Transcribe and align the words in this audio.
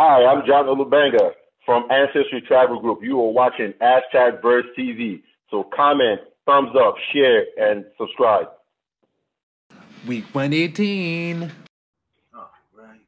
Hi, 0.00 0.24
I'm 0.26 0.46
John 0.46 0.66
Olubanga 0.66 1.32
from 1.66 1.90
Ancestry 1.90 2.40
Travel 2.46 2.78
Group. 2.80 3.00
You 3.02 3.20
are 3.20 3.32
watching 3.32 3.74
hashtag 3.82 4.40
Verse 4.40 4.64
TV. 4.78 5.22
So 5.50 5.64
comment, 5.74 6.20
thumbs 6.46 6.70
up, 6.80 6.94
share, 7.12 7.46
and 7.60 7.84
subscribe. 7.98 8.46
Week 10.06 10.24
118. 10.30 11.50
All 12.32 12.48
right. 12.76 13.00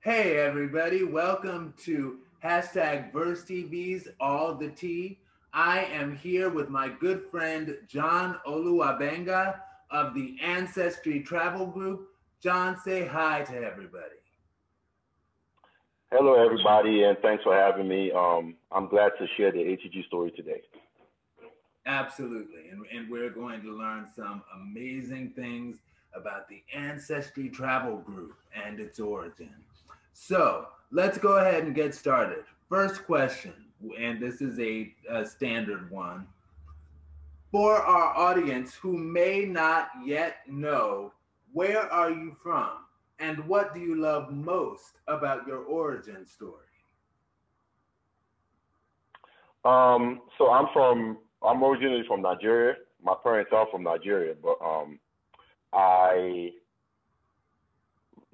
Hey, 0.00 0.36
everybody. 0.36 1.04
Welcome 1.04 1.72
to 1.84 2.18
hashtag 2.44 3.10
Verse 3.10 3.42
TV's 3.42 4.08
All 4.20 4.54
the 4.54 4.68
Tea. 4.68 5.20
I 5.54 5.84
am 5.86 6.14
here 6.14 6.50
with 6.50 6.68
my 6.68 6.90
good 7.00 7.22
friend 7.30 7.78
John 7.88 8.38
Oluwabenga 8.46 9.54
of 9.90 10.12
the 10.12 10.36
Ancestry 10.42 11.22
Travel 11.22 11.64
Group. 11.64 12.08
John, 12.42 12.76
say 12.84 13.06
hi 13.06 13.40
to 13.44 13.56
everybody. 13.56 14.16
Hello, 16.14 16.34
everybody, 16.34 17.04
and 17.04 17.16
thanks 17.22 17.42
for 17.42 17.54
having 17.54 17.88
me. 17.88 18.12
Um, 18.12 18.54
I'm 18.70 18.86
glad 18.86 19.12
to 19.18 19.26
share 19.34 19.50
the 19.50 19.60
ATG 19.60 20.04
story 20.08 20.30
today. 20.30 20.60
Absolutely. 21.86 22.68
And, 22.70 22.84
and 22.94 23.10
we're 23.10 23.30
going 23.30 23.62
to 23.62 23.72
learn 23.74 24.06
some 24.14 24.42
amazing 24.54 25.30
things 25.30 25.78
about 26.14 26.50
the 26.50 26.62
Ancestry 26.74 27.48
Travel 27.48 27.96
Group 27.96 28.34
and 28.54 28.78
its 28.78 29.00
origin. 29.00 29.54
So 30.12 30.66
let's 30.90 31.16
go 31.16 31.38
ahead 31.38 31.64
and 31.64 31.74
get 31.74 31.94
started. 31.94 32.44
First 32.68 33.06
question, 33.06 33.54
and 33.98 34.20
this 34.20 34.42
is 34.42 34.60
a, 34.60 34.94
a 35.08 35.24
standard 35.24 35.90
one. 35.90 36.26
For 37.50 37.76
our 37.76 38.14
audience 38.14 38.74
who 38.74 38.98
may 38.98 39.46
not 39.46 39.88
yet 40.04 40.40
know, 40.46 41.14
where 41.54 41.90
are 41.90 42.10
you 42.10 42.36
from? 42.42 42.81
And 43.22 43.38
what 43.46 43.72
do 43.72 43.78
you 43.78 43.94
love 43.94 44.32
most 44.32 44.98
about 45.06 45.46
your 45.46 45.58
origin 45.58 46.26
story? 46.26 46.66
Um, 49.64 50.22
so 50.36 50.50
I'm 50.50 50.66
from 50.72 51.18
I'm 51.40 51.62
originally 51.62 52.02
from 52.08 52.22
Nigeria. 52.22 52.74
My 53.00 53.14
parents 53.22 53.52
are 53.54 53.68
from 53.70 53.84
Nigeria, 53.84 54.34
but 54.42 54.56
um, 54.60 54.98
I 55.72 56.50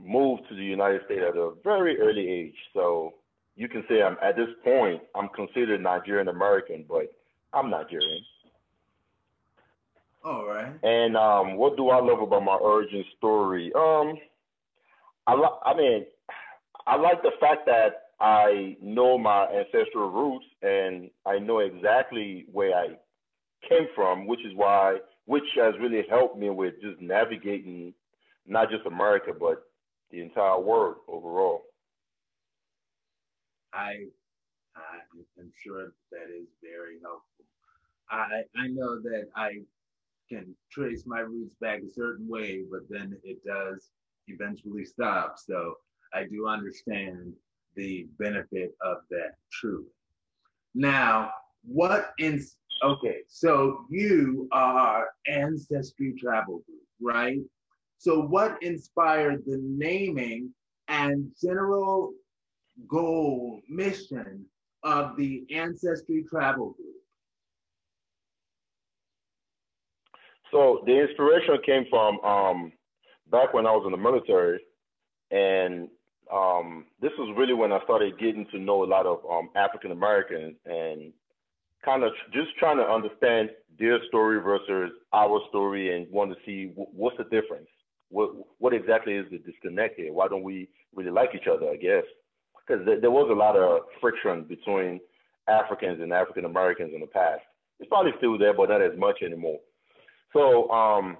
moved 0.02 0.42
to 0.48 0.54
the 0.54 0.64
United 0.64 1.02
States 1.04 1.20
at 1.28 1.36
a 1.36 1.52
very 1.62 2.00
early 2.00 2.26
age. 2.26 2.56
So 2.72 3.12
you 3.56 3.68
can 3.68 3.84
say 3.90 4.02
I'm 4.02 4.16
at 4.22 4.36
this 4.36 4.48
point 4.64 5.02
I'm 5.14 5.28
considered 5.36 5.82
Nigerian 5.82 6.28
American, 6.28 6.86
but 6.88 7.12
I'm 7.52 7.68
Nigerian. 7.68 8.24
All 10.24 10.46
right. 10.46 10.72
And 10.82 11.14
um, 11.14 11.56
what 11.56 11.76
do 11.76 11.90
I 11.90 12.00
love 12.00 12.22
about 12.22 12.42
my 12.42 12.54
origin 12.54 13.04
story? 13.18 13.70
Um, 13.74 14.14
I 15.28 15.34
li- 15.34 15.60
I 15.64 15.74
mean, 15.76 16.06
I 16.86 16.96
like 16.96 17.22
the 17.22 17.32
fact 17.40 17.66
that 17.66 18.12
I 18.20 18.76
know 18.82 19.18
my 19.18 19.46
ancestral 19.48 20.10
roots 20.10 20.46
and 20.62 21.10
I 21.26 21.38
know 21.38 21.60
exactly 21.60 22.46
where 22.52 22.76
I 22.76 22.88
came 23.68 23.88
from, 23.94 24.26
which 24.26 24.44
is 24.44 24.54
why, 24.54 24.98
which 25.26 25.44
has 25.56 25.74
really 25.80 26.04
helped 26.08 26.38
me 26.38 26.50
with 26.50 26.74
just 26.82 27.00
navigating 27.00 27.94
not 28.46 28.70
just 28.70 28.86
America 28.86 29.32
but 29.38 29.64
the 30.10 30.20
entire 30.22 30.60
world 30.60 30.98
overall. 31.08 31.64
I, 33.72 34.06
I 34.76 34.98
am 35.40 35.52
sure 35.62 35.94
that 36.12 36.30
is 36.30 36.48
very 36.62 37.00
helpful. 37.02 37.46
I 38.10 38.44
I 38.56 38.68
know 38.68 39.00
that 39.02 39.30
I 39.36 39.62
can 40.30 40.56
trace 40.70 41.04
my 41.06 41.20
roots 41.20 41.54
back 41.60 41.82
a 41.82 41.90
certain 41.90 42.28
way, 42.28 42.64
but 42.70 42.88
then 42.90 43.18
it 43.24 43.44
does 43.44 43.90
eventually 44.28 44.84
stop. 44.84 45.36
So 45.38 45.74
I 46.14 46.24
do 46.24 46.46
understand 46.46 47.32
the 47.76 48.06
benefit 48.18 48.72
of 48.82 48.98
that 49.10 49.34
truly. 49.52 49.86
Now, 50.74 51.30
what 51.64 52.12
in 52.18 52.40
okay, 52.82 53.18
so 53.26 53.84
you 53.90 54.48
are 54.52 55.06
Ancestry 55.26 56.14
Travel 56.18 56.62
Group, 56.66 56.82
right? 57.00 57.38
So 57.98 58.22
what 58.22 58.62
inspired 58.62 59.42
the 59.44 59.58
naming 59.62 60.54
and 60.88 61.30
general 61.42 62.12
goal 62.88 63.60
mission 63.68 64.44
of 64.84 65.16
the 65.16 65.44
Ancestry 65.52 66.24
Travel 66.30 66.70
Group? 66.70 66.88
So 70.50 70.82
the 70.86 71.00
inspiration 71.00 71.58
came 71.66 71.84
from 71.90 72.20
um, 72.20 72.72
back 73.30 73.54
when 73.54 73.66
I 73.66 73.72
was 73.72 73.84
in 73.86 73.92
the 73.92 73.98
military, 73.98 74.60
and 75.30 75.88
um, 76.32 76.86
this 77.00 77.12
was 77.18 77.34
really 77.36 77.54
when 77.54 77.72
I 77.72 77.82
started 77.84 78.18
getting 78.18 78.46
to 78.52 78.58
know 78.58 78.84
a 78.84 78.86
lot 78.86 79.06
of 79.06 79.20
um, 79.30 79.50
African 79.56 79.92
Americans 79.92 80.56
and 80.66 81.12
kind 81.84 82.02
of 82.02 82.12
just 82.32 82.48
trying 82.58 82.76
to 82.76 82.84
understand 82.84 83.50
their 83.78 83.98
story 84.08 84.40
versus 84.40 84.90
our 85.12 85.40
story 85.48 85.96
and 85.96 86.10
want 86.10 86.30
to 86.30 86.36
see 86.44 86.66
w- 86.68 86.90
what's 86.92 87.16
the 87.16 87.24
difference. 87.24 87.68
What 88.10 88.30
what 88.58 88.74
exactly 88.74 89.14
is 89.14 89.26
the 89.30 89.38
disconnect 89.38 89.96
here? 89.96 90.12
Why 90.12 90.28
don't 90.28 90.42
we 90.42 90.68
really 90.94 91.10
like 91.10 91.30
each 91.34 91.46
other? 91.46 91.68
I 91.70 91.76
guess 91.76 92.04
because 92.68 92.84
th- 92.86 93.00
there 93.00 93.10
was 93.10 93.28
a 93.30 93.34
lot 93.34 93.56
of 93.56 93.82
friction 94.00 94.44
between 94.44 95.00
Africans 95.48 96.00
and 96.00 96.12
African 96.12 96.44
Americans 96.44 96.92
in 96.94 97.00
the 97.00 97.06
past. 97.06 97.42
It's 97.80 97.88
probably 97.88 98.12
still 98.18 98.36
there, 98.38 98.54
but 98.54 98.68
not 98.68 98.82
as 98.82 98.98
much 98.98 99.22
anymore. 99.22 99.58
So 100.32 100.70
um, 100.70 101.16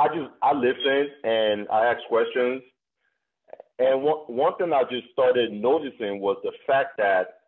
I 0.00 0.08
just 0.08 0.30
I 0.42 0.54
listened 0.54 1.10
and 1.24 1.68
I 1.68 1.86
asked 1.92 2.08
questions. 2.08 2.62
And 3.78 4.02
one 4.02 4.18
one 4.28 4.56
thing 4.56 4.72
I 4.72 4.82
just 4.90 5.12
started 5.12 5.52
noticing 5.52 6.20
was 6.20 6.38
the 6.42 6.52
fact 6.66 6.96
that 6.96 7.40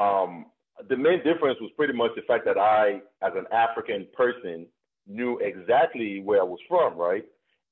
um, 0.00 0.46
the 0.88 0.96
main 0.96 1.18
difference 1.18 1.58
was 1.60 1.70
pretty 1.76 1.92
much 1.92 2.10
the 2.16 2.22
fact 2.22 2.44
that 2.46 2.58
I, 2.58 3.00
as 3.22 3.32
an 3.36 3.44
African 3.52 4.08
person, 4.12 4.66
knew 5.06 5.38
exactly 5.38 6.20
where 6.20 6.40
I 6.40 6.44
was 6.44 6.58
from, 6.68 6.96
right? 6.96 7.24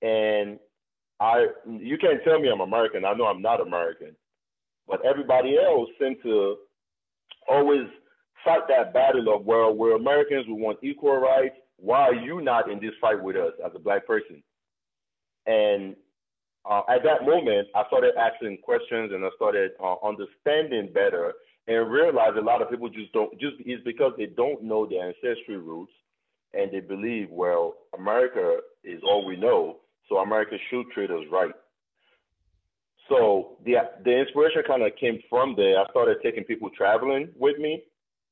And 0.03 0.59
I, 1.19 1.47
you 1.67 1.99
can't 1.99 2.23
tell 2.23 2.39
me 2.39 2.49
I'm 2.49 2.61
American. 2.61 3.05
I 3.05 3.15
know 3.15 3.27
I'm 3.27 3.43
not 3.43 3.61
American, 3.61 4.15
but 4.87 5.05
everybody 5.05 5.57
else 5.59 5.89
seemed 6.01 6.19
to 6.23 6.57
always 7.49 7.87
fight 8.45 8.69
that 8.69 8.95
battle 8.95 9.35
of 9.35 9.45
well, 9.45 9.75
we're 9.75 9.97
Americans, 9.97 10.47
we 10.47 10.55
want 10.55 10.79
equal 10.83 11.17
rights, 11.17 11.57
why 11.79 12.01
are 12.01 12.15
you 12.15 12.41
not 12.41 12.71
in 12.71 12.81
this 12.81 12.95
fight 13.01 13.23
with 13.23 13.37
us 13.37 13.53
as 13.65 13.73
a 13.75 13.79
black 13.79 14.07
person? 14.07 14.43
And 15.47 15.97
uh, 16.69 16.83
at 16.89 17.03
that 17.05 17.25
moment, 17.25 17.69
I 17.75 17.87
started 17.87 18.15
asking 18.19 18.59
questions 18.63 19.13
and 19.13 19.25
I 19.25 19.29
started 19.37 19.73
uh, 19.83 19.95
understanding 20.05 20.93
better 20.93 21.33
and 21.67 21.91
realized 21.91 22.37
a 22.37 22.43
lot 22.43 22.63
of 22.63 22.71
people 22.71 22.89
just 22.89 23.13
don't, 23.13 23.33
just 23.39 23.57
it's 23.61 23.83
because 23.85 24.13
they 24.19 24.27
don't 24.27 24.63
know 24.63 24.87
their 24.87 25.07
ancestry 25.07 25.57
roots 25.57 25.93
and 26.53 26.73
they 26.73 26.81
believe, 26.81 27.29
well, 27.31 27.75
America 27.99 28.59
is 28.85 29.01
all 29.05 29.25
we 29.25 29.37
know, 29.37 29.79
so 30.09 30.19
America 30.19 30.57
should 30.71 30.87
treat 30.93 31.11
us 31.11 31.25
right. 31.31 31.53
So 33.09 33.57
the 33.65 33.77
the 34.05 34.21
inspiration 34.21 34.63
kind 34.67 34.83
of 34.83 34.93
came 35.01 35.21
from 35.31 35.55
there. 35.57 35.79
I 35.79 35.89
started 35.91 36.19
taking 36.23 36.45
people 36.45 36.69
traveling 36.77 37.31
with 37.39 37.59
me, 37.59 37.83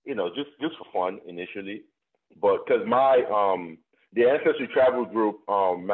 you 0.04 0.14
know, 0.14 0.28
just 0.28 0.50
just 0.60 0.74
for 0.76 0.86
fun 0.92 1.20
initially, 1.26 1.82
but 2.40 2.66
because 2.66 2.86
my 2.86 3.22
um 3.32 3.78
the 4.12 4.24
ancestry 4.24 4.68
travel 4.72 5.04
group 5.04 5.48
um 5.48 5.88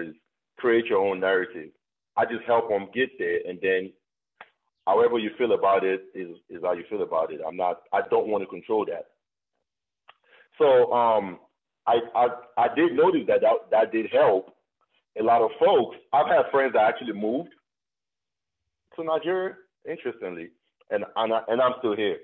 is 0.00 0.14
create 0.58 0.86
your 0.86 0.98
own 1.04 1.20
narrative. 1.20 1.70
I 2.16 2.24
just 2.24 2.44
help 2.46 2.68
them 2.68 2.88
get 2.94 3.10
there, 3.18 3.40
and 3.48 3.58
then 3.62 3.92
however 4.86 5.18
you 5.18 5.30
feel 5.38 5.52
about 5.52 5.84
it 5.84 6.02
is 6.14 6.36
is 6.50 6.62
how 6.62 6.72
you 6.72 6.84
feel 6.88 7.02
about 7.02 7.32
it. 7.32 7.40
I'm 7.46 7.56
not. 7.56 7.82
I 7.92 8.00
don't 8.10 8.28
want 8.28 8.42
to 8.42 8.48
control 8.48 8.84
that. 8.86 9.06
So 10.58 10.92
um, 10.92 11.38
I 11.86 11.98
I 12.14 12.28
I 12.58 12.74
did 12.74 12.92
notice 12.92 13.22
that 13.28 13.40
that, 13.40 13.70
that 13.70 13.92
did 13.92 14.06
help 14.12 14.54
a 15.18 15.22
lot 15.22 15.42
of 15.42 15.50
folks. 15.58 15.96
I've 16.12 16.26
had 16.26 16.50
friends 16.50 16.74
that 16.74 16.82
actually 16.82 17.12
moved 17.14 17.50
to 18.96 19.04
Nigeria, 19.04 19.54
interestingly, 19.88 20.50
and 20.90 21.04
and, 21.16 21.32
I, 21.32 21.40
and 21.48 21.60
I'm 21.60 21.74
still 21.78 21.96
here. 21.96 22.18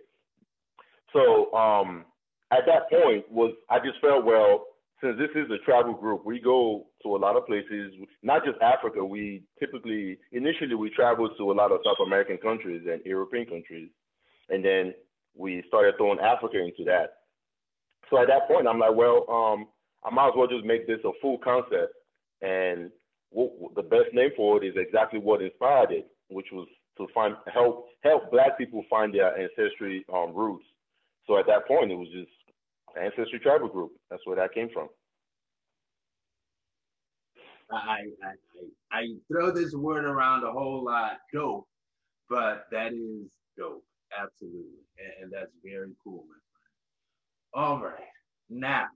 So 1.13 1.53
um, 1.55 2.05
at 2.51 2.67
that 2.67 2.91
point 2.91 3.31
was 3.31 3.53
I 3.71 3.79
just 3.79 4.01
felt 4.01 4.25
well 4.25 4.65
since 5.01 5.17
this 5.17 5.31
is 5.35 5.51
a 5.51 5.65
travel 5.65 5.95
group, 5.95 6.25
we 6.25 6.41
go 6.41 6.87
to 7.03 7.15
a 7.15 7.19
lot 7.19 7.37
of 7.37 7.47
places, 7.47 7.93
not 8.23 8.45
just 8.45 8.61
Africa. 8.61 9.05
We 9.05 9.45
typically, 9.61 10.19
initially, 10.33 10.75
we 10.75 10.91
traveled 10.91 11.33
to 11.39 11.53
a 11.53 11.55
lot 11.55 11.71
of 11.71 11.81
South 11.85 12.05
American 12.05 12.37
countries 12.39 12.83
and 12.91 13.01
European 13.05 13.47
countries. 13.47 13.91
And 14.49 14.65
then 14.65 14.95
we 15.37 15.63
started 15.69 15.95
throwing 15.97 16.19
Africa 16.19 16.59
into 16.59 16.85
that. 16.87 17.11
So 18.11 18.21
at 18.21 18.27
that 18.29 18.49
point, 18.49 18.67
I'm 18.67 18.81
like, 18.81 18.95
well, 18.95 19.25
um, 19.31 19.67
I 20.05 20.13
might 20.13 20.29
as 20.29 20.35
well 20.37 20.49
just 20.49 20.65
make 20.65 20.87
this 20.87 20.99
a 21.05 21.11
full 21.23 21.39
concept. 21.39 21.95
And 22.43 22.91
what, 23.31 23.51
the 23.77 23.83
best 23.83 24.13
name 24.13 24.31
for 24.37 24.63
it 24.63 24.67
is 24.67 24.75
exactly 24.77 25.21
what 25.21 25.43
inspired 25.43 25.93
it, 25.93 26.09
which 26.29 26.47
was 26.53 26.67
to 26.97 27.07
find 27.15 27.37
help 27.53 27.87
help 28.03 28.31
Black 28.33 28.59
people 28.59 28.85
find 28.91 29.15
their 29.15 29.37
ancestry 29.39 30.05
um, 30.13 30.35
roots. 30.35 30.65
So 31.27 31.39
at 31.39 31.47
that 31.47 31.69
point, 31.69 31.93
it 31.93 31.95
was 31.95 32.09
just 32.13 32.31
Ancestry 32.97 33.39
Travel 33.39 33.69
Group. 33.69 33.93
That's 34.11 34.27
where 34.27 34.37
that 34.37 34.55
came 34.55 34.69
from. 34.73 34.89
I, 37.71 38.01
I, 38.25 38.99
I, 38.99 39.07
throw 39.31 39.51
this 39.51 39.75
word 39.75 40.05
around 40.07 40.43
a 40.43 40.51
whole 40.51 40.85
lot, 40.85 41.19
dope, 41.35 41.67
but 42.31 42.65
that 42.73 42.95
is 42.95 43.31
dope, 43.59 43.85
absolutely, 44.19 44.81
and, 44.99 45.25
and 45.25 45.33
that's 45.33 45.53
very 45.63 45.91
cool, 46.03 46.25
my 46.29 46.39
friend. 47.53 47.67
All 47.67 47.83
right, 47.83 48.09
now, 48.49 48.87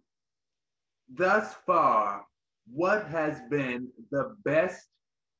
thus 1.14 1.54
far, 1.66 2.24
what 2.72 3.06
has 3.08 3.42
been 3.50 3.88
the 4.10 4.34
best 4.42 4.88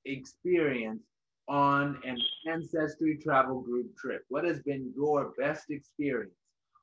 experience 0.04 1.02
on 1.48 1.98
an 2.04 2.18
ancestry 2.50 3.18
travel 3.22 3.62
group 3.62 3.96
trip? 3.96 4.24
What 4.28 4.44
has 4.44 4.60
been 4.60 4.92
your 4.94 5.32
best 5.38 5.70
experience 5.70 6.34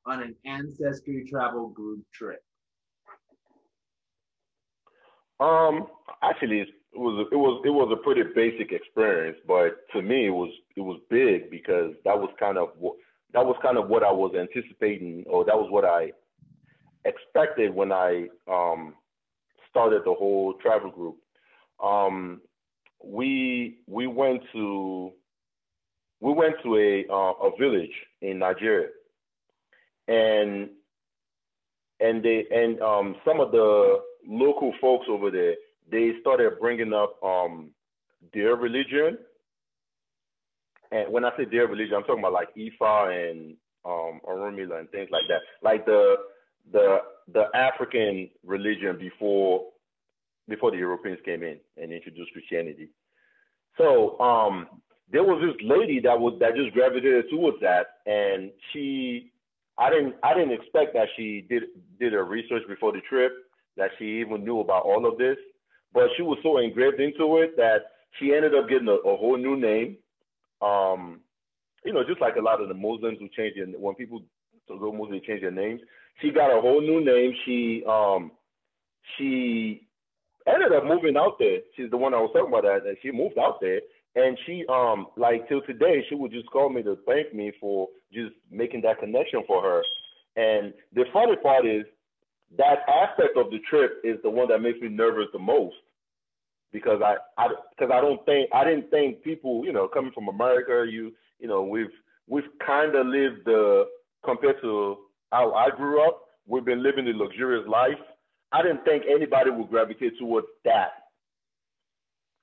on 0.09 0.21
an 0.21 0.35
ancestry 0.45 1.27
travel 1.29 1.69
group 1.69 2.03
trip? 2.13 2.43
Um, 5.39 5.87
actually, 6.21 6.61
it 6.61 6.69
was 6.93 7.27
it 7.31 7.35
was 7.35 7.61
it 7.65 7.69
was 7.69 7.97
a 7.97 8.03
pretty 8.03 8.23
basic 8.35 8.71
experience, 8.71 9.37
but 9.47 9.87
to 9.93 10.01
me, 10.01 10.27
it 10.27 10.31
was 10.31 10.51
it 10.75 10.81
was 10.81 10.99
big 11.09 11.49
because 11.49 11.93
that 12.03 12.17
was 12.17 12.29
kind 12.39 12.57
of 12.57 12.69
what 12.77 12.95
that 13.33 13.45
was 13.45 13.55
kind 13.61 13.77
of 13.77 13.87
what 13.87 14.03
I 14.03 14.11
was 14.11 14.33
anticipating, 14.37 15.23
or 15.27 15.45
that 15.45 15.55
was 15.55 15.69
what 15.71 15.85
I 15.85 16.11
expected 17.05 17.73
when 17.73 17.91
I 17.91 18.27
um, 18.51 18.95
started 19.69 20.01
the 20.03 20.13
whole 20.13 20.55
travel 20.61 20.91
group. 20.91 21.17
Um, 21.81 22.41
we 23.03 23.79
we 23.87 24.07
went 24.07 24.41
to 24.53 25.13
we 26.19 26.33
went 26.33 26.55
to 26.63 26.75
a 26.75 27.05
uh, 27.09 27.47
a 27.47 27.57
village 27.57 27.93
in 28.21 28.39
Nigeria, 28.39 28.89
and 30.09 30.69
and 31.99 32.23
they 32.23 32.45
and 32.51 32.81
um, 32.81 33.15
some 33.25 33.39
of 33.39 33.51
the 33.51 33.99
local 34.27 34.73
folks 34.81 35.05
over 35.09 35.31
there 35.31 35.55
they 35.91 36.13
started 36.21 36.59
bringing 36.59 36.93
up 36.93 37.21
um, 37.23 37.71
their 38.33 38.55
religion. 38.55 39.17
And 40.91 41.11
when 41.11 41.25
I 41.25 41.31
say 41.37 41.45
their 41.45 41.67
religion, 41.67 41.95
I'm 41.95 42.03
talking 42.03 42.19
about 42.19 42.33
like 42.33 42.49
Ifa 42.55 43.31
and 43.31 43.55
um, 43.85 44.19
Orunmila 44.27 44.79
and 44.79 44.89
things 44.91 45.09
like 45.11 45.23
that, 45.29 45.41
like 45.61 45.85
the 45.85 46.15
the 46.71 46.99
the 47.31 47.45
African 47.55 48.29
religion 48.45 48.97
before 48.99 49.65
before 50.47 50.71
the 50.71 50.77
Europeans 50.77 51.19
came 51.23 51.43
in 51.43 51.59
and 51.77 51.91
introduced 51.91 52.31
Christianity. 52.33 52.89
So 53.77 54.19
um, 54.19 54.67
there 55.11 55.23
was 55.23 55.41
this 55.41 55.55
lady 55.63 55.99
that 56.01 56.19
was 56.19 56.37
that 56.39 56.55
just 56.55 56.73
gravitated 56.73 57.25
towards 57.29 57.57
that, 57.61 57.87
and 58.05 58.51
she, 58.71 59.31
I 59.79 59.89
didn't 59.89 60.15
I 60.23 60.33
didn't 60.33 60.51
expect 60.51 60.93
that 60.93 61.07
she 61.15 61.45
did 61.49 61.63
did 61.99 62.13
her 62.13 62.25
research 62.25 62.63
before 62.67 62.91
the 62.91 63.01
trip, 63.09 63.31
that 63.77 63.91
she 63.97 64.19
even 64.19 64.43
knew 64.43 64.59
about 64.59 64.83
all 64.83 65.07
of 65.09 65.17
this, 65.17 65.37
but 65.93 66.09
she 66.17 66.21
was 66.21 66.37
so 66.43 66.57
engraved 66.57 66.99
into 66.99 67.37
it 67.37 67.55
that 67.55 67.83
she 68.19 68.33
ended 68.33 68.53
up 68.53 68.67
getting 68.67 68.89
a, 68.89 68.91
a 68.91 69.17
whole 69.17 69.37
new 69.37 69.55
name. 69.55 69.97
Um, 70.61 71.21
you 71.85 71.93
know, 71.93 72.03
just 72.03 72.19
like 72.19 72.35
a 72.35 72.41
lot 72.41 72.61
of 72.61 72.67
the 72.67 72.73
Muslims 72.73 73.19
who 73.19 73.29
change 73.29 73.55
their 73.55 73.67
when 73.67 73.95
people 73.95 74.21
go 74.67 74.91
Muslim 74.91 75.21
change 75.25 75.41
their 75.41 75.51
names, 75.51 75.79
she 76.21 76.29
got 76.31 76.55
a 76.55 76.61
whole 76.61 76.81
new 76.81 77.03
name. 77.03 77.33
She 77.45 77.83
um, 77.87 78.31
she 79.17 79.87
ended 80.45 80.73
up 80.73 80.83
moving 80.83 81.15
out 81.15 81.37
there. 81.39 81.59
She's 81.75 81.89
the 81.89 81.97
one 81.97 82.13
I 82.13 82.17
was 82.17 82.31
talking 82.33 82.49
about 82.49 82.63
that, 82.63 82.83
that 82.83 82.97
she 83.01 83.11
moved 83.11 83.37
out 83.37 83.61
there. 83.61 83.79
And 84.19 84.37
she 84.45 84.65
um 84.69 85.07
like 85.15 85.47
till 85.47 85.61
today 85.61 86.03
she 86.09 86.15
would 86.15 86.31
just 86.31 86.49
call 86.51 86.69
me 86.69 86.83
to 86.83 86.97
thank 87.05 87.33
me 87.33 87.51
for 87.59 87.87
just 88.11 88.33
making 88.51 88.81
that 88.81 88.99
connection 88.99 89.43
for 89.47 89.61
her. 89.61 89.81
And 90.35 90.73
the 90.93 91.05
funny 91.13 91.35
part 91.37 91.65
is 91.65 91.83
that 92.57 92.79
aspect 92.89 93.37
of 93.37 93.51
the 93.51 93.59
trip 93.69 94.01
is 94.03 94.17
the 94.23 94.29
one 94.29 94.47
that 94.49 94.59
makes 94.59 94.79
me 94.81 94.89
nervous 94.89 95.27
the 95.31 95.39
most 95.39 95.75
because 96.73 97.01
I 97.03 97.15
I 97.37 97.47
because 97.77 97.91
I 97.93 98.01
don't 98.01 98.23
think 98.25 98.49
I 98.53 98.63
didn't 98.65 98.89
think 98.89 99.23
people 99.23 99.63
you 99.65 99.71
know 99.71 99.87
coming 99.87 100.11
from 100.11 100.27
America 100.27 100.85
you 100.89 101.13
you 101.39 101.47
know 101.47 101.63
we've 101.63 101.95
we've 102.27 102.49
kind 102.65 102.95
of 102.95 103.07
lived 103.07 103.45
the 103.45 103.85
compared 104.25 104.61
to 104.61 104.97
how 105.31 105.53
I 105.53 105.69
grew 105.69 106.05
up 106.05 106.21
we've 106.47 106.65
been 106.65 106.83
living 106.83 107.05
the 107.05 107.13
luxurious 107.13 107.67
life 107.67 107.99
I 108.51 108.63
didn't 108.63 108.83
think 108.83 109.03
anybody 109.07 109.51
would 109.51 109.69
gravitate 109.69 110.17
towards 110.17 110.47
that. 110.65 110.98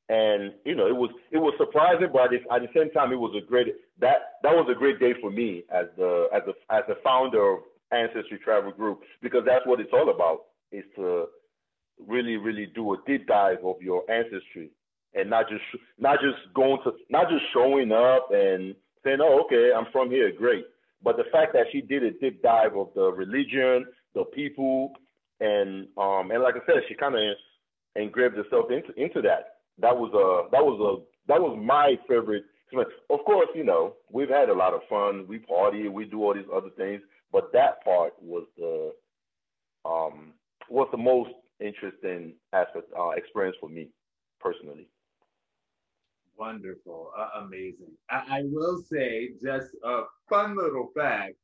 And 0.08 0.52
you 0.64 0.74
know, 0.74 0.86
it 0.86 0.94
was 0.94 1.10
it 1.32 1.38
was 1.38 1.54
surprising, 1.58 2.08
but 2.12 2.32
at 2.32 2.62
the 2.62 2.68
same 2.74 2.90
time, 2.92 3.12
it 3.12 3.16
was 3.16 3.34
a 3.36 3.44
great 3.44 3.74
that 3.98 4.38
that 4.42 4.52
was 4.52 4.68
a 4.70 4.78
great 4.78 5.00
day 5.00 5.14
for 5.20 5.30
me 5.30 5.64
as 5.70 5.86
the 5.96 6.28
as 6.32 6.42
the 6.46 6.52
as 6.74 6.82
the 6.86 6.96
founder 7.02 7.54
of 7.54 7.60
Ancestry 7.90 8.38
Travel 8.42 8.70
Group 8.70 9.00
because 9.22 9.42
that's 9.44 9.66
what 9.66 9.80
it's 9.80 9.92
all 9.92 10.10
about 10.10 10.46
is 10.70 10.84
to 10.96 11.26
really 12.06 12.36
really 12.36 12.66
do 12.66 12.94
a 12.94 12.96
deep 13.06 13.26
dive 13.26 13.58
of 13.64 13.76
your 13.80 14.08
ancestry 14.10 14.70
and 15.14 15.30
not 15.30 15.48
just 15.48 15.62
not 15.98 16.18
just 16.20 16.54
going 16.54 16.78
to 16.84 16.92
not 17.10 17.28
just 17.28 17.42
showing 17.52 17.90
up 17.90 18.28
and 18.32 18.74
saying 19.02 19.18
oh 19.20 19.42
okay 19.44 19.70
I'm 19.74 19.86
from 19.92 20.10
here 20.10 20.30
great 20.30 20.66
but 21.02 21.16
the 21.16 21.24
fact 21.32 21.52
that 21.54 21.66
she 21.72 21.80
did 21.80 22.02
a 22.02 22.10
deep 22.10 22.42
dive 22.42 22.76
of 22.76 22.90
the 22.94 23.10
religion 23.12 23.86
the 24.14 24.24
people 24.24 24.92
and 25.40 25.88
um 25.96 26.30
and 26.30 26.42
like 26.42 26.54
I 26.56 26.66
said, 26.66 26.82
she 26.88 26.94
kind 26.94 27.14
of 27.14 27.20
engraved 27.94 28.36
herself 28.36 28.66
into 28.70 28.92
into 29.00 29.20
that. 29.22 29.55
That 29.78 29.96
was 29.96 30.12
a 30.14 30.50
that 30.50 30.64
was 30.64 30.78
a 30.80 31.32
that 31.32 31.40
was 31.40 31.58
my 31.60 31.96
favorite. 32.08 32.44
Of 33.10 33.20
course, 33.24 33.48
you 33.54 33.64
know 33.64 33.94
we've 34.10 34.28
had 34.28 34.48
a 34.48 34.54
lot 34.54 34.74
of 34.74 34.80
fun. 34.88 35.26
We 35.28 35.38
party, 35.38 35.88
we 35.88 36.04
do 36.04 36.22
all 36.22 36.34
these 36.34 36.50
other 36.52 36.70
things, 36.76 37.02
but 37.32 37.52
that 37.52 37.84
part 37.84 38.14
was 38.20 38.44
the 38.56 38.92
um 39.84 40.34
was 40.68 40.88
the 40.90 40.98
most 40.98 41.30
interesting 41.60 42.34
aspect 42.52 42.86
uh, 42.98 43.10
experience 43.10 43.56
for 43.60 43.68
me 43.68 43.88
personally. 44.40 44.88
Wonderful, 46.36 47.12
uh, 47.16 47.40
amazing. 47.40 47.92
I, 48.10 48.38
I 48.38 48.42
will 48.44 48.82
say 48.82 49.30
just 49.42 49.74
a 49.84 50.02
fun 50.28 50.56
little 50.56 50.90
fact 50.94 51.34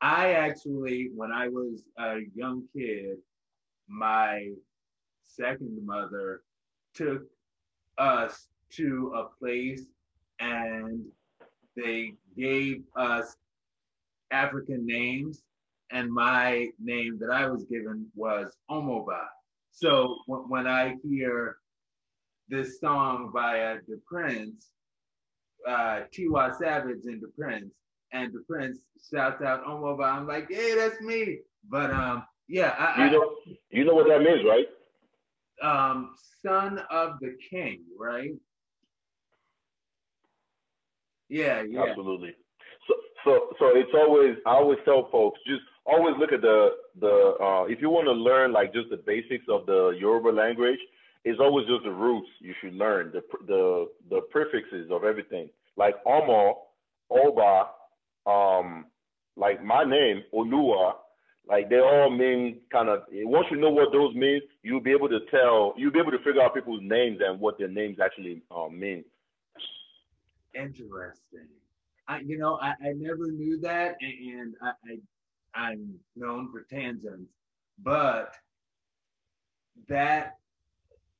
I 0.00 0.32
actually, 0.32 1.10
when 1.14 1.32
I 1.32 1.48
was 1.48 1.84
a 1.98 2.20
young 2.34 2.64
kid, 2.76 3.18
my 3.88 4.50
second 5.24 5.78
mother 5.84 6.42
took 6.94 7.22
us 7.98 8.48
to 8.76 9.12
a 9.16 9.24
place 9.38 9.82
and 10.40 11.04
they 11.76 12.14
gave 12.36 12.82
us 12.96 13.36
African 14.30 14.86
names. 14.86 15.42
And 15.90 16.10
my 16.10 16.68
name 16.82 17.18
that 17.20 17.30
I 17.30 17.46
was 17.46 17.64
given 17.64 18.06
was 18.14 18.56
Omoba. 18.70 19.20
So 19.72 20.16
when 20.26 20.66
I 20.66 20.96
hear 21.04 21.56
this 22.48 22.80
song 22.80 23.30
by 23.32 23.76
the 23.86 24.00
Prince, 24.06 24.68
uh, 25.68 26.00
Tiwa 26.12 26.56
Savage 26.58 27.04
and 27.04 27.20
the 27.20 27.28
Prince, 27.38 27.72
and 28.12 28.32
the 28.32 28.40
prince 28.40 28.78
shouts 29.10 29.42
out 29.42 29.64
Omoba. 29.64 30.04
I'm 30.04 30.26
like, 30.26 30.48
hey, 30.50 30.74
that's 30.74 31.00
me. 31.00 31.38
But 31.68 31.90
um, 31.90 32.24
yeah, 32.48 32.74
I, 32.78 33.06
you 33.06 33.10
know, 33.10 33.22
I, 33.22 33.54
you 33.70 33.84
know 33.84 33.94
what 33.94 34.08
that 34.08 34.20
means, 34.20 34.44
right? 34.46 34.66
Um, 35.62 36.14
son 36.44 36.80
of 36.90 37.18
the 37.20 37.36
king, 37.50 37.82
right? 37.98 38.32
Yeah, 41.28 41.62
yeah. 41.62 41.84
Absolutely. 41.88 42.34
So, 42.86 42.94
so, 43.24 43.48
so 43.58 43.66
it's 43.74 43.90
always. 43.94 44.36
I 44.44 44.50
always 44.50 44.78
tell 44.84 45.08
folks 45.10 45.40
just 45.46 45.62
always 45.86 46.14
look 46.18 46.32
at 46.32 46.42
the 46.42 46.70
the. 47.00 47.36
Uh, 47.40 47.64
if 47.64 47.80
you 47.80 47.90
want 47.90 48.06
to 48.06 48.12
learn 48.12 48.52
like 48.52 48.74
just 48.74 48.90
the 48.90 48.96
basics 48.98 49.44
of 49.48 49.66
the 49.66 49.96
Yoruba 49.98 50.28
language, 50.28 50.78
it's 51.24 51.40
always 51.40 51.66
just 51.66 51.84
the 51.84 51.90
roots 51.90 52.28
you 52.40 52.54
should 52.60 52.74
learn 52.74 53.12
the 53.12 53.22
the 53.46 53.88
the 54.10 54.20
prefixes 54.30 54.90
of 54.90 55.04
everything. 55.04 55.48
Like 55.76 55.94
Omo, 56.04 56.54
Oba, 57.10 57.68
um, 58.26 58.86
like 59.36 59.64
my 59.64 59.84
name, 59.84 60.24
Olua, 60.34 60.94
like 61.48 61.68
they 61.68 61.80
all 61.80 62.10
mean 62.10 62.60
kind 62.70 62.88
of 62.88 63.02
once 63.10 63.46
you 63.50 63.56
know 63.56 63.70
what 63.70 63.92
those 63.92 64.14
mean, 64.14 64.40
you'll 64.62 64.80
be 64.80 64.92
able 64.92 65.08
to 65.08 65.20
tell 65.30 65.74
you'll 65.76 65.92
be 65.92 65.98
able 65.98 66.12
to 66.12 66.18
figure 66.18 66.40
out 66.40 66.54
people's 66.54 66.80
names 66.82 67.18
and 67.24 67.40
what 67.40 67.58
their 67.58 67.68
names 67.68 67.98
actually 68.02 68.42
um, 68.50 68.78
mean. 68.78 69.04
Interesting. 70.54 71.48
I 72.06 72.20
you 72.20 72.38
know 72.38 72.58
I, 72.60 72.70
I 72.70 72.92
never 72.96 73.30
knew 73.30 73.60
that 73.60 73.96
and 74.00 74.54
I, 74.62 74.72
I 74.84 74.96
I'm 75.54 75.94
known 76.16 76.50
for 76.52 76.62
tangents, 76.62 77.30
but 77.82 78.34
that 79.88 80.36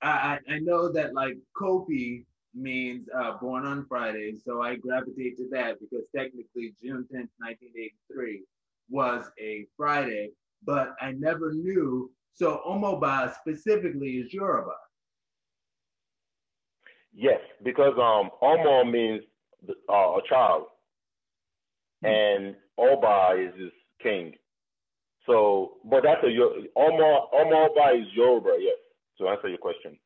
I 0.03 0.39
I 0.49 0.59
know 0.61 0.93
that 0.93 1.15
like 1.15 1.37
Kofi 1.61 2.25
means 2.55 3.09
uh, 3.17 3.39
born 3.39 3.67
on 3.67 3.87
Friday. 3.89 4.35
So 4.45 4.63
I 4.63 4.77
gravitate 4.77 5.37
to 5.39 5.49
that 5.53 5.81
because 5.81 6.05
technically 6.15 6.75
June 6.83 7.07
10th, 7.13 7.31
1983 7.39 8.43
was 8.93 9.25
a 9.41 9.67
Friday, 9.77 10.31
but 10.65 10.95
I 11.01 11.13
never 11.13 11.53
knew. 11.53 12.11
So 12.35 12.61
Omoba 12.67 13.35
specifically 13.35 14.11
is 14.19 14.33
Yoruba. 14.33 14.75
Yes, 17.15 17.41
because 17.63 17.95
um, 17.99 18.31
Omo 18.43 18.91
means 18.91 19.23
uh, 19.89 19.93
a 19.93 20.21
child, 20.29 20.65
mm-hmm. 22.05 22.07
and 22.07 22.57
Oba 22.79 23.37
is 23.41 23.61
his 23.61 23.73
king. 24.03 24.35
So, 25.27 25.75
but 25.85 26.03
that's 26.03 26.23
a 26.25 26.79
Omo 26.79 27.27
Omoba 27.35 28.01
is 28.01 28.07
Yoruba. 28.15 28.57
Yes. 28.61 28.77
To 29.19 29.29
answer 29.29 29.49
your 29.49 29.59
question. 29.59 29.99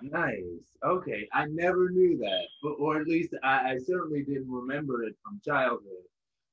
Nice. 0.00 0.42
Okay, 0.84 1.28
I 1.32 1.44
never 1.46 1.90
knew 1.90 2.16
that, 2.18 2.44
but, 2.62 2.70
or 2.80 3.00
at 3.00 3.06
least 3.06 3.34
I, 3.44 3.72
I 3.72 3.78
certainly 3.78 4.24
didn't 4.24 4.50
remember 4.50 5.04
it 5.04 5.14
from 5.22 5.40
childhood. 5.46 6.02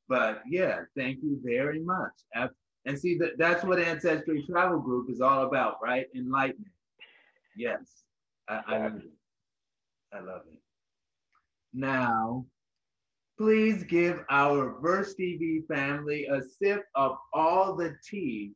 But 0.09 0.41
yeah, 0.49 0.79
thank 0.97 1.19
you 1.21 1.39
very 1.43 1.79
much. 1.79 2.11
And 2.85 2.99
see 2.99 3.17
that 3.19 3.37
that's 3.37 3.63
what 3.63 3.79
Ancestry 3.79 4.43
Travel 4.49 4.79
Group 4.79 5.09
is 5.09 5.21
all 5.21 5.43
about, 5.45 5.75
right? 5.81 6.07
Enlightenment. 6.15 6.73
Yes, 7.55 8.03
I, 8.49 8.61
I 8.67 8.77
love 8.79 8.95
it. 8.95 9.11
I 10.11 10.19
love 10.19 10.41
it. 10.51 10.59
Now, 11.73 12.45
please 13.37 13.83
give 13.83 14.21
our 14.29 14.79
Verse 14.81 15.13
TV 15.19 15.67
family 15.67 16.25
a 16.25 16.41
sip 16.41 16.85
of 16.95 17.17
all 17.31 17.75
the 17.75 17.95
tea 18.03 18.53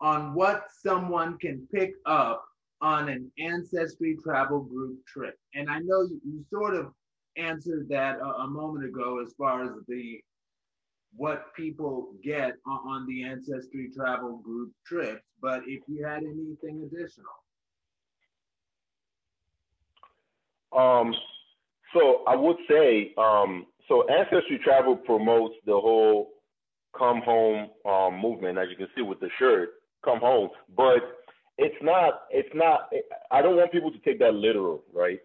on 0.00 0.34
what 0.34 0.64
someone 0.82 1.38
can 1.38 1.66
pick 1.72 1.92
up 2.06 2.44
on 2.80 3.08
an 3.08 3.30
Ancestry 3.38 4.16
Travel 4.22 4.60
Group 4.60 5.04
trip. 5.06 5.36
And 5.54 5.70
I 5.70 5.78
know 5.78 6.02
you, 6.02 6.20
you 6.24 6.44
sort 6.50 6.74
of 6.74 6.92
answered 7.36 7.88
that 7.88 8.18
a, 8.18 8.24
a, 8.24 8.46
moment 8.46 8.84
ago 8.84 9.20
as 9.24 9.32
far 9.36 9.64
as 9.64 9.70
the 9.86 10.20
what 11.16 11.54
people 11.54 12.08
get 12.22 12.52
on, 12.66 13.06
the 13.06 13.24
Ancestry 13.24 13.90
Travel 13.94 14.38
Group 14.38 14.72
trips, 14.86 15.22
but 15.40 15.62
if 15.66 15.82
you 15.88 16.04
had 16.04 16.22
anything 16.22 16.86
additional. 16.86 17.26
Um, 20.76 21.14
so 21.94 22.24
I 22.26 22.36
would 22.36 22.56
say, 22.68 23.14
um, 23.16 23.66
so 23.88 24.06
Ancestry 24.08 24.60
Travel 24.62 24.96
promotes 24.96 25.54
the 25.64 25.72
whole 25.72 26.30
come 26.96 27.22
home 27.22 27.70
um, 27.86 28.20
movement, 28.20 28.58
as 28.58 28.68
you 28.70 28.76
can 28.76 28.88
see 28.94 29.02
with 29.02 29.20
the 29.20 29.30
shirt, 29.38 29.70
come 30.04 30.20
home. 30.20 30.50
But 30.76 30.98
it's 31.56 31.76
not, 31.82 32.22
it's 32.30 32.48
not, 32.54 32.90
I 33.30 33.42
don't 33.42 33.56
want 33.56 33.72
people 33.72 33.90
to 33.90 33.98
take 33.98 34.18
that 34.20 34.34
literal, 34.34 34.84
right? 34.92 35.20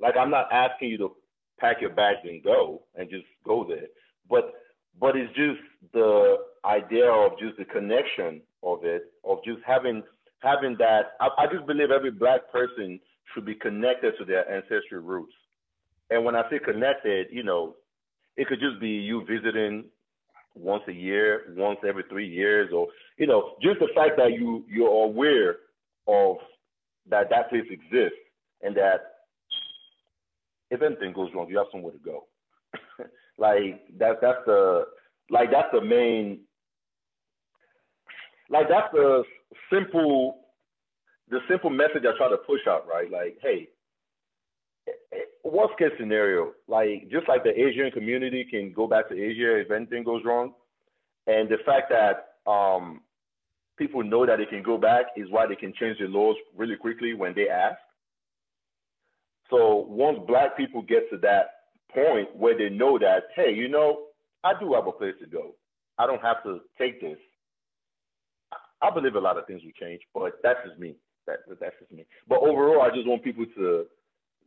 Like 0.00 0.16
I'm 0.16 0.30
not 0.30 0.48
asking 0.52 0.90
you 0.90 0.98
to 0.98 1.16
pack 1.58 1.80
your 1.80 1.90
bags 1.90 2.20
and 2.24 2.42
go 2.42 2.82
and 2.94 3.10
just 3.10 3.24
go 3.44 3.66
there. 3.68 3.88
But 4.30 4.52
but 5.00 5.16
it's 5.16 5.32
just 5.34 5.60
the 5.92 6.36
idea 6.64 7.10
of 7.10 7.38
just 7.38 7.56
the 7.58 7.64
connection 7.64 8.40
of 8.62 8.84
it, 8.84 9.12
of 9.24 9.38
just 9.44 9.60
having 9.66 10.02
having 10.40 10.76
that. 10.78 11.12
I, 11.20 11.28
I 11.38 11.46
just 11.52 11.66
believe 11.66 11.90
every 11.90 12.10
black 12.10 12.50
person 12.52 13.00
should 13.34 13.44
be 13.44 13.54
connected 13.54 14.14
to 14.18 14.24
their 14.24 14.50
ancestral 14.50 15.02
roots. 15.02 15.32
And 16.10 16.24
when 16.24 16.34
I 16.34 16.48
say 16.50 16.58
connected, 16.58 17.28
you 17.30 17.42
know, 17.42 17.76
it 18.36 18.46
could 18.46 18.60
just 18.60 18.80
be 18.80 18.88
you 18.88 19.24
visiting 19.26 19.84
once 20.54 20.82
a 20.88 20.92
year, 20.92 21.52
once 21.56 21.78
every 21.86 22.04
three 22.08 22.28
years, 22.28 22.70
or 22.72 22.88
you 23.18 23.26
know, 23.26 23.56
just 23.62 23.80
the 23.80 23.88
fact 23.94 24.16
that 24.16 24.32
you 24.32 24.64
you're 24.68 25.04
aware 25.04 25.56
of 26.06 26.36
that 27.10 27.30
that 27.30 27.50
place 27.50 27.66
exists 27.70 28.18
and 28.62 28.76
that 28.76 29.14
if 30.70 30.82
anything 30.82 31.12
goes 31.12 31.30
wrong, 31.34 31.48
you 31.48 31.58
have 31.58 31.66
somewhere 31.72 31.92
to 31.92 31.98
go. 31.98 32.27
Like 33.38 33.80
that 33.98 34.20
that's 34.20 34.38
the 34.46 34.84
like 35.30 35.50
that's 35.50 35.68
the 35.72 35.80
main 35.80 36.40
like 38.50 38.68
that's 38.68 38.92
the 38.92 39.22
simple 39.72 40.38
the 41.30 41.38
simple 41.48 41.70
message 41.70 42.04
I 42.08 42.16
try 42.16 42.30
to 42.30 42.38
push 42.38 42.60
out, 42.66 42.86
right? 42.88 43.10
Like, 43.10 43.38
hey, 43.42 43.68
worst 45.44 45.78
case 45.78 45.92
scenario, 45.98 46.52
like 46.66 47.08
just 47.10 47.28
like 47.28 47.44
the 47.44 47.50
Asian 47.50 47.90
community 47.90 48.46
can 48.50 48.72
go 48.72 48.86
back 48.86 49.08
to 49.08 49.14
Asia 49.14 49.58
if 49.58 49.70
anything 49.70 50.04
goes 50.04 50.22
wrong, 50.24 50.54
and 51.26 51.48
the 51.48 51.58
fact 51.66 51.90
that 51.90 52.50
um, 52.50 53.02
people 53.76 54.02
know 54.02 54.24
that 54.24 54.38
they 54.38 54.46
can 54.46 54.62
go 54.62 54.78
back 54.78 55.06
is 55.16 55.26
why 55.30 55.46
they 55.46 55.54
can 55.56 55.74
change 55.78 55.98
the 55.98 56.06
laws 56.06 56.36
really 56.56 56.76
quickly 56.76 57.14
when 57.14 57.34
they 57.34 57.48
ask. 57.48 57.78
So 59.50 59.86
once 59.88 60.18
black 60.26 60.56
people 60.56 60.82
get 60.82 61.10
to 61.10 61.18
that 61.18 61.57
point 61.92 62.34
where 62.36 62.56
they 62.56 62.68
know 62.74 62.98
that, 62.98 63.24
hey, 63.34 63.52
you 63.52 63.68
know, 63.68 64.06
I 64.44 64.52
do 64.58 64.74
have 64.74 64.86
a 64.86 64.92
place 64.92 65.14
to 65.20 65.26
go. 65.26 65.54
I 65.98 66.06
don't 66.06 66.22
have 66.22 66.42
to 66.44 66.60
take 66.78 67.00
this. 67.00 67.18
I 68.80 68.90
believe 68.90 69.16
a 69.16 69.20
lot 69.20 69.36
of 69.36 69.46
things 69.46 69.62
will 69.64 69.72
change, 69.80 70.02
but 70.14 70.38
that's 70.42 70.60
just 70.66 70.78
me. 70.78 70.94
That 71.26 71.38
that's 71.60 71.74
just 71.80 71.92
me. 71.92 72.06
But 72.28 72.38
overall, 72.38 72.82
I 72.82 72.94
just 72.94 73.06
want 73.06 73.24
people 73.24 73.44
to 73.56 73.86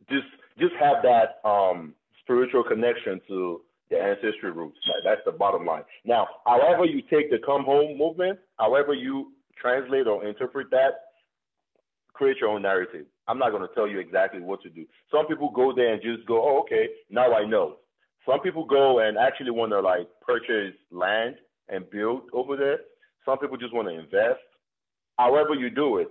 just 0.08 0.26
just 0.58 0.72
have 0.80 1.02
that 1.02 1.46
um, 1.48 1.94
spiritual 2.22 2.64
connection 2.64 3.20
to 3.28 3.60
the 3.90 3.98
ancestry 3.98 4.50
roots. 4.50 4.78
That's 5.04 5.20
the 5.26 5.32
bottom 5.32 5.66
line. 5.66 5.82
Now, 6.04 6.26
however 6.46 6.86
you 6.86 7.02
take 7.02 7.30
the 7.30 7.38
come 7.44 7.64
home 7.64 7.98
movement, 7.98 8.38
however 8.58 8.94
you 8.94 9.32
translate 9.60 10.06
or 10.06 10.24
interpret 10.24 10.70
that, 10.70 11.12
create 12.14 12.38
your 12.40 12.50
own 12.50 12.62
narrative. 12.62 13.06
I'm 13.28 13.38
not 13.38 13.50
going 13.50 13.62
to 13.62 13.74
tell 13.74 13.86
you 13.86 13.98
exactly 13.98 14.40
what 14.40 14.62
to 14.62 14.70
do. 14.70 14.84
Some 15.10 15.26
people 15.26 15.50
go 15.50 15.72
there 15.74 15.92
and 15.92 16.02
just 16.02 16.26
go, 16.26 16.42
oh, 16.42 16.60
okay, 16.62 16.88
now 17.10 17.32
I 17.34 17.44
know. 17.44 17.76
Some 18.26 18.40
people 18.40 18.64
go 18.64 19.00
and 19.00 19.16
actually 19.16 19.50
want 19.50 19.72
to 19.72 19.80
like 19.80 20.08
purchase 20.20 20.74
land 20.90 21.36
and 21.68 21.88
build 21.90 22.22
over 22.32 22.56
there. 22.56 22.78
Some 23.24 23.38
people 23.38 23.56
just 23.56 23.74
want 23.74 23.88
to 23.88 23.94
invest. 23.94 24.40
However 25.18 25.54
you 25.54 25.70
do 25.70 25.98
it, 25.98 26.08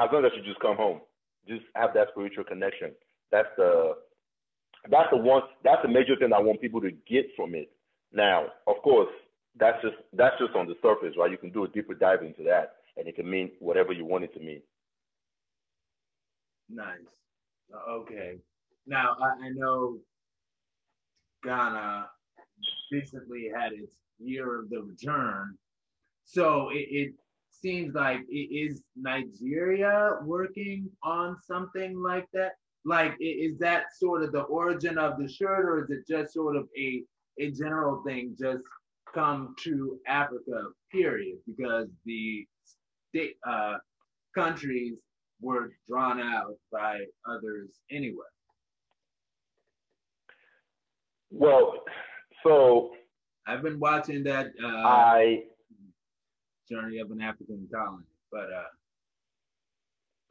as 0.00 0.08
long 0.12 0.24
as 0.24 0.32
you 0.36 0.42
just 0.42 0.60
come 0.60 0.76
home, 0.76 1.00
just 1.46 1.62
have 1.74 1.94
that 1.94 2.08
spiritual 2.12 2.44
connection. 2.44 2.92
That's 3.30 3.48
the 3.56 3.94
that's 4.90 5.08
the 5.10 5.16
one 5.16 5.42
that's 5.62 5.82
the 5.82 5.88
major 5.88 6.16
thing 6.16 6.32
I 6.32 6.40
want 6.40 6.60
people 6.60 6.80
to 6.80 6.90
get 7.08 7.26
from 7.36 7.54
it. 7.54 7.70
Now, 8.12 8.46
of 8.66 8.76
course, 8.82 9.10
that's 9.58 9.80
just 9.82 9.96
that's 10.12 10.36
just 10.38 10.54
on 10.54 10.66
the 10.66 10.74
surface, 10.82 11.14
right? 11.18 11.30
You 11.30 11.38
can 11.38 11.50
do 11.50 11.64
a 11.64 11.68
deeper 11.68 11.94
dive 11.94 12.22
into 12.22 12.42
that, 12.44 12.76
and 12.96 13.06
it 13.06 13.16
can 13.16 13.28
mean 13.28 13.50
whatever 13.60 13.92
you 13.92 14.04
want 14.04 14.24
it 14.24 14.34
to 14.34 14.40
mean. 14.40 14.62
Nice. 16.68 16.98
Okay. 17.88 18.38
Now 18.86 19.16
I, 19.20 19.46
I 19.46 19.48
know 19.54 19.98
Ghana 21.42 22.06
recently 22.92 23.50
had 23.54 23.72
its 23.72 23.96
year 24.18 24.60
of 24.60 24.70
the 24.70 24.80
return. 24.82 25.56
So 26.24 26.70
it, 26.70 26.86
it 26.90 27.14
seems 27.50 27.94
like 27.94 28.20
it 28.28 28.34
is 28.34 28.82
Nigeria 28.96 30.18
working 30.22 30.88
on 31.02 31.36
something 31.42 31.98
like 32.00 32.26
that? 32.32 32.52
Like, 32.84 33.14
is 33.20 33.58
that 33.58 33.84
sort 33.98 34.22
of 34.22 34.32
the 34.32 34.42
origin 34.42 34.98
of 34.98 35.18
the 35.18 35.26
shirt, 35.26 35.64
or 35.64 35.84
is 35.84 35.90
it 35.90 36.06
just 36.06 36.34
sort 36.34 36.56
of 36.56 36.68
a 36.78 37.02
a 37.40 37.50
general 37.50 38.02
thing, 38.06 38.36
just 38.38 38.62
come 39.12 39.54
to 39.64 39.98
Africa, 40.06 40.68
period? 40.92 41.38
Because 41.46 41.88
the 42.04 42.46
state 43.08 43.36
uh, 43.48 43.76
countries 44.34 44.94
were 45.44 45.72
drawn 45.88 46.20
out 46.20 46.56
by 46.72 47.00
others 47.28 47.68
anyway. 47.90 48.24
Well, 51.30 51.84
so 52.42 52.92
I've 53.46 53.62
been 53.62 53.78
watching 53.78 54.24
that. 54.24 54.46
Uh, 54.62 54.66
I 54.66 55.42
Journey 56.70 56.98
of 56.98 57.10
an 57.10 57.20
African 57.20 57.68
Colony, 57.72 58.04
but 58.32 58.44
uh, 58.44 58.70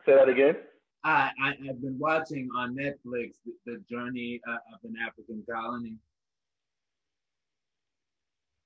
say 0.05 0.15
that 0.15 0.29
again. 0.29 0.55
I, 1.03 1.29
I 1.43 1.53
have 1.67 1.81
been 1.81 1.99
watching 1.99 2.49
on 2.57 2.75
Netflix 2.75 3.33
the, 3.45 3.53
the 3.65 3.83
Journey 3.89 4.39
uh, 4.47 4.53
of 4.73 4.79
an 4.83 4.95
African 5.05 5.43
Colony. 5.49 5.97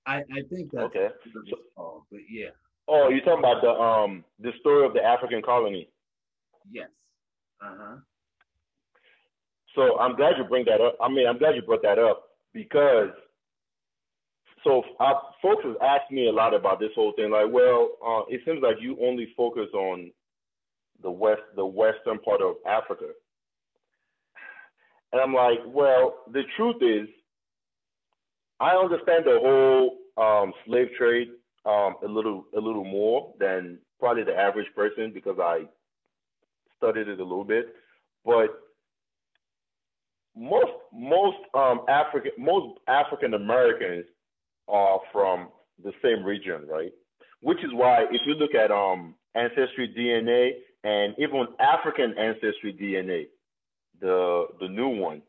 I 0.05 0.17
I 0.17 0.41
think 0.49 0.71
that's 0.71 0.85
okay. 0.85 1.09
called, 1.75 2.03
but 2.09 2.21
yeah. 2.29 2.49
Oh, 2.87 3.09
you're 3.09 3.19
talking 3.19 3.39
about 3.39 3.61
the 3.61 3.71
um 3.71 4.23
the 4.39 4.51
story 4.61 4.85
of 4.85 4.93
the 4.93 5.03
African 5.03 5.41
colony. 5.41 5.89
Yes. 6.71 6.89
Uh 7.61 7.75
huh. 7.79 7.95
So 9.75 9.99
I'm 9.99 10.15
glad 10.15 10.33
you 10.37 10.43
bring 10.43 10.65
that 10.65 10.81
up. 10.81 10.97
I 11.01 11.09
mean, 11.09 11.27
I'm 11.27 11.37
glad 11.37 11.55
you 11.55 11.61
brought 11.61 11.83
that 11.83 11.99
up 11.99 12.23
because 12.53 13.09
so 14.63 14.83
uh, 14.99 15.13
folks 15.41 15.63
have 15.63 15.77
asked 15.81 16.11
me 16.11 16.27
a 16.27 16.31
lot 16.31 16.53
about 16.53 16.79
this 16.79 16.89
whole 16.95 17.13
thing. 17.15 17.31
Like, 17.31 17.47
well, 17.51 17.91
uh, 18.05 18.21
it 18.29 18.41
seems 18.45 18.59
like 18.61 18.77
you 18.81 18.97
only 19.01 19.33
focus 19.37 19.67
on 19.73 20.11
the 21.03 21.11
west, 21.11 21.41
the 21.55 21.65
western 21.65 22.19
part 22.19 22.41
of 22.41 22.55
Africa, 22.67 23.05
and 25.13 25.21
I'm 25.21 25.33
like, 25.33 25.59
well, 25.67 26.15
the 26.33 26.43
truth 26.57 26.77
is, 26.81 27.07
I 28.59 28.71
understand 28.71 29.25
the 29.25 29.39
whole 29.41 29.97
um, 30.17 30.53
slave 30.65 30.87
trade 30.97 31.29
um, 31.65 31.95
a 32.03 32.07
little, 32.07 32.45
a 32.55 32.59
little 32.59 32.83
more 32.83 33.33
than 33.39 33.79
probably 33.99 34.23
the 34.23 34.35
average 34.35 34.67
person 34.75 35.11
because 35.13 35.37
I 35.39 35.63
studied 36.77 37.07
it 37.07 37.19
a 37.19 37.23
little 37.23 37.43
bit, 37.43 37.75
but 38.25 38.47
most 40.35 40.71
most 40.93 41.37
um, 41.53 41.81
African 41.89 42.31
most 42.37 42.79
African 42.87 43.33
Americans 43.33 44.05
are 44.67 44.99
from 45.11 45.49
the 45.83 45.91
same 46.03 46.23
region, 46.23 46.67
right? 46.67 46.91
Which 47.41 47.59
is 47.59 47.71
why 47.73 48.05
if 48.11 48.21
you 48.25 48.33
look 48.35 48.53
at 48.55 48.71
um, 48.71 49.15
ancestry 49.35 49.93
DNA 49.97 50.51
and 50.83 51.15
even 51.17 51.47
African 51.59 52.13
ancestry 52.17 52.73
DNA, 52.73 53.27
the 53.99 54.47
the 54.59 54.67
new 54.67 54.89
one, 54.89 55.21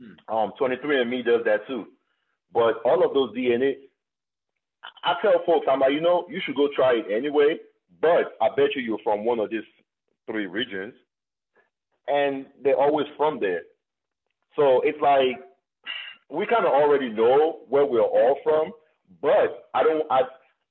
hmm. 0.00 0.34
um, 0.34 0.52
23andMe 0.60 1.24
does 1.24 1.44
that 1.44 1.66
too. 1.66 1.86
But 2.52 2.80
all 2.84 3.04
of 3.04 3.14
those 3.14 3.36
DNA, 3.36 3.74
I 5.02 5.14
tell 5.20 5.42
folks, 5.44 5.66
I'm 5.70 5.80
like, 5.80 5.92
you 5.92 6.00
know, 6.00 6.26
you 6.28 6.40
should 6.44 6.54
go 6.54 6.68
try 6.74 6.94
it 6.94 7.06
anyway. 7.12 7.56
But 8.00 8.36
I 8.40 8.48
bet 8.54 8.74
you 8.76 8.82
you're 8.82 8.98
from 9.02 9.24
one 9.24 9.38
of 9.38 9.50
these 9.50 9.62
three 10.26 10.46
regions, 10.46 10.94
and 12.08 12.46
they're 12.62 12.80
always 12.80 13.06
from 13.16 13.40
there. 13.40 13.62
So 14.56 14.80
it's 14.84 15.00
like 15.00 15.40
we 16.30 16.46
kind 16.46 16.66
of 16.66 16.72
already 16.72 17.10
know 17.10 17.60
where 17.68 17.84
we're 17.84 18.00
all 18.00 18.36
from, 18.42 18.72
but 19.20 19.68
I 19.74 19.82
don't 19.82 20.04
I 20.10 20.22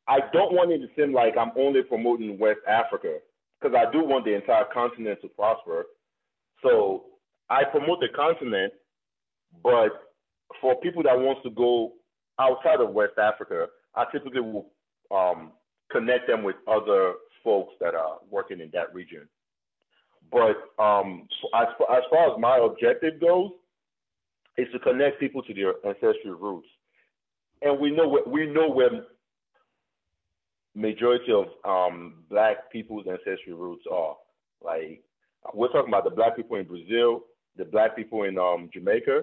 I 0.08 0.20
don't 0.34 0.54
want 0.54 0.72
it 0.72 0.80
to 0.80 0.88
seem 0.96 1.14
like 1.14 1.36
I'm 1.38 1.52
only 1.58 1.84
promoting 1.84 2.38
West 2.38 2.60
Africa 2.68 3.20
because 3.60 3.76
I 3.76 3.92
do 3.92 4.04
want 4.04 4.26
the 4.26 4.36
entire 4.36 4.66
continent 4.74 5.20
to 5.22 5.28
prosper. 5.30 5.86
So 6.62 7.06
I 7.50 7.64
promote 7.64 8.00
the 8.00 8.10
continent, 8.16 8.74
but 9.62 9.90
for 10.60 10.76
people 10.82 11.04
that 11.04 11.18
wants 11.18 11.42
to 11.44 11.50
go 11.52 11.94
outside 12.40 12.82
of 12.82 12.90
West 12.90 13.18
Africa, 13.18 13.68
I 13.96 14.06
typically 14.12 14.42
will 14.42 14.68
um, 15.12 15.52
connect 15.92 16.28
them 16.28 16.44
with 16.44 16.56
other 16.68 17.14
folks 17.44 17.74
that 17.80 17.96
are 17.96 18.18
working 18.30 18.60
in 18.60 18.70
that 18.74 18.94
region. 18.94 19.28
But 20.34 20.84
um, 20.84 21.28
as, 21.54 21.68
as 21.92 22.04
far 22.10 22.34
as 22.34 22.40
my 22.40 22.58
objective 22.58 23.22
goes, 23.22 23.52
is 24.58 24.68
to 24.74 24.80
connect 24.80 25.20
people 25.20 25.44
to 25.44 25.54
their 25.54 25.74
ancestral 25.86 26.36
roots, 26.36 26.68
and 27.62 27.80
we 27.80 27.92
know 27.92 28.08
where, 28.08 28.24
we 28.26 28.48
know 28.48 28.70
where 28.70 28.90
majority 30.76 31.32
of 31.32 31.46
um, 31.66 32.24
black 32.30 32.72
people's 32.72 33.06
ancestral 33.08 33.58
roots 33.58 33.86
are. 33.92 34.16
Like 34.64 35.04
we're 35.54 35.72
talking 35.72 35.90
about 35.90 36.04
the 36.04 36.10
black 36.10 36.36
people 36.36 36.58
in 36.58 36.66
Brazil, 36.66 37.26
the 37.58 37.66
black 37.66 37.96
people 37.96 38.24
in 38.24 38.38
um, 38.40 38.70
Jamaica, 38.74 39.22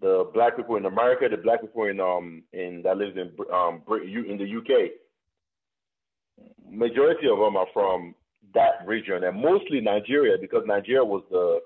the 0.00 0.30
black 0.32 0.56
people 0.56 0.76
in 0.76 0.86
America, 0.86 1.28
the 1.30 1.36
black 1.36 1.60
people 1.60 1.84
in 1.84 2.00
um 2.00 2.42
in 2.52 2.82
that 2.82 2.96
lives 2.96 3.16
in 3.16 3.30
um 3.52 3.82
in 3.88 4.38
the 4.38 4.56
UK. 4.56 4.90
Majority 6.70 7.28
of 7.28 7.38
them 7.38 7.56
are 7.56 7.66
from 7.72 8.14
that 8.54 8.86
region, 8.86 9.24
and 9.24 9.40
mostly 9.40 9.80
Nigeria, 9.80 10.36
because 10.40 10.62
Nigeria 10.66 11.04
was 11.04 11.22
the 11.30 11.60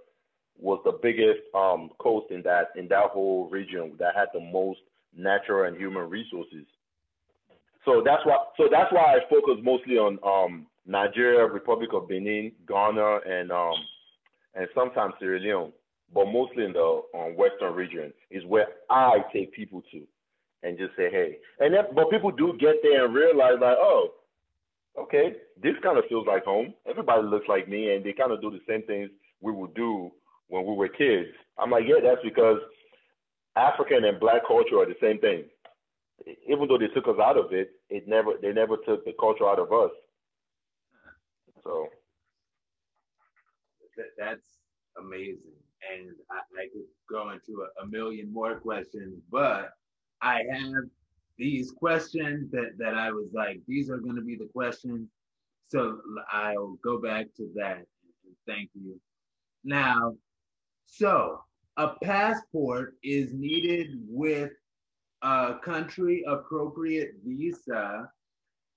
was 0.59 0.81
the 0.85 0.99
biggest 1.03 1.41
um, 1.55 1.91
coast 1.99 2.31
in 2.31 2.43
that 2.43 2.69
in 2.77 2.89
that 2.89 3.11
whole 3.11 3.49
region 3.49 3.93
that 3.99 4.15
had 4.15 4.29
the 4.35 4.41
most 4.41 4.81
natural 5.17 5.67
and 5.67 5.77
human 5.77 6.09
resources. 6.09 6.67
So 7.85 8.03
that's 8.05 8.25
why 8.25 8.37
so 8.57 8.69
that's 8.71 8.93
why 8.93 9.17
I 9.17 9.19
focus 9.31 9.63
mostly 9.63 9.95
on 9.95 10.19
um, 10.25 10.67
Nigeria, 10.87 11.47
Republic 11.47 11.91
of 11.95 12.09
Benin, 12.09 12.53
Ghana, 12.69 13.21
and 13.27 13.51
um, 13.51 13.75
and 14.55 14.69
sometimes 14.75 15.15
Sierra 15.19 15.41
Leone, 15.41 15.73
but 16.13 16.27
mostly 16.27 16.65
in 16.65 16.73
the 16.73 17.03
um, 17.15 17.37
western 17.37 17.75
region 17.75 18.13
is 18.31 18.45
where 18.45 18.67
I 18.91 19.19
take 19.33 19.53
people 19.53 19.83
to, 19.93 20.03
and 20.63 20.77
just 20.77 20.97
say, 20.97 21.11
hey, 21.11 21.39
and 21.59 21.75
but 21.95 22.11
people 22.11 22.31
do 22.31 22.57
get 22.61 22.77
there 22.83 23.07
and 23.07 23.15
realize 23.15 23.55
like, 23.61 23.77
oh, 23.81 24.11
okay, 24.99 25.33
this 25.63 25.75
kind 25.83 25.99
of 25.99 26.05
feels 26.09 26.27
like 26.27 26.45
home. 26.45 26.75
Everybody 26.89 27.23
looks 27.27 27.49
like 27.49 27.69
me, 27.69 27.95
and 27.95 28.05
they 28.05 28.13
kind 28.13 28.33
of 28.33 28.41
do 28.41 28.51
the 28.51 28.61
same 28.69 28.83
things 28.83 29.11
we 29.41 29.53
would 29.53 29.75
do 29.75 30.11
when 30.49 30.67
we 30.67 30.75
were 30.75 30.89
kids. 30.89 31.29
I'm 31.59 31.71
like, 31.71 31.85
yeah, 31.87 32.01
that's 32.03 32.23
because 32.23 32.59
African 33.57 34.05
and 34.05 34.21
black 34.21 34.47
culture 34.47 34.79
are 34.79 34.87
the 34.87 34.95
same 35.01 35.19
thing. 35.19 35.45
Even 36.49 36.69
though 36.69 36.79
they 36.79 36.89
took 36.89 37.09
us 37.09 37.21
out 37.23 37.39
of 37.39 37.53
it, 37.53 37.71
it 37.89 38.07
never 38.07 38.33
they 38.43 38.53
never 38.53 38.77
took 38.77 39.05
the 39.05 39.13
culture 39.19 39.49
out 39.49 39.59
of 39.59 39.73
us. 39.73 39.91
So 41.65 41.89
that's 44.19 44.41
amazing, 44.99 45.57
and 45.91 46.11
I, 46.31 46.41
I 46.61 46.67
could 46.73 46.87
go 47.09 47.31
into 47.31 47.63
a, 47.63 47.85
a 47.85 47.87
million 47.87 48.33
more 48.33 48.57
questions, 48.61 49.21
but 49.31 49.73
I 50.23 50.43
have 50.51 50.85
these 51.41 51.73
questions 51.73 52.51
that, 52.53 52.73
that 52.79 52.95
I 52.95 53.11
was 53.11 53.29
like, 53.33 53.61
these 53.67 53.89
are 53.91 53.97
going 53.97 54.17
to 54.17 54.23
be 54.23 54.37
the 54.37 54.51
questions. 54.53 55.09
So 55.69 55.99
I'll 56.31 56.77
go 56.85 57.01
back 57.01 57.27
to 57.39 57.49
that. 57.55 57.83
Thank 58.47 58.69
you. 58.75 59.01
Now, 59.65 60.17
so 60.87 61.41
a 61.79 61.95
passport 62.03 62.97
is 63.03 63.33
needed 63.33 63.99
with 64.07 64.51
a 65.23 65.55
country 65.65 66.25
appropriate 66.29 67.13
visa. 67.25 68.11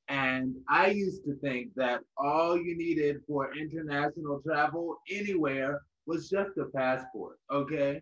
And 0.07 0.55
I 0.69 0.87
used 0.87 1.25
to 1.25 1.35
think 1.41 1.71
that 1.75 1.99
all 2.17 2.57
you 2.57 2.77
needed 2.77 3.21
for 3.27 3.53
international 3.53 4.41
travel 4.45 4.99
anywhere 5.11 5.81
was 6.05 6.29
just 6.29 6.51
a 6.57 6.65
passport, 6.65 7.39
okay? 7.51 8.01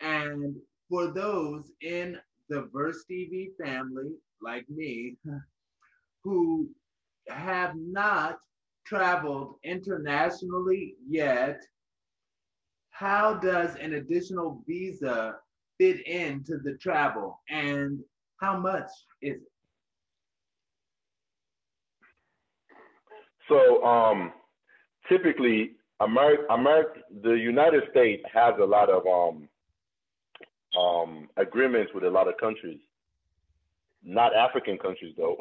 And 0.00 0.56
for 0.90 1.08
those 1.08 1.70
in 1.80 2.18
the 2.48 2.68
Verse 2.72 3.04
TV 3.10 3.48
family, 3.62 4.12
like 4.42 4.68
me, 4.68 5.16
who 6.22 6.68
have 7.28 7.74
not 7.76 8.38
traveled 8.86 9.56
internationally 9.64 10.94
yet, 11.08 11.60
how 12.90 13.34
does 13.34 13.74
an 13.76 13.94
additional 13.94 14.62
visa 14.66 15.36
fit 15.78 16.06
into 16.06 16.58
the 16.58 16.76
travel 16.80 17.40
and 17.50 18.00
how 18.40 18.58
much 18.58 18.88
is 19.22 19.36
it? 19.36 19.52
So 23.48 23.84
um, 23.84 24.32
typically, 25.08 25.72
America, 26.00 26.42
America, 26.50 27.00
the 27.22 27.32
United 27.32 27.84
States 27.90 28.22
has 28.32 28.54
a 28.60 28.64
lot 28.64 28.90
of 28.90 29.06
um, 29.06 29.48
um, 30.76 31.28
agreements 31.36 31.92
with 31.94 32.04
a 32.04 32.10
lot 32.10 32.28
of 32.28 32.36
countries, 32.38 32.78
not 34.04 34.34
African 34.34 34.78
countries 34.78 35.14
though. 35.16 35.36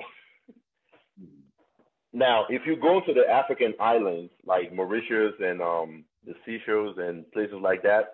now, 2.14 2.46
if 2.50 2.62
you 2.66 2.76
go 2.76 3.02
to 3.06 3.14
the 3.14 3.30
African 3.30 3.74
islands 3.80 4.32
like 4.46 4.74
Mauritius 4.74 5.34
and 5.40 5.62
um, 5.62 6.06
the 6.26 6.34
Seychelles 6.46 6.96
and 6.98 7.30
places 7.32 7.58
like 7.62 7.84
that, 7.84 8.12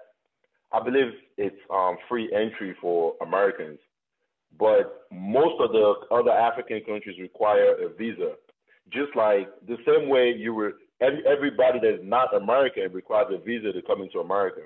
I 0.72 0.82
believe 0.84 1.12
it's 1.38 1.56
um, 1.70 1.98
free 2.08 2.32
entry 2.34 2.76
for 2.82 3.16
Americans. 3.22 3.80
But 4.58 5.08
most 5.12 5.62
of 5.62 5.72
the 5.72 5.94
other 6.12 6.32
African 6.32 6.82
countries 6.86 7.20
require 7.20 7.74
a 7.84 7.94
visa, 7.94 8.34
just 8.92 9.16
like 9.16 9.48
the 9.68 9.78
same 9.86 10.10
way 10.10 10.34
you 10.38 10.54
were. 10.54 10.74
Everybody 11.02 11.80
that's 11.82 12.04
not 12.04 12.36
American 12.36 12.92
requires 12.94 13.34
a 13.34 13.44
visa 13.44 13.72
to 13.72 13.82
come 13.82 14.04
into 14.04 14.20
America. 14.20 14.62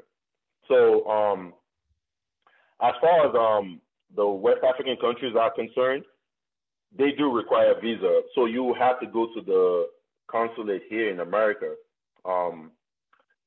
So 0.67 1.07
um, 1.07 1.53
as 2.81 2.93
far 3.01 3.27
as 3.27 3.35
um, 3.35 3.79
the 4.15 4.25
West 4.25 4.59
African 4.67 4.97
countries 4.97 5.35
are 5.39 5.51
concerned, 5.51 6.03
they 6.97 7.11
do 7.11 7.31
require 7.31 7.73
a 7.73 7.81
visa. 7.81 8.21
So 8.33 8.45
you 8.45 8.73
have 8.79 8.99
to 8.99 9.07
go 9.07 9.27
to 9.33 9.41
the 9.41 9.87
consulate 10.29 10.83
here 10.89 11.09
in 11.09 11.19
America. 11.19 11.75
Um, 12.25 12.71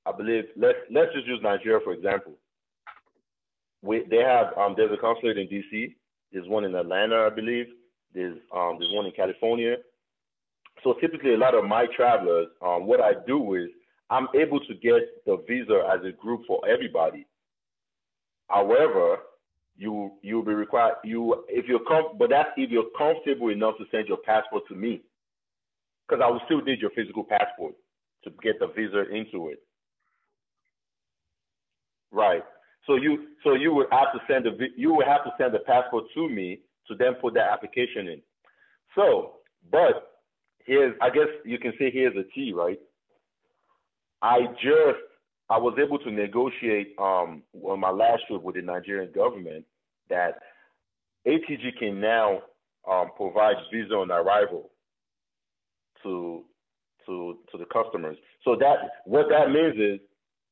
I 0.06 0.12
believe 0.12 0.44
let's 0.56 0.78
let's 0.90 1.12
just 1.12 1.26
use 1.26 1.40
Nigeria 1.42 1.80
for 1.82 1.92
example. 1.92 2.32
We 3.82 4.04
they 4.10 4.18
have 4.18 4.56
um, 4.56 4.74
there's 4.76 4.92
a 4.92 5.00
consulate 5.00 5.38
in 5.38 5.48
DC. 5.48 5.94
There's 6.32 6.48
one 6.48 6.64
in 6.64 6.74
Atlanta, 6.74 7.28
I 7.30 7.34
believe. 7.34 7.66
There's 8.14 8.38
um, 8.54 8.76
there's 8.78 8.92
one 8.94 9.06
in 9.06 9.12
California. 9.12 9.76
So 10.84 10.94
typically, 11.00 11.34
a 11.34 11.36
lot 11.38 11.54
of 11.54 11.64
my 11.64 11.86
travelers, 11.96 12.48
um, 12.62 12.86
what 12.86 13.00
I 13.00 13.12
do 13.26 13.54
is 13.54 13.68
I'm 14.10 14.28
able 14.34 14.60
to 14.60 14.74
get 14.74 15.24
the 15.26 15.42
visa 15.48 15.88
as 15.92 16.04
a 16.04 16.12
group 16.12 16.42
for 16.46 16.66
everybody. 16.68 17.26
However, 18.48 19.18
you 19.76 20.12
you'll 20.22 20.44
be 20.44 20.54
required 20.54 20.96
you 21.04 21.44
if 21.48 21.66
you're 21.66 21.84
com- 21.87 22.18
but 22.18 22.30
that's 22.30 22.50
if 22.56 22.70
you're 22.70 22.90
comfortable 22.96 23.48
enough 23.50 23.76
to 23.78 23.84
send 23.90 24.08
your 24.08 24.18
passport 24.18 24.64
to 24.68 24.74
me, 24.74 25.02
because 26.06 26.22
I 26.24 26.28
will 26.28 26.40
still 26.46 26.61
need 26.62 26.80
your 26.80 26.90
physical 26.90 27.24
passport 27.24 27.74
to 28.24 28.30
get 28.42 28.58
the 28.58 28.68
visa 28.68 29.04
into 29.14 29.50
it. 29.50 29.62
Right. 32.11 32.42
So 32.87 32.96
you 32.96 33.28
so 33.44 33.54
you 33.54 33.72
would 33.74 33.88
have 33.92 34.12
to 34.14 34.20
send 34.26 34.46
a 34.46 34.50
you 34.76 34.94
would 34.94 35.06
have 35.06 35.24
to 35.24 35.30
send 35.38 35.54
the 35.54 35.61
passport 35.61 36.04
to 36.14 36.28
me 36.28 36.61
to 36.88 36.94
then 36.94 37.14
put 37.14 37.34
that 37.34 37.50
application 37.52 38.08
in. 38.08 38.22
So, 38.94 39.34
but 39.70 40.22
here's 40.64 40.94
I 41.00 41.11
guess 41.11 41.28
you 41.44 41.58
can 41.58 41.72
say 41.78 41.90
here's 41.90 42.16
a 42.16 42.24
T, 42.34 42.52
right? 42.52 42.80
I 44.22 44.46
just 44.54 45.04
I 45.50 45.56
was 45.56 45.78
able 45.82 45.98
to 46.00 46.11
negotiate 46.11 46.94
um, 46.98 47.42
on 47.62 47.80
my 47.80 47.90
last 47.90 48.22
trip 48.28 48.42
with 48.42 48.56
the 48.56 48.62
Nigerian 48.62 49.11
government 49.12 49.64
that 50.11 50.40
ATG 51.26 51.78
can 51.78 52.00
now 52.00 52.42
um, 52.90 53.11
provide 53.16 53.56
visa 53.72 53.94
on 53.94 54.11
arrival 54.11 54.70
to 56.02 56.44
to 57.06 57.38
to 57.50 57.58
the 57.58 57.64
customers. 57.66 58.16
So 58.44 58.56
that 58.56 58.76
what 59.04 59.26
that 59.30 59.50
means 59.50 59.76
is 59.76 60.00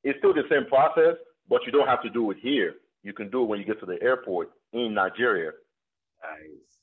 it's 0.03 0.19
still 0.19 0.35
the 0.35 0.45
same 0.51 0.67
process, 0.67 1.17
but 1.49 1.61
you 1.67 1.73
don't 1.73 1.89
have 1.89 2.03
to 2.03 2.11
do 2.11 2.31
it 2.31 2.39
here. 2.41 2.75
You 3.03 3.13
can 3.13 3.31
do 3.31 3.43
it 3.43 3.47
when 3.47 3.61
you 3.61 3.67
get 3.67 3.81
to 3.81 3.87
the 3.87 4.03
airport 4.03 4.51
in 4.73 4.95
Nigeria. 4.95 5.53
Nice. 6.23 6.81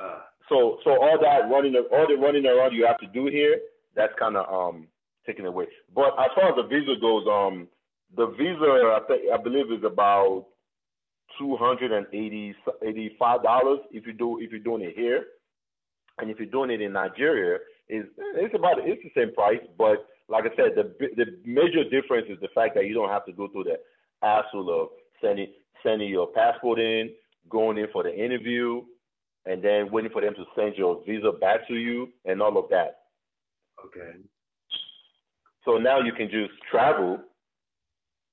Uh, 0.00 0.20
so 0.48 0.78
so 0.84 0.90
all 0.90 1.18
that 1.20 1.50
running 1.50 1.74
all 1.74 2.06
the 2.06 2.16
running 2.16 2.46
around 2.46 2.72
you 2.72 2.86
have 2.86 2.98
to 2.98 3.06
do 3.06 3.26
here, 3.26 3.58
that's 3.96 4.12
kind 4.18 4.36
of 4.36 4.46
um 4.52 4.86
taken 5.26 5.46
away. 5.46 5.66
But 5.94 6.18
as 6.18 6.30
far 6.34 6.50
as 6.50 6.56
the 6.56 6.64
visa 6.64 6.94
goes, 7.00 7.26
um, 7.26 7.68
the 8.16 8.26
visa 8.38 8.64
I 8.64 9.00
think 9.08 9.22
I 9.32 9.36
believe 9.42 9.72
is 9.72 9.84
about 9.84 10.46
two 11.38 11.56
hundred 11.56 11.92
and 11.92 12.06
eighty 12.12 12.54
eighty 12.82 13.16
five 13.18 13.42
dollars 13.42 13.80
if 13.90 14.06
you 14.06 14.12
do 14.12 14.40
if 14.40 14.50
you're 14.50 14.60
doing 14.60 14.82
it 14.82 14.94
here, 14.96 15.24
and 16.18 16.30
if 16.30 16.38
you're 16.38 16.46
doing 16.46 16.70
it 16.70 16.80
in 16.80 16.92
Nigeria, 16.92 17.58
is 17.88 18.04
it's 18.36 18.54
about 18.54 18.78
it's 18.80 19.02
the 19.02 19.20
same 19.20 19.34
price. 19.34 19.60
But 19.76 20.06
like 20.28 20.44
I 20.44 20.56
said, 20.56 20.72
the 20.76 20.94
the 21.16 21.26
major 21.44 21.84
difference 21.84 22.26
is 22.28 22.38
the 22.40 22.48
fact 22.54 22.74
that 22.76 22.86
you 22.86 22.94
don't 22.94 23.10
have 23.10 23.26
to 23.26 23.32
go 23.32 23.48
through 23.48 23.64
the 23.64 23.78
hassle 24.22 24.82
of 24.82 24.88
sending 25.20 25.52
sending 25.82 26.08
your 26.08 26.28
passport 26.28 26.78
in, 26.78 27.10
going 27.48 27.78
in 27.78 27.86
for 27.92 28.02
the 28.02 28.14
interview, 28.14 28.82
and 29.46 29.62
then 29.62 29.90
waiting 29.90 30.10
for 30.10 30.22
them 30.22 30.34
to 30.34 30.44
send 30.56 30.76
your 30.76 31.02
visa 31.06 31.32
back 31.40 31.66
to 31.68 31.74
you 31.74 32.08
and 32.24 32.40
all 32.40 32.56
of 32.56 32.68
that. 32.70 33.00
Okay. 33.84 34.18
So 35.64 35.78
now 35.78 36.00
you 36.00 36.12
can 36.12 36.28
just 36.30 36.52
travel. 36.70 37.18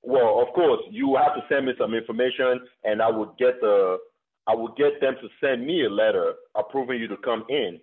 Well, 0.02 0.42
of 0.46 0.52
course, 0.54 0.80
you 0.90 1.16
have 1.16 1.34
to 1.34 1.42
send 1.48 1.66
me 1.66 1.72
some 1.78 1.94
information, 1.94 2.60
and 2.84 3.00
I 3.00 3.10
would 3.10 3.30
get 3.38 3.60
the 3.60 3.98
I 4.46 4.54
would 4.54 4.74
get 4.76 5.00
them 5.00 5.14
to 5.22 5.28
send 5.40 5.64
me 5.64 5.84
a 5.84 5.90
letter 5.90 6.34
approving 6.56 6.98
you 7.00 7.06
to 7.08 7.16
come 7.18 7.44
in. 7.48 7.78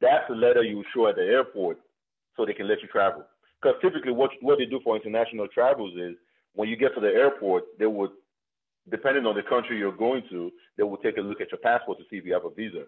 That's 0.00 0.24
the 0.28 0.36
letter 0.36 0.62
you 0.62 0.84
show 0.94 1.08
at 1.08 1.16
the 1.16 1.22
airport, 1.22 1.78
so 2.36 2.46
they 2.46 2.52
can 2.52 2.68
let 2.68 2.82
you 2.82 2.88
travel. 2.88 3.24
Because 3.60 3.76
typically, 3.82 4.12
what 4.12 4.30
what 4.40 4.58
they 4.58 4.66
do 4.66 4.80
for 4.84 4.96
international 4.96 5.48
travels 5.48 5.94
is 5.96 6.16
when 6.54 6.68
you 6.68 6.76
get 6.76 6.94
to 6.94 7.00
the 7.00 7.08
airport, 7.08 7.64
they 7.78 7.86
would, 7.86 8.10
depending 8.90 9.26
on 9.26 9.34
the 9.34 9.42
country 9.42 9.76
you're 9.78 9.96
going 9.96 10.22
to, 10.30 10.52
they 10.76 10.84
will 10.84 10.98
take 10.98 11.16
a 11.16 11.20
look 11.20 11.40
at 11.40 11.50
your 11.50 11.58
passport 11.58 11.98
to 11.98 12.04
see 12.08 12.16
if 12.16 12.24
you 12.24 12.32
have 12.32 12.44
a 12.44 12.50
visa. 12.50 12.84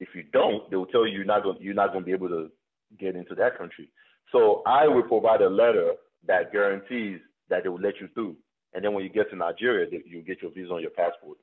If 0.00 0.08
you 0.14 0.24
don't, 0.32 0.68
they 0.70 0.76
will 0.76 0.86
tell 0.86 1.06
you 1.06 1.16
you're 1.16 1.24
not 1.24 1.44
going 1.44 1.58
you're 1.60 1.74
not 1.74 1.92
going 1.92 2.02
to 2.02 2.06
be 2.06 2.12
able 2.12 2.28
to 2.28 2.50
get 2.98 3.14
into 3.14 3.34
that 3.36 3.56
country. 3.56 3.90
So 4.32 4.62
I 4.66 4.86
will 4.88 5.02
provide 5.02 5.42
a 5.42 5.48
letter 5.48 5.92
that 6.26 6.52
guarantees 6.52 7.20
that 7.48 7.62
they 7.62 7.68
will 7.68 7.80
let 7.80 8.00
you 8.00 8.08
through. 8.14 8.36
And 8.72 8.84
then 8.84 8.92
when 8.94 9.04
you 9.04 9.10
get 9.10 9.30
to 9.30 9.36
Nigeria, 9.36 9.88
you 10.06 10.22
get 10.22 10.42
your 10.42 10.50
visa 10.50 10.72
on 10.72 10.80
your 10.80 10.90
passport. 10.90 11.38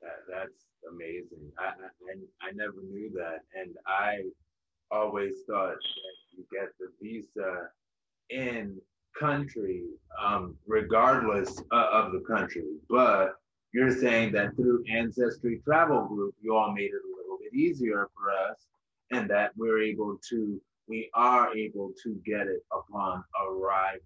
That, 0.00 0.18
that's 0.30 0.66
amazing. 0.88 1.50
I, 1.58 1.64
I 1.64 2.48
I 2.48 2.52
never 2.52 2.80
knew 2.88 3.10
that, 3.14 3.40
and 3.58 3.74
I 3.86 4.22
always 4.90 5.34
thought 5.48 5.74
that 5.74 6.36
you 6.36 6.44
get 6.52 6.68
the 6.78 6.92
visa 7.02 7.70
in 8.30 8.80
country, 9.18 9.82
um, 10.22 10.54
regardless 10.66 11.60
of 11.72 12.12
the 12.12 12.22
country. 12.26 12.64
But 12.88 13.34
you're 13.72 13.90
saying 13.90 14.32
that 14.32 14.54
through 14.56 14.84
Ancestry 14.88 15.60
Travel 15.64 16.06
Group, 16.06 16.34
you 16.40 16.54
all 16.54 16.72
made 16.72 16.92
it 16.92 17.02
a 17.04 17.16
little 17.20 17.38
bit 17.42 17.58
easier 17.58 18.08
for 18.14 18.30
us, 18.30 18.66
and 19.10 19.28
that 19.30 19.50
we're 19.56 19.82
able 19.82 20.18
to, 20.30 20.60
we 20.88 21.10
are 21.14 21.54
able 21.56 21.92
to 22.02 22.14
get 22.24 22.46
it 22.46 22.64
upon 22.72 23.24
arrival. 23.42 24.00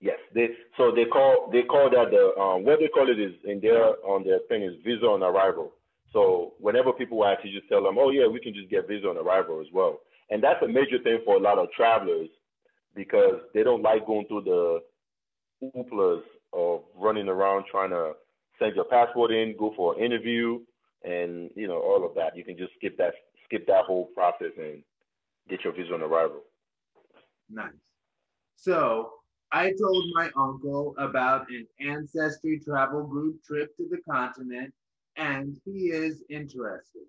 Yes, 0.00 0.18
they 0.34 0.48
so 0.78 0.92
they 0.94 1.04
call 1.04 1.50
they 1.52 1.62
call 1.62 1.90
that 1.90 2.10
the 2.10 2.40
um, 2.40 2.64
what 2.64 2.78
they 2.80 2.88
call 2.88 3.10
it 3.10 3.20
is 3.20 3.34
in 3.44 3.60
their 3.60 3.96
on 4.04 4.24
their 4.24 4.38
thing 4.48 4.62
is 4.62 4.72
visa 4.82 5.04
on 5.04 5.22
arrival. 5.22 5.72
So 6.12 6.54
whenever 6.58 6.92
people 6.92 7.24
ask, 7.24 7.44
you 7.44 7.52
just 7.56 7.68
tell 7.68 7.82
them, 7.82 7.98
oh 7.98 8.10
yeah, 8.10 8.26
we 8.26 8.40
can 8.40 8.54
just 8.54 8.70
get 8.70 8.88
visa 8.88 9.08
on 9.08 9.18
arrival 9.18 9.60
as 9.60 9.66
well. 9.72 10.00
And 10.30 10.42
that's 10.42 10.62
a 10.62 10.68
major 10.68 10.98
thing 11.04 11.20
for 11.24 11.36
a 11.36 11.40
lot 11.40 11.58
of 11.58 11.70
travelers 11.76 12.28
because 12.94 13.40
they 13.52 13.62
don't 13.62 13.82
like 13.82 14.06
going 14.06 14.26
through 14.26 14.42
the 14.42 14.80
hooplas 15.62 16.22
of 16.52 16.82
running 16.96 17.28
around 17.28 17.64
trying 17.70 17.90
to 17.90 18.12
send 18.58 18.74
your 18.74 18.84
passport 18.86 19.30
in, 19.30 19.54
go 19.58 19.72
for 19.76 19.96
an 19.96 20.04
interview, 20.04 20.60
and 21.04 21.50
you 21.54 21.68
know 21.68 21.78
all 21.78 22.04
of 22.04 22.14
that. 22.14 22.36
You 22.36 22.44
can 22.44 22.56
just 22.56 22.72
skip 22.78 22.96
that 22.98 23.12
skip 23.44 23.66
that 23.66 23.84
whole 23.84 24.06
process 24.14 24.52
and 24.58 24.82
get 25.50 25.64
your 25.64 25.74
visa 25.74 25.92
on 25.92 26.02
arrival. 26.02 26.40
Nice. 27.50 27.72
So 28.56 29.10
I 29.52 29.72
told 29.72 30.04
my 30.14 30.30
uncle 30.36 30.94
about 30.98 31.46
an 31.50 31.66
ancestry 31.80 32.60
travel 32.64 33.04
group 33.04 33.42
trip 33.44 33.76
to 33.76 33.86
the 33.90 33.98
continent, 34.08 34.72
and 35.16 35.56
he 35.64 35.90
is 35.90 36.22
interested. 36.30 37.02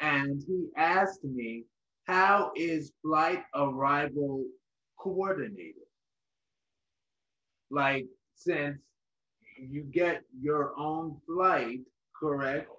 And 0.00 0.42
he 0.46 0.68
asked 0.76 1.24
me, 1.24 1.64
How 2.04 2.52
is 2.56 2.92
flight 3.02 3.42
arrival 3.54 4.44
coordinated? 4.98 5.82
Like, 7.70 8.06
since 8.34 8.78
you 9.58 9.82
get 9.82 10.22
your 10.40 10.72
own 10.78 11.16
flight, 11.26 11.80
correct? 12.18 12.70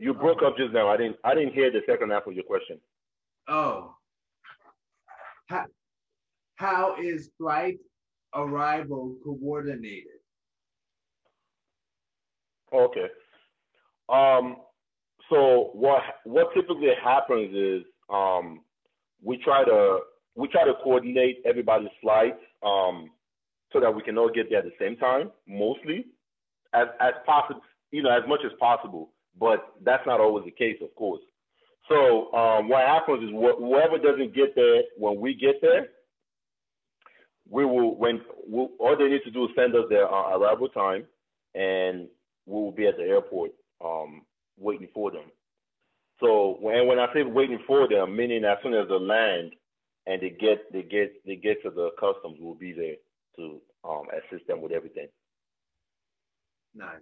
You 0.00 0.14
broke 0.14 0.42
up 0.42 0.56
just 0.56 0.72
now. 0.72 0.88
I 0.88 0.96
didn't. 0.96 1.16
I 1.24 1.34
didn't 1.34 1.54
hear 1.54 1.72
the 1.72 1.80
second 1.86 2.10
half 2.10 2.26
of 2.26 2.34
your 2.34 2.44
question. 2.44 2.78
Oh, 3.48 3.94
how, 5.46 5.64
how 6.56 6.96
is 7.00 7.30
flight 7.38 7.78
arrival 8.34 9.16
coordinated? 9.24 10.18
Okay. 12.72 13.06
Um, 14.10 14.56
so 15.30 15.70
what 15.72 16.02
what 16.24 16.48
typically 16.54 16.90
happens 17.02 17.54
is 17.54 17.82
um, 18.10 18.60
we 19.22 19.38
try 19.38 19.64
to 19.64 20.00
we 20.34 20.48
try 20.48 20.64
to 20.64 20.74
coordinate 20.82 21.38
everybody's 21.46 21.88
flights 22.02 22.40
um, 22.62 23.10
so 23.72 23.80
that 23.80 23.94
we 23.94 24.02
can 24.02 24.18
all 24.18 24.30
get 24.30 24.50
there 24.50 24.58
at 24.58 24.64
the 24.64 24.72
same 24.78 24.96
time, 24.96 25.30
mostly 25.46 26.06
as 26.74 26.88
as 27.00 27.14
possible, 27.24 27.62
you 27.90 28.02
know, 28.02 28.10
as 28.10 28.28
much 28.28 28.40
as 28.44 28.52
possible. 28.60 29.10
But 29.38 29.60
that's 29.84 30.06
not 30.06 30.20
always 30.20 30.44
the 30.44 30.50
case, 30.50 30.76
of 30.82 30.94
course. 30.94 31.22
So 31.88 32.32
um, 32.34 32.68
what 32.68 32.86
happens 32.86 33.24
is 33.24 33.30
wh- 33.30 33.58
whoever 33.58 33.98
doesn't 33.98 34.34
get 34.34 34.54
there 34.54 34.82
when 34.96 35.20
we 35.20 35.34
get 35.34 35.60
there, 35.62 35.88
we 37.48 37.64
will 37.64 37.96
when 37.96 38.20
we'll, 38.46 38.70
all 38.78 38.96
they 38.96 39.08
need 39.08 39.22
to 39.24 39.30
do 39.30 39.44
is 39.44 39.50
send 39.56 39.74
us 39.74 39.84
their 39.88 40.06
uh, 40.12 40.36
arrival 40.36 40.68
time, 40.68 41.06
and 41.54 42.08
we 42.46 42.54
will 42.54 42.72
be 42.72 42.86
at 42.86 42.96
the 42.96 43.04
airport 43.04 43.52
um, 43.84 44.22
waiting 44.58 44.88
for 44.92 45.10
them. 45.10 45.24
So 46.20 46.58
when 46.60 46.86
when 46.86 46.98
I 46.98 47.12
say 47.14 47.22
waiting 47.22 47.60
for 47.66 47.88
them, 47.88 48.16
meaning 48.16 48.44
as 48.44 48.58
soon 48.62 48.74
as 48.74 48.88
they 48.88 48.94
land 48.94 49.52
and 50.06 50.20
they 50.20 50.30
get 50.30 50.70
they 50.72 50.82
get 50.82 51.24
they 51.26 51.36
get 51.36 51.62
to 51.62 51.70
the 51.70 51.90
customs, 51.98 52.38
we'll 52.40 52.54
be 52.54 52.72
there 52.72 52.96
to 53.36 53.60
um, 53.88 54.04
assist 54.12 54.46
them 54.46 54.60
with 54.60 54.72
everything. 54.72 55.08
Nice. 56.74 57.00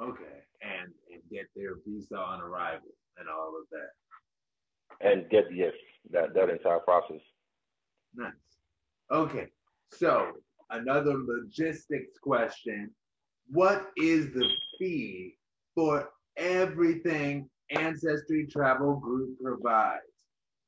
Okay, 0.00 0.42
and 0.62 0.92
and 1.12 1.22
get 1.30 1.46
their 1.54 1.76
visa 1.86 2.16
on 2.16 2.40
arrival 2.42 2.90
and 3.18 3.28
all 3.28 3.54
of 3.60 3.66
that. 3.70 5.06
And 5.08 5.28
get 5.30 5.44
yes, 5.52 5.72
that 6.10 6.34
that 6.34 6.50
entire 6.50 6.80
process. 6.80 7.20
Nice. 8.14 8.32
Okay, 9.10 9.46
so 9.92 10.32
another 10.70 11.14
logistics 11.16 12.18
question. 12.22 12.90
What 13.50 13.90
is 13.96 14.32
the 14.32 14.48
fee 14.78 15.36
for 15.74 16.10
everything 16.36 17.48
Ancestry 17.70 18.46
Travel 18.46 18.96
Group 18.96 19.38
provides? 19.42 20.02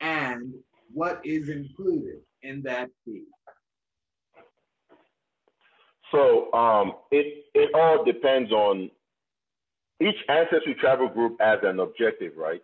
And 0.00 0.52
what 0.92 1.20
is 1.24 1.48
included 1.48 2.20
in 2.42 2.62
that 2.62 2.88
fee? 3.04 3.24
So 6.12 6.52
um, 6.52 6.92
it 7.10 7.44
it 7.54 7.70
all 7.74 8.04
depends 8.04 8.52
on 8.52 8.90
each 10.00 10.16
ancestry 10.28 10.76
travel 10.80 11.08
group 11.08 11.36
has 11.40 11.58
an 11.62 11.80
objective, 11.80 12.32
right? 12.36 12.62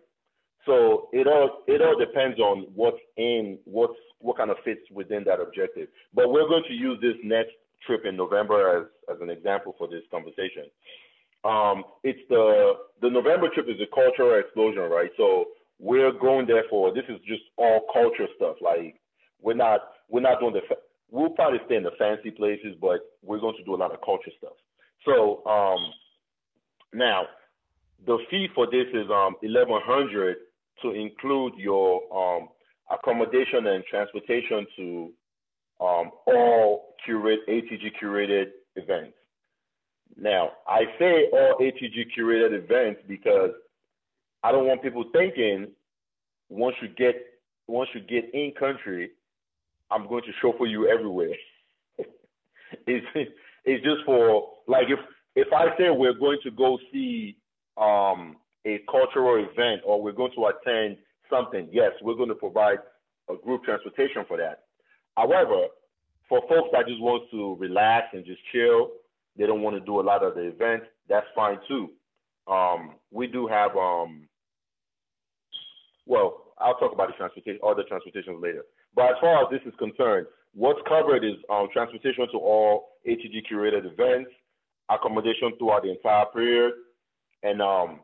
So 0.65 1.09
it 1.13 1.27
all 1.27 1.63
it 1.67 1.81
all 1.81 1.97
depends 1.97 2.39
on 2.39 2.67
what's 2.73 2.97
in 3.17 3.59
what's 3.65 3.99
what 4.19 4.37
kind 4.37 4.49
of 4.49 4.57
fits 4.65 4.81
within 4.91 5.23
that 5.25 5.39
objective. 5.39 5.87
But 6.13 6.31
we're 6.31 6.47
going 6.47 6.63
to 6.67 6.73
use 6.73 6.97
this 7.01 7.15
next 7.23 7.51
trip 7.85 8.01
in 8.05 8.15
November 8.15 8.79
as 8.79 9.15
as 9.15 9.21
an 9.21 9.29
example 9.29 9.75
for 9.77 9.87
this 9.87 10.01
conversation. 10.09 10.65
Um, 11.43 11.83
it's 12.03 12.19
the 12.29 12.73
the 13.01 13.09
November 13.09 13.49
trip 13.53 13.67
is 13.69 13.79
a 13.79 13.93
cultural 13.93 14.39
explosion, 14.39 14.83
right? 14.83 15.11
So 15.17 15.45
we're 15.77 16.11
going 16.11 16.47
there 16.47 16.63
for 16.69 16.93
this 16.93 17.03
is 17.09 17.19
just 17.27 17.43
all 17.57 17.81
culture 17.93 18.27
stuff. 18.35 18.55
Like 18.61 18.95
we're 19.41 19.53
not 19.53 19.81
we're 20.09 20.21
not 20.21 20.39
doing 20.39 20.53
the 20.53 20.61
we'll 21.11 21.29
probably 21.29 21.59
stay 21.65 21.75
in 21.75 21.83
the 21.83 21.91
fancy 21.99 22.31
places, 22.31 22.75
but 22.81 23.01
we're 23.21 23.39
going 23.39 23.55
to 23.57 23.63
do 23.63 23.75
a 23.75 23.77
lot 23.77 23.93
of 23.93 24.01
culture 24.03 24.31
stuff. 24.39 24.57
So 25.05 25.45
um, 25.45 25.93
now 26.95 27.25
the 28.05 28.17
fee 28.29 28.47
for 28.53 28.65
this 28.67 28.87
is 28.93 29.09
um, 29.11 29.35
eleven 29.41 29.79
hundred 29.83 30.37
to 30.81 30.91
include 30.91 31.53
your 31.57 32.01
um, 32.15 32.49
accommodation 32.91 33.67
and 33.67 33.83
transportation 33.85 34.65
to 34.75 35.11
um, 35.81 36.11
all 36.27 36.95
curate 37.03 37.39
ATG 37.49 37.91
curated 38.01 38.47
events. 38.75 39.13
Now, 40.17 40.51
I 40.67 40.83
say 40.99 41.29
all 41.33 41.57
ATG 41.59 42.07
curated 42.17 42.53
events 42.53 43.01
because 43.07 43.51
I 44.43 44.51
don't 44.51 44.67
want 44.67 44.81
people 44.83 45.05
thinking 45.11 45.67
once 46.49 46.75
you 46.81 46.89
get 46.89 47.15
once 47.67 47.89
you 47.93 48.01
get 48.01 48.33
in 48.33 48.53
country, 48.57 49.11
I'm 49.91 50.07
going 50.07 50.23
to 50.23 50.31
show 50.41 50.53
for 50.57 50.67
you 50.67 50.87
everywhere. 50.87 51.35
it's 52.87 53.05
it's 53.65 53.83
just 53.83 54.05
for 54.05 54.49
like 54.67 54.85
if 54.89 54.99
if 55.35 55.47
I 55.53 55.77
say 55.77 55.89
we're 55.89 56.13
going 56.13 56.39
to 56.43 56.51
go 56.51 56.79
see 56.91 57.37
um, 57.77 58.37
a 58.65 58.79
cultural 58.89 59.43
event 59.43 59.81
or 59.85 60.01
we're 60.01 60.13
going 60.13 60.31
to 60.35 60.47
attend 60.47 60.97
something, 61.29 61.67
yes, 61.71 61.91
we're 62.01 62.15
going 62.15 62.29
to 62.29 62.35
provide 62.35 62.79
a 63.29 63.35
group 63.35 63.63
transportation 63.63 64.23
for 64.27 64.37
that. 64.37 64.63
However, 65.17 65.67
for 66.27 66.41
folks 66.49 66.69
that 66.71 66.87
just 66.87 67.01
want 67.01 67.29
to 67.31 67.55
relax 67.59 68.07
and 68.13 68.25
just 68.25 68.39
chill, 68.51 68.91
they 69.37 69.45
don't 69.45 69.61
want 69.61 69.75
to 69.75 69.85
do 69.85 69.99
a 69.99 70.01
lot 70.01 70.23
of 70.23 70.35
the 70.35 70.41
events, 70.41 70.85
that's 71.09 71.27
fine 71.35 71.57
too. 71.67 71.91
Um, 72.47 72.95
we 73.11 73.27
do 73.27 73.47
have, 73.47 73.75
um, 73.75 74.27
well, 76.05 76.53
I'll 76.57 76.75
talk 76.75 76.93
about 76.93 77.07
the 77.07 77.13
transportation, 77.13 77.59
other 77.65 77.83
transportations 77.87 78.41
later. 78.41 78.63
But 78.95 79.11
as 79.11 79.15
far 79.19 79.43
as 79.43 79.49
this 79.51 79.61
is 79.65 79.77
concerned, 79.77 80.27
what's 80.53 80.79
covered 80.87 81.23
is 81.23 81.35
um, 81.49 81.67
transportation 81.73 82.27
to 82.31 82.37
all 82.37 82.89
ATG 83.07 83.43
curated 83.51 83.85
events, 83.85 84.31
accommodation 84.89 85.53
throughout 85.57 85.83
the 85.83 85.91
entire 85.91 86.25
period, 86.33 86.73
and 87.43 87.61
um, 87.61 87.99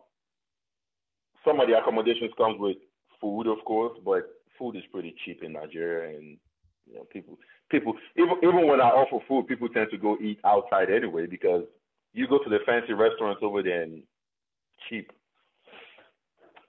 some 1.46 1.60
of 1.60 1.67
the 1.67 1.78
accommodations 1.78 2.32
comes 2.38 2.60
with 2.60 2.78
food, 3.20 3.48
of 3.48 3.63
course, 3.65 3.98
but 4.06 4.24
food 4.58 4.76
is 4.76 4.84
pretty 4.91 5.15
cheap 5.26 5.44
in 5.44 5.54
Nigeria, 5.54 6.17
and 6.17 6.38
you 6.88 6.96
know 6.96 7.06
people 7.12 7.38
people 7.70 7.94
even 8.17 8.36
even 8.44 8.67
when 8.67 8.82
I 8.82 8.89
offer 8.89 9.24
food, 9.28 9.48
people 9.48 9.70
tend 9.70 9.89
to 9.91 9.98
go 9.98 10.17
eat 10.22 10.39
outside 10.46 10.89
anyway 10.89 11.26
because 11.26 11.63
you 12.13 12.28
go 12.28 12.39
to 12.44 12.50
the 12.50 12.60
fancy 12.65 12.94
restaurants 12.94 13.41
over 13.44 13.63
there 13.63 13.84
and 13.84 14.04
cheap. 14.89 15.12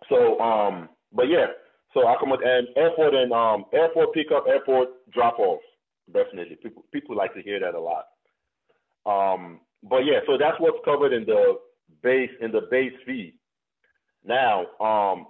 So 0.09 0.39
um, 0.41 0.89
but 1.13 1.29
yeah, 1.29 1.47
so 1.95 2.09
accommodate 2.09 2.47
and 2.47 2.69
airport 2.77 3.15
and 3.15 3.33
um 3.33 3.65
airport 3.73 4.15
pickup, 4.15 4.45
airport 4.49 4.89
drop 5.13 5.39
off, 5.39 5.61
definitely 6.13 6.57
people 6.63 6.85
people 6.93 7.17
like 7.17 7.35
to 7.35 7.43
hear 7.43 7.61
that 7.61 7.75
a 7.75 7.81
lot. 7.81 8.07
Um, 9.05 9.61
but 9.83 9.99
yeah, 9.99 10.21
so 10.27 10.37
that's 10.39 10.59
what's 10.61 10.79
covered 10.85 11.13
in 11.13 11.25
the 11.25 11.59
base 12.03 12.31
in 12.41 12.53
the 12.53 12.63
base 12.71 12.93
fee. 13.07 13.35
Now, 14.25 14.67
um, 14.81 15.27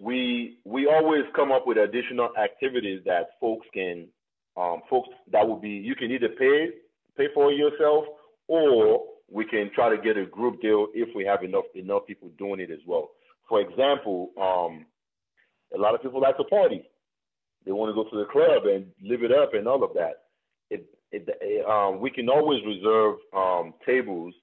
we 0.00 0.58
we 0.64 0.86
always 0.86 1.24
come 1.34 1.52
up 1.52 1.66
with 1.66 1.78
additional 1.78 2.30
activities 2.42 3.02
that 3.04 3.30
folks 3.40 3.66
can 3.74 4.08
um, 4.56 4.82
folks 4.88 5.08
that 5.32 5.46
would 5.46 5.60
be 5.60 5.70
you 5.70 5.94
can 5.94 6.10
either 6.10 6.28
pay 6.28 6.70
pay 7.16 7.26
for 7.34 7.52
yourself 7.52 8.04
or 8.48 9.04
we 9.30 9.44
can 9.44 9.70
try 9.74 9.94
to 9.94 10.00
get 10.00 10.16
a 10.16 10.26
group 10.26 10.60
deal 10.60 10.88
if 10.94 11.14
we 11.14 11.24
have 11.24 11.42
enough 11.42 11.64
enough 11.74 12.06
people 12.06 12.30
doing 12.38 12.60
it 12.60 12.70
as 12.70 12.80
well. 12.86 13.10
For 13.48 13.60
example, 13.60 14.30
um, 14.40 14.86
a 15.74 15.78
lot 15.80 15.94
of 15.94 16.02
people 16.02 16.20
like 16.20 16.36
to 16.38 16.44
party. 16.44 16.82
They 17.64 17.72
want 17.72 17.90
to 17.90 17.94
go 17.94 18.08
to 18.08 18.18
the 18.18 18.30
club 18.30 18.66
and 18.66 18.86
live 19.02 19.22
it 19.22 19.32
up 19.32 19.54
and 19.54 19.66
all 19.66 19.82
of 19.82 19.94
that. 19.94 20.24
It, 20.70 20.86
it, 21.12 21.66
um, 21.68 22.00
we 22.00 22.10
can 22.10 22.28
always 22.28 22.60
reserve 22.64 23.16
um, 23.34 23.74
tables 23.86 24.34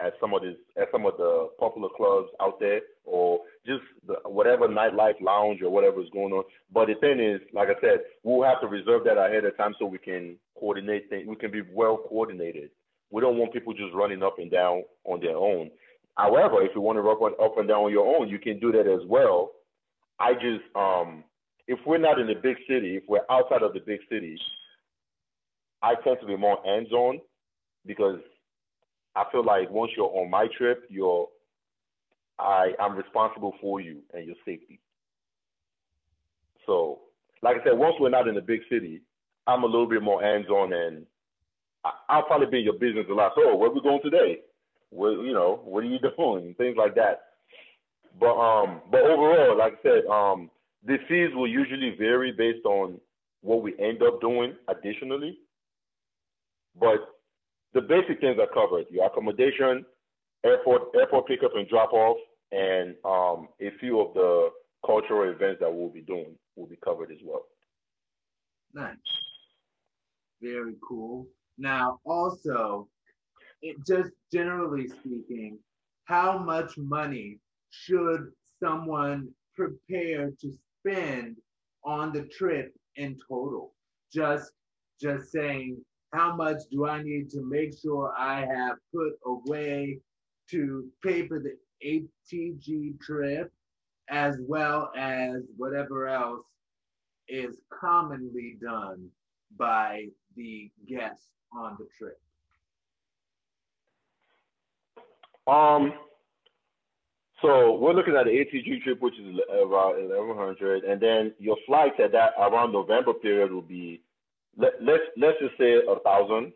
at 0.00 0.12
some 0.20 0.34
of 0.34 0.42
this 0.42 0.56
at 0.76 0.88
some 0.92 1.06
of 1.06 1.16
the 1.16 1.48
popular 1.58 1.88
clubs 1.96 2.28
out 2.40 2.60
there 2.60 2.80
or 3.04 3.40
just 3.64 3.82
the, 4.06 4.14
whatever 4.28 4.68
nightlife 4.68 5.20
lounge 5.20 5.62
or 5.62 5.70
whatever 5.70 6.02
is 6.02 6.10
going 6.12 6.32
on. 6.32 6.44
But 6.72 6.88
the 6.88 6.94
thing 6.96 7.18
is, 7.18 7.40
like 7.54 7.68
I 7.68 7.80
said, 7.80 8.00
we'll 8.22 8.46
have 8.46 8.60
to 8.60 8.66
reserve 8.66 9.04
that 9.04 9.16
ahead 9.18 9.44
of 9.44 9.56
time 9.56 9.74
so 9.78 9.86
we 9.86 9.98
can 9.98 10.36
coordinate 10.58 11.08
things. 11.08 11.26
We 11.26 11.36
can 11.36 11.50
be 11.50 11.62
well 11.72 11.98
coordinated. 12.08 12.70
We 13.10 13.20
don't 13.22 13.38
want 13.38 13.52
people 13.52 13.72
just 13.72 13.94
running 13.94 14.22
up 14.22 14.38
and 14.38 14.50
down 14.50 14.82
on 15.04 15.20
their 15.20 15.36
own. 15.36 15.70
However, 16.16 16.62
if 16.62 16.72
you 16.74 16.80
want 16.80 16.96
to 16.96 17.02
run 17.02 17.32
up 17.42 17.58
and 17.58 17.68
down 17.68 17.84
on 17.84 17.92
your 17.92 18.16
own, 18.16 18.28
you 18.28 18.38
can 18.38 18.58
do 18.58 18.72
that 18.72 18.86
as 18.86 19.06
well. 19.08 19.52
I 20.18 20.34
just 20.34 20.64
um 20.74 21.24
if 21.68 21.78
we're 21.86 21.98
not 21.98 22.20
in 22.20 22.26
the 22.26 22.34
big 22.34 22.56
city, 22.68 22.96
if 22.96 23.04
we're 23.08 23.26
outside 23.30 23.62
of 23.62 23.72
the 23.72 23.80
big 23.80 24.00
city, 24.08 24.38
I 25.86 25.94
tend 26.02 26.16
to 26.20 26.26
be 26.26 26.36
more 26.36 26.58
hands 26.64 26.90
on 26.90 27.20
because 27.86 28.18
I 29.14 29.22
feel 29.30 29.44
like 29.44 29.70
once 29.70 29.92
you're 29.96 30.10
on 30.10 30.28
my 30.28 30.48
trip, 30.58 30.84
you're 30.88 31.28
I 32.40 32.72
I'm 32.80 32.96
responsible 32.96 33.54
for 33.60 33.80
you 33.80 34.00
and 34.12 34.26
your 34.26 34.34
safety. 34.44 34.80
So, 36.66 36.98
like 37.40 37.58
I 37.60 37.64
said, 37.64 37.78
once 37.78 37.94
we're 38.00 38.10
not 38.10 38.26
in 38.26 38.36
a 38.36 38.40
big 38.40 38.60
city, 38.68 39.00
I'm 39.46 39.62
a 39.62 39.66
little 39.66 39.86
bit 39.88 40.02
more 40.02 40.20
hands 40.20 40.48
on 40.48 40.72
and 40.72 41.06
I, 41.84 42.16
will 42.16 42.24
probably 42.24 42.48
be 42.48 42.58
in 42.58 42.64
your 42.64 42.74
business 42.74 43.06
a 43.08 43.14
lot. 43.14 43.32
So, 43.36 43.54
where 43.54 43.70
we 43.70 43.80
going 43.80 44.02
today? 44.02 44.40
What 44.90 45.10
you 45.10 45.32
know, 45.32 45.60
what 45.64 45.84
are 45.84 45.86
you 45.86 46.00
doing? 46.18 46.56
Things 46.58 46.76
like 46.76 46.96
that. 46.96 47.20
But 48.18 48.34
um, 48.34 48.80
but 48.90 49.02
overall, 49.02 49.56
like 49.56 49.74
I 49.74 49.82
said, 49.82 50.06
um, 50.10 50.50
the 50.84 50.96
fees 51.08 51.32
will 51.32 51.46
usually 51.48 51.94
vary 51.96 52.32
based 52.32 52.66
on 52.66 53.00
what 53.42 53.62
we 53.62 53.78
end 53.78 54.02
up 54.02 54.20
doing 54.20 54.54
additionally. 54.66 55.38
But 56.78 56.98
the 57.74 57.80
basic 57.80 58.20
things 58.20 58.38
are 58.38 58.48
covered: 58.52 58.86
your 58.90 59.06
accommodation, 59.06 59.84
airport 60.44 60.82
airport 60.94 61.26
pickup 61.26 61.52
and 61.54 61.68
drop 61.68 61.92
off, 61.92 62.18
and 62.52 62.94
um, 63.04 63.48
a 63.60 63.70
few 63.78 64.00
of 64.00 64.14
the 64.14 64.50
cultural 64.84 65.30
events 65.30 65.60
that 65.60 65.72
we'll 65.72 65.88
be 65.88 66.02
doing 66.02 66.36
will 66.54 66.66
be 66.66 66.78
covered 66.84 67.10
as 67.10 67.18
well. 67.24 67.46
Nice. 68.74 68.96
Very 70.42 70.74
cool. 70.86 71.26
Now, 71.58 72.00
also, 72.04 72.88
it, 73.62 73.76
just 73.86 74.10
generally 74.32 74.88
speaking, 74.88 75.58
how 76.04 76.38
much 76.38 76.76
money 76.76 77.38
should 77.70 78.30
someone 78.62 79.28
prepare 79.54 80.30
to 80.40 80.52
spend 80.78 81.36
on 81.84 82.12
the 82.12 82.24
trip 82.24 82.74
in 82.96 83.16
total? 83.28 83.74
Just 84.12 84.52
just 85.00 85.32
saying 85.32 85.78
how 86.12 86.34
much 86.34 86.58
do 86.70 86.86
I 86.86 87.02
need 87.02 87.30
to 87.30 87.42
make 87.42 87.76
sure 87.78 88.14
I 88.16 88.40
have 88.40 88.76
put 88.94 89.18
away 89.24 89.98
to 90.50 90.86
pay 91.02 91.26
for 91.26 91.40
the 91.40 91.56
ATG 91.84 93.00
trip 93.00 93.52
as 94.08 94.36
well 94.40 94.90
as 94.96 95.42
whatever 95.56 96.08
else 96.08 96.44
is 97.28 97.56
commonly 97.70 98.56
done 98.60 99.08
by 99.58 100.06
the 100.36 100.70
guests 100.88 101.28
on 101.52 101.76
the 101.78 101.86
trip? 101.98 102.20
Um, 105.46 105.92
so 107.42 107.76
we're 107.76 107.92
looking 107.92 108.16
at 108.16 108.24
the 108.24 108.30
ATG 108.30 108.82
trip, 108.82 109.00
which 109.00 109.14
is 109.14 109.38
around 109.50 110.08
1100, 110.08 110.84
and 110.84 111.00
then 111.00 111.34
your 111.38 111.56
flights 111.66 111.96
at 112.02 112.12
that 112.12 112.30
around 112.38 112.72
November 112.72 113.12
period 113.12 113.52
will 113.52 113.62
be 113.62 114.00
let, 114.56 114.72
let's 114.82 115.04
let's 115.16 115.38
just 115.40 115.56
say 115.58 115.74
a 115.74 115.98
thousand, 116.00 116.52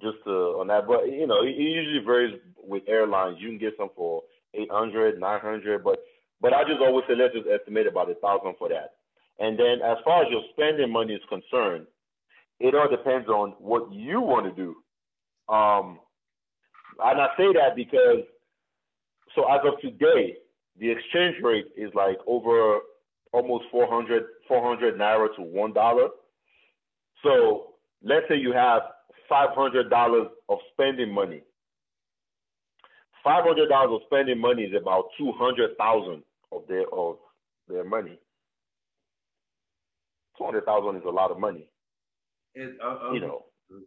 just 0.00 0.18
to, 0.24 0.60
on 0.60 0.68
that. 0.68 0.86
But 0.86 1.10
you 1.10 1.26
know, 1.26 1.42
it, 1.42 1.56
usually 1.56 2.04
varies 2.04 2.40
with 2.56 2.82
airlines. 2.88 3.38
You 3.40 3.48
can 3.48 3.58
get 3.58 3.74
some 3.78 3.90
for 3.94 4.22
800, 4.54 5.18
900, 5.20 5.84
but 5.84 5.98
but 6.40 6.52
I 6.52 6.62
just 6.64 6.80
always 6.80 7.04
say 7.08 7.14
let's 7.16 7.34
just 7.34 7.48
estimate 7.48 7.86
about 7.86 8.10
a 8.10 8.14
thousand 8.14 8.54
for 8.58 8.68
that. 8.68 8.94
And 9.38 9.58
then 9.58 9.82
as 9.84 9.98
far 10.04 10.22
as 10.22 10.30
your 10.30 10.42
spending 10.52 10.92
money 10.92 11.14
is 11.14 11.22
concerned, 11.28 11.86
it 12.60 12.74
all 12.74 12.88
depends 12.88 13.28
on 13.28 13.50
what 13.58 13.92
you 13.92 14.20
want 14.20 14.46
to 14.46 14.52
do. 14.62 14.76
Um, 15.52 15.98
and 17.02 17.20
I 17.20 17.28
say 17.36 17.52
that 17.54 17.74
because 17.74 18.22
so 19.34 19.44
as 19.52 19.60
of 19.64 19.80
today, 19.80 20.36
the 20.78 20.90
exchange 20.90 21.36
rate 21.42 21.66
is 21.76 21.90
like 21.94 22.18
over 22.26 22.78
almost 23.32 23.64
400, 23.70 24.24
400 24.46 24.98
naira 24.98 25.34
to 25.36 25.42
one 25.42 25.72
dollar. 25.72 26.08
So 27.24 27.72
let's 28.02 28.26
say 28.28 28.36
you 28.36 28.52
have 28.52 28.82
$500 29.30 30.26
of 30.48 30.58
spending 30.72 31.12
money. 31.12 31.42
$500 33.26 33.94
of 33.94 34.00
spending 34.06 34.38
money 34.38 34.62
is 34.64 34.74
about 34.80 35.06
200,000 35.18 36.22
of 36.52 36.62
their 36.68 36.86
of 36.92 37.16
their 37.68 37.84
money. 37.84 38.18
200,000 40.38 40.96
is 40.96 41.02
a 41.06 41.10
lot 41.10 41.30
of 41.30 41.40
money. 41.40 41.66
It, 42.54 42.76
uh, 42.82 43.08
uh, 43.08 43.12
you 43.12 43.20
know. 43.20 43.44
Okay. 43.72 43.82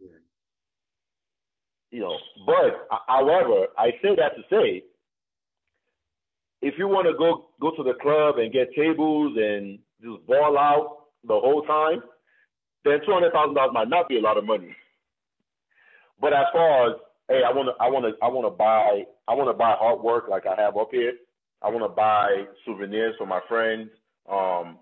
You 1.90 2.00
know, 2.00 2.16
but 2.44 2.86
however, 3.06 3.68
I 3.78 3.92
say 4.02 4.14
that 4.16 4.36
to 4.36 4.42
say, 4.50 4.82
if 6.60 6.74
you 6.76 6.86
want 6.86 7.06
to 7.06 7.14
go 7.16 7.46
go 7.62 7.70
to 7.76 7.82
the 7.82 7.94
club 8.02 8.36
and 8.38 8.52
get 8.52 8.74
tables 8.74 9.34
and 9.38 9.78
just 10.02 10.26
ball 10.26 10.58
out 10.58 10.98
the 11.24 11.32
whole 11.38 11.62
time, 11.62 12.02
then 12.84 12.98
two 13.04 13.12
hundred 13.12 13.32
thousand 13.32 13.54
dollars 13.54 13.72
might 13.74 13.88
not 13.88 14.08
be 14.08 14.18
a 14.18 14.22
lot 14.22 14.38
of 14.38 14.44
money. 14.44 14.74
But 16.20 16.32
as 16.32 16.46
far 16.52 16.90
as 16.90 16.96
hey, 17.28 17.42
I 17.46 17.52
want 17.52 17.68
to, 17.68 17.82
I 17.82 17.88
want 17.88 18.04
to, 18.06 18.24
I 18.24 18.28
want 18.28 18.46
to 18.46 18.50
buy, 18.50 19.04
I 19.28 19.34
want 19.34 19.48
to 19.48 19.54
buy 19.54 19.76
artwork 19.80 20.28
like 20.28 20.46
I 20.46 20.60
have 20.60 20.76
up 20.76 20.88
here. 20.90 21.12
I 21.62 21.68
want 21.68 21.84
to 21.84 21.88
buy 21.88 22.44
souvenirs 22.64 23.14
for 23.18 23.26
my 23.26 23.40
friends. 23.48 23.90
Um, 24.28 24.78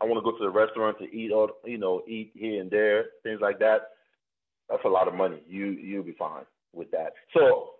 I 0.00 0.04
want 0.04 0.16
to 0.16 0.30
go 0.30 0.36
to 0.36 0.44
the 0.44 0.50
restaurant 0.50 0.98
to 0.98 1.04
eat, 1.04 1.32
or 1.32 1.50
you 1.64 1.78
know, 1.78 2.02
eat 2.06 2.32
here 2.34 2.60
and 2.60 2.70
there, 2.70 3.06
things 3.22 3.40
like 3.40 3.58
that. 3.60 3.90
That's 4.68 4.84
a 4.84 4.88
lot 4.88 5.08
of 5.08 5.14
money. 5.14 5.42
You 5.48 5.66
you'll 5.66 6.02
be 6.02 6.14
fine 6.18 6.44
with 6.74 6.90
that. 6.90 7.14
So 7.34 7.70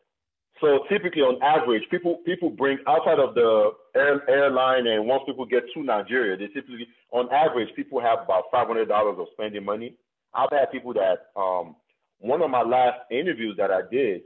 so 0.60 0.80
typically, 0.88 1.22
on 1.22 1.40
average, 1.42 1.84
people 1.90 2.16
people 2.26 2.50
bring 2.50 2.78
outside 2.86 3.18
of 3.20 3.34
the 3.34 3.70
air, 3.94 4.28
airline, 4.28 4.86
and 4.86 5.06
once 5.06 5.22
people 5.26 5.46
get 5.46 5.62
to 5.74 5.82
Nigeria, 5.82 6.36
they 6.36 6.46
typically, 6.48 6.88
on 7.12 7.32
average, 7.32 7.68
people 7.76 8.00
have 8.00 8.20
about 8.24 8.44
five 8.50 8.66
hundred 8.66 8.88
dollars 8.88 9.16
of 9.18 9.26
spending 9.32 9.64
money. 9.64 9.94
I've 10.34 10.50
had 10.50 10.72
people 10.72 10.92
that 10.94 11.30
um, 11.40 11.76
one 12.18 12.42
of 12.42 12.50
my 12.50 12.62
last 12.62 12.98
interviews 13.10 13.56
that 13.58 13.70
I 13.70 13.82
did, 13.90 14.22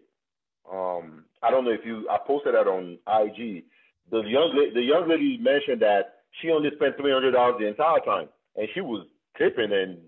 um, 0.71 1.25
I 1.43 1.51
don't 1.51 1.65
know 1.65 1.73
if 1.73 1.85
you, 1.85 2.09
I 2.09 2.19
posted 2.27 2.55
that 2.55 2.67
on 2.67 2.99
IG. 3.07 3.65
The 4.11 4.23
young 4.23 4.71
the 4.75 4.83
young 4.83 5.09
lady 5.09 5.39
mentioned 5.39 5.83
that 5.83 6.23
she 6.41 6.51
only 6.51 6.71
spent 6.77 6.97
three 6.97 7.13
hundred 7.13 7.33
dollars 7.33 7.57
the 7.59 7.69
entire 7.69 8.01
time, 8.01 8.29
and 8.57 8.69
she 8.75 8.81
was 8.81 9.07
tipping 9.37 9.73
and 9.73 9.99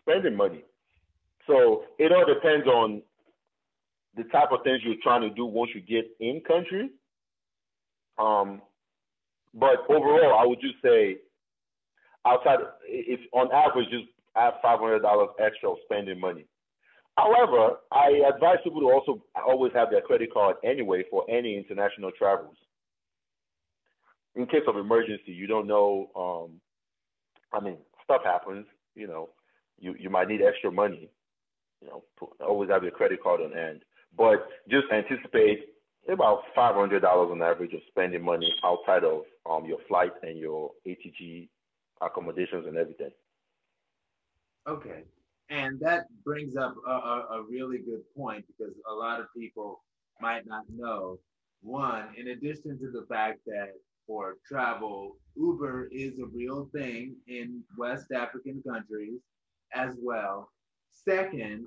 spending 0.00 0.36
money. 0.36 0.64
So 1.46 1.84
it 1.98 2.12
all 2.12 2.26
depends 2.26 2.66
on 2.66 3.02
the 4.16 4.24
type 4.24 4.48
of 4.52 4.60
things 4.64 4.80
you're 4.84 4.94
trying 5.02 5.22
to 5.22 5.30
do 5.30 5.44
once 5.46 5.70
you 5.74 5.80
get 5.80 6.06
in 6.20 6.40
country. 6.46 6.90
Um, 8.18 8.62
but 9.54 9.84
overall, 9.88 10.38
I 10.38 10.46
would 10.46 10.60
just 10.60 10.76
say 10.82 11.18
outside, 12.26 12.58
if 12.86 13.20
on 13.32 13.50
average, 13.52 13.90
just 13.90 14.04
have 14.34 14.54
five 14.62 14.78
hundred 14.80 15.00
dollars 15.00 15.28
extra 15.38 15.70
of 15.70 15.78
spending 15.84 16.20
money. 16.20 16.46
However, 17.16 17.76
I 17.92 18.20
advise 18.34 18.58
people 18.62 18.80
to 18.80 18.90
also 18.90 19.22
always 19.46 19.72
have 19.72 19.90
their 19.90 20.02
credit 20.02 20.32
card 20.32 20.56
anyway 20.62 21.04
for 21.10 21.24
any 21.30 21.56
international 21.56 22.10
travels. 22.12 22.56
In 24.34 24.46
case 24.46 24.64
of 24.68 24.76
emergency, 24.76 25.32
you 25.32 25.46
don't 25.46 25.66
know. 25.66 26.10
Um, 26.14 26.60
I 27.52 27.64
mean, 27.64 27.78
stuff 28.04 28.20
happens. 28.24 28.66
You 28.94 29.06
know, 29.06 29.30
you 29.78 29.94
you 29.98 30.10
might 30.10 30.28
need 30.28 30.42
extra 30.42 30.70
money. 30.70 31.08
You 31.80 31.88
know, 31.88 32.04
always 32.40 32.70
have 32.70 32.82
your 32.82 32.92
credit 32.92 33.22
card 33.22 33.40
on 33.40 33.52
hand. 33.52 33.82
But 34.16 34.48
just 34.68 34.86
anticipate 34.92 35.66
about 36.08 36.42
five 36.54 36.74
hundred 36.74 37.00
dollars 37.00 37.30
on 37.30 37.42
average 37.42 37.72
of 37.74 37.80
spending 37.88 38.22
money 38.24 38.52
outside 38.64 39.04
of 39.04 39.22
um, 39.48 39.66
your 39.66 39.78
flight 39.88 40.12
and 40.22 40.38
your 40.38 40.70
ATG 40.86 41.48
accommodations 42.00 42.66
and 42.66 42.76
everything. 42.76 43.10
Okay, 44.68 45.04
and 45.50 45.78
that 45.80 46.06
brings 46.24 46.56
up 46.56 46.74
a, 46.86 46.90
a, 46.90 47.26
a 47.38 47.42
really 47.48 47.78
good 47.78 48.02
point 48.16 48.44
because 48.46 48.74
a 48.90 48.94
lot 48.94 49.20
of 49.20 49.26
people 49.36 49.82
might 50.20 50.46
not 50.46 50.64
know. 50.74 51.18
One, 51.62 52.08
in 52.16 52.28
addition 52.28 52.78
to 52.78 52.90
the 52.90 53.06
fact 53.08 53.40
that 53.46 53.70
for 54.06 54.36
travel, 54.46 55.16
Uber 55.36 55.88
is 55.90 56.18
a 56.18 56.26
real 56.26 56.68
thing 56.74 57.16
in 57.26 57.62
West 57.76 58.12
African 58.12 58.62
countries 58.66 59.20
as 59.74 59.96
well. 60.00 60.50
Second, 60.92 61.66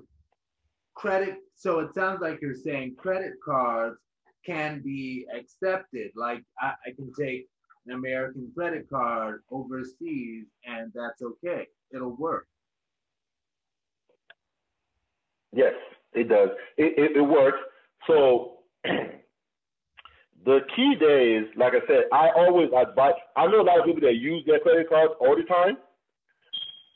credit. 0.94 1.38
So 1.54 1.80
it 1.80 1.94
sounds 1.94 2.20
like 2.20 2.40
you're 2.40 2.54
saying 2.54 2.96
credit 2.96 3.34
cards 3.44 3.98
can 4.44 4.80
be 4.82 5.26
accepted. 5.34 6.10
Like 6.16 6.42
I, 6.60 6.72
I 6.86 6.90
can 6.96 7.12
take 7.18 7.46
an 7.86 7.94
American 7.94 8.50
credit 8.54 8.88
card 8.88 9.42
overseas 9.50 10.46
and 10.64 10.92
that's 10.94 11.22
okay. 11.22 11.66
It'll 11.92 12.16
work. 12.16 12.46
Yes, 15.52 15.74
it 16.12 16.28
does. 16.28 16.50
It, 16.76 16.98
it, 16.98 17.16
it 17.16 17.22
works. 17.22 17.58
So 18.06 18.58
the 18.84 20.60
key 20.76 20.94
there 20.98 21.42
is, 21.42 21.48
like 21.56 21.72
I 21.74 21.86
said, 21.86 22.04
I 22.12 22.30
always 22.36 22.70
advise. 22.76 23.14
I 23.36 23.46
know 23.46 23.60
a 23.60 23.62
lot 23.62 23.80
of 23.80 23.86
people 23.86 24.02
that 24.02 24.14
use 24.14 24.44
their 24.46 24.60
credit 24.60 24.88
cards 24.88 25.12
all 25.20 25.36
the 25.36 25.42
time, 25.42 25.76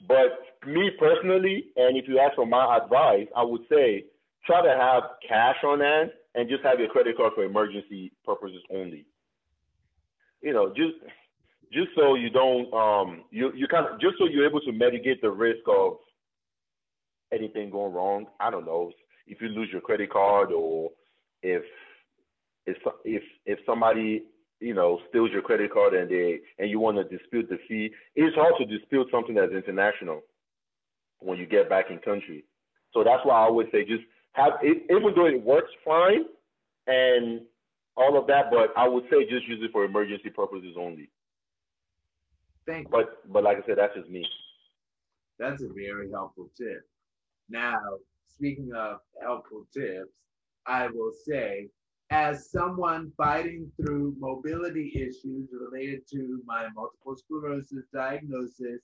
but 0.07 0.39
me 0.67 0.91
personally, 0.99 1.67
and 1.77 1.97
if 1.97 2.09
you 2.09 2.19
ask 2.19 2.35
for 2.35 2.47
my 2.47 2.79
advice, 2.83 3.27
I 3.37 3.43
would 3.43 3.63
say 3.69 4.05
try 4.47 4.63
to 4.63 4.71
have 4.71 5.03
cash 5.27 5.57
on 5.65 5.81
hand 5.81 6.11
and 6.35 6.49
just 6.49 6.63
have 6.63 6.79
your 6.79 6.89
credit 6.89 7.17
card 7.17 7.33
for 7.35 7.45
emergency 7.45 8.13
purposes 8.25 8.63
only. 8.71 9.07
You 10.43 10.53
know, 10.53 10.69
just 10.69 10.95
just 11.73 11.89
so 11.97 12.15
you 12.15 12.31
don't 12.31 12.73
um 12.73 13.25
you 13.31 13.53
you 13.55 13.67
kind 13.67 13.87
of 13.87 14.01
just 14.01 14.15
so 14.19 14.27
you're 14.27 14.47
able 14.47 14.61
to 14.61 14.73
mitigate 14.73 15.21
the 15.23 15.31
risk 15.31 15.67
of 15.67 15.97
anything 17.33 17.71
going 17.71 17.93
wrong. 17.93 18.27
I 18.41 18.51
don't 18.51 18.67
know 18.67 18.93
if 19.27 19.41
you 19.41 19.49
lose 19.49 19.69
your 19.73 19.81
credit 19.81 20.11
card 20.11 20.53
or 20.53 20.91
if 21.43 21.63
if 22.67 22.77
if 23.05 23.23
if 23.47 23.59
somebody 23.67 24.25
you 24.61 24.75
know 24.75 25.01
steals 25.09 25.31
your 25.33 25.43
credit 25.43 25.73
card 25.73 25.95
and 25.95 26.11
they 26.11 26.41
and 26.59 26.71
you 26.71 26.79
want 26.79 26.97
to 26.97 27.17
dispute 27.17 27.49
the 27.49 27.59
fee. 27.67 27.91
It's 28.15 28.37
hard 28.37 28.55
to 28.59 28.67
dispute 28.67 29.09
something 29.11 29.35
that's 29.35 29.53
international 29.53 30.23
when 31.25 31.39
you 31.39 31.47
get 31.47 31.69
back 31.69 31.87
in 31.91 31.99
country. 31.99 32.45
So 32.93 33.03
that's 33.03 33.25
why 33.25 33.35
I 33.35 33.45
always 33.45 33.69
say 33.73 33.85
just 33.85 34.05
have 34.33 34.53
it, 34.63 34.85
even 34.91 35.15
though 35.17 35.27
it 35.27 35.43
works 35.43 35.71
fine 35.85 36.25
and 36.87 37.41
all 37.97 38.19
of 38.19 38.27
that, 38.27 38.51
but 38.51 38.73
I 38.77 38.89
would 38.89 39.05
say 39.11 39.25
just 39.25 39.47
use 39.47 39.61
it 39.63 39.73
for 39.73 39.85
emergency 39.85 40.31
purposes 40.31 40.77
only. 40.79 41.11
Thank 42.67 42.89
you. 42.89 42.91
But 42.91 43.33
but 43.33 43.43
like 43.43 43.59
I 43.59 43.67
said, 43.67 43.79
that's 43.79 43.95
just 43.95 44.11
me. 44.11 44.27
That's 45.39 45.63
a 45.63 45.69
very 45.69 46.11
helpful 46.11 46.51
tip. 46.57 46.83
Now, 47.49 47.79
speaking 48.27 48.71
of 48.75 49.01
helpful 49.21 49.67
tips, 49.73 50.13
I 50.67 50.87
will 50.89 51.13
say, 51.27 51.69
as 52.11 52.51
someone 52.51 53.13
fighting 53.17 53.71
through 53.77 54.15
mobility 54.19 54.93
issues 54.95 55.49
related 55.53 56.07
to 56.13 56.41
my 56.47 56.69
multiple 56.75 57.17
sclerosis 57.17 57.85
diagnosis 57.93 58.81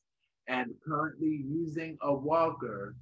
and 0.48 0.74
currently 0.87 1.44
using 1.46 1.96
a 2.03 2.12
walker, 2.12 2.94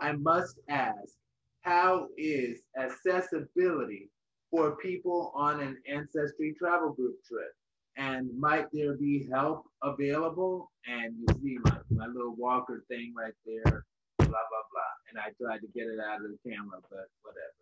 I 0.00 0.12
must 0.12 0.58
ask 0.68 1.14
how 1.62 2.08
is 2.16 2.60
accessibility 2.78 4.10
for 4.50 4.76
people 4.76 5.32
on 5.34 5.60
an 5.60 5.76
Ancestry 5.88 6.54
Travel 6.58 6.92
Group 6.92 7.16
trip? 7.26 7.52
And 7.96 8.28
might 8.38 8.66
there 8.72 8.94
be 8.94 9.26
help 9.32 9.64
available? 9.82 10.70
And 10.86 11.14
you 11.18 11.26
see 11.42 11.58
my, 11.64 11.78
my 11.90 12.06
little 12.06 12.36
walker 12.36 12.84
thing 12.88 13.14
right 13.16 13.32
there, 13.44 13.84
blah, 14.18 14.26
blah, 14.28 14.28
blah. 14.28 14.92
And 15.10 15.18
I 15.18 15.32
tried 15.42 15.60
to 15.60 15.66
get 15.74 15.86
it 15.86 15.98
out 15.98 16.24
of 16.24 16.30
the 16.30 16.38
camera, 16.48 16.78
but 16.90 17.08
whatever. 17.22 17.56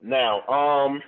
Now, 0.00 0.46
um, 0.46 1.02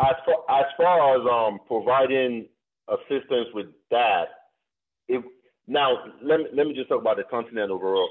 as 0.00 0.14
far 0.24 0.60
as, 0.60 0.66
far 0.76 1.16
as 1.16 1.26
um, 1.30 1.60
providing 1.66 2.48
assistance 2.92 3.48
with 3.54 3.66
that, 3.90 4.24
if 5.08 5.24
now, 5.66 5.96
let 6.22 6.40
me, 6.40 6.46
let 6.54 6.66
me 6.66 6.74
just 6.74 6.88
talk 6.88 7.00
about 7.00 7.16
the 7.16 7.24
continent 7.24 7.70
overall. 7.70 8.08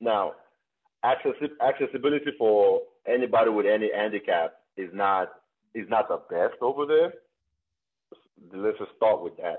Now, 0.00 0.32
accessibility 1.04 2.30
for 2.38 2.82
anybody 3.06 3.50
with 3.50 3.66
any 3.66 3.90
handicap 3.94 4.54
is 4.76 4.90
not 4.92 5.30
is 5.74 5.86
not 5.88 6.08
the 6.08 6.20
best 6.30 6.60
over 6.60 6.86
there. 6.86 7.12
Let's 8.52 8.78
just 8.78 8.92
start 8.96 9.22
with 9.22 9.36
that. 9.36 9.58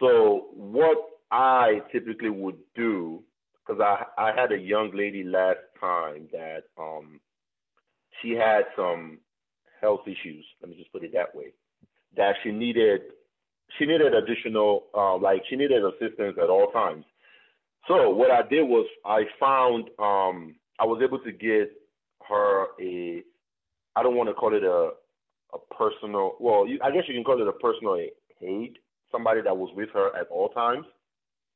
So, 0.00 0.48
what 0.54 0.98
I 1.30 1.80
typically 1.92 2.30
would 2.30 2.58
do, 2.74 3.22
because 3.66 3.80
I 3.80 4.04
I 4.20 4.32
had 4.38 4.52
a 4.52 4.58
young 4.58 4.90
lady 4.94 5.24
last 5.24 5.58
time 5.80 6.28
that 6.32 6.64
um 6.78 7.20
she 8.20 8.32
had 8.32 8.64
some 8.76 9.18
health 9.80 10.02
issues. 10.06 10.44
Let 10.60 10.70
me 10.70 10.76
just 10.76 10.92
put 10.92 11.04
it 11.04 11.12
that 11.14 11.34
way. 11.34 11.52
That 12.16 12.34
she 12.42 12.52
needed 12.52 13.00
she 13.78 13.86
needed 13.86 14.14
additional, 14.14 14.84
uh, 14.94 15.16
like 15.16 15.42
she 15.48 15.56
needed 15.56 15.82
assistance 15.84 16.36
at 16.40 16.50
all 16.50 16.70
times. 16.70 17.04
So 17.88 18.10
what 18.10 18.30
I 18.30 18.42
did 18.48 18.62
was 18.62 18.86
I 19.04 19.24
found 19.38 19.90
um, 19.98 20.54
I 20.78 20.84
was 20.84 21.00
able 21.02 21.18
to 21.20 21.32
get 21.32 21.72
her 22.28 22.66
a, 22.80 23.22
I 23.96 24.02
don't 24.02 24.16
want 24.16 24.28
to 24.28 24.34
call 24.34 24.54
it 24.54 24.62
a, 24.62 24.90
a 25.54 25.74
personal, 25.74 26.36
well, 26.40 26.66
you, 26.66 26.78
I 26.82 26.90
guess 26.90 27.02
you 27.06 27.14
can 27.14 27.24
call 27.24 27.40
it 27.40 27.48
a 27.48 27.52
personal 27.52 27.96
aide 28.42 28.78
somebody 29.12 29.40
that 29.42 29.56
was 29.56 29.70
with 29.76 29.88
her 29.94 30.16
at 30.16 30.26
all 30.28 30.48
times 30.48 30.86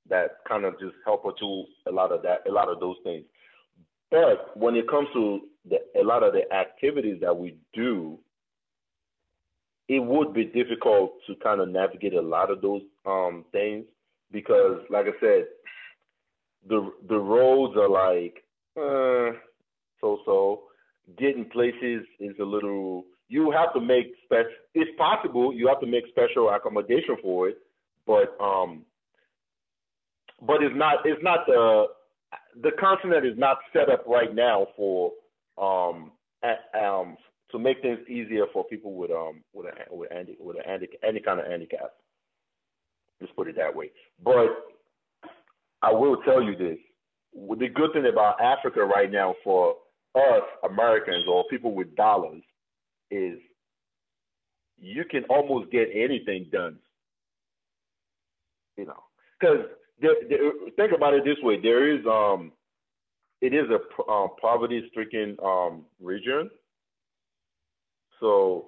that 0.08 0.36
kind 0.48 0.64
of 0.64 0.78
just 0.78 0.94
help 1.04 1.24
her 1.24 1.32
to 1.40 1.64
a 1.88 1.92
lot 1.92 2.12
of 2.12 2.22
that, 2.22 2.48
a 2.48 2.52
lot 2.52 2.68
of 2.68 2.80
those 2.80 2.96
things. 3.04 3.24
But 4.10 4.56
when 4.56 4.74
it 4.74 4.88
comes 4.88 5.08
to 5.14 5.40
the, 5.68 5.78
a 6.00 6.04
lot 6.04 6.22
of 6.22 6.32
the 6.32 6.50
activities 6.54 7.18
that 7.20 7.36
we 7.36 7.56
do, 7.74 8.18
it 9.88 10.00
would 10.00 10.34
be 10.34 10.44
difficult 10.44 11.14
to 11.26 11.34
kind 11.42 11.60
of 11.60 11.68
navigate 11.68 12.14
a 12.14 12.20
lot 12.20 12.50
of 12.50 12.60
those 12.60 12.82
um, 13.06 13.44
things 13.52 13.84
because, 14.30 14.80
like 14.90 15.06
I 15.06 15.20
said, 15.20 15.44
the 16.68 16.92
the 17.08 17.18
roads 17.18 17.76
are 17.76 17.88
like 17.88 18.44
uh, 18.76 19.36
so 20.00 20.18
so. 20.24 20.62
Getting 21.18 21.46
places 21.46 22.04
is 22.20 22.36
a 22.38 22.44
little. 22.44 23.04
You 23.28 23.50
have 23.50 23.72
to 23.72 23.80
make 23.80 24.12
special. 24.24 24.50
It's 24.74 24.90
possible 24.98 25.54
you 25.54 25.66
have 25.68 25.80
to 25.80 25.86
make 25.86 26.04
special 26.08 26.50
accommodation 26.50 27.16
for 27.22 27.48
it, 27.48 27.56
but 28.06 28.36
um, 28.42 28.84
but 30.42 30.62
it's 30.62 30.76
not. 30.76 31.06
It's 31.06 31.22
not 31.22 31.46
the 31.46 31.86
the 32.62 32.72
continent 32.78 33.24
is 33.24 33.38
not 33.38 33.58
set 33.72 33.88
up 33.88 34.04
right 34.06 34.34
now 34.34 34.66
for 34.76 35.12
um, 35.56 36.12
um 36.78 37.16
to 37.50 37.58
make 37.58 37.80
things 37.80 37.98
easier 38.08 38.44
for 38.52 38.64
people 38.64 38.94
with 38.94 39.10
um 39.10 39.42
with 39.52 39.66
a 39.66 39.94
with 39.94 40.12
Andy 40.12 40.36
with 40.38 40.56
a 40.56 40.68
handi- 40.68 40.98
any 41.02 41.20
kind 41.20 41.40
of 41.40 41.46
handicap. 41.46 41.92
Just 43.20 43.34
put 43.34 43.48
it 43.48 43.56
that 43.56 43.74
way. 43.74 43.90
But 44.22 44.48
I 45.82 45.92
will 45.92 46.18
tell 46.22 46.42
you 46.42 46.56
this: 46.56 46.78
the 47.34 47.68
good 47.68 47.92
thing 47.92 48.06
about 48.06 48.40
Africa 48.40 48.84
right 48.84 49.10
now 49.10 49.34
for 49.42 49.76
us 50.14 50.42
Americans 50.68 51.24
or 51.28 51.44
people 51.50 51.74
with 51.74 51.94
dollars 51.96 52.42
is 53.10 53.38
you 54.78 55.04
can 55.04 55.24
almost 55.24 55.70
get 55.70 55.88
anything 55.94 56.46
done. 56.52 56.76
You 58.76 58.86
know, 58.86 59.02
because 59.40 59.66
think 60.76 60.92
about 60.94 61.14
it 61.14 61.24
this 61.24 61.38
way: 61.42 61.60
there 61.60 61.92
is 61.92 62.04
um, 62.06 62.52
it 63.40 63.54
is 63.54 63.66
a 63.70 64.10
um, 64.10 64.28
poverty-stricken 64.40 65.36
um 65.42 65.84
region 66.00 66.50
so 68.20 68.66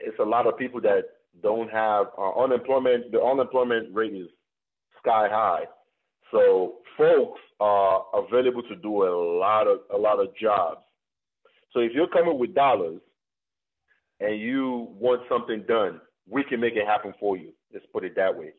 it's 0.00 0.18
a 0.18 0.24
lot 0.24 0.46
of 0.46 0.58
people 0.58 0.80
that 0.82 1.02
don't 1.42 1.70
have 1.70 2.06
uh, 2.18 2.40
unemployment. 2.40 3.12
The 3.12 3.20
unemployment 3.20 3.94
rate 3.94 4.14
is 4.14 4.28
sky 5.00 5.28
high. 5.30 5.64
So 6.30 6.76
folks 6.96 7.40
are 7.60 8.04
available 8.14 8.62
to 8.62 8.76
do 8.76 9.04
a 9.04 9.12
lot 9.38 9.66
of 9.66 9.80
a 9.92 9.96
lot 9.96 10.20
of 10.20 10.36
jobs. 10.36 10.80
So 11.72 11.80
if 11.80 11.92
you're 11.92 12.08
coming 12.08 12.38
with 12.38 12.54
dollars 12.54 13.00
and 14.20 14.40
you 14.40 14.88
want 14.98 15.22
something 15.28 15.64
done, 15.66 16.00
we 16.28 16.44
can 16.44 16.60
make 16.60 16.74
it 16.74 16.86
happen 16.86 17.14
for 17.18 17.36
you. 17.36 17.52
Let's 17.72 17.86
put 17.92 18.04
it 18.04 18.16
that 18.16 18.36
way. 18.36 18.52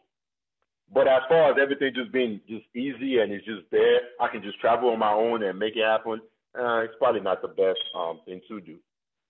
But 0.94 1.08
as 1.08 1.22
far 1.28 1.52
as 1.52 1.58
everything 1.60 1.94
just 1.96 2.12
being 2.12 2.40
just 2.48 2.66
easy 2.76 3.20
and 3.20 3.32
it's 3.32 3.46
just 3.46 3.64
there, 3.72 4.00
I 4.22 4.28
can 4.28 4.44
just 4.44 4.60
travel 4.60 4.90
on 4.90 5.00
my 5.00 5.12
own 5.12 5.44
and 5.44 5.58
make 5.58 5.76
it 5.76 5.84
happen. 5.84 6.22
Uh, 6.58 6.80
it's 6.82 6.94
probably 7.00 7.22
not 7.22 7.42
the 7.42 7.48
best 7.48 7.80
um, 7.96 8.20
thing 8.26 8.42
to 8.48 8.62
do. 8.62 8.78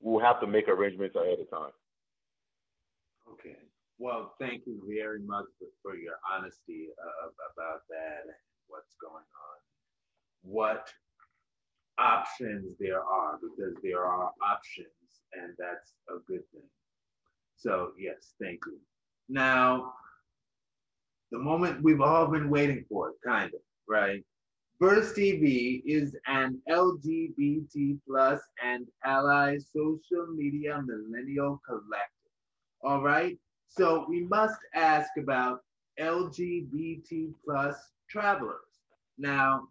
We'll 0.01 0.23
have 0.23 0.39
to 0.41 0.47
make 0.47 0.67
arrangements 0.67 1.15
ahead 1.15 1.39
of 1.39 1.49
time. 1.49 1.71
Okay. 3.31 3.57
Well, 3.97 4.33
thank 4.39 4.63
you 4.67 4.81
very 4.87 5.21
much 5.21 5.45
for, 5.57 5.67
for 5.81 5.95
your 5.95 6.15
honesty 6.31 6.89
uh, 7.01 7.27
about 7.53 7.81
that 7.89 8.23
and 8.25 8.35
what's 8.67 8.95
going 9.01 9.15
on. 9.15 9.57
What 10.43 10.89
options 11.97 12.75
there 12.79 13.01
are, 13.01 13.39
because 13.41 13.75
there 13.81 14.05
are 14.05 14.31
options, 14.43 14.87
and 15.33 15.53
that's 15.57 15.93
a 16.09 16.19
good 16.27 16.43
thing. 16.51 16.69
So, 17.55 17.91
yes, 17.97 18.33
thank 18.41 18.59
you. 18.65 18.77
Now, 19.29 19.93
the 21.31 21.39
moment 21.39 21.81
we've 21.81 22.01
all 22.01 22.27
been 22.27 22.49
waiting 22.49 22.85
for, 22.89 23.13
kind 23.25 23.53
of, 23.53 23.61
right? 23.87 24.23
Verse 24.81 25.13
TV 25.13 25.81
is 25.85 26.15
an 26.27 26.61
LGBT 26.69 27.97
plus 28.07 28.41
and 28.61 28.85
ally 29.05 29.57
social 29.57 30.27
media 30.35 30.81
millennial 30.85 31.61
collective. 31.65 32.33
All 32.83 33.01
right. 33.01 33.37
So 33.69 34.05
we 34.09 34.25
must 34.25 34.59
ask 34.73 35.09
about 35.17 35.61
LGBT 35.99 37.33
plus 37.45 37.75
travelers. 38.09 38.59
Now, 39.17 39.69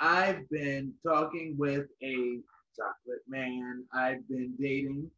I've 0.00 0.48
been 0.50 0.92
talking 1.06 1.56
with 1.56 1.86
a 2.02 2.38
chocolate 2.76 3.22
man 3.26 3.84
I've 3.94 4.28
been 4.28 4.54
dating 4.60 5.10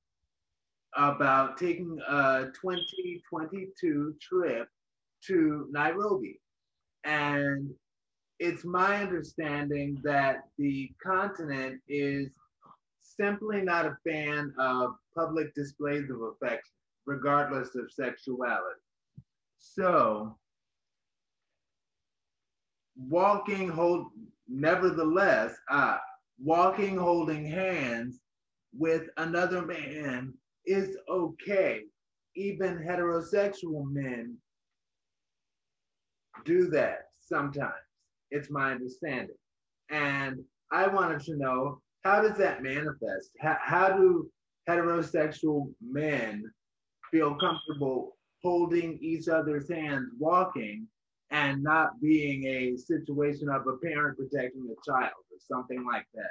about 0.97 1.59
taking 1.59 1.99
a 2.09 2.47
2022 2.61 4.15
trip 4.21 4.69
to 5.27 5.69
Nairobi. 5.73 6.41
And 7.05 7.71
it's 8.39 8.65
my 8.65 9.03
understanding 9.03 9.99
that 10.05 10.49
the 10.59 10.91
continent 11.03 11.81
is 11.89 12.31
simply 13.01 13.63
not 13.63 13.87
a 13.87 13.97
fan 14.07 14.53
of 14.59 14.97
public 15.15 15.55
displays 15.55 16.11
of 16.11 16.21
affection, 16.21 16.75
regardless 17.07 17.75
of 17.77 17.91
sexuality. 17.91 18.81
So, 19.59 20.37
walking, 22.97 23.69
hold, 23.69 24.09
nevertheless, 24.49 25.55
uh, 25.71 25.99
walking, 26.39 26.97
holding 26.97 27.47
hands 27.47 28.21
with 28.77 29.09
another 29.17 29.63
man 29.65 30.35
is 30.67 30.97
okay. 31.09 31.83
Even 32.35 32.77
heterosexual 32.79 33.91
men 33.91 34.37
do 36.45 36.69
that 36.69 37.09
sometimes. 37.21 37.86
It's 38.31 38.51
my 38.51 38.73
understanding. 38.73 39.37
And 39.91 40.39
I 40.73 40.89
wanted 40.89 41.21
to 41.25 41.37
know 41.37 41.81
how 42.05 42.23
does 42.23 42.37
that 42.39 42.63
manifest? 42.63 43.31
How, 43.41 43.57
how 43.61 43.89
do 43.97 44.31
heterosexual 44.69 45.73
men 45.81 46.45
feel 47.11 47.35
comfortable 47.37 48.17
holding 48.43 48.99
each 49.01 49.29
other's 49.29 49.71
hands 49.71 50.11
walking 50.19 50.87
and 51.31 51.63
not 51.63 52.01
being 52.01 52.45
a 52.45 52.77
situation 52.77 53.49
of 53.49 53.63
a 53.67 53.77
parent 53.79 54.17
protecting 54.17 54.69
a 54.71 54.91
child 54.91 55.13
or 55.31 55.39
something 55.51 55.85
like 55.85 56.07
that? 56.15 56.31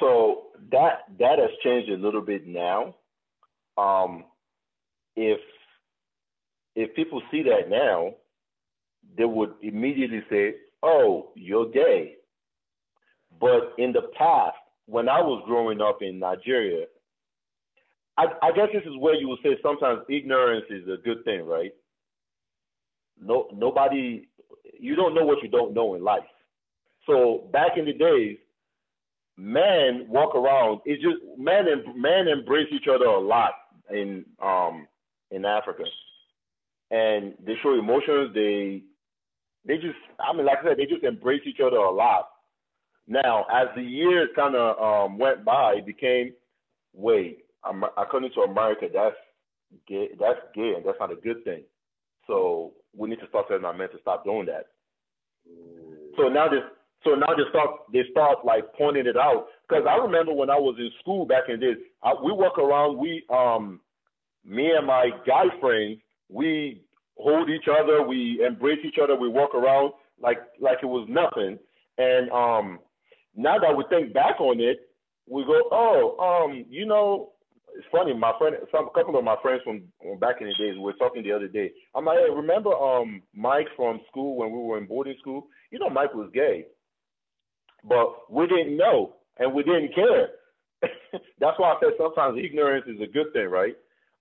So 0.00 0.48
that 0.72 1.04
that 1.20 1.38
has 1.38 1.50
changed 1.62 1.90
a 1.90 1.96
little 1.96 2.20
bit 2.20 2.46
now. 2.46 2.96
Um, 3.76 4.24
if 5.16 5.40
if 6.74 6.94
people 6.94 7.22
see 7.30 7.42
that 7.44 7.68
now, 7.68 8.14
they 9.16 9.24
would 9.24 9.54
immediately 9.62 10.22
say, 10.30 10.54
"Oh, 10.82 11.30
you're 11.34 11.68
gay." 11.70 12.16
But 13.40 13.74
in 13.78 13.92
the 13.92 14.02
past, 14.16 14.56
when 14.86 15.08
I 15.08 15.20
was 15.20 15.42
growing 15.46 15.80
up 15.80 16.02
in 16.02 16.18
Nigeria, 16.18 16.86
I, 18.16 18.26
I 18.42 18.52
guess 18.52 18.68
this 18.72 18.84
is 18.84 18.96
where 18.98 19.14
you 19.14 19.28
would 19.28 19.40
say 19.42 19.56
sometimes 19.62 20.02
ignorance 20.08 20.66
is 20.70 20.86
a 20.88 20.96
good 21.02 21.24
thing, 21.24 21.44
right? 21.46 21.72
No, 23.20 23.48
nobody, 23.52 24.28
you 24.78 24.94
don't 24.94 25.14
know 25.14 25.24
what 25.24 25.42
you 25.42 25.48
don't 25.48 25.74
know 25.74 25.94
in 25.94 26.04
life. 26.04 26.22
So 27.06 27.48
back 27.52 27.76
in 27.76 27.84
the 27.84 27.92
days, 27.92 28.38
men 29.36 30.06
walk 30.08 30.34
around. 30.34 30.80
It's 30.84 31.02
just 31.02 31.16
men 31.38 31.66
and 31.68 32.00
men 32.00 32.28
embrace 32.28 32.68
each 32.72 32.86
other 32.92 33.06
a 33.06 33.18
lot 33.20 33.52
in 33.90 34.24
um 34.42 34.86
in 35.30 35.44
Africa, 35.44 35.82
and 36.94 37.34
they 37.44 37.54
show 37.62 37.74
emotions. 37.74 38.32
They 38.34 38.82
they 39.66 39.76
just 39.76 39.98
I 40.20 40.32
mean, 40.36 40.46
like 40.46 40.58
I 40.62 40.68
said, 40.68 40.76
they 40.78 40.86
just 40.86 41.04
embrace 41.04 41.42
each 41.44 41.60
other 41.64 41.76
a 41.76 41.90
lot. 41.90 42.28
Now, 43.06 43.44
as 43.52 43.68
the 43.76 43.82
years 43.82 44.28
kind 44.34 44.54
of 44.54 44.78
um, 44.78 45.18
went 45.18 45.44
by, 45.44 45.74
it 45.78 45.86
became 45.86 46.32
wait, 46.94 47.44
I'm, 47.64 47.82
according 47.82 48.30
to 48.34 48.42
America, 48.42 48.86
that's 48.92 49.16
gay. 49.88 50.08
That's 50.18 50.38
gay, 50.54 50.74
and 50.76 50.84
that's 50.86 50.98
not 51.00 51.12
a 51.12 51.16
good 51.16 51.42
thing. 51.44 51.62
So 52.26 52.72
we 52.96 53.08
need 53.08 53.20
to 53.20 53.28
start 53.28 53.48
telling 53.48 53.64
our 53.64 53.74
men 53.74 53.90
to 53.90 53.98
stop 54.00 54.24
doing 54.24 54.46
that. 54.46 54.66
So 56.16 56.28
now 56.28 56.48
this, 56.48 56.62
so 57.02 57.10
now 57.10 57.34
they 57.36 57.42
start, 57.50 57.70
they 57.92 58.02
start 58.12 58.44
like 58.44 58.72
pointing 58.78 59.06
it 59.06 59.16
out. 59.16 59.48
Because 59.68 59.84
I 59.88 59.96
remember 59.96 60.32
when 60.32 60.48
I 60.48 60.56
was 60.56 60.76
in 60.78 60.90
school 61.00 61.26
back 61.26 61.44
in 61.48 61.58
this, 61.60 61.76
I, 62.02 62.14
we 62.14 62.32
walk 62.32 62.58
around, 62.58 62.98
we 62.98 63.24
um 63.28 63.80
me 64.44 64.70
and 64.70 64.86
my 64.86 65.10
guy 65.26 65.44
friends, 65.60 65.98
we 66.28 66.83
hold 67.16 67.50
each 67.50 67.66
other, 67.68 68.02
we 68.02 68.42
embrace 68.46 68.78
each 68.84 68.98
other, 69.02 69.16
we 69.16 69.28
walk 69.28 69.54
around 69.54 69.92
like 70.20 70.38
like 70.60 70.78
it 70.82 70.86
was 70.86 71.06
nothing. 71.08 71.58
And 71.98 72.30
um, 72.30 72.80
now 73.36 73.58
that 73.58 73.76
we 73.76 73.84
think 73.88 74.12
back 74.12 74.40
on 74.40 74.60
it, 74.60 74.88
we 75.28 75.44
go, 75.44 75.60
oh, 75.70 76.16
um, 76.18 76.64
you 76.68 76.86
know, 76.86 77.32
it's 77.76 77.86
funny. 77.90 78.14
My 78.14 78.32
friend, 78.38 78.56
some 78.72 78.86
a 78.86 78.90
couple 78.90 79.16
of 79.18 79.24
my 79.24 79.36
friends 79.42 79.62
from, 79.64 79.82
from 80.02 80.18
back 80.18 80.36
in 80.40 80.48
the 80.48 80.54
days, 80.54 80.74
we 80.74 80.80
were 80.80 80.92
talking 80.94 81.22
the 81.22 81.32
other 81.32 81.48
day. 81.48 81.70
I'm 81.94 82.04
like, 82.04 82.18
hey, 82.18 82.34
remember 82.34 82.72
um 82.74 83.22
Mike 83.34 83.68
from 83.76 84.00
school 84.10 84.36
when 84.36 84.50
we 84.52 84.58
were 84.58 84.78
in 84.78 84.86
boarding 84.86 85.16
school? 85.20 85.46
You 85.70 85.78
know, 85.78 85.90
Mike 85.90 86.14
was 86.14 86.30
gay, 86.32 86.66
but 87.88 88.30
we 88.30 88.46
didn't 88.46 88.76
know 88.76 89.14
and 89.38 89.52
we 89.54 89.62
didn't 89.62 89.94
care. 89.94 90.28
That's 91.40 91.58
why 91.58 91.72
I 91.72 91.80
said 91.80 91.92
sometimes 91.98 92.38
ignorance 92.42 92.86
is 92.86 93.00
a 93.00 93.10
good 93.10 93.32
thing, 93.32 93.48
right? 93.48 93.74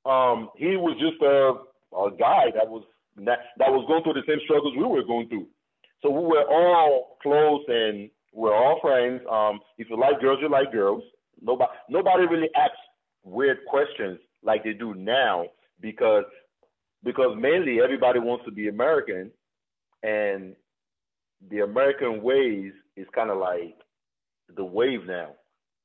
um, 0.06 0.50
he 0.56 0.76
was 0.76 0.98
just 1.00 1.22
a, 1.22 1.64
a 1.96 2.12
guy 2.12 2.52
that 2.56 2.68
was 2.68 2.84
that, 3.18 3.40
that 3.58 3.72
was 3.72 3.86
going 3.88 4.04
through 4.04 4.14
the 4.14 4.28
same 4.28 4.40
struggles 4.46 4.74
we 4.76 4.84
were 4.84 5.04
going 5.04 5.30
through. 5.30 5.48
So 6.02 6.10
we 6.10 6.26
were 6.26 6.46
all 6.50 7.18
close 7.22 7.64
and 7.68 8.10
we're 8.34 8.56
all 8.56 8.80
friends. 8.82 9.22
Um, 9.32 9.60
if 9.78 9.90
you 9.90 9.98
like 9.98 10.20
girls, 10.20 10.40
you 10.42 10.50
like 10.50 10.72
girls. 10.72 11.04
Nobody 11.42 11.72
nobody 11.90 12.26
really 12.26 12.50
asks 12.56 12.78
weird 13.24 13.60
questions 13.68 14.20
like 14.44 14.64
they 14.64 14.74
do 14.74 14.94
now 14.94 15.46
because 15.80 16.26
because 17.04 17.36
mainly 17.40 17.80
everybody 17.82 18.20
wants 18.20 18.46
to 18.46 18.52
be 18.52 18.68
American 18.68 19.32
and 20.04 20.56
the 21.50 21.60
American 21.60 22.22
ways 22.22 22.72
is 22.96 23.08
kind 23.14 23.30
of 23.30 23.38
like 23.38 23.76
the 24.56 24.64
wave 24.64 25.06
now. 25.08 25.30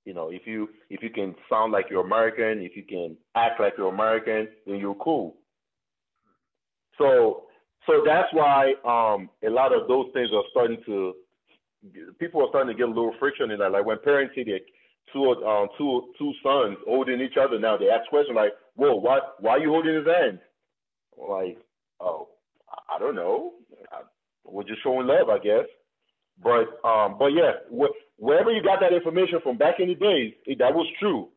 You 0.04 0.14
know, 0.14 0.30
if 0.30 0.46
you 0.46 0.68
if 0.90 1.02
you 1.02 1.10
can 1.10 1.34
sound 1.50 1.72
like 1.72 1.86
you're 1.90 2.04
American, 2.04 2.62
if 2.62 2.76
you 2.76 2.84
can 2.84 3.16
act 3.34 3.60
like 3.60 3.74
you're 3.76 3.92
American, 3.92 4.48
then 4.66 4.76
you're 4.76 4.94
cool. 4.94 5.36
So 6.98 7.44
so 7.86 8.02
that's 8.04 8.28
why 8.32 8.74
um, 8.84 9.30
a 9.46 9.50
lot 9.50 9.72
of 9.72 9.88
those 9.88 10.06
things 10.12 10.28
are 10.34 10.44
starting 10.50 10.82
to 10.86 11.14
people 12.18 12.42
are 12.42 12.48
starting 12.50 12.74
to 12.74 12.78
get 12.78 12.86
a 12.86 12.92
little 12.92 13.14
friction 13.18 13.50
in 13.50 13.58
that. 13.60 13.72
Like 13.72 13.86
when 13.86 13.98
parents 14.02 14.34
see 14.34 14.44
their 14.44 14.60
two 15.12 15.30
um, 15.44 15.68
two 15.78 16.12
two 16.18 16.32
sons 16.42 16.76
holding 16.86 17.20
each 17.20 17.36
other 17.40 17.58
now, 17.58 17.76
they 17.76 17.88
ask 17.88 18.08
questions 18.10 18.36
like, 18.36 18.52
"Whoa, 18.74 18.96
why 18.96 19.20
why 19.40 19.52
are 19.52 19.58
you 19.60 19.70
holding 19.70 19.94
his 19.94 20.06
hand?" 20.06 20.40
Like, 21.16 21.58
oh, 22.00 22.28
I 22.94 22.98
don't 22.98 23.14
know. 23.14 23.52
We're 24.44 24.64
just 24.64 24.82
showing 24.82 25.06
love, 25.06 25.28
I 25.28 25.38
guess. 25.38 25.66
But 26.42 26.78
um, 26.86 27.16
but 27.18 27.28
yeah, 27.28 27.52
wherever 28.18 28.50
you 28.50 28.62
got 28.62 28.80
that 28.80 28.92
information 28.92 29.40
from 29.42 29.56
back 29.58 29.80
in 29.80 29.88
the 29.88 29.94
days, 29.94 30.34
it, 30.46 30.58
that 30.58 30.74
was 30.74 30.86
true. 31.00 31.28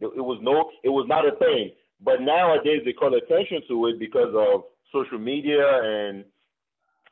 It, 0.00 0.06
it, 0.16 0.20
was 0.20 0.38
no, 0.42 0.70
it 0.82 0.90
was 0.90 1.06
not 1.08 1.26
a 1.26 1.36
thing. 1.36 1.70
But 2.00 2.20
nowadays 2.20 2.82
they 2.84 2.92
call 2.92 3.14
attention 3.14 3.62
to 3.68 3.86
it 3.86 3.98
because 3.98 4.34
of 4.34 4.64
social 4.94 5.18
media 5.18 5.66
and 5.82 6.24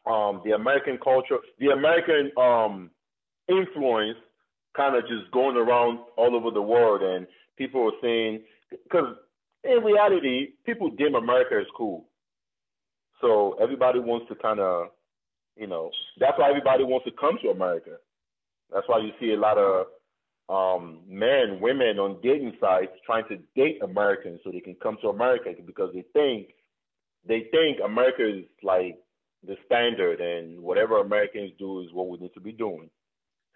um, 0.07 0.41
the 0.45 0.53
American 0.53 0.99
culture, 1.03 1.39
the 1.59 1.69
American 1.69 2.31
um, 2.39 2.91
influence, 3.49 4.19
kind 4.77 4.97
of 4.97 5.03
just 5.03 5.31
going 5.33 5.57
around 5.57 5.99
all 6.17 6.35
over 6.35 6.51
the 6.51 6.63
world, 6.63 7.03
and 7.03 7.27
people 7.59 7.83
are 7.87 7.99
saying 8.01 8.43
because 8.71 9.17
in 9.65 9.85
reality, 9.85 10.55
people 10.65 10.91
dim 10.91 11.15
America 11.15 11.57
as 11.61 11.67
cool. 11.77 12.07
So 13.21 13.57
everybody 13.61 14.01
wants 14.01 14.27
to 14.29 14.35
kind 14.35 14.61
of, 14.61 14.89
you 15.57 15.67
know, 15.67 15.91
that's 16.19 16.39
why 16.39 16.49
everybody 16.49 16.85
wants 16.85 17.05
to 17.07 17.13
come 17.13 17.39
to 17.43 17.51
America 17.51 17.99
that's 18.73 18.89
why 18.89 18.99
you 18.99 19.13
see 19.21 19.33
a 19.33 19.39
lot 19.39 19.59
of 19.59 19.87
um, 20.49 21.01
men, 21.09 21.61
women 21.61 21.99
on 21.99 22.19
dating 22.23 22.57
sites 22.61 22.93
trying 23.05 23.25
to 23.29 23.39
date 23.55 23.83
Americans 23.83 24.41
so 24.43 24.51
they 24.51 24.61
can 24.61 24.77
come 24.83 24.97
to 25.03 25.09
America 25.09 25.51
because 25.65 25.91
they 25.95 26.05
think 26.13 26.49
they 27.27 27.47
think 27.51 27.79
America 27.85 28.29
is 28.29 28.45
like 28.63 28.99
the 29.47 29.57
standard 29.67 30.21
and 30.21 30.61
whatever 30.61 31.01
Americans 31.01 31.53
do 31.59 31.81
is 31.81 31.93
what 31.93 32.09
we 32.09 32.19
need 32.19 32.35
to 32.35 32.41
be 32.41 32.53
doing. 32.53 32.89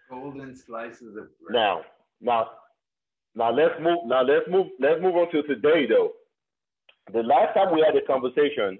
Golden 0.09 0.55
slices 0.55 1.15
of 1.17 1.27
bread. 1.39 1.51
Now, 1.51 1.81
now, 2.21 2.47
now 3.35 3.51
let's 3.51 3.75
move. 3.81 3.99
Now 4.05 4.21
let's 4.21 4.47
move. 4.49 4.67
Let's 4.79 5.01
move 5.01 5.15
on 5.15 5.31
to 5.31 5.43
today, 5.43 5.85
though. 5.87 6.13
The 7.13 7.23
last 7.23 7.53
time 7.53 7.73
we 7.73 7.85
had 7.85 7.95
a 7.95 8.05
conversation, 8.05 8.79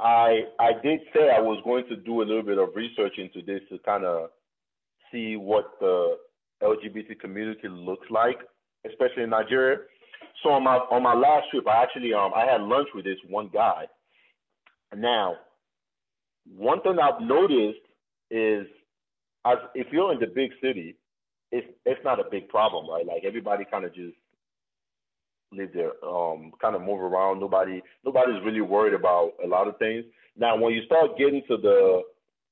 I 0.00 0.42
I 0.58 0.72
did 0.82 1.00
say 1.14 1.30
I 1.30 1.40
was 1.40 1.60
going 1.64 1.86
to 1.88 1.96
do 1.96 2.22
a 2.22 2.24
little 2.24 2.42
bit 2.42 2.58
of 2.58 2.70
research 2.74 3.14
into 3.18 3.42
this 3.44 3.60
to 3.70 3.78
kind 3.84 4.04
of 4.04 4.30
see 5.12 5.36
what 5.36 5.72
the 5.80 6.18
LGBT 6.62 7.18
community 7.20 7.68
looks 7.68 8.06
like, 8.10 8.38
especially 8.86 9.22
in 9.22 9.30
Nigeria. 9.30 9.78
So 10.42 10.50
on 10.50 10.64
my 10.64 10.76
on 10.76 11.02
my 11.02 11.14
last 11.14 11.50
trip, 11.50 11.66
I 11.68 11.82
actually 11.82 12.12
um 12.12 12.32
I 12.34 12.44
had 12.44 12.60
lunch 12.62 12.88
with 12.94 13.04
this 13.04 13.18
one 13.28 13.50
guy. 13.52 13.86
Now, 14.96 15.36
one 16.56 16.80
thing 16.80 16.96
I've 16.98 17.20
noticed 17.20 17.80
is 18.30 18.66
as 19.44 19.58
if 19.74 19.88
you're 19.92 20.12
in 20.12 20.20
the 20.20 20.26
big 20.26 20.50
city, 20.62 20.96
it's 21.52 21.66
it's 21.84 22.00
not 22.04 22.18
a 22.18 22.24
big 22.30 22.48
problem, 22.48 22.88
right? 22.88 23.06
Like 23.06 23.22
everybody 23.24 23.64
kind 23.70 23.84
of 23.84 23.94
just 23.94 24.16
live 25.52 25.70
there, 25.74 25.92
um, 26.04 26.52
kind 26.60 26.74
of 26.74 26.82
move 26.82 27.00
around. 27.00 27.40
Nobody 27.40 27.82
nobody's 28.04 28.42
really 28.44 28.62
worried 28.62 28.94
about 28.94 29.32
a 29.44 29.46
lot 29.46 29.68
of 29.68 29.78
things. 29.78 30.04
Now, 30.36 30.56
when 30.56 30.72
you 30.72 30.82
start 30.86 31.18
getting 31.18 31.42
to 31.48 31.56
the 31.56 32.02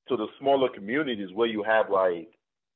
to 0.09 0.15
the 0.15 0.27
smaller 0.39 0.69
communities 0.69 1.29
where 1.33 1.47
you 1.47 1.63
have 1.63 1.89
like 1.89 2.29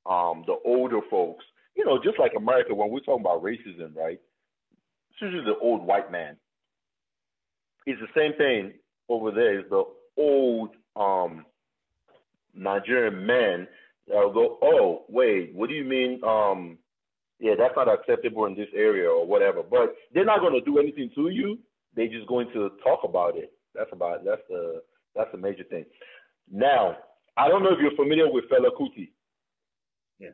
um, 0.05 0.43
the 0.47 0.55
older 0.65 0.99
folks, 1.11 1.45
you 1.76 1.86
know, 1.86 1.99
just 2.03 2.20
like 2.20 2.32
America, 2.36 2.74
when 2.74 2.89
we're 2.89 2.99
talking 3.01 3.24
about 3.24 3.43
racism, 3.43 3.95
right? 3.95 4.20
It's 5.11 5.22
usually 5.22 5.45
the 5.45 5.59
old 5.61 5.86
white 5.86 6.11
man. 6.11 6.38
It's 7.86 8.01
the 8.01 8.20
same 8.20 8.34
thing 8.38 8.74
over 9.10 9.32
there. 9.32 9.60
Is 9.60 9.66
the 9.70 9.84
old 10.18 10.70
um, 10.95 11.45
Nigerian 12.53 13.26
men 13.26 13.68
I'll 14.16 14.34
go, 14.34 14.57
oh, 14.62 15.05
wait, 15.07 15.53
what 15.53 15.70
do 15.70 15.76
you 15.76 15.84
mean? 15.84 16.22
Um, 16.24 16.78
yeah, 17.39 17.53
that's 17.57 17.76
not 17.76 17.88
acceptable 17.88 18.45
in 18.45 18.55
this 18.55 18.68
area 18.76 19.10
or 19.10 19.26
whatever. 19.26 19.62
But 19.64 19.95
they're 20.14 20.26
not 20.26 20.39
going 20.41 20.53
to 20.53 20.62
do 20.62 20.80
anything 20.80 21.10
to 21.16 21.30
you. 21.30 21.60
They're 21.95 22.07
just 22.07 22.28
going 22.28 22.47
to 22.53 22.72
talk 22.84 23.01
about 23.03 23.38
it. 23.38 23.51
That's 23.76 23.89
about 23.93 24.26
that's 24.26 24.41
the 24.49 24.82
that's 25.16 25.32
the 25.32 25.38
major 25.38 25.64
thing. 25.64 25.86
Now, 26.51 26.97
I 27.38 27.47
don't 27.47 27.64
know 27.64 27.72
if 27.72 27.80
you're 27.80 27.95
familiar 27.95 28.32
with 28.32 28.45
Fela 28.49 28.70
Kuti. 28.78 29.10
Yes. 30.20 30.34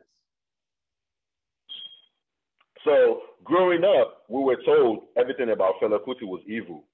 So 2.84 3.20
growing 3.44 3.84
up, 3.84 4.22
we 4.28 4.42
were 4.42 4.58
told 4.64 5.04
everything 5.16 5.50
about 5.50 5.74
Fela 5.82 5.98
Kuti 5.98 6.22
was 6.22 6.42
evil. 6.46 6.84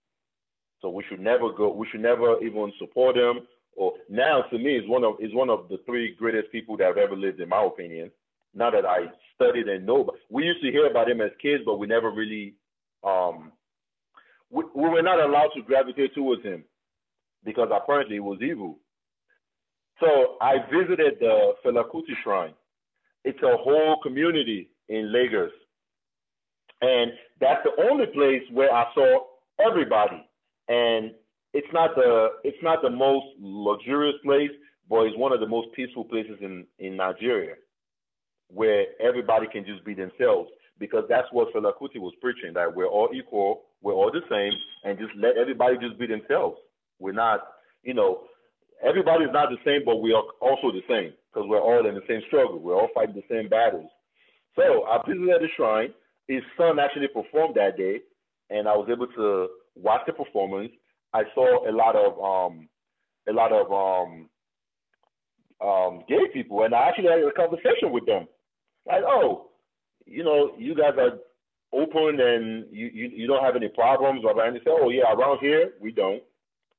So 0.82 0.90
we 0.90 1.04
should 1.08 1.20
never 1.20 1.50
go. 1.52 1.72
We 1.72 1.86
should 1.90 2.02
never 2.02 2.42
even 2.42 2.72
support 2.78 3.16
him 3.16 3.46
or 3.74 3.94
now 4.08 4.42
to 4.50 4.58
me 4.58 4.76
is 4.76 4.88
one 4.88 5.04
of 5.04 5.14
is 5.20 5.34
one 5.34 5.50
of 5.50 5.68
the 5.68 5.78
three 5.86 6.14
greatest 6.18 6.52
people 6.52 6.76
that 6.76 6.86
have 6.86 6.98
ever 6.98 7.16
lived, 7.16 7.40
in 7.40 7.48
my 7.48 7.64
opinion. 7.64 8.10
Now 8.54 8.70
that 8.70 8.84
I 8.84 9.06
studied 9.34 9.68
and 9.68 9.86
know, 9.86 10.04
but 10.04 10.16
we 10.30 10.44
used 10.44 10.62
to 10.62 10.70
hear 10.70 10.86
about 10.86 11.10
him 11.10 11.20
as 11.20 11.30
kids, 11.40 11.62
but 11.64 11.78
we 11.78 11.86
never 11.86 12.10
really 12.10 12.54
um 13.02 13.52
we, 14.50 14.64
we 14.74 14.88
were 14.88 15.02
not 15.02 15.20
allowed 15.20 15.50
to 15.56 15.62
gravitate 15.62 16.14
towards 16.14 16.42
him 16.42 16.64
because 17.44 17.68
apparently 17.72 18.16
he 18.16 18.20
was 18.20 18.38
evil. 18.42 18.78
So 20.00 20.36
I 20.40 20.56
visited 20.70 21.14
the 21.20 21.54
Fela 21.64 21.84
Kuti 21.90 22.14
Shrine. 22.22 22.54
It's 23.24 23.42
a 23.42 23.56
whole 23.56 23.98
community 24.02 24.68
in 24.88 25.12
Lagos. 25.12 25.52
And 26.82 27.12
that's 27.40 27.60
the 27.64 27.82
only 27.88 28.06
place 28.06 28.42
where 28.50 28.72
I 28.72 28.84
saw 28.94 29.20
everybody. 29.64 30.26
And 30.68 31.12
it's 31.52 31.68
not 31.72 31.94
the 31.94 32.28
it's 32.44 32.62
not 32.62 32.82
the 32.82 32.90
most 32.90 33.26
luxurious 33.40 34.16
place, 34.24 34.50
but 34.88 35.06
it's 35.06 35.16
one 35.16 35.32
of 35.32 35.40
the 35.40 35.48
most 35.48 35.68
peaceful 35.74 36.04
places 36.04 36.38
in 36.40 36.66
in 36.78 36.96
Nigeria, 36.96 37.54
where 38.48 38.86
everybody 39.00 39.46
can 39.52 39.64
just 39.64 39.84
be 39.84 39.94
themselves. 39.94 40.50
Because 40.78 41.04
that's 41.08 41.28
what 41.30 41.52
Fela 41.54 41.72
Kuti 41.80 41.98
was 41.98 42.14
preaching 42.20 42.54
that 42.54 42.74
we're 42.74 42.86
all 42.86 43.10
equal, 43.14 43.62
we're 43.82 43.92
all 43.92 44.10
the 44.10 44.22
same, 44.28 44.52
and 44.84 44.98
just 44.98 45.12
let 45.16 45.36
everybody 45.36 45.76
just 45.78 45.98
be 45.98 46.06
themselves. 46.06 46.56
We're 46.98 47.12
not, 47.12 47.40
you 47.84 47.94
know, 47.94 48.22
everybody's 48.84 49.32
not 49.32 49.50
the 49.50 49.58
same, 49.64 49.82
but 49.84 49.96
we 50.02 50.12
are 50.12 50.24
also 50.40 50.72
the 50.72 50.82
same 50.88 51.12
because 51.32 51.48
we're 51.48 51.60
all 51.60 51.86
in 51.86 51.94
the 51.94 52.02
same 52.08 52.22
struggle. 52.26 52.58
We're 52.58 52.74
all 52.74 52.88
fighting 52.94 53.14
the 53.14 53.22
same 53.30 53.48
battles. 53.48 53.90
So 54.56 54.84
I 54.84 54.98
visited 55.06 55.40
the 55.40 55.48
shrine. 55.56 55.94
His 56.28 56.42
son 56.56 56.78
actually 56.78 57.08
performed 57.08 57.54
that 57.56 57.76
day, 57.76 58.00
and 58.50 58.68
I 58.68 58.76
was 58.76 58.88
able 58.90 59.06
to 59.06 59.48
watch 59.74 60.02
the 60.06 60.12
performance 60.12 60.72
I 61.14 61.24
saw 61.34 61.68
a 61.68 61.72
lot 61.72 61.94
of 61.94 62.12
um, 62.22 62.68
a 63.28 63.32
lot 63.32 63.52
of 63.52 63.70
um, 63.70 64.28
um, 65.60 66.02
gay 66.08 66.28
people, 66.32 66.64
and 66.64 66.74
I 66.74 66.88
actually 66.88 67.08
had 67.08 67.18
a 67.18 67.32
conversation 67.32 67.92
with 67.92 68.06
them. 68.06 68.26
Like, 68.86 69.02
oh, 69.06 69.50
you 70.06 70.24
know, 70.24 70.52
you 70.58 70.74
guys 70.74 70.94
are 70.98 71.18
open 71.72 72.20
and 72.20 72.66
you, 72.70 72.90
you, 72.92 73.08
you 73.14 73.26
don't 73.26 73.44
have 73.44 73.56
any 73.56 73.68
problems, 73.68 74.22
and 74.24 74.56
they 74.56 74.60
say, 74.60 74.70
oh 74.70 74.88
yeah, 74.88 75.12
around 75.12 75.38
here 75.40 75.72
we 75.80 75.92
don't. 75.92 76.22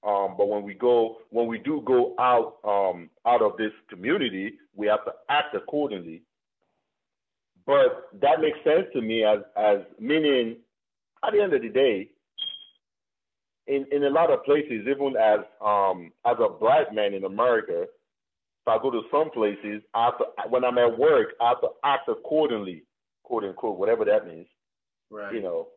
Um, 0.06 0.36
but 0.38 0.50
when 0.50 0.64
we 0.64 0.74
go, 0.74 1.18
when 1.30 1.48
we 1.48 1.60
do 1.60 1.82
go 1.86 2.14
out 2.20 2.58
um, 2.66 3.10
out 3.26 3.42
of 3.42 3.56
this 3.58 3.72
community, 3.90 4.54
we 4.76 4.88
have 4.88 5.06
to 5.06 5.12
act 5.30 5.56
accordingly. 5.56 6.24
But 7.66 8.10
that 8.22 8.42
makes 8.42 8.58
sense 8.66 8.88
to 8.94 9.02
me 9.02 9.24
as 9.24 9.40
as 9.56 9.78
meaning, 10.00 10.58
at 11.26 11.32
the 11.32 11.42
end 11.42 11.54
of 11.54 11.62
the 11.62 11.70
day, 11.70 12.10
in, 13.68 13.86
in 13.92 14.04
a 14.04 14.10
lot 14.10 14.32
of 14.32 14.44
places, 14.44 14.88
even 14.88 15.16
as 15.18 15.40
um 15.64 16.12
as 16.26 16.38
a 16.40 16.50
black 16.50 16.94
man 16.94 17.14
in 17.14 17.24
America, 17.24 17.84
if 17.84 18.68
I 18.68 18.78
go 18.82 18.92
to 18.92 19.02
some 19.12 19.30
places, 19.32 19.82
I 19.94 20.06
have 20.06 20.18
to, 20.20 20.26
when 20.50 20.64
I'm 20.64 20.78
at 20.78 20.98
work, 20.98 21.30
I 21.42 21.50
have 21.50 21.62
to 21.62 21.70
act 21.84 22.10
accordingly, 22.10 22.84
quote 23.24 23.44
unquote, 23.44 23.78
whatever 23.78 24.06
that 24.06 24.28
means. 24.28 24.48
Right. 25.10 25.34
You 25.34 25.42
know, 25.42 25.68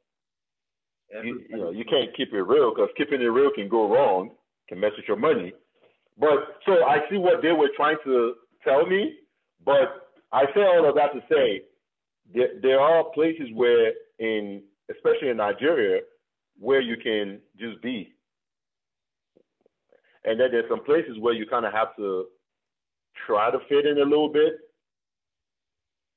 you, 1.24 1.42
you 1.48 1.56
know, 1.56 1.70
you 1.70 1.84
can't 1.84 2.14
keep 2.16 2.32
it 2.32 2.42
real 2.42 2.72
because 2.74 2.88
keeping 2.96 3.20
it 3.20 3.26
real 3.26 3.50
can 3.54 3.68
go 3.68 3.88
wrong, 3.88 4.30
can 4.68 4.80
mess 4.80 4.92
with 4.96 5.06
your 5.06 5.16
money. 5.16 5.52
But 6.18 6.58
so 6.64 6.72
I 6.84 6.98
see 7.10 7.18
what 7.18 7.42
they 7.42 7.52
were 7.52 7.70
trying 7.76 7.98
to 8.04 8.34
tell 8.64 8.86
me, 8.86 9.14
but 9.64 10.08
I 10.32 10.44
say 10.54 10.62
all 10.62 10.88
of 10.88 10.94
that 10.96 11.12
to 11.12 11.20
say 11.30 11.62
there, 12.34 12.48
there 12.62 12.80
are 12.80 13.04
places 13.14 13.48
where 13.54 13.92
in 14.18 14.62
especially 14.90 15.28
in 15.28 15.36
Nigeria 15.36 16.02
where 16.58 16.80
you 16.80 16.96
can 16.96 17.40
just 17.58 17.80
be. 17.82 18.12
And 20.24 20.40
then 20.40 20.48
there's 20.50 20.68
some 20.68 20.84
places 20.84 21.16
where 21.20 21.34
you 21.34 21.46
kind 21.46 21.64
of 21.64 21.72
have 21.72 21.94
to 21.96 22.26
try 23.26 23.50
to 23.50 23.58
fit 23.68 23.86
in 23.86 23.98
a 23.98 24.04
little 24.04 24.28
bit. 24.28 24.54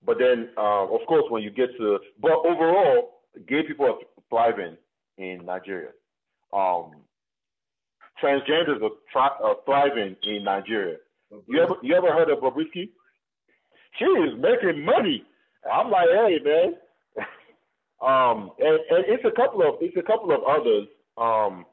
But 0.06 0.18
then, 0.18 0.50
uh, 0.58 0.86
of 0.86 1.02
course, 1.08 1.26
when 1.30 1.44
you 1.44 1.52
get 1.52 1.70
to, 1.78 2.00
but 2.22 2.32
overall, 2.32 3.20
gay 3.48 3.64
people 3.68 3.86
are 3.86 3.98
thriving 4.30 4.78
in 5.18 5.46
Nigeria. 5.46 5.90
Um, 6.54 6.92
transgenders 8.24 8.82
are, 8.82 8.90
tri- 9.12 9.38
are 9.44 9.58
thriving 9.66 10.16
in 10.24 10.44
Nigeria. 10.44 10.98
You 11.48 11.62
ever 11.62 11.76
you 11.84 11.94
ever 11.96 12.12
heard 12.12 12.30
of 12.32 12.40
Bobrisky? 12.40 12.90
She 13.98 14.06
is 14.06 14.34
making 14.40 14.84
money. 14.84 15.24
I'm 15.72 15.92
like, 15.92 16.08
hey 16.10 16.40
man, 16.44 16.76
um, 18.02 18.52
and, 18.60 18.80
and 18.90 19.06
it's 19.08 19.26
a 19.26 19.32
couple 19.32 19.62
of 19.62 19.76
it's 19.82 19.98
a 19.98 20.02
couple 20.02 20.32
of 20.32 20.42
others. 20.44 20.88
Um, 21.18 21.66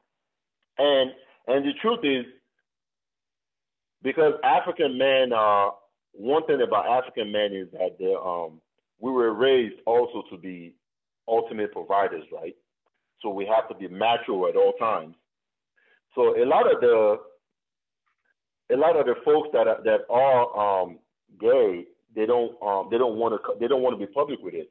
and 0.77 1.11
and 1.47 1.65
the 1.65 1.73
truth 1.81 1.99
is, 2.03 2.25
because 4.03 4.33
African 4.43 4.97
men 4.97 5.31
are 5.31 5.73
one 6.11 6.45
thing 6.45 6.61
about 6.61 6.85
African 6.87 7.31
men 7.31 7.53
is 7.53 7.67
that 7.71 7.97
they 7.97 8.13
um 8.13 8.59
we 8.99 9.11
were 9.11 9.33
raised 9.33 9.75
also 9.85 10.23
to 10.29 10.37
be 10.37 10.73
ultimate 11.27 11.71
providers, 11.71 12.23
right? 12.31 12.55
So 13.21 13.29
we 13.29 13.45
have 13.45 13.69
to 13.69 13.75
be 13.75 13.87
macho 13.87 14.47
at 14.47 14.55
all 14.55 14.73
times. 14.73 15.15
So 16.13 16.41
a 16.41 16.45
lot 16.45 16.71
of 16.71 16.81
the 16.81 17.17
a 18.73 18.75
lot 18.75 18.97
of 18.97 19.05
the 19.05 19.15
folks 19.23 19.47
that 19.53 19.67
are, 19.67 19.81
that 19.85 20.01
are 20.09 20.81
um, 20.83 20.99
gay, 21.39 21.85
they 22.13 22.25
don't 22.25 22.61
um, 22.61 22.89
they 22.91 22.97
don't 22.97 23.15
want 23.15 23.33
to 23.33 23.53
they 23.61 23.67
don't 23.69 23.81
want 23.81 23.97
to 23.97 24.05
be 24.05 24.11
public 24.11 24.39
with 24.41 24.53
it 24.53 24.69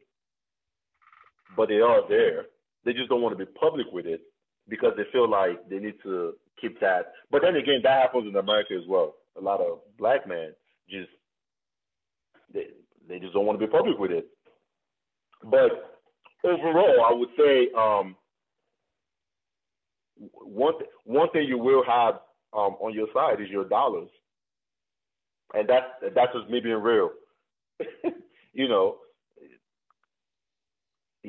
but 1.57 1.69
they 1.69 1.81
are 1.81 2.07
there. 2.09 2.47
They 2.85 2.93
just 2.93 3.09
don't 3.09 3.23
want 3.23 3.37
to 3.37 3.45
be 3.45 3.51
public 3.53 3.87
with 3.93 4.07
it 4.07 4.21
because 4.69 4.93
they 4.97 5.05
feel 5.13 5.29
like 5.29 5.69
they 5.69 5.79
need 5.79 5.95
to 6.03 6.35
keep 6.61 6.81
that. 6.81 7.13
But 7.31 7.43
then 7.43 7.57
again, 7.57 7.81
that 7.83 8.03
happens 8.03 8.29
in 8.29 8.37
America 8.37 8.75
as 8.75 8.87
well. 8.89 9.15
A 9.39 9.41
lot 9.41 9.61
of 9.61 9.81
black 9.99 10.27
men 10.29 10.53
just 10.89 11.11
they 12.53 12.67
they 13.09 13.19
just 13.19 13.33
don't 13.33 13.47
want 13.47 13.59
to 13.59 13.67
be 13.67 13.71
public 13.71 13.99
with 13.99 14.11
it. 14.11 14.27
But 15.43 15.99
overall, 16.45 17.05
I 17.05 17.13
would 17.13 17.29
say 17.37 17.69
um, 17.77 18.17
one 20.33 20.75
one 21.05 21.31
thing 21.31 21.47
you 21.47 21.59
will 21.59 21.85
have 21.87 22.15
um, 22.53 22.77
on 22.81 22.95
your 22.95 23.09
side 23.15 23.41
is 23.41 23.51
your 23.51 23.69
dollars, 23.69 24.09
and 25.55 25.69
that's 25.69 26.15
that's 26.15 26.33
just 26.33 26.51
me 26.51 26.61
being 26.61 26.77
real. 26.77 27.11
you 28.53 28.69
know, 28.69 28.97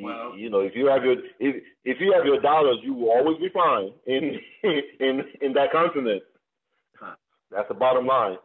Well- 0.03 0.37
you 0.37 0.49
know, 0.49 0.59
if 0.59 0.75
you 0.75 0.87
have 0.87 1.03
your 1.03 1.17
if 1.39 1.63
if 1.83 1.99
you 1.99 2.13
have 2.13 2.25
your 2.25 2.39
dollars, 2.41 2.77
you 2.83 2.93
will 2.93 3.09
always 3.11 3.37
be 3.37 3.49
fine 3.49 3.91
in 4.05 4.39
in 4.99 5.23
in 5.41 5.53
that 5.53 5.71
continent. 5.71 6.23
Huh. 6.99 7.15
That's 7.51 7.67
the 7.67 7.73
bottom 7.73 8.05
line. 8.05 8.37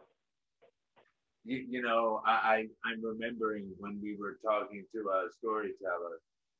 You, 1.45 1.65
you 1.69 1.81
know, 1.81 2.21
I, 2.25 2.31
I 2.31 2.55
I'm 2.85 3.03
remembering 3.03 3.69
when 3.79 3.99
we 4.01 4.15
were 4.15 4.37
talking 4.43 4.85
to 4.93 4.99
a 5.09 5.27
storyteller, 5.37 6.19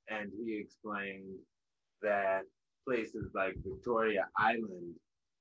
and 0.09 0.29
he 0.37 0.57
explained 0.57 1.35
that 2.01 2.41
places 2.85 3.31
like 3.33 3.55
Victoria 3.65 4.27
Island 4.37 4.95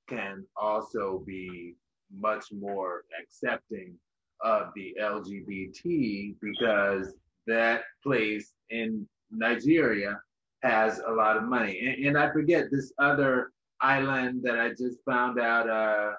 can 0.07 0.45
also 0.55 1.23
be 1.25 1.75
much 2.15 2.45
more 2.53 3.03
accepting 3.21 3.95
of 4.41 4.67
the 4.75 4.95
LGBT 5.01 6.35
because 6.41 7.13
that 7.47 7.83
place 8.03 8.53
in 8.69 9.07
Nigeria 9.33 10.19
has 10.61 10.99
a 11.05 11.11
lot 11.11 11.37
of 11.37 11.43
money. 11.43 11.79
And, 11.79 12.07
and 12.07 12.17
I 12.17 12.31
forget 12.31 12.65
this 12.71 12.93
other 12.99 13.51
island 13.81 14.41
that 14.43 14.59
I 14.59 14.69
just 14.69 14.99
found 15.05 15.39
out 15.39 15.69
uh, 15.69 16.13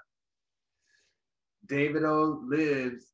Davido 1.66 2.40
lives 2.48 3.06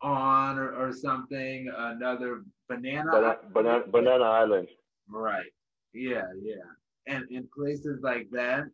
on 0.00 0.58
or, 0.58 0.74
or 0.74 0.92
something, 0.92 1.72
another 1.76 2.42
banana. 2.68 3.10
Banana, 3.12 3.36
banana, 3.52 3.84
banana 3.90 4.24
Island. 4.24 4.68
Right. 5.08 5.52
Yeah, 5.94 6.24
yeah. 6.42 6.64
And 7.06 7.24
in 7.30 7.48
places 7.54 8.00
like 8.02 8.28
that, 8.32 8.64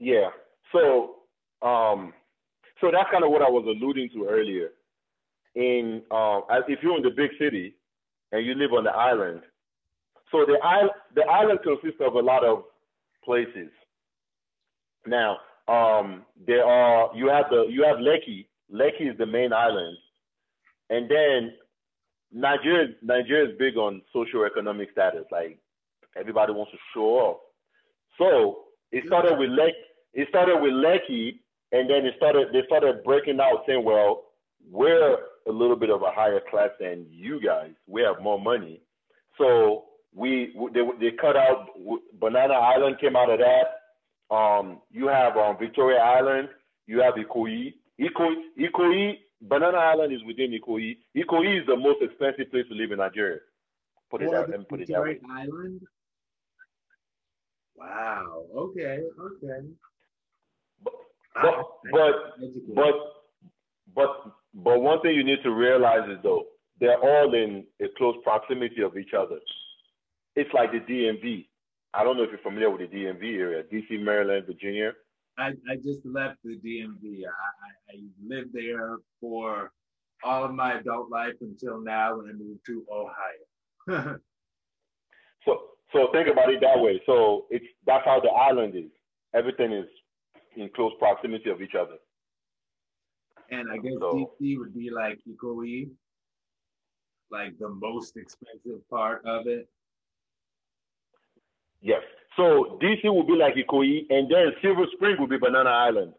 Yeah. 0.00 0.30
So, 0.72 1.16
um, 1.62 2.12
so 2.80 2.90
that's 2.90 3.10
kind 3.12 3.22
of 3.22 3.30
what 3.30 3.42
I 3.42 3.50
was 3.50 3.64
alluding 3.66 4.08
to 4.14 4.26
earlier. 4.28 4.70
In 5.54 6.02
um, 6.10 6.42
if 6.68 6.78
you're 6.82 6.96
in 6.96 7.02
the 7.02 7.10
big 7.10 7.30
city 7.38 7.74
and 8.30 8.46
you 8.46 8.54
live 8.54 8.72
on 8.72 8.84
the 8.84 8.90
island, 8.90 9.42
so 10.30 10.44
the 10.46 10.58
island 10.62 10.90
the 11.14 11.22
island 11.22 11.60
consists 11.64 12.00
of 12.00 12.14
a 12.14 12.20
lot 12.20 12.44
of 12.44 12.64
places. 13.24 13.70
Now, 15.06 15.38
um, 15.66 16.22
there 16.46 16.64
are 16.64 17.10
you 17.14 17.28
have 17.28 17.46
the 17.50 17.66
you 17.68 17.84
have 17.84 17.96
Lekki. 17.96 18.46
Lekki 18.72 19.10
is 19.10 19.18
the 19.18 19.26
main 19.26 19.52
island, 19.52 19.96
and 20.88 21.10
then 21.10 21.52
Nigeria 22.32 22.88
Nigeria 23.02 23.50
is 23.50 23.58
big 23.58 23.76
on 23.76 24.02
socio-economic 24.12 24.90
status. 24.92 25.24
Like 25.32 25.58
everybody 26.16 26.52
wants 26.52 26.72
to 26.72 26.78
show 26.94 27.00
off. 27.00 27.38
So 28.18 28.64
it 28.92 29.04
started 29.06 29.38
with 29.38 29.50
Lek. 29.50 29.74
It 30.14 30.28
started 30.28 30.60
with 30.60 30.72
Lekki, 30.72 31.40
and 31.72 31.90
then 31.90 32.06
it 32.06 32.14
started. 32.16 32.48
They 32.52 32.62
started 32.66 33.02
breaking 33.04 33.40
out, 33.40 33.64
saying, 33.66 33.84
"Well, 33.84 34.24
we're 34.70 35.16
a 35.48 35.52
little 35.52 35.76
bit 35.76 35.90
of 35.90 36.02
a 36.02 36.10
higher 36.10 36.40
class 36.50 36.70
than 36.78 37.06
you 37.10 37.40
guys. 37.44 37.72
We 37.86 38.02
have 38.02 38.22
more 38.22 38.40
money." 38.40 38.80
So 39.38 39.84
we 40.14 40.54
they 40.72 40.80
they 41.00 41.10
cut 41.16 41.36
out 41.36 41.68
Banana 42.18 42.54
Island 42.54 42.98
came 43.00 43.16
out 43.16 43.30
of 43.30 43.38
that. 43.40 44.34
Um, 44.34 44.80
you 44.90 45.08
have 45.08 45.36
um, 45.36 45.56
Victoria 45.58 45.98
Island. 45.98 46.48
You 46.86 47.00
have 47.00 47.14
Ikoyi. 47.14 47.74
Ikoyi, 48.00 48.34
Ikoyi, 48.58 49.18
Banana 49.42 49.76
Island 49.78 50.12
is 50.12 50.22
within 50.26 50.52
Ikoyi. 50.52 50.98
Ikoyi 51.16 51.60
is 51.60 51.66
the 51.66 51.76
most 51.76 52.02
expensive 52.02 52.50
place 52.50 52.64
to 52.68 52.74
live 52.74 52.92
in 52.92 52.98
Nigeria. 52.98 53.38
Put 54.10 54.22
it 54.22 54.30
that, 54.30 54.50
let 54.50 54.58
me 54.60 54.66
put 54.68 54.80
it 54.80 54.88
that 54.88 55.02
way. 55.02 55.18
Island. 55.30 55.82
Wow. 57.76 58.44
Okay. 58.56 59.00
Okay. 59.18 59.66
But, 60.82 60.92
but, 61.42 61.80
but. 61.92 62.34
But 62.74 62.94
but 63.94 64.32
but 64.54 64.80
one 64.80 65.00
thing 65.00 65.14
you 65.14 65.24
need 65.24 65.42
to 65.42 65.50
realize 65.50 66.08
is 66.08 66.18
though 66.22 66.44
they're 66.80 66.98
all 66.98 67.34
in 67.34 67.64
a 67.80 67.86
close 67.96 68.16
proximity 68.24 68.82
of 68.82 68.96
each 68.96 69.12
other. 69.16 69.38
It's 70.34 70.52
like 70.54 70.72
the 70.72 70.80
DMV. 70.80 71.46
I 71.92 72.04
don't 72.04 72.16
know 72.16 72.22
if 72.22 72.30
you're 72.30 72.38
familiar 72.38 72.70
with 72.70 72.90
the 72.90 72.96
DMV 72.96 73.38
area, 73.38 73.64
DC, 73.64 74.00
Maryland, 74.00 74.46
Virginia. 74.46 74.92
I, 75.38 75.48
I 75.70 75.76
just 75.76 76.00
left 76.04 76.38
the 76.44 76.56
DMV. 76.56 77.24
I, 77.24 77.28
I, 77.28 77.92
I 77.92 78.00
lived 78.26 78.50
there 78.52 78.96
for 79.20 79.72
all 80.24 80.44
of 80.44 80.54
my 80.54 80.78
adult 80.78 81.10
life 81.10 81.34
until 81.40 81.80
now 81.80 82.16
when 82.16 82.28
I 82.28 82.32
moved 82.32 82.60
to 82.66 82.84
Ohio. 82.90 84.18
So 85.44 85.58
so 85.92 86.08
think 86.12 86.28
about 86.28 86.50
it 86.52 86.60
that 86.60 86.78
way. 86.78 87.00
So 87.06 87.46
it's 87.50 87.64
that's 87.86 88.04
how 88.04 88.20
the 88.20 88.28
island 88.28 88.74
is. 88.76 88.90
Everything 89.34 89.72
is 89.72 89.86
in 90.56 90.68
close 90.74 90.92
proximity 90.98 91.50
of 91.50 91.62
each 91.62 91.74
other. 91.74 91.96
And 93.50 93.70
I 93.70 93.78
guess 93.78 93.92
So- 93.98 94.12
DC 94.40 94.58
would 94.58 94.74
be 94.74 94.90
like 94.90 95.18
Ikoyi, 95.28 95.90
like 97.30 97.58
the 97.58 97.68
most 97.68 98.16
expensive 98.16 98.88
part 98.88 99.24
of 99.24 99.46
it. 99.46 99.68
Yes. 101.80 102.02
So 102.36 102.78
DC 102.80 103.04
will 103.04 103.24
be 103.26 103.34
like 103.34 103.54
Ikoyi, 103.54 104.06
and 104.10 104.30
then 104.30 104.52
Silver 104.62 104.86
Spring 104.94 105.16
will 105.18 105.26
be 105.26 105.38
Banana 105.38 105.70
Island. 105.70 106.14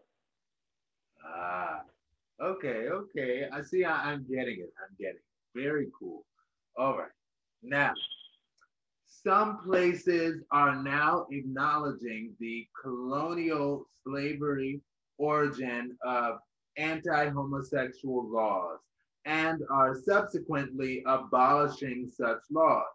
Ah, 1.25 1.83
okay, 2.41 2.89
okay. 2.89 3.47
I 3.51 3.61
see. 3.61 3.85
I, 3.85 4.11
I'm 4.11 4.25
getting 4.29 4.59
it. 4.59 4.73
I'm 4.81 4.95
getting 4.99 5.15
it. 5.17 5.23
Very 5.55 5.87
cool. 5.97 6.25
All 6.77 6.97
right. 6.97 7.11
Now, 7.63 7.93
some 9.05 9.59
places 9.59 10.43
are 10.51 10.81
now 10.81 11.27
acknowledging 11.31 12.33
the 12.39 12.67
colonial 12.81 13.85
slavery 14.03 14.81
origin 15.17 15.95
of 16.03 16.39
anti 16.77 17.29
homosexual 17.29 18.29
laws 18.29 18.79
and 19.25 19.61
are 19.69 19.95
subsequently 19.95 21.03
abolishing 21.05 22.07
such 22.07 22.39
laws. 22.51 22.85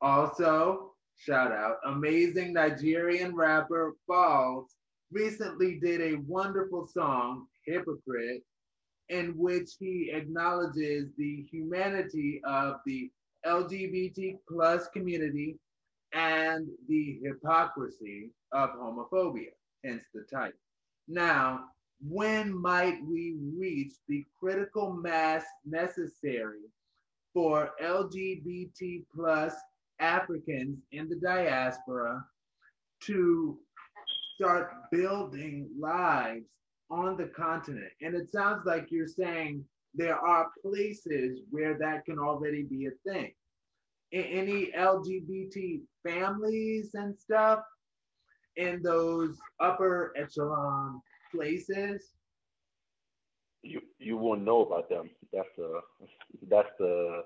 Also, 0.00 0.92
shout 1.16 1.50
out, 1.50 1.76
amazing 1.86 2.52
Nigerian 2.52 3.34
rapper 3.34 3.94
Falz 4.08 4.66
recently 5.10 5.78
did 5.80 6.00
a 6.00 6.20
wonderful 6.26 6.86
song, 6.86 7.46
Hypocrite, 7.66 8.42
in 9.08 9.36
which 9.36 9.70
he 9.78 10.10
acknowledges 10.12 11.08
the 11.16 11.46
humanity 11.50 12.40
of 12.46 12.76
the 12.86 13.10
LGBT 13.46 14.38
plus 14.48 14.88
community 14.88 15.58
and 16.12 16.68
the 16.88 17.18
hypocrisy 17.22 18.30
of 18.52 18.70
homophobia, 18.70 19.52
hence 19.84 20.04
the 20.14 20.24
title. 20.32 20.58
Now, 21.08 21.64
when 22.00 22.56
might 22.56 22.98
we 23.04 23.36
reach 23.56 23.94
the 24.08 24.24
critical 24.38 24.92
mass 24.92 25.44
necessary 25.64 26.60
for 27.34 27.70
LGBT 27.82 29.04
plus 29.14 29.54
Africans 30.00 30.78
in 30.92 31.08
the 31.08 31.16
diaspora 31.16 32.24
to 33.04 33.58
start 34.34 34.72
building 34.92 35.68
lives 35.78 36.46
on 36.90 37.16
the 37.16 37.26
continent. 37.26 37.90
And 38.00 38.14
it 38.14 38.30
sounds 38.30 38.64
like 38.64 38.86
you're 38.90 39.08
saying 39.08 39.64
there 39.94 40.18
are 40.18 40.48
places 40.62 41.40
where 41.50 41.76
that 41.78 42.04
can 42.04 42.18
already 42.18 42.62
be 42.62 42.86
a 42.86 43.10
thing. 43.10 43.32
Any 44.12 44.72
LGBT 44.76 45.80
families 46.06 46.90
and 46.94 47.18
stuff 47.18 47.60
in 48.56 48.82
those 48.82 49.36
upper 49.60 50.12
echelon 50.16 51.00
places? 51.30 52.02
You 53.62 53.80
you 53.98 54.16
won't 54.16 54.42
know 54.44 54.62
about 54.62 54.88
them. 54.88 55.10
That's 55.32 55.48
the 55.56 55.80
that's 56.48 56.68
the 56.78 57.24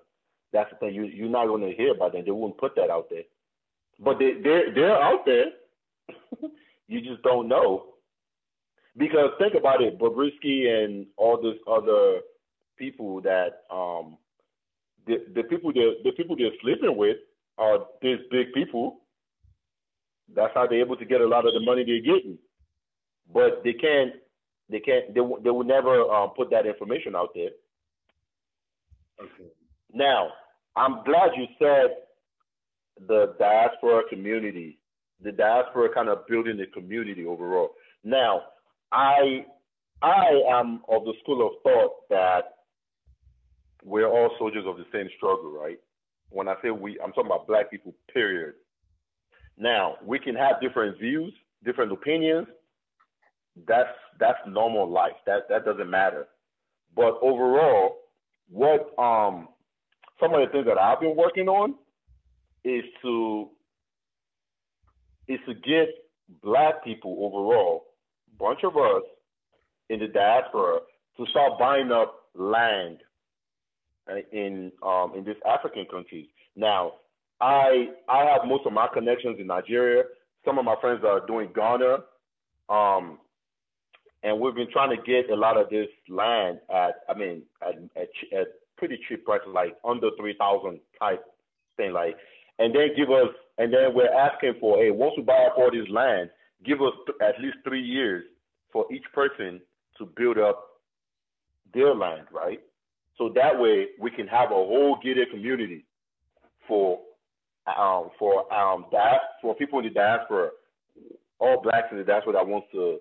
that's 0.53 0.71
the 0.71 0.77
thing. 0.79 0.95
You 0.95 1.05
you're 1.05 1.29
not 1.29 1.47
going 1.47 1.63
to 1.63 1.77
hear 1.77 1.93
about 1.93 2.13
them. 2.13 2.23
They 2.25 2.31
won't 2.31 2.59
put 2.59 2.75
that 2.77 2.91
out 2.91 3.09
there. 3.11 3.25
But 3.99 4.19
they 4.19 4.35
they're 4.43 4.75
they're 4.75 5.01
out 5.01 5.25
there. 5.27 5.47
you 6.89 7.01
just 7.01 7.23
don't 7.23 7.49
know. 7.49 7.87
Because 8.97 9.31
think 9.39 9.55
about 9.55 9.83
it, 9.83 9.99
Bobrisky 9.99 10.69
and 10.69 11.07
all 11.17 11.41
these 11.41 11.61
other 11.71 12.21
people 12.79 13.21
that 13.23 13.63
um 13.71 14.19
the 15.07 15.25
the 15.35 15.43
people 15.45 15.73
they 15.73 15.95
the 16.05 16.13
people 16.17 16.37
they're 16.37 16.51
sleeping 16.63 16.97
with 16.97 17.19
are 17.59 17.81
these 18.01 18.19
big 18.31 18.53
people. 18.53 19.01
That's 20.35 20.53
how 20.55 20.67
they're 20.67 20.81
able 20.81 20.97
to 20.97 21.05
get 21.05 21.21
a 21.21 21.27
lot 21.27 21.47
of 21.47 21.55
the 21.55 21.61
money 21.61 21.85
they're 21.85 22.01
getting. 22.01 22.39
But 23.33 23.62
they 23.64 23.72
can't 23.72 24.14
they 24.68 24.80
can't 24.80 25.14
they 25.14 25.20
will- 25.20 25.41
they 25.41 25.51
will 25.51 25.64
never 25.64 26.03
um, 26.11 26.30
put 26.37 26.51
that 26.51 26.66
information 26.66 27.14
out 27.14 27.30
there. 27.35 27.51
Okay. 29.20 29.51
Now, 29.93 30.30
I'm 30.76 31.05
glad 31.05 31.30
you 31.37 31.47
said 31.59 31.97
the 33.07 33.35
diaspora 33.39 34.03
community, 34.09 34.78
the 35.22 35.33
diaspora 35.33 35.93
kind 35.93 36.09
of 36.09 36.26
building 36.26 36.57
the 36.57 36.66
community 36.66 37.26
overall. 37.26 37.70
Now, 38.05 38.43
I 38.91 39.47
I 40.03 40.43
am 40.51 40.83
of 40.89 41.05
the 41.05 41.14
school 41.22 41.47
of 41.47 41.62
thought 41.62 42.09
that 42.11 42.43
we're 43.85 44.07
all 44.09 44.30
soldiers 44.39 44.64
of 44.66 44.76
the 44.76 44.87
same 44.93 45.09
struggle, 45.16 45.51
right? 45.53 45.78
When 46.30 46.49
I 46.49 46.55
say 46.62 46.70
we, 46.70 46.99
I'm 47.01 47.12
talking 47.12 47.26
about 47.26 47.47
black 47.47 47.70
people, 47.70 47.95
period. 48.12 48.55
Now, 49.59 49.97
we 50.05 50.18
can 50.18 50.35
have 50.35 50.61
different 50.61 50.99
views, 50.99 51.33
different 51.64 51.93
opinions. 51.93 52.47
That's 53.67 53.89
that's 54.19 54.39
normal 54.47 54.91
life. 54.91 55.13
That 55.27 55.49
that 55.49 55.65
doesn't 55.65 55.91
matter. 55.91 56.27
But 56.97 57.19
overall, 57.23 57.97
what 58.49 58.93
um 58.99 59.49
some 60.21 60.35
of 60.35 60.41
the 60.41 60.53
things 60.53 60.67
that 60.67 60.79
I've 60.79 61.01
been 61.01 61.17
working 61.17 61.49
on 61.49 61.75
is 62.65 62.85
to 63.03 63.49
is 65.29 65.41
to 65.47 65.55
get 65.55 65.89
black 66.43 66.85
people 66.85 67.17
overall, 67.21 67.85
bunch 68.39 68.61
of 68.65 68.77
us 68.77 69.03
in 69.89 70.01
the 70.01 70.09
diaspora, 70.09 70.79
to 71.17 71.27
start 71.27 71.59
buying 71.59 71.91
up 71.93 72.15
land 72.35 72.99
in 74.33 74.73
um, 74.83 75.13
in 75.17 75.25
these 75.25 75.37
African 75.47 75.87
countries. 75.91 76.27
Now, 76.57 76.93
I 77.41 77.89
I 78.09 78.25
have 78.25 78.47
most 78.47 78.67
of 78.67 78.73
my 78.73 78.89
connections 78.93 79.39
in 79.39 79.47
Nigeria. 79.47 80.05
Some 80.45 80.59
of 80.59 80.65
my 80.65 80.77
friends 80.81 81.05
are 81.05 81.25
doing 81.27 81.51
Ghana, 81.55 81.99
um, 82.69 83.19
and 84.23 84.39
we've 84.39 84.55
been 84.55 84.70
trying 84.70 84.97
to 84.97 85.03
get 85.03 85.31
a 85.31 85.35
lot 85.35 85.57
of 85.57 85.68
this 85.70 85.89
land 86.09 86.61
at 86.73 87.01
I 87.09 87.14
mean 87.14 87.43
at 87.61 87.75
at, 87.97 88.09
at 88.39 88.47
pretty 88.77 88.99
cheap 89.09 89.25
prices, 89.25 89.49
like 89.53 89.77
under 89.85 90.11
three 90.18 90.37
thousand 90.39 90.81
type 90.99 91.25
thing, 91.77 91.93
like, 91.93 92.16
and 92.59 92.75
then 92.75 92.89
give 92.97 93.11
us 93.11 93.29
and 93.59 93.73
then 93.73 93.95
we're 93.95 94.12
asking 94.12 94.55
for 94.61 94.79
hey 94.79 94.91
once 94.91 95.14
we 95.16 95.23
buy 95.23 95.47
up 95.47 95.55
all 95.57 95.70
this 95.70 95.89
land, 95.91 96.31
give 96.64 96.81
us 96.81 96.93
th- 97.07 97.18
at 97.20 97.41
least 97.41 97.57
three 97.64 97.83
years 97.83 98.25
for 98.73 98.87
each 98.93 99.05
person 99.14 99.61
to 99.99 100.07
build 100.16 100.39
up 100.39 100.68
their 101.75 101.95
land, 101.95 102.27
right? 102.33 102.61
So 103.18 103.31
that 103.35 103.59
way 103.59 103.89
we 104.01 104.11
can 104.11 104.27
have 104.29 104.51
a 104.51 104.55
whole 104.55 104.99
gated 105.03 105.31
community 105.31 105.85
for 106.66 107.01
um, 107.66 108.11
for 108.18 108.53
um, 108.53 108.87
that 108.91 109.20
for 109.41 109.55
people 109.55 109.79
in 109.79 109.85
the 109.85 109.91
diaspora, 109.91 110.51
all 111.39 111.62
blacks 111.62 111.89
in 111.93 111.99
the 111.99 112.05
diaspora 112.05 112.33
that 112.35 112.47
wants 112.47 112.68
to 112.73 112.99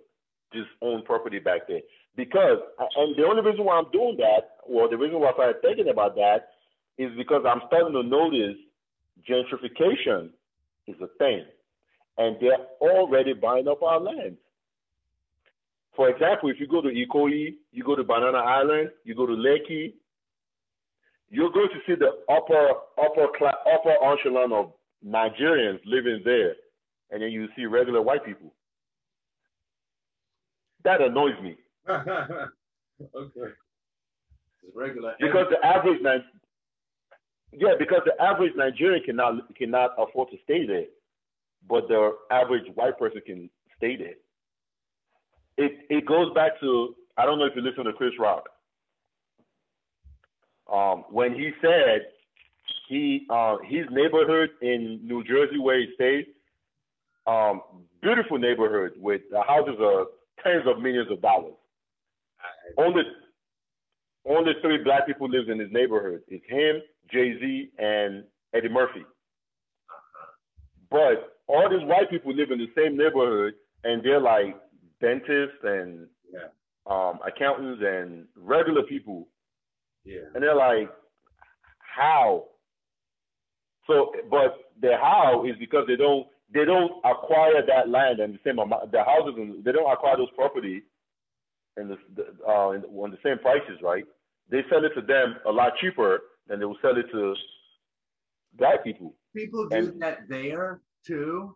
just 0.54 0.70
own 0.82 1.04
property 1.04 1.40
back 1.40 1.68
there. 1.68 1.82
Because 2.16 2.60
and 2.98 3.16
the 3.16 3.24
only 3.24 3.42
reason 3.42 3.66
why 3.66 3.78
I'm 3.78 3.90
doing 3.92 4.18
that, 4.18 4.58
or 4.68 4.90
the 4.90 4.98
reason 4.98 5.20
why 5.20 5.30
I 5.30 5.34
started 5.34 5.62
thinking 5.62 5.90
about 5.90 6.16
that, 6.16 6.50
is 6.98 7.10
because 7.18 7.44
I'm 7.48 7.62
starting 7.68 7.94
to 7.94 8.04
notice 8.04 8.58
gentrification 9.30 10.30
is 10.88 10.96
a 11.02 11.08
thing, 11.18 11.46
and 12.18 12.38
they're 12.42 12.66
already 12.82 13.34
buying 13.34 13.68
up 13.68 13.82
our 13.82 14.00
land. 14.00 14.38
For 15.96 16.10
example, 16.10 16.50
if 16.50 16.60
you 16.60 16.68
go 16.68 16.82
to 16.82 16.90
Ikoyi, 16.90 17.56
you 17.72 17.84
go 17.84 17.96
to 17.96 18.04
Banana 18.04 18.38
Island, 18.38 18.90
you 19.04 19.16
go 19.16 19.26
to 19.26 19.34
Lekki, 19.34 19.94
you're 21.30 21.52
going 21.52 21.70
to 21.70 21.80
see 21.88 21.98
the 21.98 22.12
upper 22.34 22.70
upper 23.02 23.28
upper 23.74 24.14
echelon 24.14 24.52
of 24.52 24.74
Nigerians 25.06 25.80
living 25.86 26.22
there, 26.26 26.56
and 27.10 27.22
then 27.22 27.32
you 27.32 27.48
see 27.56 27.66
regular 27.66 28.02
white 28.02 28.26
people. 28.26 28.54
That 30.84 31.02
annoys 31.02 31.40
me. 31.42 31.56
okay. 31.90 33.52
It's 34.64 34.76
regular. 34.76 35.16
Because 35.20 35.48
the 35.50 35.66
average 35.66 36.02
yeah, 37.54 37.74
because 37.78 38.02
the 38.06 38.22
average 38.24 38.54
Nigerian 38.56 39.04
cannot 39.04 39.56
cannot 39.56 39.92
afford 39.98 40.30
to 40.32 40.38
stay 40.44 40.66
there, 40.66 40.86
but 41.68 41.88
the 41.88 42.16
average 42.32 42.66
white 42.76 42.98
person 42.98 43.22
can 43.26 43.50
stay 43.78 43.98
there. 43.98 44.16
It 45.58 45.80
it 45.90 46.06
goes 46.06 46.34
back 46.34 46.60
to 46.62 46.96
I 47.18 47.26
don't 47.26 47.40
know 47.40 47.46
if 47.46 47.56
you 47.56 47.62
listen 47.62 47.86
to 47.86 47.94
Chris 47.94 48.14
Rock 48.20 48.48
um, 50.72 51.04
when 51.10 51.34
he 51.34 51.52
said 51.62 52.02
he 52.88 53.26
uh, 53.30 53.58
his 53.68 53.86
neighborhood 53.92 54.52
in 54.62 55.00
New 55.04 55.24
Jersey 55.24 55.60
where 55.60 55.80
he 55.80 55.88
stays, 55.96 56.26
um, 57.28 57.62
beautiful 58.02 58.38
neighborhood 58.38 58.94
with 58.98 59.22
the 59.30 59.42
houses 59.42 59.76
are 59.82 60.06
tens 60.44 60.64
of 60.68 60.82
millions 60.82 61.12
of 61.12 61.22
dollars. 61.22 61.54
Only 62.78 63.04
only 64.28 64.54
three 64.62 64.78
black 64.84 65.08
people 65.08 65.30
lives 65.30 65.50
in 65.50 65.60
his 65.60 65.72
neighborhood. 65.72 66.22
It's 66.28 66.46
him, 66.48 66.82
Jay 67.12 67.40
Z, 67.40 67.72
and 67.80 68.24
Eddie 68.54 68.70
Murphy. 68.70 69.04
But 70.90 71.38
all 71.48 71.70
these 71.70 71.88
white 71.88 72.10
people 72.10 72.34
live 72.36 72.52
in 72.52 72.60
the 72.60 72.70
same 72.76 72.98
neighborhood, 72.98 73.54
and 73.84 74.04
they're 74.04 74.22
like 74.22 74.56
dentists 75.02 75.58
and 75.64 76.08
yeah. 76.32 76.48
um, 76.90 77.20
accountants 77.26 77.82
and 77.86 78.26
regular 78.36 78.84
people 78.84 79.28
Yeah. 80.06 80.22
and 80.34 80.44
they're 80.44 80.56
like, 80.56 80.90
how? 81.80 82.46
So, 83.88 84.12
but 84.30 84.58
the 84.82 84.96
how 85.02 85.46
is 85.46 85.56
because 85.60 85.86
they 85.88 85.96
don't 85.96 86.28
they 86.54 86.66
don't 86.66 86.92
acquire 87.06 87.66
that 87.66 87.90
land 87.90 88.20
and 88.20 88.34
the 88.36 88.40
same 88.46 88.60
amount 88.60 88.92
the 88.92 89.04
houses 89.04 89.34
and 89.38 89.64
they 89.64 89.72
don't 89.72 89.92
acquire 89.92 90.18
those 90.18 90.32
property 90.36 90.84
and 91.78 91.90
the, 91.90 91.98
the 92.16 92.24
uh 92.48 92.72
in, 92.72 92.84
on 92.84 93.12
the 93.12 93.18
same 93.24 93.40
prices, 93.40 93.80
right? 93.82 94.06
They 94.50 94.62
sell 94.70 94.84
it 94.84 94.92
to 94.96 95.02
them 95.02 95.36
a 95.48 95.52
lot 95.52 95.74
cheaper 95.80 96.20
than 96.48 96.60
they 96.60 96.66
will 96.66 96.78
sell 96.82 96.98
it 96.98 97.06
to 97.12 97.36
black 98.58 98.84
people. 98.84 99.16
People 99.36 99.70
do 99.70 99.76
And- 99.78 100.02
that 100.02 100.28
there 100.28 100.82
too. 101.08 101.56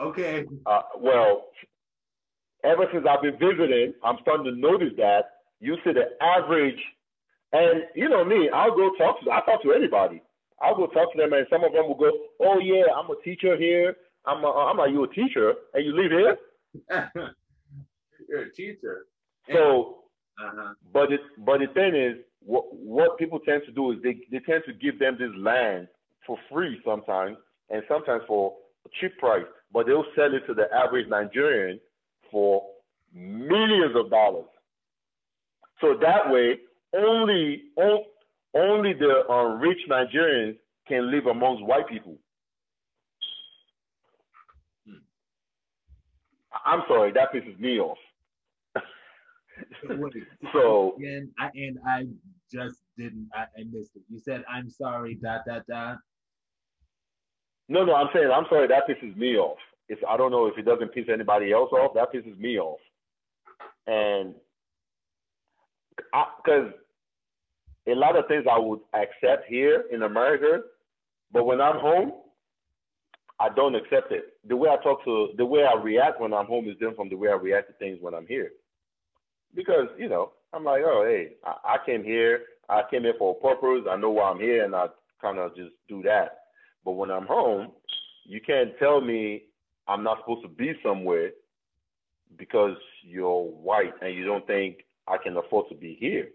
Okay. 0.00 0.44
Uh, 0.66 0.82
well, 0.98 1.46
ever 2.64 2.86
since 2.92 3.04
I've 3.08 3.22
been 3.22 3.38
visiting, 3.38 3.94
I'm 4.04 4.16
starting 4.22 4.44
to 4.46 4.52
notice 4.58 4.92
that 4.96 5.24
you 5.60 5.76
see 5.84 5.92
the 5.92 6.04
average, 6.22 6.78
and 7.52 7.82
you 7.94 8.08
know 8.08 8.24
me, 8.24 8.48
I'll 8.48 8.74
go 8.74 8.90
talk 8.96 9.20
to, 9.22 9.30
I 9.30 9.40
talk 9.44 9.62
to 9.62 9.72
anybody. 9.72 10.22
I'll 10.62 10.76
go 10.76 10.86
talk 10.88 11.12
to 11.12 11.18
them, 11.18 11.32
and 11.32 11.46
some 11.50 11.64
of 11.64 11.72
them 11.72 11.86
will 11.88 11.94
go, 11.96 12.10
"Oh 12.40 12.58
yeah, 12.58 12.84
I'm 12.94 13.10
a 13.10 13.16
teacher 13.22 13.56
here. 13.56 13.96
I'm, 14.26 14.44
a, 14.44 14.48
I'm 14.50 14.76
like, 14.76 14.90
you 14.90 15.04
a 15.04 15.08
teacher, 15.08 15.54
and 15.74 15.84
you 15.84 15.92
live 15.96 16.10
here." 16.10 16.36
You're 18.28 18.42
a 18.42 18.52
teacher. 18.52 19.06
So, 19.52 20.04
Uh-huh. 20.38 20.74
but 20.92 21.12
it, 21.12 21.20
but 21.38 21.58
the 21.60 21.66
thing 21.74 21.94
is, 21.94 22.16
what 22.40 22.64
what 22.74 23.18
people 23.18 23.38
tend 23.40 23.62
to 23.66 23.72
do 23.72 23.92
is 23.92 23.98
they 24.02 24.20
they 24.30 24.38
tend 24.40 24.62
to 24.66 24.72
give 24.72 24.98
them 24.98 25.16
this 25.18 25.30
land 25.36 25.88
for 26.26 26.38
free 26.50 26.80
sometimes, 26.84 27.36
and 27.70 27.82
sometimes 27.88 28.22
for 28.26 28.54
a 28.86 28.88
cheap 29.00 29.16
price, 29.18 29.44
but 29.72 29.86
they'll 29.86 30.04
sell 30.14 30.32
it 30.34 30.46
to 30.46 30.54
the 30.54 30.66
average 30.72 31.08
Nigerian 31.08 31.80
for 32.30 32.62
millions 33.12 33.94
of 33.96 34.10
dollars. 34.10 34.46
So 35.80 35.94
that 36.00 36.30
way, 36.30 36.58
only 36.94 37.62
on, 37.76 38.04
only 38.54 38.92
the 38.94 39.24
uh, 39.28 39.54
rich 39.56 39.78
Nigerians 39.88 40.56
can 40.88 41.10
live 41.10 41.26
amongst 41.26 41.64
white 41.64 41.88
people. 41.88 42.18
Hmm. 44.86 44.98
I'm 46.64 46.82
sorry, 46.88 47.12
that 47.12 47.32
pisses 47.32 47.58
me 47.58 47.78
off. 47.78 47.98
So 50.54 50.94
again, 50.96 51.30
I, 51.38 51.50
and 51.54 51.78
I 51.86 52.06
just 52.50 52.76
didn't. 52.96 53.28
I, 53.34 53.42
I 53.42 53.64
missed 53.70 53.90
it. 53.94 54.02
You 54.08 54.18
said 54.18 54.42
I'm 54.50 54.70
sorry. 54.70 55.16
Dot 55.16 55.42
dot 55.46 55.66
dot. 55.68 55.98
no, 57.68 57.84
no, 57.84 57.94
I'm 57.94 58.08
saying 58.14 58.30
I'm 58.34 58.46
sorry, 58.48 58.68
that 58.68 58.84
pisses 58.88 59.14
me 59.16 59.36
off. 59.36 59.58
It's 59.90 60.00
I 60.08 60.16
don't 60.16 60.30
know 60.30 60.46
if 60.46 60.56
it 60.56 60.64
doesn't 60.64 60.94
piss 60.94 61.06
anybody 61.12 61.52
else 61.52 61.70
off. 61.72 61.92
That 61.94 62.12
pisses 62.12 62.38
me 62.38 62.58
off, 62.58 62.80
and 63.86 64.34
because 66.44 66.72
a 67.90 67.94
lot 67.94 68.16
of 68.16 68.26
things 68.28 68.44
I 68.50 68.58
would 68.58 68.80
accept 68.94 69.46
here 69.48 69.84
in 69.90 70.02
America, 70.02 70.62
but 71.32 71.44
when 71.44 71.60
I'm 71.60 71.78
home, 71.78 72.12
I 73.38 73.48
don't 73.48 73.74
accept 73.74 74.12
it. 74.12 74.34
The 74.46 74.56
way 74.56 74.68
I 74.68 74.82
talk 74.82 75.04
to, 75.04 75.28
the 75.36 75.46
way 75.46 75.64
I 75.64 75.80
react 75.80 76.20
when 76.20 76.34
I'm 76.34 76.46
home 76.46 76.66
is 76.68 76.74
different 76.74 76.96
from 76.96 77.08
the 77.08 77.16
way 77.16 77.28
I 77.30 77.34
react 77.34 77.68
to 77.68 77.74
things 77.74 77.98
when 78.00 78.14
I'm 78.14 78.26
here. 78.26 78.52
Because 79.54 79.88
you 79.98 80.08
know, 80.08 80.32
I'm 80.52 80.64
like, 80.64 80.82
oh, 80.84 81.04
hey, 81.06 81.32
I, 81.44 81.74
I 81.74 81.76
came 81.86 82.04
here. 82.04 82.40
I 82.68 82.82
came 82.90 83.02
here 83.02 83.14
for 83.18 83.36
a 83.36 83.42
purpose. 83.42 83.86
I 83.90 83.96
know 83.96 84.10
why 84.10 84.30
I'm 84.30 84.38
here, 84.38 84.64
and 84.64 84.74
I 84.74 84.86
kind 85.20 85.38
of 85.38 85.56
just 85.56 85.72
do 85.88 86.02
that. 86.02 86.38
But 86.84 86.92
when 86.92 87.10
I'm 87.10 87.26
home, 87.26 87.72
you 88.24 88.40
can't 88.40 88.70
tell 88.78 89.00
me 89.00 89.44
I'm 89.88 90.02
not 90.04 90.18
supposed 90.20 90.42
to 90.42 90.48
be 90.48 90.74
somewhere 90.84 91.30
because 92.36 92.76
you're 93.02 93.42
white 93.42 93.92
and 94.02 94.14
you 94.14 94.24
don't 94.24 94.46
think 94.46 94.84
I 95.08 95.16
can 95.22 95.36
afford 95.36 95.68
to 95.70 95.74
be 95.74 95.96
here. 95.98 96.28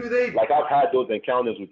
Do 0.00 0.08
they? 0.08 0.30
Like 0.30 0.50
I've 0.50 0.68
had 0.68 0.86
those 0.92 1.08
encounters 1.10 1.56
with 1.58 1.70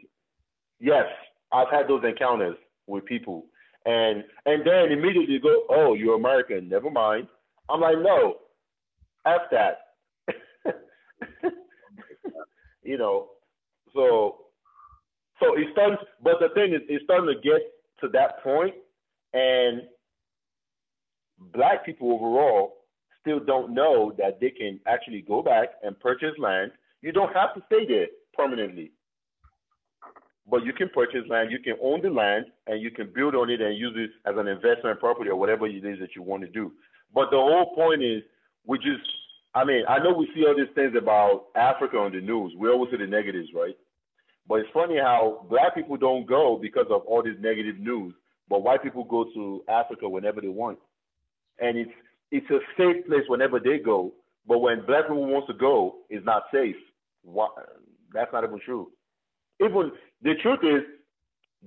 yes, 0.81 1.07
I've 1.53 1.71
had 1.71 1.89
those 1.89 2.03
encounters 2.05 2.57
with 2.87 3.05
people. 3.05 3.47
And 3.85 4.25
and 4.47 4.67
then 4.67 4.91
immediately 4.91 5.39
go, 5.39 5.63
Oh, 5.71 5.95
you're 5.95 6.17
American, 6.17 6.69
never 6.69 6.91
mind. 6.91 7.29
I'm 7.69 7.81
like, 7.81 7.99
no, 7.99 8.37
F 9.27 9.43
that. 9.53 9.79
you 12.83 12.99
know, 12.99 13.29
so 13.95 14.39
so 15.41 15.55
it's 15.57 15.71
starting 15.73 15.99
but 16.23 16.35
the 16.41 16.49
thing 16.55 16.75
is 16.75 16.81
it's 16.89 17.05
starting 17.05 17.33
to 17.33 17.41
get 17.41 17.61
to 18.01 18.09
that 18.09 18.43
point 18.43 18.75
and 19.33 19.83
black 21.53 21.85
people 21.87 22.13
overall 22.13 22.73
still 23.21 23.41
don't 23.41 23.75
know 23.75 24.13
that 24.19 24.41
they 24.41 24.51
can 24.51 24.81
actually 24.87 25.23
go 25.23 25.43
back 25.43 25.71
and 25.83 25.99
purchase 26.01 26.35
land. 26.39 26.73
You 27.03 27.13
don't 27.13 27.35
have 27.35 27.55
to 27.55 27.63
stay 27.67 27.87
there 27.87 28.07
permanently. 28.35 28.93
But 30.49 30.65
you 30.65 30.73
can 30.73 30.89
purchase 30.91 31.23
land, 31.29 31.51
you 31.51 31.59
can 31.59 31.77
own 31.83 32.03
the 32.03 32.11
land, 32.11 32.47
and 32.67 32.81
you 32.81 32.91
can 32.91 33.11
build 33.13 33.35
on 33.35 33.51
it 33.51 33.61
and 33.61 33.77
use 33.77 33.95
it 33.97 34.11
as 34.29 34.37
an 34.39 34.47
investment 34.47 35.01
property 35.01 35.29
or 35.29 35.37
whatever 35.37 35.67
it 35.67 35.85
is 35.85 35.99
that 35.99 36.15
you 36.15 36.23
want 36.23 36.43
to 36.43 36.49
do. 36.49 36.73
But 37.13 37.31
the 37.31 37.37
whole 37.37 37.75
point 37.75 38.03
is, 38.03 38.23
we 38.65 38.79
just, 38.79 39.03
I 39.55 39.65
mean, 39.65 39.85
I 39.89 39.99
know 39.99 40.13
we 40.13 40.29
see 40.35 40.45
all 40.47 40.57
these 40.57 40.73
things 40.75 40.95
about 40.97 41.47
Africa 41.57 41.99
on 41.99 42.13
the 42.13 42.21
news. 42.21 42.53
We 42.57 42.69
always 42.69 42.91
see 42.93 42.97
the 42.99 43.07
negatives, 43.07 43.49
right? 43.55 43.77
But 44.49 44.61
it's 44.61 44.69
funny 44.73 44.97
how 44.99 45.47
black 45.51 45.75
people 45.75 45.97
don't 45.97 46.27
go 46.27 46.59
because 46.61 46.87
of 46.91 47.03
all 47.03 47.23
this 47.23 47.35
negative 47.41 47.79
news, 47.81 48.15
but 48.49 48.63
white 48.63 48.83
people 48.83 49.05
go 49.05 49.25
to 49.35 49.65
Africa 49.69 50.09
whenever 50.09 50.41
they 50.41 50.49
want, 50.49 50.79
and 51.59 51.77
it's 51.77 51.91
it's 52.31 52.51
a 52.51 52.59
safe 52.77 53.07
place 53.07 53.25
whenever 53.29 53.59
they 53.59 53.79
go. 53.79 54.13
But 54.47 54.59
when 54.59 54.87
black 54.87 55.05
people 55.05 55.27
wants 55.27 55.49
to 55.49 55.55
go, 55.55 55.97
it's 56.09 56.25
not 56.25 56.45
safe. 56.53 56.77
Why? 57.27 57.49
That's 58.13 58.33
not 58.33 58.45
even 58.45 58.61
true. 58.65 58.91
Even 59.61 59.91
the 60.23 60.35
truth 60.43 60.61
is 60.63 60.83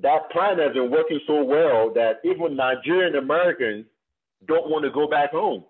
that 0.01 0.32
plan 0.32 0.57
has 0.60 0.74
been 0.74 0.89
working 0.89 1.20
so 1.28 1.43
well 1.43 1.91
that 1.93 2.20
even 2.24 2.55
Nigerian 2.55 3.16
Americans 3.16 3.86
don't 4.47 4.70
want 4.70 4.86
to 4.86 4.91
go 4.91 5.07
back 5.07 5.32
home 5.32 5.66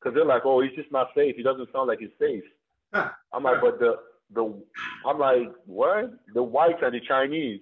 because 0.00 0.14
they're 0.14 0.24
like, 0.24 0.42
oh, 0.44 0.62
he's 0.62 0.74
just 0.74 0.90
not 0.90 1.08
safe. 1.14 1.36
He 1.36 1.42
doesn't 1.42 1.68
sound 1.72 1.88
like 1.88 1.98
he's 1.98 2.08
safe. 2.18 2.44
Huh. 2.92 3.10
I'm 3.32 3.42
like, 3.42 3.60
but 3.60 3.78
the 3.78 3.96
the 4.34 4.62
I'm 5.06 5.18
like, 5.18 5.52
what? 5.66 6.12
The 6.32 6.42
whites 6.42 6.78
and 6.82 6.94
the 6.94 7.00
Chinese. 7.06 7.60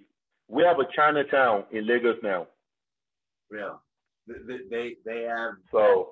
We 0.49 0.63
have 0.63 0.79
a 0.79 0.85
Chinatown 0.95 1.65
in 1.73 1.87
Lagos 1.87 2.17
now. 2.23 2.47
Yeah, 3.51 3.75
they 4.29 4.59
they, 4.71 4.97
they 5.05 5.23
have 5.23 5.55
so. 5.73 6.11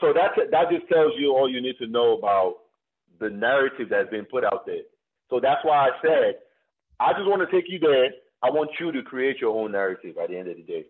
So 0.00 0.12
that's 0.14 0.34
that 0.50 0.70
just 0.70 0.88
tells 0.88 1.12
you 1.18 1.32
all 1.32 1.48
you 1.48 1.60
need 1.60 1.76
to 1.78 1.86
know 1.86 2.18
about 2.18 2.56
the 3.20 3.30
narrative 3.30 3.88
that's 3.90 4.10
been 4.10 4.24
put 4.24 4.44
out 4.44 4.66
there. 4.66 4.82
So 5.28 5.38
that's 5.40 5.64
why 5.64 5.88
I 5.88 5.90
said 6.02 6.34
I 7.00 7.14
just 7.14 7.26
want 7.26 7.48
to 7.48 7.56
take 7.56 7.70
you 7.70 7.78
there. 7.78 8.10
I 8.42 8.50
want 8.50 8.70
you 8.78 8.92
to 8.92 9.02
create 9.02 9.40
your 9.40 9.58
own 9.58 9.72
narrative 9.72 10.16
at 10.22 10.28
the 10.28 10.36
end 10.36 10.48
of 10.48 10.56
the 10.56 10.62
day. 10.62 10.84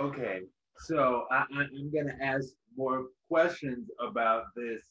Okay, 0.00 0.40
so 0.78 1.26
I, 1.30 1.44
am 1.52 1.90
going 1.92 2.06
to 2.06 2.24
ask 2.24 2.48
more 2.76 3.06
questions 3.30 3.88
about 4.04 4.44
this 4.56 4.82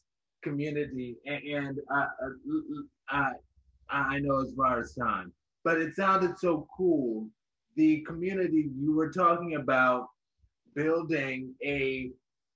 community, 0.41 1.17
and, 1.25 1.43
and 1.43 1.77
I, 1.89 2.05
I, 3.09 3.31
I 3.89 4.19
know 4.19 4.41
as 4.41 4.53
far 4.55 4.79
as 4.79 4.93
time, 4.95 5.33
but 5.65 5.81
it 5.81 5.95
sounded 5.95 6.37
so 6.39 6.67
cool. 6.77 7.27
The 7.75 8.01
community 8.07 8.69
you 8.79 8.95
were 8.95 9.11
talking 9.11 9.55
about 9.55 10.07
building 10.75 11.55
a 11.63 12.11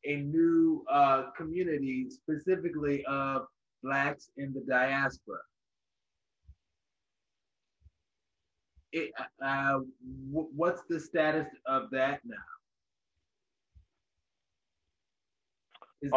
a 0.06 0.18
new 0.18 0.84
uh, 0.91 1.24
community 1.38 2.08
specifically 2.10 3.03
of 3.06 3.47
blacks 3.84 4.30
in 4.38 4.53
the 4.53 4.62
diaspora. 4.68 5.39
it, 8.95 9.12
uh, 9.45 9.80
what's 10.32 10.82
the 10.89 10.99
status 10.99 11.47
of 11.68 11.89
that 11.91 12.22
now? 12.26 12.36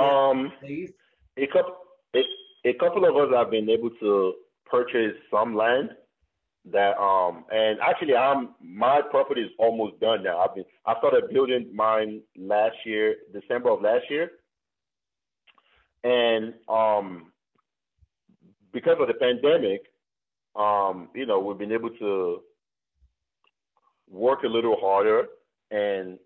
um, 0.01 0.53
a 0.63 1.47
couple, 1.47 1.75
a, 2.15 2.23
a 2.67 2.75
couple 2.75 3.05
of 3.05 3.17
us 3.17 3.35
have 3.35 3.51
been 3.51 3.69
able 3.69 3.91
to 4.01 4.35
purchase 4.71 5.15
some 5.31 5.57
land 5.57 5.91
that 6.73 6.97
um 6.99 7.45
and 7.51 7.79
actually 7.81 8.15
I'm 8.15 8.51
my 8.63 9.01
property 9.11 9.43
is 9.43 9.51
almost 9.59 10.01
done 10.01 10.23
now. 10.23 10.39
I've 10.39 10.55
been 10.55 10.65
I 10.87 10.95
started 10.99 11.31
building 11.33 11.71
mine 11.75 12.23
last 12.37 12.77
year, 12.85 13.17
December 13.33 13.71
of 13.71 13.83
last 13.83 14.05
year. 14.11 14.31
And 16.05 16.55
um 16.69 17.33
because 18.73 18.97
of 19.01 19.09
the 19.09 19.15
pandemic, 19.15 19.83
um, 20.57 21.09
you 21.15 21.27
know, 21.27 21.41
we've 21.41 21.59
been 21.59 21.73
able 21.73 21.91
to 21.91 22.43
work 24.11 24.43
a 24.43 24.49
little 24.49 24.77
harder 24.81 25.27
and 25.71 26.19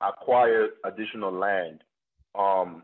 acquire 0.00 0.68
additional 0.84 1.32
land. 1.32 1.82
Um, 2.38 2.82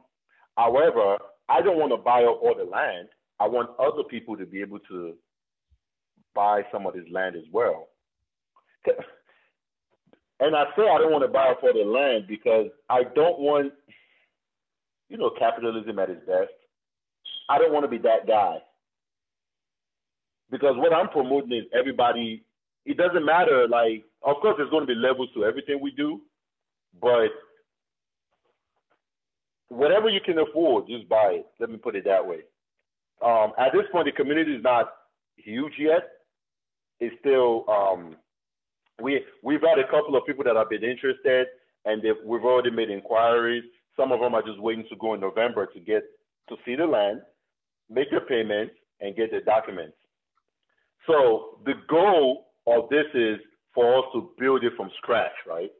however, 0.56 1.18
I 1.48 1.60
don't 1.60 1.78
want 1.78 1.92
to 1.92 1.96
buy 1.96 2.24
up 2.24 2.40
all 2.42 2.54
the 2.56 2.64
land. 2.64 3.08
I 3.40 3.48
want 3.48 3.70
other 3.78 4.04
people 4.04 4.36
to 4.36 4.46
be 4.46 4.60
able 4.60 4.78
to 4.80 5.14
buy 6.34 6.62
some 6.72 6.86
of 6.86 6.94
this 6.94 7.04
land 7.10 7.36
as 7.36 7.44
well. 7.52 7.88
And 10.40 10.56
I 10.56 10.64
say 10.74 10.82
I 10.82 10.98
don't 10.98 11.12
want 11.12 11.22
to 11.22 11.28
buy 11.28 11.50
up 11.50 11.62
all 11.62 11.72
the 11.72 11.88
land 11.88 12.24
because 12.26 12.66
I 12.90 13.04
don't 13.04 13.38
want, 13.38 13.72
you 15.08 15.16
know, 15.16 15.30
capitalism 15.38 16.00
at 16.00 16.10
its 16.10 16.26
best. 16.26 16.50
I 17.48 17.58
don't 17.58 17.72
want 17.72 17.84
to 17.84 17.88
be 17.88 17.98
that 17.98 18.26
guy. 18.26 18.56
Because 20.50 20.74
what 20.78 20.92
I'm 20.92 21.08
promoting 21.10 21.52
is 21.52 21.64
everybody, 21.72 22.42
it 22.84 22.96
doesn't 22.96 23.24
matter 23.24 23.68
like 23.68 24.04
of 24.24 24.36
course, 24.40 24.54
there's 24.56 24.70
going 24.70 24.86
to 24.86 24.94
be 24.94 24.98
levels 24.98 25.28
to 25.34 25.44
everything 25.44 25.80
we 25.80 25.90
do, 25.90 26.20
but 27.00 27.28
whatever 29.68 30.08
you 30.08 30.20
can 30.20 30.38
afford, 30.38 30.86
just 30.86 31.08
buy 31.08 31.38
it. 31.40 31.46
Let 31.58 31.70
me 31.70 31.76
put 31.76 31.96
it 31.96 32.04
that 32.04 32.24
way. 32.24 32.40
Um, 33.24 33.52
at 33.58 33.72
this 33.72 33.82
point, 33.90 34.06
the 34.06 34.12
community 34.12 34.54
is 34.54 34.62
not 34.62 34.92
huge 35.36 35.72
yet. 35.78 36.08
It's 37.02 37.16
still 37.18 37.64
um, 37.68 38.14
we 39.02 39.24
we've 39.42 39.60
had 39.60 39.80
a 39.80 39.90
couple 39.90 40.14
of 40.16 40.24
people 40.24 40.44
that 40.44 40.54
have 40.54 40.70
been 40.70 40.84
interested, 40.84 41.48
and 41.84 42.00
we've 42.24 42.44
already 42.44 42.70
made 42.70 42.90
inquiries. 42.90 43.64
Some 43.96 44.12
of 44.12 44.20
them 44.20 44.34
are 44.36 44.42
just 44.42 44.60
waiting 44.60 44.86
to 44.88 44.96
go 44.96 45.14
in 45.14 45.20
November 45.20 45.66
to 45.66 45.80
get 45.80 46.04
to 46.48 46.54
see 46.64 46.76
the 46.76 46.86
land, 46.86 47.20
make 47.90 48.10
their 48.10 48.20
payments, 48.20 48.74
and 49.00 49.16
get 49.16 49.32
their 49.32 49.42
documents. 49.42 49.96
So 51.08 51.58
the 51.64 51.74
goal 51.90 52.46
of 52.68 52.88
this 52.88 53.06
is 53.14 53.38
for 53.74 53.98
us 53.98 54.04
to 54.14 54.30
build 54.38 54.62
it 54.62 54.74
from 54.76 54.88
scratch, 54.98 55.32
right? 55.44 55.72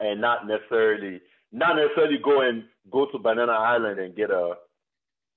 And 0.00 0.20
not 0.20 0.48
necessarily 0.48 1.20
not 1.52 1.76
necessarily 1.76 2.18
go 2.18 2.40
and 2.40 2.64
go 2.90 3.06
to 3.12 3.18
Banana 3.20 3.52
Island 3.52 4.00
and 4.00 4.16
get 4.16 4.30
a 4.32 4.54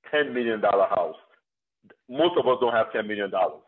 ten 0.09 0.33
million 0.33 0.61
dollar 0.61 0.87
house. 0.87 1.15
Most 2.09 2.39
of 2.39 2.47
us 2.47 2.57
don't 2.59 2.73
have 2.73 2.91
ten 2.91 3.05
million 3.07 3.29
dollars. 3.29 3.61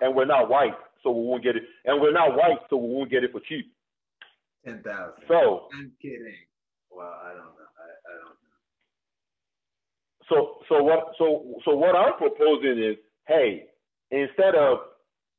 And 0.00 0.14
we're 0.14 0.26
not 0.26 0.48
white, 0.48 0.76
so 1.02 1.10
we 1.10 1.26
won't 1.26 1.42
get 1.42 1.56
it. 1.56 1.62
And 1.84 2.00
we're 2.00 2.12
not 2.12 2.36
white, 2.36 2.58
so 2.68 2.76
we 2.76 2.94
won't 2.94 3.10
get 3.10 3.24
it 3.24 3.32
for 3.32 3.40
cheap. 3.40 3.72
Ten 4.64 4.82
thousand. 4.82 5.24
So 5.28 5.68
I'm 5.74 5.92
kidding. 6.00 6.34
Well, 6.90 7.14
I 7.22 7.28
don't 7.28 7.38
know. 7.38 7.68
I, 7.78 7.88
I 8.08 8.12
don't 8.18 8.36
know. 8.36 8.50
So 10.28 10.64
so 10.68 10.82
what 10.82 11.12
so 11.18 11.60
so 11.64 11.74
what 11.74 11.96
I'm 11.96 12.16
proposing 12.18 12.82
is, 12.82 12.96
hey, 13.26 13.66
instead 14.10 14.54
of 14.54 14.78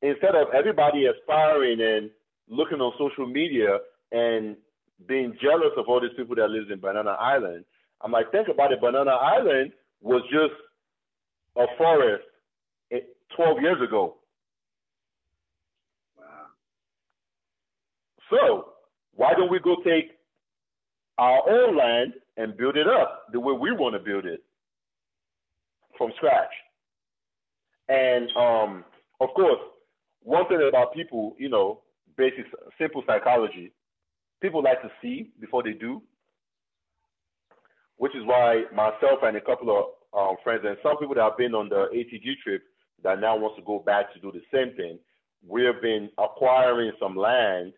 instead 0.02 0.34
of 0.34 0.48
everybody 0.54 1.06
aspiring 1.06 1.80
and 1.80 2.10
looking 2.48 2.80
on 2.80 2.92
social 2.98 3.26
media 3.26 3.78
and 4.10 4.56
being 5.06 5.36
jealous 5.40 5.72
of 5.76 5.86
all 5.88 6.00
these 6.00 6.10
people 6.16 6.36
that 6.36 6.50
lives 6.50 6.70
in 6.70 6.80
Banana 6.80 7.10
Island, 7.10 7.64
I'm 8.02 8.12
like, 8.12 8.30
think 8.30 8.48
about 8.48 8.72
it. 8.72 8.80
Banana 8.80 9.12
Island 9.12 9.72
was 10.00 10.22
just 10.30 10.54
a 11.56 11.66
forest 11.78 12.24
eh, 12.92 13.00
12 13.36 13.60
years 13.60 13.82
ago. 13.82 14.16
Wow. 16.18 16.24
So 18.32 18.72
why 19.14 19.34
don't 19.34 19.50
we 19.50 19.60
go 19.60 19.76
take 19.84 20.12
our 21.18 21.48
own 21.48 21.76
land 21.76 22.14
and 22.38 22.56
build 22.56 22.76
it 22.76 22.86
up 22.88 23.26
the 23.32 23.38
way 23.38 23.52
we 23.52 23.72
want 23.72 23.94
to 23.94 23.98
build 23.98 24.24
it 24.24 24.42
from 25.98 26.10
scratch? 26.16 26.50
And 27.88 28.28
um, 28.36 28.84
of 29.20 29.28
course, 29.36 29.60
one 30.22 30.48
thing 30.48 30.66
about 30.66 30.94
people, 30.94 31.34
you 31.38 31.50
know, 31.50 31.82
basic 32.16 32.46
simple 32.78 33.02
psychology, 33.06 33.72
people 34.40 34.62
like 34.62 34.80
to 34.82 34.90
see 35.02 35.30
before 35.38 35.62
they 35.62 35.72
do, 35.72 36.00
which 37.96 38.14
is 38.14 38.22
why 38.24 38.62
myself 38.74 39.18
and 39.22 39.36
a 39.36 39.40
couple 39.40 39.70
of 39.70 39.84
um, 40.18 40.36
friends 40.42 40.62
and 40.66 40.76
some 40.82 40.96
people 40.98 41.14
that 41.14 41.22
have 41.22 41.36
been 41.36 41.54
on 41.54 41.68
the 41.68 41.88
ATG 41.94 42.38
trip 42.42 42.62
that 43.02 43.20
now 43.20 43.36
wants 43.36 43.56
to 43.58 43.64
go 43.64 43.78
back 43.78 44.12
to 44.14 44.20
do 44.20 44.32
the 44.32 44.42
same 44.52 44.74
thing, 44.76 44.98
we 45.46 45.64
have 45.64 45.82
been 45.82 46.08
acquiring 46.18 46.92
some 47.00 47.16
land 47.16 47.72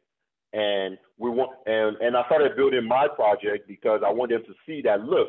and 0.55 0.97
we 1.19 1.31
want 1.31 1.51
and, 1.67 1.97
and 1.97 2.17
I 2.17 2.25
started 2.27 2.57
building 2.57 2.87
my 2.87 3.09
project 3.09 3.67
because 3.67 4.01
I 4.07 4.11
want 4.11 4.31
them 4.31 4.43
to 4.47 4.55
see 4.65 4.81
that 4.83 5.03
look, 5.05 5.29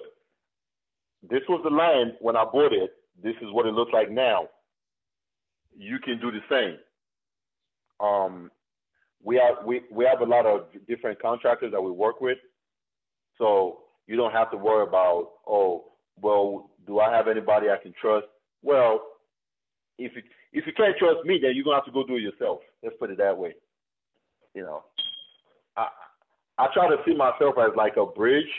this 1.28 1.42
was 1.50 1.62
the 1.64 1.70
land 1.72 2.14
when 2.22 2.36
I 2.38 2.46
bought 2.46 2.72
it. 2.72 2.92
This 3.22 3.36
is 3.42 3.52
what 3.52 3.66
it 3.66 3.74
looks 3.74 3.92
like 3.92 4.12
now. 4.12 4.48
You 5.76 5.98
can 6.00 6.20
do 6.20 6.32
the 6.32 6.42
same. 6.50 6.78
Um, 8.00 8.52
we 9.24 9.38
have 9.38 9.66
we, 9.66 9.82
we 9.92 10.06
have 10.06 10.22
a 10.22 10.30
lot 10.30 10.46
of 10.46 10.68
different 10.88 11.20
contractors 11.20 11.72
that 11.72 11.82
we 11.82 11.90
work 11.90 12.22
with, 12.22 12.38
so 13.40 13.80
you 14.06 14.16
don't 14.16 14.32
have 14.32 14.52
to 14.52 14.58
worry 14.58 14.84
about 14.88 15.32
oh 15.48 15.86
well 16.22 16.70
do 16.86 17.00
I 17.00 17.12
have 17.12 17.28
anybody 17.28 17.68
I 17.70 17.82
can 17.82 17.94
trust? 18.00 18.28
Well, 18.62 19.02
if 19.98 20.12
you 20.16 20.22
if 20.54 20.68
you 20.68 20.74
can't 20.74 20.96
trust 20.98 21.26
me, 21.26 21.40
then 21.42 21.54
you're 21.56 21.64
gonna 21.64 21.78
have 21.78 21.86
to 21.86 21.92
go 21.92 22.06
do 22.06 22.18
it 22.18 22.22
yourself. 22.22 22.60
Let's 22.84 22.96
put 23.00 23.10
it 23.10 23.18
that 23.18 23.36
way. 23.36 23.56
You 24.54 24.62
know, 24.62 24.84
I 25.78 25.88
I 26.58 26.68
try 26.74 26.90
to 26.90 26.98
see 27.06 27.16
myself 27.16 27.56
as 27.60 27.76
like 27.76 27.98
a 27.98 28.06
bridge. 28.06 28.52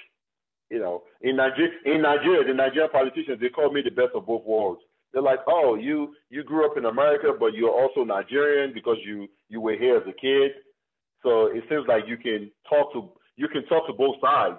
You 0.70 0.80
know, 0.80 1.04
in 1.22 1.36
Nigeria, 1.36 1.70
in 1.84 2.02
Nigeria, 2.02 2.44
the 2.44 2.54
Nigerian 2.54 2.90
politicians 2.90 3.38
they 3.40 3.48
call 3.48 3.72
me 3.72 3.82
the 3.82 3.90
best 3.90 4.14
of 4.14 4.26
both 4.26 4.44
worlds 4.44 4.80
they're 5.16 5.22
like, 5.22 5.40
oh, 5.46 5.76
you 5.76 6.14
you 6.28 6.44
grew 6.44 6.66
up 6.66 6.76
in 6.76 6.84
America, 6.84 7.28
but 7.40 7.54
you're 7.54 7.70
also 7.72 8.04
Nigerian 8.04 8.74
because 8.74 8.98
you 9.02 9.26
you 9.48 9.62
were 9.62 9.74
here 9.74 9.96
as 9.96 10.02
a 10.02 10.12
kid. 10.12 10.52
So 11.22 11.46
it 11.46 11.64
seems 11.70 11.86
like 11.88 12.04
you 12.06 12.18
can 12.18 12.50
talk 12.68 12.92
to 12.92 13.08
you 13.36 13.48
can 13.48 13.64
talk 13.64 13.86
to 13.86 13.94
both 13.94 14.16
sides. 14.20 14.56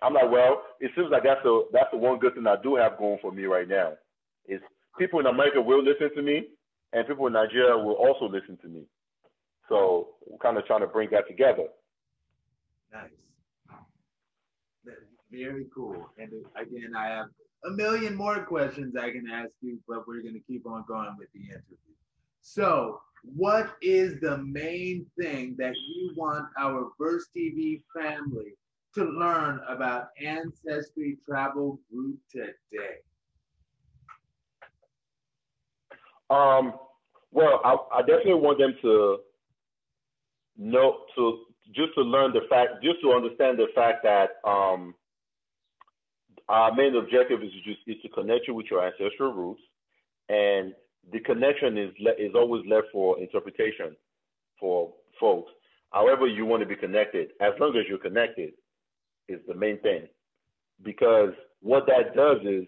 I'm 0.00 0.14
like, 0.14 0.30
well, 0.30 0.62
it 0.80 0.90
seems 0.96 1.08
like 1.10 1.22
that's 1.24 1.42
the 1.42 1.66
that's 1.70 1.90
the 1.92 1.98
one 1.98 2.18
good 2.18 2.34
thing 2.34 2.46
I 2.46 2.56
do 2.62 2.76
have 2.76 2.96
going 2.96 3.18
for 3.20 3.30
me 3.30 3.44
right 3.44 3.68
now. 3.68 3.92
Is 4.48 4.60
people 4.98 5.20
in 5.20 5.26
America 5.26 5.60
will 5.60 5.84
listen 5.84 6.14
to 6.16 6.22
me, 6.22 6.48
and 6.94 7.06
people 7.06 7.26
in 7.26 7.34
Nigeria 7.34 7.76
will 7.76 8.00
also 8.00 8.24
listen 8.26 8.56
to 8.62 8.68
me. 8.68 8.84
So 9.68 10.08
we're 10.26 10.38
kind 10.38 10.58
of 10.58 10.66
trying 10.66 10.80
to 10.80 10.86
bring 10.86 11.10
that 11.10 11.26
together. 11.26 11.66
Nice. 12.92 13.10
Very 15.30 15.66
cool. 15.74 16.10
And 16.18 16.30
again, 16.54 16.92
I 16.96 17.06
have 17.08 17.26
a 17.64 17.70
million 17.70 18.14
more 18.14 18.44
questions 18.44 18.94
I 18.96 19.10
can 19.10 19.28
ask 19.28 19.50
you, 19.62 19.80
but 19.88 20.06
we're 20.06 20.22
going 20.22 20.34
to 20.34 20.40
keep 20.40 20.66
on 20.66 20.84
going 20.86 21.16
with 21.18 21.28
the 21.32 21.40
interview. 21.40 21.76
So, 22.42 23.00
what 23.22 23.74
is 23.80 24.20
the 24.20 24.38
main 24.38 25.06
thing 25.18 25.56
that 25.58 25.74
you 25.74 26.12
want 26.14 26.46
our 26.58 26.90
Verse 27.00 27.26
TV 27.34 27.82
family 27.98 28.52
to 28.94 29.04
learn 29.04 29.60
about 29.66 30.08
Ancestry 30.22 31.18
Travel 31.26 31.80
Group 31.90 32.18
today? 32.30 32.96
Um, 36.28 36.74
well, 37.32 37.60
I, 37.64 37.76
I 37.98 38.00
definitely 38.02 38.34
want 38.34 38.58
them 38.58 38.74
to 38.82 39.18
know 40.56 40.98
to 41.16 41.40
just 41.74 41.94
to 41.94 42.02
learn 42.02 42.32
the 42.32 42.42
fact, 42.48 42.82
just 42.82 43.00
to 43.02 43.12
understand 43.12 43.58
the 43.58 43.68
fact 43.74 44.04
that 44.04 44.36
um, 44.48 44.94
our 46.48 46.74
main 46.74 46.94
objective 46.96 47.42
is 47.42 47.50
to 47.52 47.62
just 47.62 47.80
is 47.86 48.02
to 48.02 48.08
connect 48.10 48.46
you 48.46 48.54
with 48.54 48.66
your 48.70 48.84
ancestral 48.84 49.32
roots, 49.32 49.62
and 50.28 50.74
the 51.12 51.20
connection 51.20 51.78
is 51.78 51.90
le- 52.00 52.18
is 52.18 52.32
always 52.34 52.64
left 52.68 52.88
for 52.92 53.18
interpretation 53.18 53.96
for 54.60 54.92
folks. 55.18 55.50
However, 55.90 56.26
you 56.26 56.44
want 56.44 56.62
to 56.62 56.68
be 56.68 56.76
connected, 56.76 57.30
as 57.40 57.52
long 57.60 57.76
as 57.76 57.84
you're 57.88 57.98
connected, 57.98 58.52
is 59.28 59.40
the 59.46 59.54
main 59.54 59.78
thing. 59.80 60.08
Because 60.82 61.30
what 61.60 61.86
that 61.86 62.14
does 62.16 62.38
is 62.44 62.66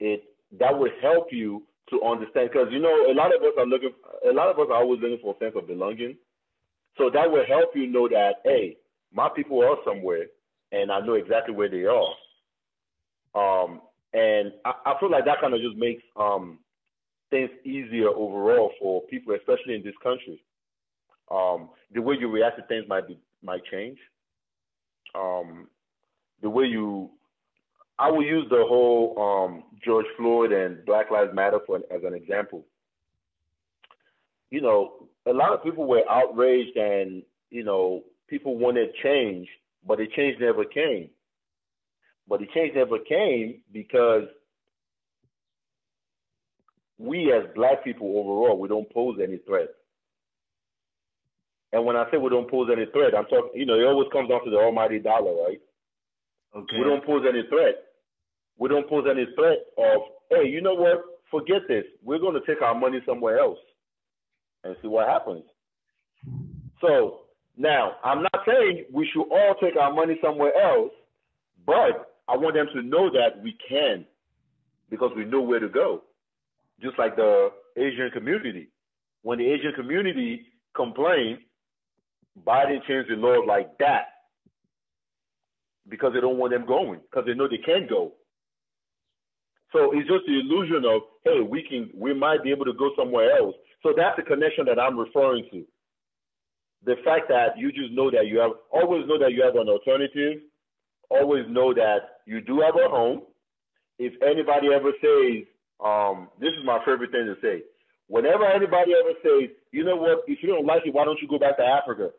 it 0.00 0.22
that 0.58 0.76
will 0.78 0.90
help 1.02 1.28
you 1.32 1.64
to 1.90 2.02
understand. 2.02 2.50
Because 2.52 2.68
you 2.70 2.78
know, 2.78 3.10
a 3.10 3.14
lot 3.14 3.34
of 3.34 3.42
us 3.42 3.52
are 3.58 3.66
looking, 3.66 3.90
a 4.28 4.32
lot 4.32 4.48
of 4.48 4.58
us 4.58 4.66
are 4.70 4.76
always 4.76 5.00
looking 5.00 5.18
for 5.20 5.34
a 5.34 5.44
sense 5.44 5.54
of 5.56 5.66
belonging. 5.66 6.16
So 6.98 7.10
that 7.12 7.30
will 7.30 7.44
help 7.46 7.70
you 7.74 7.86
know 7.86 8.08
that 8.08 8.36
hey, 8.44 8.76
my 9.12 9.28
people 9.34 9.62
are 9.62 9.76
somewhere, 9.84 10.26
and 10.72 10.90
I 10.90 11.00
know 11.00 11.14
exactly 11.14 11.54
where 11.54 11.68
they 11.68 11.84
are. 11.84 12.14
Um, 13.34 13.80
and 14.12 14.52
I, 14.64 14.72
I 14.86 15.00
feel 15.00 15.10
like 15.10 15.24
that 15.26 15.40
kind 15.40 15.54
of 15.54 15.60
just 15.60 15.76
makes 15.76 16.02
um, 16.16 16.58
things 17.30 17.50
easier 17.64 18.08
overall 18.08 18.72
for 18.80 19.02
people, 19.02 19.34
especially 19.34 19.74
in 19.74 19.82
this 19.82 19.94
country. 20.02 20.42
Um, 21.30 21.70
the 21.92 22.00
way 22.00 22.16
you 22.18 22.30
react 22.30 22.56
to 22.58 22.64
things 22.66 22.86
might 22.88 23.06
be 23.06 23.18
might 23.42 23.64
change. 23.70 23.98
Um, 25.14 25.68
the 26.42 26.50
way 26.50 26.64
you, 26.64 27.10
I 27.98 28.10
will 28.10 28.24
use 28.24 28.46
the 28.50 28.64
whole 28.68 29.16
um, 29.18 29.64
George 29.84 30.06
Floyd 30.16 30.52
and 30.52 30.84
Black 30.84 31.10
Lives 31.10 31.34
Matter 31.34 31.60
for 31.66 31.78
as 31.78 32.02
an 32.04 32.14
example. 32.14 32.64
You 34.50 34.60
know, 34.60 35.08
a 35.26 35.32
lot 35.32 35.52
of 35.52 35.62
people 35.62 35.86
were 35.86 36.08
outraged, 36.08 36.76
and 36.76 37.22
you 37.50 37.64
know, 37.64 38.02
people 38.28 38.56
wanted 38.56 38.94
change, 39.02 39.48
but 39.86 39.98
the 39.98 40.06
change 40.14 40.38
never 40.40 40.64
came. 40.64 41.10
But 42.28 42.40
the 42.40 42.46
change 42.54 42.74
never 42.74 42.98
came 42.98 43.62
because 43.72 44.24
we 46.98 47.32
as 47.32 47.44
black 47.54 47.84
people 47.84 48.18
overall, 48.18 48.58
we 48.58 48.68
don't 48.68 48.90
pose 48.92 49.18
any 49.22 49.38
threat. 49.38 49.68
And 51.72 51.84
when 51.84 51.96
I 51.96 52.10
say 52.10 52.16
we 52.16 52.30
don't 52.30 52.50
pose 52.50 52.68
any 52.72 52.86
threat, 52.86 53.14
I'm 53.16 53.26
talking, 53.26 53.50
you 53.54 53.66
know, 53.66 53.74
it 53.74 53.84
always 53.84 54.08
comes 54.12 54.28
down 54.28 54.44
to 54.44 54.50
the 54.50 54.56
almighty 54.56 54.98
dollar, 54.98 55.34
right? 55.44 55.60
Okay. 56.56 56.78
We 56.78 56.84
don't 56.84 57.04
pose 57.04 57.24
any 57.28 57.42
threat. 57.48 57.74
We 58.58 58.68
don't 58.68 58.88
pose 58.88 59.06
any 59.10 59.26
threat 59.36 59.58
of, 59.76 60.02
hey, 60.30 60.48
you 60.48 60.62
know 60.62 60.74
what? 60.74 61.04
Forget 61.30 61.62
this. 61.68 61.84
We're 62.02 62.18
going 62.18 62.40
to 62.40 62.46
take 62.46 62.62
our 62.62 62.74
money 62.74 63.00
somewhere 63.04 63.38
else 63.38 63.58
and 64.66 64.76
see 64.82 64.88
what 64.88 65.08
happens. 65.08 65.44
So 66.80 67.20
now, 67.56 67.92
I'm 68.04 68.22
not 68.22 68.44
saying 68.46 68.84
we 68.92 69.08
should 69.12 69.28
all 69.30 69.54
take 69.60 69.76
our 69.76 69.92
money 69.92 70.18
somewhere 70.22 70.52
else, 70.60 70.92
but 71.66 72.14
I 72.28 72.36
want 72.36 72.54
them 72.54 72.66
to 72.74 72.82
know 72.82 73.10
that 73.10 73.42
we 73.42 73.56
can 73.68 74.04
because 74.90 75.12
we 75.16 75.24
know 75.24 75.40
where 75.40 75.60
to 75.60 75.68
go 75.68 76.02
just 76.82 76.98
like 76.98 77.16
the 77.16 77.50
Asian 77.76 78.10
community. 78.12 78.68
When 79.22 79.38
the 79.38 79.46
Asian 79.46 79.72
community 79.74 80.46
complained, 80.74 81.38
Biden 82.46 82.84
changed 82.86 83.10
the 83.10 83.16
law 83.16 83.40
like 83.46 83.78
that 83.78 84.06
because 85.88 86.12
they 86.14 86.20
don't 86.20 86.38
want 86.38 86.52
them 86.52 86.66
going 86.66 87.00
because 87.00 87.24
they 87.26 87.34
know 87.34 87.48
they 87.48 87.58
can 87.64 87.86
go. 87.88 88.12
So 89.72 89.92
it's 89.92 90.08
just 90.08 90.24
the 90.26 90.40
illusion 90.40 90.84
of 90.84 91.02
hey, 91.24 91.40
we 91.40 91.62
can, 91.62 91.90
we 91.94 92.14
might 92.14 92.42
be 92.42 92.50
able 92.50 92.66
to 92.66 92.72
go 92.74 92.90
somewhere 92.96 93.36
else. 93.36 93.54
So 93.82 93.92
that's 93.96 94.16
the 94.16 94.22
connection 94.22 94.64
that 94.66 94.78
I'm 94.78 94.98
referring 94.98 95.46
to. 95.52 95.64
The 96.84 96.96
fact 97.04 97.28
that 97.28 97.58
you 97.58 97.72
just 97.72 97.92
know 97.92 98.10
that 98.10 98.26
you 98.26 98.38
have 98.38 98.52
always 98.70 99.06
know 99.06 99.18
that 99.18 99.32
you 99.32 99.42
have 99.42 99.56
an 99.56 99.68
alternative, 99.68 100.42
always 101.10 101.44
know 101.48 101.74
that 101.74 102.22
you 102.26 102.40
do 102.40 102.60
have 102.60 102.74
a 102.76 102.88
home. 102.88 103.22
If 103.98 104.12
anybody 104.22 104.68
ever 104.74 104.92
says 105.00 105.46
um, 105.84 106.28
this 106.40 106.50
is 106.50 106.64
my 106.64 106.78
favorite 106.84 107.10
thing 107.10 107.26
to 107.26 107.36
say. 107.42 107.62
Whenever 108.08 108.46
anybody 108.46 108.92
ever 108.94 109.12
says, 109.22 109.50
you 109.72 109.84
know 109.84 109.96
what, 109.96 110.24
if 110.26 110.42
you 110.42 110.48
don't 110.48 110.64
like 110.66 110.82
it, 110.86 110.94
why 110.94 111.04
don't 111.04 111.20
you 111.20 111.28
go 111.28 111.38
back 111.38 111.56
to 111.58 111.64
Africa? 111.64 112.10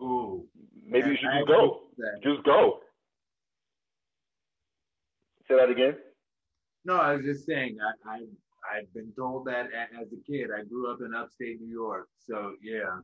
Ooh. 0.00 0.46
Maybe 0.86 1.10
you 1.10 1.16
should 1.16 1.30
just 1.38 1.48
go. 1.48 1.80
Just 2.22 2.44
go. 2.44 2.80
Say 5.48 5.56
that 5.56 5.70
again. 5.70 5.96
No, 6.84 6.96
I 6.96 7.14
was 7.14 7.24
just 7.24 7.46
saying. 7.46 7.78
I, 7.80 8.10
I 8.10 8.18
I've 8.64 8.92
been 8.94 9.12
told 9.16 9.46
that 9.46 9.66
as 10.00 10.08
a 10.12 10.30
kid. 10.30 10.50
I 10.56 10.64
grew 10.64 10.90
up 10.90 11.00
in 11.00 11.14
upstate 11.14 11.60
New 11.60 11.72
York, 11.72 12.08
so 12.18 12.54
yeah. 12.62 13.00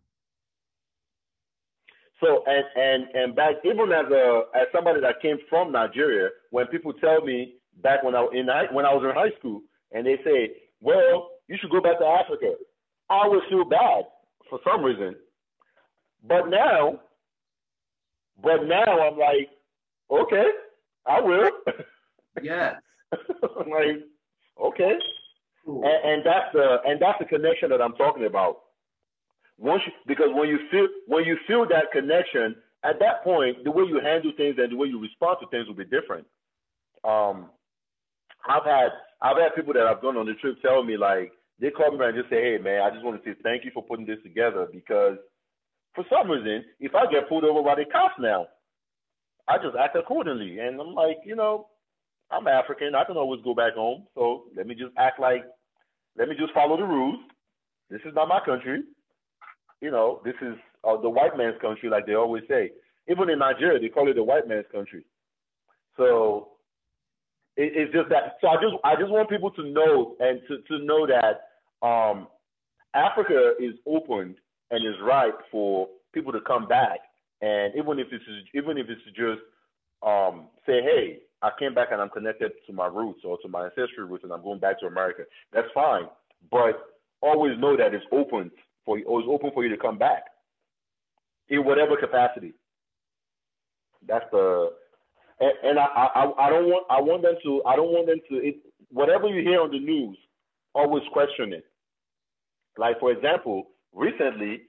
So 2.21 2.45
and 2.47 2.65
and 2.77 3.05
and 3.15 3.37
back 3.37 3.57
even 3.65 3.93
as 3.93 4.11
a 4.11 4.43
as 4.55 4.67
somebody 4.73 5.01
that 5.01 5.21
came 5.23 5.39
from 5.49 5.73
Nigeria, 5.73 6.31
when 6.51 6.67
people 6.67 6.93
tell 6.93 7.23
me 7.23 7.55
back 7.83 8.03
when 8.03 8.15
I 8.15 8.27
in 8.33 8.47
high, 8.49 8.67
when 8.73 8.85
I 8.87 8.95
was 8.95 9.05
in 9.05 9.15
high 9.15 9.37
school, 9.39 9.63
and 9.93 10.07
they 10.07 10.17
say, 10.25 10.55
"Well, 10.81 11.31
you 11.49 11.57
should 11.61 11.71
go 11.71 11.81
back 11.81 11.99
to 11.99 12.07
Africa." 12.07 12.55
I 13.11 13.23
always 13.25 13.43
feel 13.49 13.65
bad 13.65 14.05
for 14.51 14.59
some 14.65 14.83
reason, 14.83 15.17
but 16.27 16.49
now, 16.49 17.01
but 18.43 18.65
now 18.67 18.85
I'm 18.85 19.19
like, 19.19 19.49
okay, 20.11 20.45
I 21.07 21.21
will. 21.21 21.51
Yes. 22.43 22.77
like, 23.43 24.05
okay, 24.63 24.93
and, 25.69 25.85
and 25.85 26.23
that's 26.25 26.53
the 26.53 26.77
and 26.87 27.01
that's 27.01 27.19
the 27.19 27.27
connection 27.27 27.71
that 27.71 27.83
I'm 27.83 27.95
talking 27.95 28.25
about. 28.27 28.61
Once 29.59 29.83
you, 29.87 29.93
because 30.07 30.29
when 30.33 30.49
you 30.49 30.59
feel 30.71 30.89
when 31.07 31.25
you 31.25 31.37
feel 31.47 31.67
that 31.69 31.93
connection, 31.93 32.57
at 32.85 32.99
that 33.01 33.23
point, 33.23 33.65
the 33.65 33.71
way 33.71 33.85
you 33.85 34.01
handle 34.03 34.33
things 34.37 34.57
and 34.59 34.73
the 34.73 34.77
way 34.77 34.89
you 34.89 35.01
respond 35.01 35.39
to 35.41 35.47
things 35.49 35.67
will 35.67 35.75
be 35.75 35.85
different. 35.85 36.27
Um, 37.05 37.51
I've 38.49 38.65
had 38.65 38.89
I've 39.21 39.37
had 39.37 39.55
people 39.55 39.75
that 39.75 39.87
I've 39.87 40.01
gone 40.01 40.17
on 40.17 40.27
the 40.27 40.35
trip 40.35 40.57
tell 40.63 40.83
me 40.83 40.97
like 40.97 41.33
they 41.61 41.71
call 41.71 41.91
me 41.91 42.05
and 42.05 42.17
just 42.17 42.31
say, 42.31 42.41
"Hey 42.41 42.59
man, 42.59 42.83
I 42.83 42.91
just 42.91 43.05
want 43.05 43.23
to 43.23 43.31
say 43.31 43.37
thank 43.43 43.65
you 43.65 43.71
for 43.75 43.83
putting 43.83 44.07
this 44.07 44.23
together 44.23 44.67
because 44.73 45.19
for 45.95 46.05
some 46.09 46.31
reason, 46.31 46.65
if 46.81 46.95
I 46.95 47.11
get 47.11 47.29
pulled 47.29 47.45
over 47.45 47.63
by 47.63 47.75
the 47.75 47.85
cops 47.85 48.15
now, 48.19 48.47
I 49.49 49.59
just 49.59 49.77
act 49.77 49.97
accordingly." 49.97 50.61
And 50.61 50.81
I'm 50.81 50.95
like, 50.95 51.19
you 51.27 51.37
know, 51.37 51.67
I'm 52.31 52.47
African. 52.47 52.95
I 52.95 53.05
can 53.05 53.17
always 53.17 53.43
go 53.43 53.55
back 53.55 53.75
home, 53.75 54.07
so 54.15 54.45
let 54.57 54.67
me 54.67 54.75
just 54.75 54.93
act 54.97 55.19
like, 55.19 55.45
let 56.19 56.29
me 56.29 56.35
just 56.39 56.53
follow 56.53 56.77
the 56.77 56.85
rules. 56.85 57.21
This 57.91 58.01
is 58.05 58.15
not 58.15 58.29
my 58.29 58.41
country. 58.45 58.83
You 59.81 59.91
know, 59.91 60.21
this 60.25 60.35
is 60.43 60.55
uh, 60.85 61.01
the 61.01 61.09
white 61.09 61.37
man's 61.37 61.61
country, 61.61 61.89
like 61.89 62.07
they 62.07 62.15
always 62.15 62.43
say. 62.49 62.73
Even 63.09 63.31
in 63.31 63.39
Nigeria, 63.39 63.79
they 63.79 63.89
call 63.89 64.11
it 64.11 64.15
the 64.15 64.23
white 64.25 64.49
man's 64.49 64.67
country. 64.73 65.05
So 65.97 66.49
it, 67.57 67.73
it's 67.75 67.93
just 67.93 68.09
that. 68.11 68.37
So 68.41 68.49
I 68.49 68.57
just 68.57 68.75
I 68.85 68.95
just 68.97 69.11
want 69.11 69.31
people 69.31 69.51
to 69.53 69.63
know 69.63 70.17
and 70.21 70.41
to, 70.49 70.59
to 70.69 70.85
know 70.85 71.07
that 71.07 71.87
um, 71.87 72.27
Africa 72.95 73.53
is 73.61 73.75
open 73.87 74.37
and 74.71 74.87
is 74.87 75.01
ripe 75.03 75.39
for 75.51 75.89
people 76.13 76.33
to 76.33 76.41
come 76.41 76.67
back. 76.67 76.99
And 77.41 77.75
even 77.77 77.99
if 77.99 78.09
it's 78.11 78.25
even 78.55 78.79
if 78.79 78.89
it's 78.89 79.05
just 79.17 79.41
um, 80.03 80.49
say, 80.67 80.83
hey, 80.83 81.19
I 81.43 81.51
came 81.59 81.75
back 81.75 81.89
and 81.93 82.01
I'm 82.01 82.09
connected 82.11 82.53
to 82.67 82.73
my 82.73 82.87
roots 82.87 83.21
or 83.25 83.39
to 83.43 83.49
my 83.49 83.65
ancestry 83.65 84.05
roots, 84.05 84.25
and 84.25 84.33
I'm 84.33 84.43
going 84.43 84.59
back 84.59 84.81
to 84.81 84.87
America. 84.87 85.23
That's 85.53 85.69
fine, 85.75 86.09
but 86.51 86.81
always 87.21 87.59
know 87.59 87.77
that 87.77 87.95
it's 87.95 88.05
open 88.13 88.51
for 88.85 88.99
you. 88.99 89.05
It's 89.07 89.29
open 89.31 89.51
for 89.55 89.65
you 89.65 89.71
to 89.71 89.81
come 89.81 89.99
back 89.99 90.25
in 91.49 91.65
whatever 91.65 91.97
capacity. 91.97 92.55
That's 94.07 94.25
the 94.33 94.71
and, 95.41 95.53
and 95.63 95.79
I, 95.79 95.85
I 95.85 96.47
I 96.47 96.51
don't 96.51 96.67
want 96.67 96.87
I 96.91 97.01
want 97.01 97.23
them 97.23 97.35
to 97.45 97.63
I 97.67 97.77
don't 97.77 97.93
want 97.93 98.07
them 98.07 98.19
to 98.31 98.37
it, 98.47 98.57
whatever 98.91 99.29
you 99.29 99.43
hear 99.43 99.61
on 99.61 99.71
the 99.71 99.79
news, 99.79 100.17
always 100.75 101.03
question 101.13 101.53
it. 101.53 101.65
Like 102.77 102.99
for 103.01 103.13
example, 103.13 103.69
recently 103.93 104.63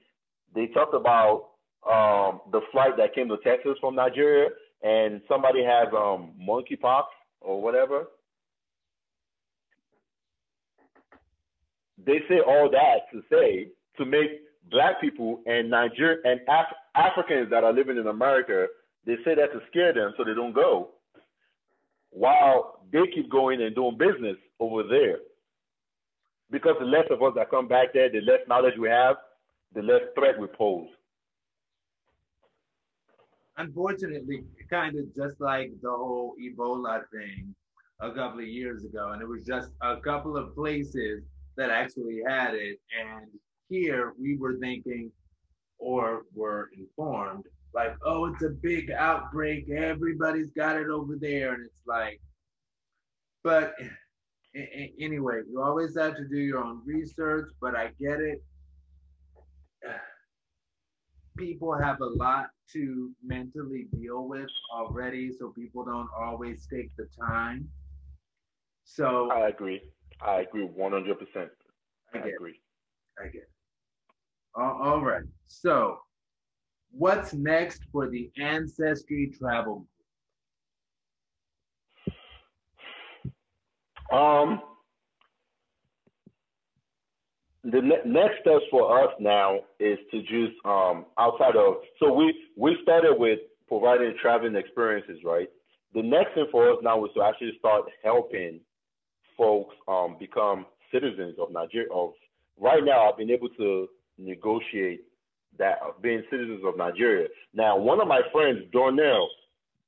they 0.54 0.66
talked 0.68 0.94
about 0.94 1.50
um, 1.88 2.40
the 2.52 2.60
flight 2.72 2.96
that 2.98 3.14
came 3.14 3.28
to 3.28 3.38
Texas 3.38 3.76
from 3.80 3.94
Nigeria, 3.94 4.50
and 4.82 5.20
somebody 5.28 5.62
has 5.64 5.88
um 5.94 6.32
monkeypox 6.40 7.04
or 7.40 7.62
whatever, 7.62 8.04
they 12.04 12.20
say 12.28 12.40
all 12.46 12.70
that 12.70 13.00
to 13.12 13.22
say 13.30 13.68
to 13.98 14.04
make 14.04 14.42
black 14.70 15.00
people 15.00 15.40
and 15.46 15.70
Niger 15.70 16.18
and 16.24 16.40
Af- 16.48 16.76
Africans 16.94 17.50
that 17.50 17.64
are 17.64 17.72
living 17.72 17.96
in 17.98 18.06
America, 18.06 18.66
they 19.06 19.16
say 19.24 19.34
that 19.34 19.52
to 19.52 19.60
scare 19.70 19.92
them 19.92 20.12
so 20.16 20.24
they 20.24 20.34
don't 20.34 20.54
go, 20.54 20.90
while 22.10 22.82
they 22.92 23.00
keep 23.14 23.30
going 23.30 23.62
and 23.62 23.74
doing 23.74 23.98
business 23.98 24.36
over 24.60 24.82
there. 24.84 25.18
Because 26.50 26.76
the 26.80 26.86
less 26.86 27.06
of 27.10 27.22
us 27.22 27.32
that 27.36 27.50
come 27.50 27.68
back 27.68 27.88
there, 27.94 28.10
the 28.10 28.20
less 28.20 28.40
knowledge 28.48 28.74
we 28.78 28.88
have, 28.88 29.16
the 29.74 29.82
less 29.82 30.02
threat 30.16 30.38
we 30.38 30.46
pose. 30.48 30.88
Unfortunately, 33.56 34.44
kind 34.70 34.98
of 34.98 35.14
just 35.14 35.40
like 35.40 35.70
the 35.82 35.90
whole 35.90 36.34
Ebola 36.40 37.02
thing 37.12 37.54
a 38.00 38.10
couple 38.12 38.40
of 38.40 38.46
years 38.46 38.84
ago, 38.84 39.10
and 39.12 39.20
it 39.20 39.28
was 39.28 39.44
just 39.44 39.70
a 39.82 39.96
couple 39.96 40.36
of 40.36 40.54
places 40.54 41.22
that 41.56 41.70
actually 41.70 42.22
had 42.26 42.54
it, 42.54 42.78
and 42.98 43.26
here 43.68 44.14
we 44.18 44.36
were 44.36 44.56
thinking 44.58 45.10
or 45.78 46.22
were 46.34 46.70
informed 46.78 47.44
like, 47.74 47.94
oh, 48.04 48.26
it's 48.26 48.42
a 48.42 48.48
big 48.48 48.90
outbreak, 48.90 49.70
everybody's 49.70 50.50
got 50.56 50.76
it 50.76 50.88
over 50.88 51.16
there, 51.16 51.54
and 51.54 51.64
it's 51.64 51.82
like, 51.86 52.20
but 53.44 53.74
anyway, 54.98 55.40
you 55.48 55.62
always 55.62 55.96
have 55.96 56.16
to 56.16 56.26
do 56.28 56.38
your 56.38 56.62
own 56.64 56.82
research, 56.84 57.50
but 57.60 57.76
I 57.76 57.90
get 58.00 58.20
it. 58.20 58.42
People 61.36 61.76
have 61.78 62.00
a 62.00 62.06
lot 62.06 62.46
to 62.72 63.10
mentally 63.24 63.88
deal 63.92 64.28
with 64.28 64.48
already, 64.74 65.32
so 65.32 65.50
people 65.50 65.84
don't 65.84 66.08
always 66.18 66.66
take 66.66 66.94
the 66.96 67.08
time. 67.18 67.68
So 68.84 69.30
I 69.30 69.48
agree. 69.48 69.80
I 70.20 70.40
agree 70.40 70.66
100%. 70.66 71.48
I, 72.14 72.18
I 72.18 72.26
agree. 72.28 72.60
I 73.18 73.26
get 73.26 73.42
it. 73.42 73.48
all 74.56 75.00
right. 75.00 75.22
So, 75.46 75.98
what's 76.90 77.32
next 77.32 77.82
for 77.92 78.08
the 78.08 78.30
Ancestry 78.38 79.32
Travel 79.38 79.86
Group? 84.10 84.20
Um, 84.20 84.60
the 87.64 87.80
ne- 87.80 88.04
next 88.06 88.40
steps 88.40 88.64
for 88.70 89.04
us 89.04 89.10
now 89.20 89.60
is 89.78 89.98
to 90.10 90.20
just 90.22 90.56
um, 90.64 91.04
outside 91.18 91.56
of 91.56 91.74
so 91.98 92.12
we 92.12 92.34
we 92.56 92.76
started 92.82 93.14
with 93.18 93.40
providing 93.68 94.14
traveling 94.20 94.56
experiences, 94.56 95.18
right? 95.24 95.48
The 95.94 96.02
next 96.02 96.34
thing 96.34 96.46
for 96.50 96.70
us 96.72 96.78
now 96.82 97.04
is 97.04 97.10
to 97.16 97.22
actually 97.22 97.52
start 97.58 97.84
helping 98.02 98.60
folks 99.36 99.74
um, 99.88 100.16
become 100.18 100.66
citizens 100.92 101.36
of 101.40 101.52
Nigeria. 101.52 101.88
Of 101.92 102.12
right 102.58 102.82
now, 102.84 103.08
I've 103.10 103.18
been 103.18 103.30
able 103.30 103.48
to 103.50 103.88
negotiate 104.18 105.04
that 105.58 105.78
being 106.00 106.22
citizens 106.30 106.62
of 106.64 106.76
Nigeria. 106.76 107.28
Now, 107.54 107.76
one 107.76 108.00
of 108.00 108.08
my 108.08 108.20
friends, 108.32 108.60
Dornell, 108.72 109.26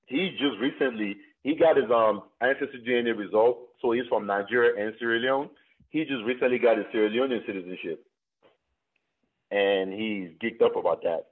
he 0.06 0.30
just 0.32 0.58
recently 0.60 1.16
he 1.42 1.54
got 1.54 1.76
his 1.76 1.90
um 1.90 2.22
ancestry 2.40 2.82
DNA 2.86 3.16
result, 3.16 3.58
so 3.80 3.92
he's 3.92 4.06
from 4.08 4.26
Nigeria 4.26 4.84
and 4.84 4.94
Sierra 4.98 5.18
Leone. 5.18 5.50
He 5.92 6.04
just 6.04 6.24
recently 6.24 6.58
got 6.58 6.78
his 6.78 6.86
Sierra 6.90 7.10
Leonean 7.10 7.46
citizenship, 7.46 8.04
and 9.50 9.92
he's 9.92 10.30
geeked 10.42 10.62
up 10.62 10.74
about 10.76 11.02
that. 11.02 11.26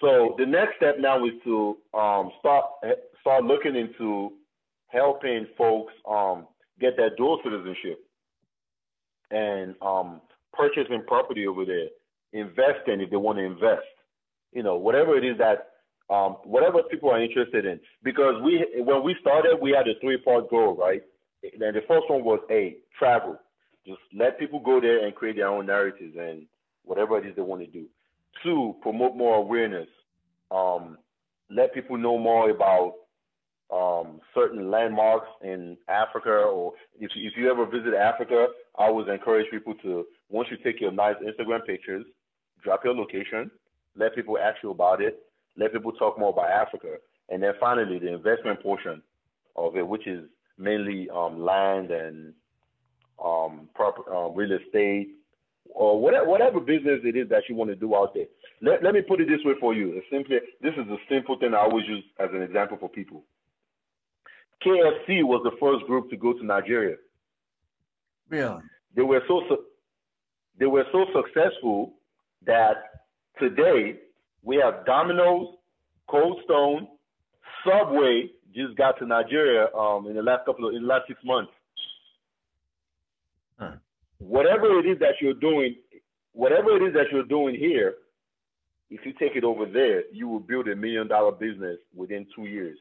So 0.00 0.36
the 0.38 0.46
next 0.46 0.76
step 0.76 0.96
now 0.98 1.24
is 1.24 1.32
to 1.44 1.76
um, 1.94 2.30
start 2.38 2.66
start 3.20 3.44
looking 3.44 3.74
into 3.74 4.32
helping 4.88 5.46
folks 5.56 5.92
um, 6.08 6.46
get 6.78 6.96
that 6.98 7.16
dual 7.16 7.40
citizenship 7.42 7.98
and 9.30 9.74
um, 9.80 10.20
purchasing 10.52 11.02
property 11.06 11.46
over 11.46 11.64
there, 11.64 11.88
investing 12.32 13.00
if 13.00 13.10
they 13.10 13.16
want 13.16 13.38
to 13.38 13.44
invest. 13.44 13.88
You 14.52 14.62
know, 14.62 14.76
whatever 14.76 15.16
it 15.16 15.24
is 15.24 15.38
that 15.38 15.70
um, 16.10 16.36
whatever 16.44 16.82
people 16.82 17.10
are 17.10 17.22
interested 17.22 17.64
in. 17.64 17.80
Because 18.02 18.34
we, 18.42 18.64
when 18.76 19.02
we 19.02 19.16
started, 19.20 19.56
we 19.60 19.70
had 19.70 19.88
a 19.88 19.98
three-part 20.00 20.50
goal, 20.50 20.76
right? 20.76 21.02
And 21.42 21.74
the 21.74 21.82
first 21.88 22.08
one 22.08 22.24
was 22.24 22.40
a 22.50 22.76
travel, 22.98 23.38
just 23.86 24.00
let 24.14 24.38
people 24.38 24.60
go 24.60 24.80
there 24.80 25.04
and 25.04 25.14
create 25.14 25.36
their 25.36 25.48
own 25.48 25.66
narratives 25.66 26.16
and 26.18 26.46
whatever 26.84 27.18
it 27.18 27.26
is 27.26 27.36
they 27.36 27.42
want 27.42 27.62
to 27.62 27.66
do. 27.66 27.86
Two, 28.42 28.74
promote 28.82 29.16
more 29.16 29.36
awareness. 29.36 29.88
Um, 30.50 30.98
let 31.50 31.74
people 31.74 31.96
know 31.96 32.18
more 32.18 32.50
about 32.50 32.94
um, 33.72 34.20
certain 34.34 34.70
landmarks 34.70 35.28
in 35.42 35.76
Africa, 35.88 36.30
or 36.30 36.72
if 36.98 37.10
if 37.16 37.32
you 37.36 37.50
ever 37.50 37.66
visit 37.66 37.94
Africa, 37.94 38.46
I 38.78 38.84
always 38.84 39.08
encourage 39.08 39.50
people 39.50 39.74
to 39.82 40.04
once 40.28 40.48
you 40.50 40.56
take 40.58 40.80
your 40.80 40.92
nice 40.92 41.16
Instagram 41.16 41.64
pictures, 41.66 42.04
drop 42.62 42.84
your 42.84 42.94
location, 42.94 43.50
let 43.96 44.14
people 44.14 44.38
ask 44.38 44.62
you 44.62 44.70
about 44.70 45.00
it, 45.00 45.20
let 45.56 45.72
people 45.72 45.92
talk 45.92 46.18
more 46.18 46.30
about 46.30 46.50
Africa. 46.50 46.96
And 47.28 47.42
then 47.42 47.52
finally, 47.58 47.98
the 47.98 48.12
investment 48.12 48.62
portion 48.62 49.02
of 49.56 49.76
it, 49.76 49.86
which 49.86 50.06
is 50.06 50.24
mainly 50.58 51.08
um, 51.10 51.42
land 51.42 51.90
and 51.90 52.34
um, 53.22 53.68
proper, 53.74 54.02
uh, 54.12 54.28
real 54.28 54.52
estate 54.52 55.08
or 55.74 56.00
whatever, 56.00 56.26
whatever 56.28 56.60
business 56.60 57.00
it 57.04 57.16
is 57.16 57.28
that 57.28 57.42
you 57.48 57.54
want 57.54 57.70
to 57.70 57.76
do 57.76 57.94
out 57.94 58.14
there. 58.14 58.26
Let, 58.62 58.82
let 58.82 58.94
me 58.94 59.02
put 59.02 59.20
it 59.20 59.28
this 59.28 59.44
way 59.44 59.54
for 59.60 59.74
you. 59.74 59.92
It's 59.92 60.06
simply, 60.10 60.36
this 60.60 60.72
is 60.74 60.88
a 60.88 60.96
simple 61.08 61.38
thing 61.38 61.54
I 61.54 61.58
always 61.58 61.86
use 61.88 62.04
as 62.20 62.30
an 62.32 62.42
example 62.42 62.76
for 62.78 62.88
people. 62.88 63.24
KFC 64.64 65.22
was 65.24 65.42
the 65.44 65.56
first 65.60 65.84
group 65.86 66.10
to 66.10 66.16
go 66.16 66.32
to 66.32 66.44
Nigeria. 66.44 66.96
Really? 68.28 68.62
They 68.94 69.02
were 69.02 69.22
so 69.28 69.42
su- 69.48 69.64
they 70.58 70.66
were 70.66 70.84
so 70.92 71.04
successful 71.14 71.94
that 72.46 72.74
today 73.40 73.98
we 74.42 74.56
have 74.56 74.86
Domino's, 74.86 75.48
Cold 76.08 76.40
Stone, 76.44 76.86
Subway 77.66 78.30
just 78.54 78.76
got 78.76 78.98
to 78.98 79.06
Nigeria 79.06 79.66
um, 79.74 80.06
in 80.06 80.14
the 80.14 80.22
last 80.22 80.46
couple 80.46 80.68
of 80.68 80.74
in 80.74 80.82
the 80.82 80.88
last 80.88 81.08
six 81.08 81.18
months. 81.24 81.50
Whatever 84.18 84.78
it 84.78 84.86
is 84.86 84.98
that 85.00 85.14
you're 85.20 85.34
doing, 85.34 85.76
whatever 86.32 86.76
it 86.76 86.82
is 86.82 86.94
that 86.94 87.06
you're 87.12 87.24
doing 87.24 87.54
here, 87.54 87.94
if 88.90 89.04
you 89.04 89.12
take 89.12 89.36
it 89.36 89.44
over 89.44 89.66
there, 89.66 90.02
you 90.12 90.28
will 90.28 90.40
build 90.40 90.68
a 90.68 90.76
million 90.76 91.08
dollar 91.08 91.32
business 91.32 91.78
within 91.94 92.26
two 92.34 92.44
years. 92.44 92.78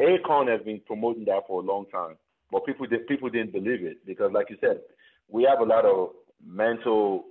Akon 0.00 0.48
has 0.50 0.60
been 0.64 0.80
promoting 0.86 1.24
that 1.26 1.42
for 1.46 1.62
a 1.62 1.64
long 1.64 1.86
time, 1.86 2.16
but 2.50 2.66
people 2.66 2.86
did, 2.86 3.06
people 3.06 3.30
didn't 3.30 3.52
believe 3.52 3.84
it 3.84 4.04
because, 4.04 4.32
like 4.32 4.50
you 4.50 4.56
said, 4.60 4.80
we 5.28 5.44
have 5.44 5.60
a 5.60 5.64
lot 5.64 5.84
of 5.84 6.10
mental 6.44 7.26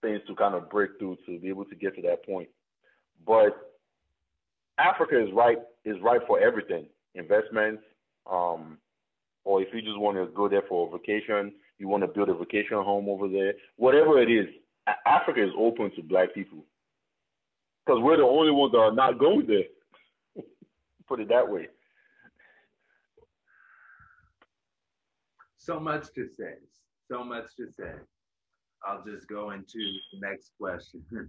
things 0.00 0.20
to 0.28 0.34
kind 0.36 0.54
of 0.54 0.70
break 0.70 0.90
through 0.98 1.16
to 1.26 1.38
be 1.40 1.48
able 1.48 1.64
to 1.64 1.74
get 1.74 1.96
to 1.96 2.02
that 2.02 2.24
point. 2.24 2.48
But 3.26 3.56
Africa 4.78 5.20
is 5.20 5.32
right 5.34 5.58
is 5.84 5.96
right 6.02 6.20
for 6.26 6.38
everything, 6.40 6.86
investments, 7.14 7.82
um, 8.30 8.78
or 9.44 9.62
if 9.62 9.68
you 9.72 9.80
just 9.82 9.98
want 9.98 10.16
to 10.16 10.32
go 10.34 10.48
there 10.48 10.62
for 10.68 10.86
a 10.86 10.98
vacation, 10.98 11.52
you 11.78 11.88
want 11.88 12.02
to 12.02 12.08
build 12.08 12.28
a 12.28 12.34
vacation 12.34 12.76
home 12.76 13.08
over 13.08 13.28
there, 13.28 13.54
whatever 13.76 14.20
it 14.20 14.30
is, 14.30 14.46
Africa 15.06 15.42
is 15.42 15.52
open 15.56 15.90
to 15.94 16.02
black 16.02 16.34
people 16.34 16.64
because 17.84 18.02
we're 18.02 18.16
the 18.16 18.22
only 18.22 18.50
ones 18.50 18.72
that 18.72 18.78
are 18.78 18.92
not 18.92 19.18
going 19.18 19.46
there. 19.46 19.64
Put 21.08 21.20
it 21.20 21.28
that 21.28 21.48
way. 21.48 21.68
So 25.56 25.78
much 25.78 26.12
to 26.14 26.26
say. 26.26 26.54
So 27.10 27.24
much 27.24 27.54
to 27.56 27.68
say. 27.78 27.92
I'll 28.84 29.04
just 29.04 29.28
go 29.28 29.50
into 29.50 29.78
the 29.78 30.20
next 30.20 30.52
question. 30.58 31.04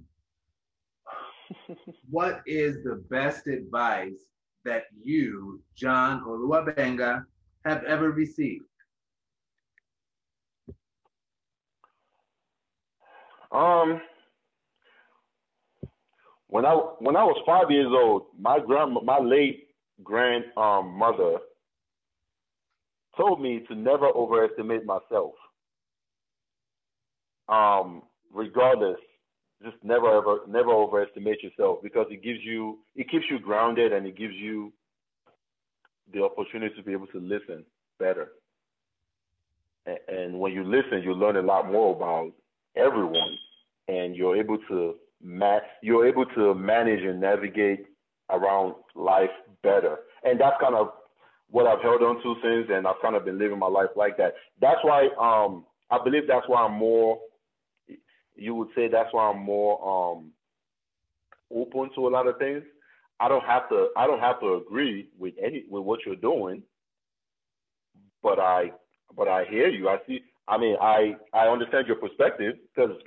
what 2.09 2.41
is 2.45 2.83
the 2.83 3.03
best 3.09 3.47
advice 3.47 4.25
that 4.65 4.83
you, 5.03 5.61
John 5.75 6.23
Oluwabenga, 6.23 7.25
have 7.65 7.83
ever 7.83 8.11
received? 8.11 8.65
Um, 13.51 14.01
when 16.47 16.65
I 16.65 16.73
when 16.99 17.15
I 17.15 17.23
was 17.23 17.41
five 17.45 17.71
years 17.71 17.91
old, 17.91 18.27
my 18.39 18.59
grand 18.59 18.97
my 19.03 19.19
late 19.19 19.67
grandmother 20.03 21.35
um, 21.35 21.39
told 23.17 23.41
me 23.41 23.65
to 23.67 23.75
never 23.75 24.07
overestimate 24.07 24.85
myself. 24.85 25.33
Um, 27.47 28.03
regardless 28.31 28.99
just 29.63 29.75
never 29.83 30.17
ever 30.17 30.39
never 30.47 30.71
overestimate 30.71 31.43
yourself 31.43 31.79
because 31.83 32.07
it 32.09 32.23
gives 32.23 32.39
you 32.43 32.79
it 32.95 33.09
keeps 33.09 33.25
you 33.29 33.39
grounded 33.39 33.91
and 33.91 34.05
it 34.05 34.17
gives 34.17 34.35
you 34.35 34.71
the 36.13 36.23
opportunity 36.23 36.73
to 36.75 36.83
be 36.83 36.91
able 36.91 37.07
to 37.07 37.19
listen 37.19 37.65
better. 37.99 38.29
And, 39.85 39.97
and 40.07 40.39
when 40.39 40.53
you 40.53 40.63
listen, 40.63 41.03
you 41.03 41.13
learn 41.13 41.35
a 41.35 41.41
lot 41.41 41.71
more 41.71 41.95
about 41.95 42.31
everyone, 42.75 43.37
and 43.87 44.15
you're 44.15 44.35
able 44.37 44.57
to 44.69 44.95
ma- 45.21 45.59
you're 45.81 46.07
able 46.07 46.25
to 46.25 46.53
manage 46.55 47.03
and 47.03 47.19
navigate 47.19 47.85
around 48.29 48.75
life 48.95 49.29
better. 49.63 49.97
And 50.23 50.39
that's 50.39 50.55
kind 50.61 50.75
of 50.75 50.89
what 51.49 51.67
I've 51.67 51.81
held 51.81 52.01
on 52.03 52.21
to 52.21 52.35
since, 52.43 52.67
and 52.71 52.87
I've 52.87 53.01
kind 53.01 53.15
of 53.15 53.25
been 53.25 53.39
living 53.39 53.59
my 53.59 53.67
life 53.67 53.89
like 53.95 54.17
that. 54.17 54.35
That's 54.61 54.79
why 54.83 55.07
um, 55.19 55.65
I 55.89 56.03
believe 56.03 56.27
that's 56.27 56.47
why 56.47 56.61
I'm 56.63 56.73
more. 56.77 57.19
You 58.35 58.55
would 58.55 58.69
say 58.75 58.87
that's 58.87 59.09
why 59.13 59.29
I'm 59.29 59.39
more 59.41 60.15
um, 60.17 60.31
open 61.53 61.89
to 61.95 62.07
a 62.07 62.09
lot 62.09 62.27
of 62.27 62.37
things. 62.37 62.63
I 63.19 63.27
don't 63.27 63.43
have 63.45 63.67
to. 63.69 63.89
I 63.97 64.07
don't 64.07 64.19
have 64.19 64.39
to 64.41 64.55
agree 64.55 65.09
with 65.17 65.33
any 65.43 65.65
with 65.69 65.83
what 65.83 65.99
you're 66.05 66.15
doing, 66.15 66.63
but 68.23 68.39
I 68.39 68.71
but 69.15 69.27
I 69.27 69.45
hear 69.45 69.67
you. 69.67 69.89
I 69.89 69.97
see. 70.07 70.21
I 70.49 70.57
mean, 70.57 70.75
I 70.81 71.15
I 71.33 71.47
understand 71.47 71.87
your 71.87 71.97
perspective 71.97 72.55
because 72.75 72.97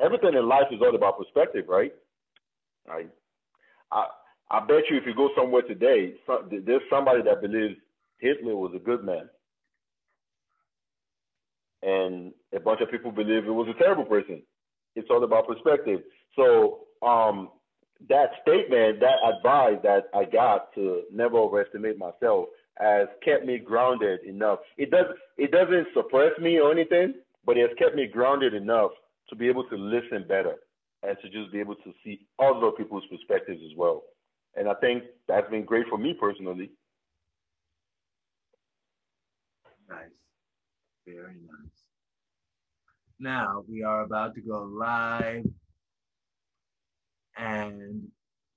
everything 0.00 0.34
in 0.34 0.46
life 0.48 0.66
is 0.70 0.80
all 0.82 0.94
about 0.94 1.18
perspective, 1.18 1.64
right? 1.68 1.92
I 2.88 3.06
I 3.90 4.06
I 4.50 4.60
bet 4.60 4.84
you 4.90 4.98
if 4.98 5.06
you 5.06 5.14
go 5.14 5.30
somewhere 5.36 5.62
today, 5.62 6.14
there's 6.50 6.82
somebody 6.90 7.22
that 7.22 7.40
believes 7.40 7.76
Hitler 8.18 8.54
was 8.54 8.72
a 8.76 8.78
good 8.78 9.02
man, 9.02 9.28
and 11.82 12.32
a 12.54 12.60
bunch 12.60 12.80
of 12.82 12.90
people 12.90 13.12
believe 13.12 13.46
it 13.46 13.50
was 13.50 13.68
a 13.68 13.78
terrible 13.82 14.04
person. 14.04 14.42
It's 14.94 15.08
all 15.10 15.24
about 15.24 15.46
perspective. 15.48 16.00
So 16.36 16.80
um, 17.06 17.50
that 18.08 18.30
statement, 18.42 19.00
that 19.00 19.16
advice 19.36 19.78
that 19.84 20.08
I 20.14 20.24
got 20.24 20.74
to 20.74 21.02
never 21.12 21.38
overestimate 21.38 21.98
myself, 21.98 22.48
has 22.78 23.08
kept 23.24 23.44
me 23.44 23.58
grounded 23.58 24.20
enough. 24.24 24.60
It 24.76 24.90
does 24.90 25.06
it 25.36 25.50
doesn't 25.50 25.88
suppress 25.94 26.38
me 26.40 26.58
or 26.58 26.70
anything, 26.72 27.14
but 27.44 27.56
it 27.56 27.68
has 27.68 27.78
kept 27.78 27.96
me 27.96 28.06
grounded 28.06 28.54
enough 28.54 28.92
to 29.30 29.36
be 29.36 29.48
able 29.48 29.64
to 29.64 29.76
listen 29.76 30.24
better 30.28 30.56
and 31.02 31.16
to 31.22 31.28
just 31.28 31.52
be 31.52 31.60
able 31.60 31.76
to 31.76 31.92
see 32.04 32.26
other 32.38 32.70
people's 32.72 33.04
perspectives 33.10 33.60
as 33.64 33.76
well. 33.76 34.02
And 34.56 34.68
I 34.68 34.74
think 34.74 35.04
that's 35.26 35.48
been 35.50 35.64
great 35.64 35.86
for 35.88 35.98
me 35.98 36.14
personally. 36.18 36.70
Nice. 39.88 40.10
Very 41.06 41.34
nice. 41.34 41.88
Now 43.18 43.64
we 43.68 43.82
are 43.82 44.02
about 44.02 44.34
to 44.34 44.40
go 44.40 44.62
live. 44.62 45.44
And 47.36 48.08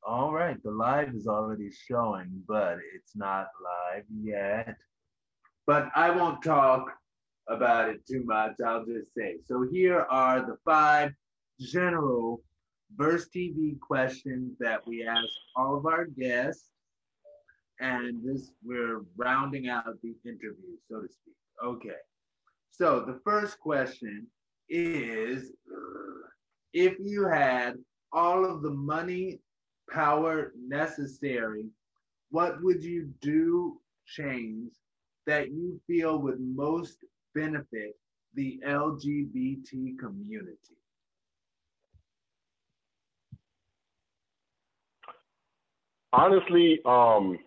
all 0.04 0.34
right, 0.34 0.62
the 0.64 0.72
live 0.72 1.14
is 1.16 1.28
already 1.28 1.70
showing, 1.72 2.44
but 2.48 2.78
it's 2.96 3.16
not 3.16 3.48
live 3.64 4.04
yet. 4.22 4.76
But 5.68 5.90
I 5.96 6.10
won't 6.10 6.44
talk 6.44 6.88
about 7.48 7.90
it 7.90 8.06
too 8.08 8.24
much. 8.26 8.54
I'll 8.66 8.86
just 8.86 9.14
say 9.16 9.38
so 9.46 9.68
here 9.72 10.06
are 10.10 10.42
the 10.42 10.58
five 10.66 11.12
general 11.60 12.42
Verse 12.98 13.30
TV 13.30 13.80
questions 13.80 14.58
that 14.60 14.86
we 14.86 15.06
ask 15.08 15.28
all 15.56 15.78
of 15.78 15.86
our 15.86 16.06
guests. 16.06 16.70
And 17.80 18.22
this, 18.24 18.52
we're 18.64 19.02
rounding 19.18 19.70
out 19.70 19.86
the 20.04 20.14
interview, 20.26 20.78
so 20.90 21.02
to 21.02 21.08
speak. 21.08 21.36
Okay. 21.64 21.96
So 22.70 23.00
the 23.02 23.20
first 23.24 23.60
question 23.60 24.28
is 24.70 25.52
if 26.74 26.96
you 27.00 27.28
had 27.28 27.76
all 28.14 28.46
of 28.46 28.62
the 28.62 28.70
money, 28.70 29.40
power 29.92 30.54
necessary, 30.68 31.66
what 32.30 32.62
would 32.64 32.84
you 32.84 33.12
do, 33.22 33.78
change 34.06 34.72
that 35.28 35.52
you 35.52 35.80
feel 35.88 36.18
would 36.18 36.40
most 36.40 36.98
benefit 37.36 37.96
the 38.34 38.60
LGBT 38.66 40.00
community? 40.00 40.76
honestly, 46.14 46.80
um, 46.86 47.40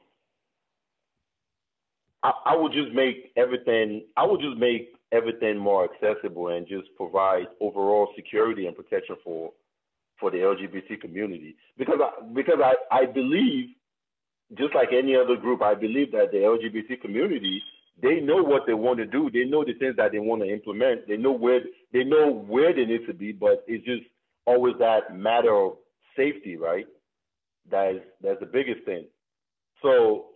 I, 2.23 2.33
I 2.47 2.57
would 2.57 2.73
just 2.73 2.93
make 2.93 3.33
everything. 3.37 4.05
I 4.17 4.25
would 4.27 4.41
just 4.41 4.57
make 4.57 4.95
everything 5.13 5.59
more 5.59 5.89
accessible 5.93 6.49
and 6.49 6.67
just 6.67 6.89
provide 6.97 7.47
overall 7.61 8.09
security 8.17 8.67
and 8.67 8.77
protection 8.77 9.17
for 9.23 9.53
for 10.19 10.31
the 10.31 10.39
LGBT 10.39 11.01
community. 11.01 11.57
Because 11.77 11.99
I, 12.03 12.25
because 12.33 12.59
I, 12.63 12.75
I 12.95 13.07
believe 13.07 13.71
just 14.57 14.75
like 14.75 14.89
any 14.93 15.17
other 15.17 15.37
group 15.37 15.63
I 15.63 15.75
believe 15.75 16.13
that 16.13 16.31
the 16.31 16.39
LGBT 16.39 17.01
community 17.01 17.63
they 18.03 18.21
know 18.21 18.43
what 18.43 18.63
they 18.67 18.75
want 18.75 18.99
to 18.99 19.07
do. 19.07 19.31
They 19.31 19.45
know 19.45 19.65
the 19.65 19.75
things 19.75 19.95
that 19.97 20.11
they 20.11 20.19
want 20.19 20.43
to 20.43 20.53
implement. 20.53 21.07
They 21.07 21.17
know 21.17 21.33
where 21.33 21.61
they 21.93 22.03
know 22.05 22.31
where 22.31 22.75
they 22.75 22.85
need 22.85 23.07
to 23.07 23.15
be 23.15 23.33
but 23.33 23.65
it's 23.67 23.85
just 23.85 24.03
always 24.47 24.75
that 24.79 25.17
matter 25.17 25.55
of 25.55 25.75
safety 26.17 26.57
right? 26.57 26.87
That 27.71 27.97
is 27.97 28.03
that's 28.23 28.41
the 28.41 28.47
biggest 28.47 28.85
thing. 28.85 29.07
So 29.83 30.27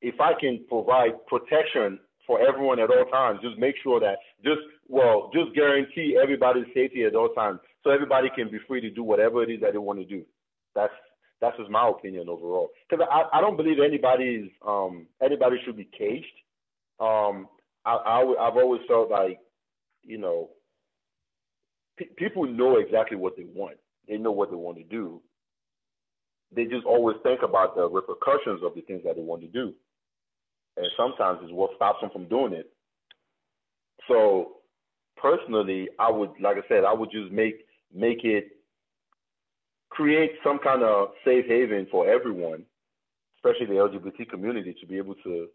if 0.00 0.20
I 0.20 0.32
can 0.38 0.64
provide 0.68 1.26
protection 1.26 1.98
for 2.26 2.40
everyone 2.40 2.78
at 2.78 2.90
all 2.90 3.06
times, 3.06 3.40
just 3.42 3.58
make 3.58 3.74
sure 3.82 3.98
that 4.00 4.18
just 4.44 4.60
well, 4.88 5.30
just 5.34 5.54
guarantee 5.54 6.18
everybody's 6.20 6.66
safety 6.74 7.04
at 7.04 7.14
all 7.14 7.30
times, 7.30 7.60
so 7.84 7.90
everybody 7.90 8.28
can 8.34 8.50
be 8.50 8.58
free 8.66 8.80
to 8.80 8.90
do 8.90 9.02
whatever 9.02 9.42
it 9.42 9.50
is 9.50 9.60
that 9.60 9.72
they 9.72 9.78
want 9.78 9.98
to 10.00 10.04
do. 10.04 10.24
That's 10.74 10.92
that's 11.40 11.56
just 11.56 11.70
my 11.70 11.88
opinion 11.88 12.28
overall. 12.28 12.70
Because 12.88 13.06
I, 13.10 13.38
I 13.38 13.40
don't 13.40 13.56
believe 13.56 13.78
anybody's 13.84 14.50
um 14.66 15.06
anybody 15.22 15.56
should 15.64 15.76
be 15.76 15.88
caged. 15.96 16.26
Um, 17.00 17.48
I, 17.84 17.94
I 17.94 18.48
I've 18.48 18.56
always 18.56 18.82
felt 18.88 19.10
like, 19.10 19.38
you 20.02 20.18
know, 20.18 20.50
p- 21.98 22.10
people 22.16 22.46
know 22.46 22.78
exactly 22.78 23.16
what 23.16 23.36
they 23.36 23.44
want. 23.44 23.78
They 24.08 24.18
know 24.18 24.32
what 24.32 24.50
they 24.50 24.56
want 24.56 24.78
to 24.78 24.84
do 24.84 25.22
they 26.54 26.64
just 26.64 26.86
always 26.86 27.16
think 27.22 27.42
about 27.42 27.76
the 27.76 27.88
repercussions 27.88 28.62
of 28.64 28.74
the 28.74 28.80
things 28.82 29.02
that 29.04 29.16
they 29.16 29.22
want 29.22 29.42
to 29.42 29.48
do. 29.48 29.74
And 30.76 30.86
sometimes 30.96 31.40
it's 31.42 31.52
what 31.52 31.70
stops 31.76 32.00
them 32.00 32.10
from 32.10 32.28
doing 32.28 32.52
it. 32.52 32.70
So 34.08 34.58
personally, 35.16 35.88
I 35.98 36.10
would, 36.10 36.30
like 36.40 36.56
I 36.56 36.68
said, 36.68 36.84
I 36.84 36.92
would 36.94 37.10
just 37.10 37.32
make 37.32 37.66
make 37.94 38.24
it 38.24 38.48
create 39.90 40.32
some 40.44 40.58
kind 40.58 40.82
of 40.82 41.08
safe 41.24 41.46
haven 41.46 41.86
for 41.90 42.08
everyone, 42.08 42.64
especially 43.38 43.66
the 43.66 43.80
LGBT 43.80 44.28
community, 44.28 44.74
to 44.80 44.86
be 44.86 44.96
able 44.96 45.14
to 45.24 45.48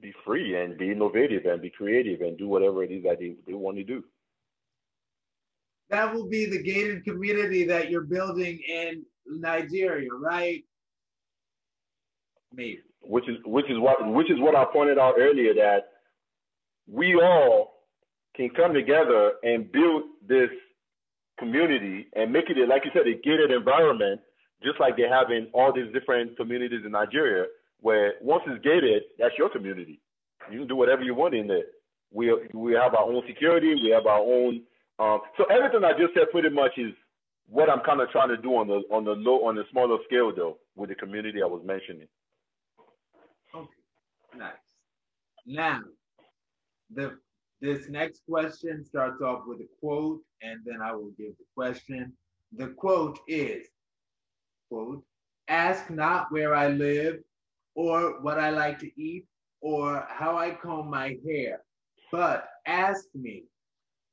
be 0.00 0.12
free 0.24 0.56
and 0.56 0.76
be 0.76 0.90
innovative 0.90 1.46
and 1.46 1.62
be 1.62 1.70
creative 1.70 2.20
and 2.20 2.36
do 2.36 2.48
whatever 2.48 2.82
it 2.82 2.90
is 2.90 3.02
that 3.04 3.18
they, 3.18 3.34
they 3.46 3.54
want 3.54 3.76
to 3.76 3.84
do. 3.84 4.04
That 5.88 6.12
will 6.12 6.28
be 6.28 6.46
the 6.46 6.62
gated 6.62 7.04
community 7.04 7.64
that 7.64 7.90
you're 7.90 8.02
building 8.02 8.58
in 8.68 9.04
Nigeria, 9.26 10.08
right? 10.12 10.64
Maybe. 12.52 12.80
Which 13.02 13.28
is 13.28 13.36
which 13.44 13.70
is 13.70 13.78
what 13.78 14.12
which 14.12 14.30
is 14.30 14.40
what 14.40 14.56
I 14.56 14.64
pointed 14.64 14.98
out 14.98 15.14
earlier 15.16 15.54
that 15.54 15.84
we 16.88 17.14
all 17.14 17.74
can 18.34 18.50
come 18.50 18.74
together 18.74 19.34
and 19.44 19.70
build 19.70 20.02
this 20.26 20.50
community 21.38 22.06
and 22.14 22.32
make 22.32 22.48
it 22.48 22.68
like 22.68 22.84
you 22.84 22.90
said 22.92 23.06
a 23.06 23.14
gated 23.14 23.50
environment, 23.50 24.20
just 24.62 24.80
like 24.80 24.96
they 24.96 25.08
have 25.08 25.30
in 25.30 25.48
all 25.52 25.72
these 25.72 25.92
different 25.92 26.36
communities 26.36 26.82
in 26.84 26.92
Nigeria, 26.92 27.46
where 27.80 28.14
once 28.20 28.42
it's 28.46 28.62
gated, 28.64 29.02
that's 29.18 29.34
your 29.38 29.50
community. 29.50 30.00
You 30.50 30.60
can 30.60 30.68
do 30.68 30.76
whatever 30.76 31.02
you 31.02 31.14
want 31.14 31.34
in 31.34 31.46
there. 31.46 31.64
We 32.12 32.34
we 32.54 32.72
have 32.74 32.94
our 32.94 33.04
own 33.04 33.22
security, 33.26 33.74
we 33.74 33.90
have 33.90 34.06
our 34.06 34.20
own. 34.20 34.62
Um, 34.98 35.20
so 35.36 35.44
everything 35.44 35.84
I 35.84 35.92
just 35.92 36.14
said 36.14 36.30
pretty 36.30 36.50
much 36.50 36.72
is 36.78 36.92
what 37.48 37.68
I'm 37.68 37.80
kind 37.80 38.00
of 38.00 38.10
trying 38.10 38.28
to 38.28 38.36
do 38.36 38.56
on 38.56 38.68
the 38.68 38.82
on 38.90 39.04
the 39.04 39.12
low 39.12 39.46
on 39.46 39.56
the 39.56 39.64
smaller 39.70 39.98
scale 40.06 40.32
though 40.34 40.58
with 40.74 40.88
the 40.88 40.94
community 40.94 41.42
I 41.42 41.46
was 41.46 41.62
mentioning. 41.64 42.08
Okay, 43.54 43.68
nice. 44.38 44.52
Now, 45.46 45.80
the 46.94 47.18
this 47.60 47.88
next 47.88 48.22
question 48.28 48.84
starts 48.84 49.22
off 49.22 49.42
with 49.46 49.60
a 49.60 49.68
quote, 49.80 50.20
and 50.42 50.60
then 50.64 50.80
I 50.82 50.92
will 50.92 51.12
give 51.18 51.36
the 51.38 51.44
question. 51.54 52.12
The 52.56 52.68
quote 52.68 53.18
is, 53.26 53.66
quote, 54.70 55.02
ask 55.48 55.88
not 55.90 56.30
where 56.30 56.54
I 56.54 56.68
live, 56.68 57.16
or 57.74 58.20
what 58.20 58.38
I 58.38 58.50
like 58.50 58.78
to 58.80 59.00
eat, 59.00 59.26
or 59.60 60.06
how 60.08 60.36
I 60.36 60.50
comb 60.50 60.90
my 60.90 61.16
hair, 61.26 61.62
but 62.12 62.48
ask 62.66 63.04
me, 63.14 63.44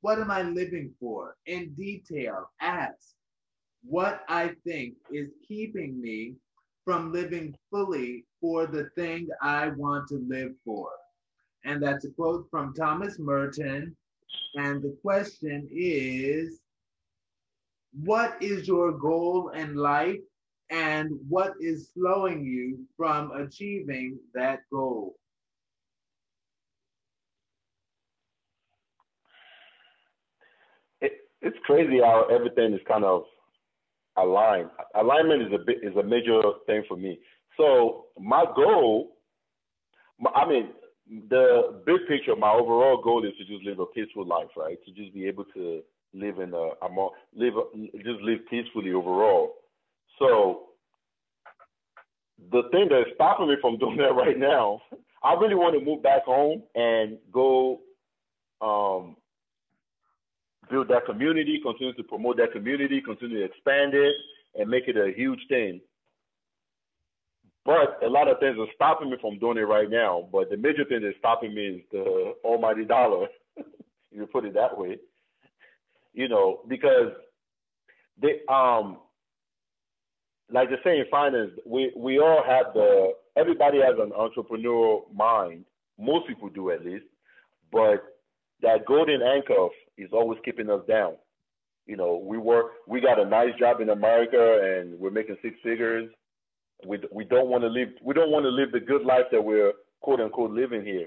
what 0.00 0.18
am 0.18 0.30
I 0.30 0.42
living 0.42 0.92
for? 1.00 1.36
In 1.46 1.74
detail, 1.74 2.50
ask 2.60 3.14
what 3.84 4.22
I 4.28 4.52
think 4.66 4.94
is 5.12 5.30
keeping 5.46 6.00
me 6.00 6.34
from 6.84 7.12
living 7.12 7.54
fully 7.70 8.24
for 8.40 8.66
the 8.66 8.90
thing 8.96 9.28
I 9.40 9.68
want 9.68 10.08
to 10.08 10.24
live 10.28 10.52
for. 10.64 10.88
And 11.64 11.82
that's 11.82 12.04
a 12.04 12.10
quote 12.10 12.46
from 12.50 12.74
Thomas 12.74 13.18
Merton. 13.18 13.96
And 14.56 14.82
the 14.82 14.96
question 15.02 15.68
is 15.72 16.60
What 18.04 18.36
is 18.40 18.68
your 18.68 18.92
goal 18.92 19.50
in 19.50 19.74
life? 19.74 20.20
And 20.70 21.10
what 21.28 21.52
is 21.60 21.90
slowing 21.94 22.44
you 22.44 22.86
from 22.96 23.30
achieving 23.32 24.18
that 24.34 24.60
goal? 24.72 25.14
It, 31.00 31.12
it's 31.42 31.58
crazy 31.64 31.98
how 32.00 32.26
everything 32.30 32.72
is 32.72 32.80
kind 32.88 33.04
of 33.04 33.24
aligned. 34.16 34.70
Alignment 34.94 35.42
is 35.42 35.52
a 35.52 35.58
bit, 35.64 35.78
is 35.82 35.96
a 35.96 36.02
major 36.02 36.40
thing 36.66 36.82
for 36.88 36.96
me. 36.96 37.18
So 37.56 38.06
my 38.18 38.44
goal, 38.56 39.16
I 40.34 40.48
mean, 40.48 40.70
the 41.08 41.82
big 41.84 42.06
picture, 42.08 42.34
my 42.36 42.52
overall 42.52 43.00
goal 43.02 43.24
is 43.24 43.32
to 43.38 43.44
just 43.44 43.64
live 43.64 43.78
a 43.78 43.86
peaceful 43.86 44.26
life, 44.26 44.48
right? 44.56 44.78
To 44.84 44.92
just 44.92 45.12
be 45.14 45.26
able 45.26 45.44
to 45.54 45.82
live 46.14 46.38
in 46.38 46.54
a, 46.54 46.70
a, 46.82 46.88
live, 47.34 47.54
just 47.96 48.20
live 48.22 48.40
peacefully 48.48 48.92
overall. 48.92 49.54
So 50.18 50.62
the 52.50 52.62
thing 52.72 52.88
that's 52.90 53.10
stopping 53.14 53.48
me 53.48 53.56
from 53.60 53.78
doing 53.78 53.96
that 53.98 54.14
right 54.14 54.38
now, 54.38 54.80
I 55.22 55.34
really 55.34 55.54
want 55.54 55.78
to 55.78 55.84
move 55.84 56.02
back 56.02 56.24
home 56.24 56.62
and 56.74 57.18
go 57.32 57.80
um, 58.60 59.16
build 60.70 60.88
that 60.88 61.06
community, 61.06 61.60
continue 61.62 61.94
to 61.94 62.02
promote 62.02 62.36
that 62.38 62.52
community, 62.52 63.00
continue 63.00 63.38
to 63.38 63.44
expand 63.44 63.94
it, 63.94 64.14
and 64.58 64.70
make 64.70 64.84
it 64.88 64.96
a 64.96 65.12
huge 65.14 65.40
thing. 65.48 65.80
But 67.64 68.02
a 68.04 68.08
lot 68.08 68.28
of 68.28 68.38
things 68.40 68.56
are 68.58 68.66
stopping 68.74 69.10
me 69.10 69.16
from 69.20 69.38
doing 69.38 69.56
it 69.56 69.62
right 69.62 69.88
now. 69.88 70.28
But 70.30 70.50
the 70.50 70.56
major 70.56 70.84
thing 70.84 71.00
that's 71.02 71.16
stopping 71.18 71.54
me 71.54 71.66
is 71.66 71.80
the 71.90 72.34
almighty 72.44 72.84
dollar, 72.84 73.28
you 74.10 74.26
put 74.26 74.44
it 74.44 74.54
that 74.54 74.76
way. 74.76 74.98
You 76.12 76.28
know, 76.28 76.60
because 76.68 77.12
they 78.20 78.40
um 78.48 78.98
like 80.52 80.68
they 80.68 80.76
say 80.84 80.98
in 80.98 81.06
finance, 81.10 81.52
we 81.66 81.92
we 81.96 82.18
all 82.18 82.42
have 82.46 82.74
the 82.74 83.12
everybody 83.36 83.78
has 83.78 83.96
an 83.98 84.10
entrepreneurial 84.10 85.12
mind. 85.14 85.64
Most 85.98 86.26
people 86.28 86.48
do 86.48 86.70
at 86.70 86.84
least, 86.84 87.06
but 87.72 88.04
that 88.62 88.84
golden 88.86 89.22
anchor 89.22 89.68
is 89.96 90.10
always 90.12 90.38
keeping 90.44 90.70
us 90.70 90.82
down. 90.88 91.14
You 91.86 91.96
know, 91.96 92.16
we 92.16 92.38
work, 92.38 92.72
we 92.88 93.00
got 93.00 93.20
a 93.20 93.24
nice 93.24 93.54
job 93.58 93.80
in 93.80 93.90
America, 93.90 94.60
and 94.62 94.98
we're 94.98 95.10
making 95.10 95.36
six 95.42 95.56
figures. 95.62 96.10
We 96.86 96.98
we 97.12 97.24
don't 97.24 97.48
want 97.48 97.62
to 97.62 97.68
live 97.68 97.88
we 98.02 98.14
don't 98.14 98.30
want 98.30 98.44
to 98.44 98.50
live 98.50 98.72
the 98.72 98.80
good 98.80 99.04
life 99.04 99.24
that 99.32 99.42
we're 99.42 99.72
quote 100.00 100.20
unquote 100.20 100.50
living 100.50 100.84
here. 100.84 101.06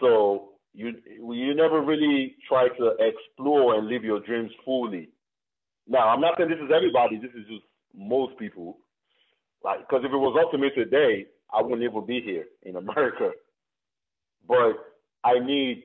So 0.00 0.50
you 0.74 0.94
you 1.06 1.54
never 1.54 1.82
really 1.82 2.36
try 2.48 2.68
to 2.68 2.92
explore 2.98 3.74
and 3.74 3.88
live 3.88 4.04
your 4.04 4.20
dreams 4.20 4.50
fully. 4.64 5.10
Now, 5.86 6.08
I'm 6.08 6.20
not 6.20 6.34
saying 6.36 6.50
this 6.50 6.58
is 6.58 6.70
everybody. 6.74 7.16
This 7.16 7.30
is 7.30 7.46
just 7.48 7.64
most 7.96 8.38
people. 8.38 8.78
Like, 9.64 9.80
because 9.80 10.04
if 10.04 10.12
it 10.12 10.16
was 10.16 10.38
up 10.40 10.50
to 10.52 10.58
me 10.58 10.70
today, 10.74 11.26
I 11.52 11.62
wouldn't 11.62 11.82
even 11.82 12.06
be 12.06 12.20
here 12.20 12.44
in 12.62 12.76
America. 12.76 13.30
But 14.46 14.74
I 15.24 15.38
need 15.40 15.84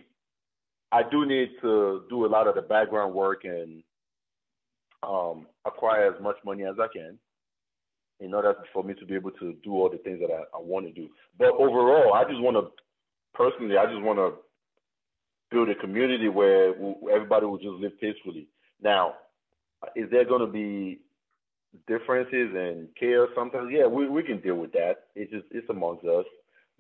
I 0.92 1.02
do 1.10 1.26
need 1.26 1.50
to 1.62 2.04
do 2.10 2.26
a 2.26 2.28
lot 2.28 2.48
of 2.48 2.56
the 2.56 2.62
background 2.62 3.14
work 3.16 3.46
and 3.46 3.82
um, 5.02 5.48
acquire 5.66 6.14
as 6.14 6.22
much 6.22 6.36
money 6.46 6.64
as 6.64 6.76
I 6.80 6.88
can 6.94 7.18
in 8.24 8.34
order 8.34 8.56
for 8.72 8.84
me 8.84 8.94
to 8.94 9.06
be 9.06 9.16
able 9.16 9.32
to 9.32 9.54
do 9.64 9.74
all 9.74 9.90
the 9.90 9.98
things 9.98 10.20
that 10.22 10.32
I, 10.32 10.44
I 10.58 10.62
want 10.62 10.86
to 10.88 10.94
do. 10.94 11.10
But 11.38 11.50
overall, 11.50 12.14
I 12.14 12.24
just 12.24 12.40
want 12.40 12.56
to, 12.56 12.72
personally, 13.34 13.78
I 13.78 13.86
just 13.86 14.02
want 14.02 14.18
to 14.18 14.34
build 15.52 15.70
a 15.70 15.76
community 15.76 16.30
where 16.30 16.74
everybody 17.14 17.46
will 17.46 17.58
just 17.58 17.82
live 17.82 18.00
peacefully. 18.00 18.48
Now, 18.82 19.16
is 19.96 20.10
there 20.10 20.26
going 20.26 20.40
to 20.40 20.52
be 20.52 21.02
differences 21.88 22.52
and 22.56 22.88
chaos 23.00 23.30
sometimes? 23.36 23.70
Yeah, 23.72 23.88
we, 23.88 24.08
we 24.08 24.24
can 24.24 24.40
deal 24.40 24.56
with 24.56 24.72
that. 24.72 25.08
It's 25.16 25.32
just, 25.32 25.46
it's 25.52 25.70
amongst 25.70 26.06
us. 26.06 26.26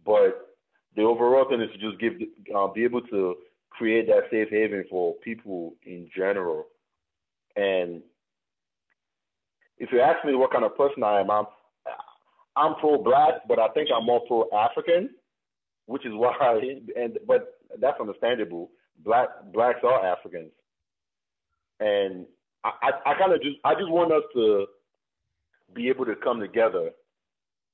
But 0.06 0.56
the 0.96 1.04
overall 1.04 1.48
thing 1.50 1.62
is 1.62 1.70
to 1.74 1.78
just 1.78 2.00
give, 2.00 2.14
uh, 2.56 2.68
be 2.68 2.86
able 2.86 3.02
to 3.02 3.36
create 3.70 4.08
that 4.08 4.30
safe 4.32 4.50
haven 4.50 4.86
for 4.90 5.16
people 5.16 5.76
in 5.86 6.10
general. 6.16 6.68
And 7.56 8.02
if 9.78 9.92
you 9.92 10.02
ask 10.02 10.24
me 10.26 10.36
what 10.36 10.52
kind 10.52 10.64
of 10.64 10.78
person 10.78 11.04
I 11.04 11.22
am, 11.22 11.32
I'm 11.32 11.46
I'm 12.56 12.76
pro 12.76 13.02
black, 13.02 13.48
but 13.48 13.60
I 13.60 13.70
think 13.70 13.90
I'm 13.96 14.06
more 14.06 14.22
pro 14.28 14.48
African, 14.56 15.10
which 15.86 16.06
is 16.06 16.14
why 16.14 16.34
and 16.96 17.20
but 17.28 17.60
that's 17.80 18.00
understandable. 18.00 18.72
Black 19.04 19.30
blacks 19.52 19.80
are 19.84 20.06
Africans. 20.06 20.52
And 21.80 22.26
I, 22.64 22.72
I, 22.82 23.12
I 23.12 23.18
kinda 23.18 23.38
just 23.40 23.58
I 23.64 23.74
just 23.74 23.90
want 23.90 24.12
us 24.12 24.24
to 24.36 24.66
be 25.74 25.90
able 25.90 26.06
to 26.06 26.16
come 26.16 26.40
together 26.40 26.92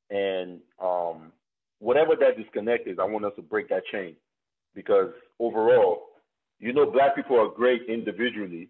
and 0.10 0.60
um 0.82 1.32
whatever 1.80 2.16
that 2.16 2.38
disconnect 2.38 2.88
is, 2.88 2.98
I 3.00 3.06
want 3.06 3.26
us 3.26 3.34
to 3.38 3.42
break 3.42 3.70
that 3.70 3.84
chain 3.92 4.16
because 4.76 5.12
overall, 5.40 6.04
you 6.60 6.74
know, 6.74 6.90
black 6.90 7.16
people 7.16 7.40
are 7.40 7.50
great 7.50 7.84
individually, 7.88 8.70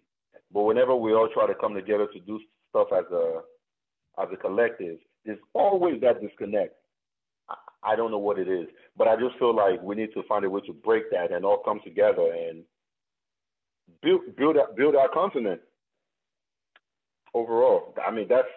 but 0.52 0.62
whenever 0.62 0.94
we 0.94 1.12
all 1.12 1.28
try 1.32 1.46
to 1.46 1.54
come 1.54 1.74
together 1.74 2.06
to 2.12 2.20
do 2.20 2.40
stuff 2.70 2.88
as 2.96 3.04
a 3.12 3.40
as 4.20 4.28
a 4.32 4.36
collective, 4.36 4.98
there's 5.24 5.38
always 5.54 6.00
that 6.00 6.20
disconnect. 6.20 6.74
I, 7.48 7.92
I 7.92 7.96
don't 7.96 8.10
know 8.10 8.18
what 8.18 8.38
it 8.38 8.48
is, 8.48 8.66
but 8.96 9.08
I 9.08 9.16
just 9.16 9.38
feel 9.38 9.54
like 9.54 9.82
we 9.82 9.94
need 9.94 10.12
to 10.14 10.22
find 10.24 10.44
a 10.44 10.50
way 10.50 10.60
to 10.66 10.72
break 10.72 11.10
that 11.10 11.32
and 11.32 11.44
all 11.44 11.62
come 11.64 11.80
together 11.84 12.32
and 12.32 12.64
build 14.02 14.36
build 14.36 14.56
build 14.76 14.96
our 14.96 15.08
continent. 15.08 15.60
Overall, 17.32 17.94
I 18.04 18.10
mean 18.10 18.26
that's 18.28 18.48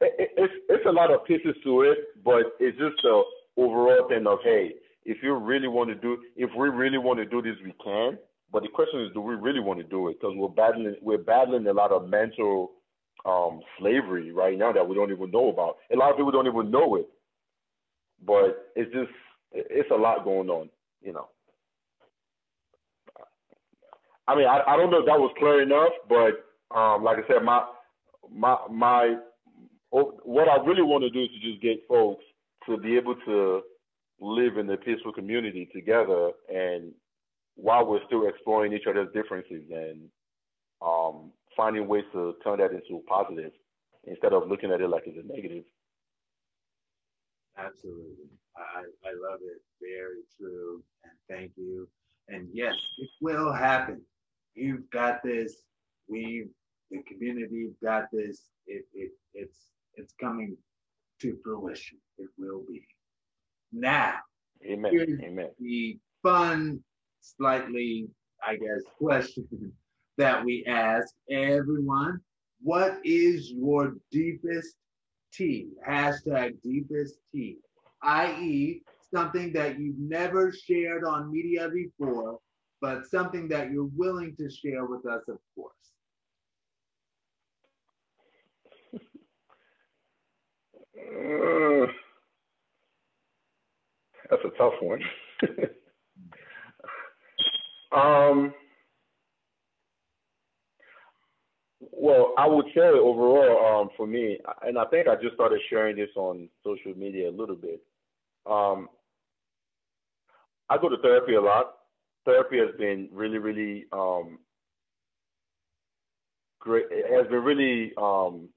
it, 0.00 0.30
it's 0.36 0.52
it's 0.68 0.86
a 0.86 0.92
lot 0.92 1.12
of 1.12 1.24
pieces 1.24 1.54
to 1.64 1.82
it, 1.82 1.98
but 2.24 2.42
it's 2.58 2.78
just 2.78 3.02
the 3.02 3.22
overall 3.56 4.08
thing 4.08 4.26
of 4.26 4.38
hey, 4.44 4.72
if 5.04 5.18
you 5.22 5.34
really 5.34 5.68
want 5.68 5.88
to 5.88 5.94
do, 5.94 6.18
if 6.36 6.50
we 6.56 6.68
really 6.68 6.98
want 6.98 7.18
to 7.18 7.24
do 7.24 7.42
this, 7.42 7.56
we 7.64 7.74
can. 7.82 8.18
But 8.52 8.62
the 8.62 8.68
question 8.68 9.00
is, 9.02 9.12
do 9.14 9.20
we 9.20 9.34
really 9.34 9.60
want 9.60 9.78
to 9.78 9.84
do 9.84 10.08
it? 10.08 10.18
Because 10.20 10.34
we're 10.36 10.48
battling, 10.48 10.96
we're 11.00 11.18
battling 11.18 11.66
a 11.66 11.72
lot 11.72 11.92
of 11.92 12.08
mental 12.08 12.72
um, 13.24 13.60
slavery 13.78 14.32
right 14.32 14.58
now 14.58 14.72
that 14.72 14.86
we 14.86 14.94
don't 14.94 15.12
even 15.12 15.30
know 15.30 15.48
about. 15.50 15.76
A 15.92 15.96
lot 15.96 16.10
of 16.10 16.16
people 16.16 16.32
don't 16.32 16.46
even 16.46 16.70
know 16.70 16.96
it. 16.96 17.08
But 18.24 18.72
it's 18.76 18.92
just, 18.92 19.10
it's 19.52 19.90
a 19.90 19.94
lot 19.96 20.24
going 20.24 20.50
on, 20.50 20.68
you 21.02 21.12
know. 21.12 21.28
I 24.28 24.36
mean, 24.36 24.46
I, 24.46 24.62
I 24.66 24.76
don't 24.76 24.90
know 24.90 25.00
if 25.00 25.06
that 25.06 25.18
was 25.18 25.34
clear 25.38 25.62
enough, 25.62 25.90
but 26.08 26.76
um, 26.76 27.02
like 27.02 27.18
I 27.18 27.26
said, 27.26 27.42
my 27.42 27.64
my 28.30 28.56
my 28.70 29.16
what 29.90 30.48
I 30.48 30.64
really 30.64 30.82
want 30.82 31.02
to 31.02 31.10
do 31.10 31.22
is 31.22 31.30
to 31.30 31.50
just 31.50 31.62
get 31.62 31.88
folks 31.88 32.22
to 32.68 32.76
be 32.76 32.96
able 32.96 33.16
to 33.26 33.62
live 34.20 34.56
in 34.56 34.70
a 34.70 34.76
peaceful 34.76 35.12
community 35.12 35.68
together 35.74 36.30
and 36.52 36.92
while 37.56 37.86
we're 37.86 38.04
still 38.06 38.28
exploring 38.28 38.72
each 38.72 38.86
other's 38.88 39.12
differences 39.12 39.64
and 39.72 40.08
um, 40.82 41.32
finding 41.56 41.86
ways 41.88 42.04
to 42.12 42.34
turn 42.42 42.58
that 42.58 42.72
into 42.72 42.96
a 42.96 43.10
positive 43.10 43.52
instead 44.04 44.32
of 44.32 44.48
looking 44.48 44.72
at 44.72 44.80
it 44.80 44.88
like 44.88 45.04
it's 45.06 45.18
a 45.18 45.32
negative. 45.32 45.64
Absolutely. 47.58 48.30
I, 48.56 48.80
I 48.80 49.12
love 49.30 49.40
it. 49.42 49.60
Very 49.80 50.22
true. 50.36 50.82
And 51.04 51.12
thank 51.28 51.52
you. 51.56 51.88
And 52.28 52.48
yes, 52.52 52.74
it 52.98 53.08
will 53.20 53.52
happen. 53.52 54.00
You've 54.54 54.88
got 54.90 55.22
this. 55.22 55.62
We've 56.08 56.48
the 56.90 57.02
community 57.02 57.70
got 57.82 58.06
this. 58.12 58.48
It, 58.66 58.84
it 58.94 59.12
it's 59.34 59.58
it's 59.94 60.14
coming 60.20 60.56
to 61.20 61.36
fruition. 61.42 61.98
It 62.18 62.28
will 62.38 62.62
be. 62.68 62.86
Now, 63.72 64.14
Amen. 64.64 65.18
Amen. 65.24 65.50
The 65.58 65.98
fun, 66.22 66.80
slightly, 67.20 68.08
I 68.46 68.54
guess, 68.54 68.82
question 68.98 69.72
that 70.18 70.44
we 70.44 70.64
ask 70.66 71.14
everyone. 71.30 72.20
What 72.62 72.98
is 73.04 73.50
your 73.50 73.94
deepest 74.10 74.76
tea? 75.32 75.68
Hashtag 75.86 76.60
deepest 76.62 77.14
tea, 77.32 77.58
i.e., 78.02 78.82
something 79.12 79.52
that 79.52 79.78
you've 79.78 79.98
never 79.98 80.52
shared 80.52 81.04
on 81.04 81.32
media 81.32 81.68
before, 81.68 82.38
but 82.80 83.06
something 83.06 83.48
that 83.48 83.70
you're 83.70 83.90
willing 83.96 84.36
to 84.36 84.50
share 84.50 84.84
with 84.84 85.06
us, 85.06 85.22
of 85.28 85.38
course. 85.54 85.74
Uh, 90.96 91.86
that's 94.30 94.42
a 94.44 94.50
tough 94.58 94.74
one. 94.80 95.00
um, 97.92 98.54
well, 102.00 102.32
I 102.38 102.46
would 102.46 102.64
say 102.74 102.80
overall, 102.80 103.82
um, 103.82 103.90
for 103.94 104.06
me, 104.06 104.38
and 104.62 104.78
I 104.78 104.86
think 104.86 105.06
I 105.06 105.16
just 105.16 105.34
started 105.34 105.60
sharing 105.68 105.96
this 105.96 106.08
on 106.16 106.48
social 106.64 106.94
media 106.96 107.28
a 107.28 107.30
little 107.30 107.54
bit. 107.54 107.82
Um, 108.46 108.88
I 110.70 110.78
go 110.78 110.88
to 110.88 110.96
therapy 111.02 111.34
a 111.34 111.40
lot. 111.42 111.74
Therapy 112.24 112.56
has 112.58 112.74
been 112.78 113.10
really, 113.12 113.36
really 113.36 113.84
um, 113.92 114.38
great. 116.58 116.86
It 116.90 117.12
has 117.12 117.30
been 117.30 117.44
really 117.44 117.92
um, 117.98 118.48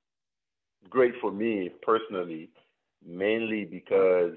great 0.90 1.14
for 1.20 1.30
me 1.30 1.70
personally, 1.82 2.50
mainly 3.06 3.66
because 3.66 4.36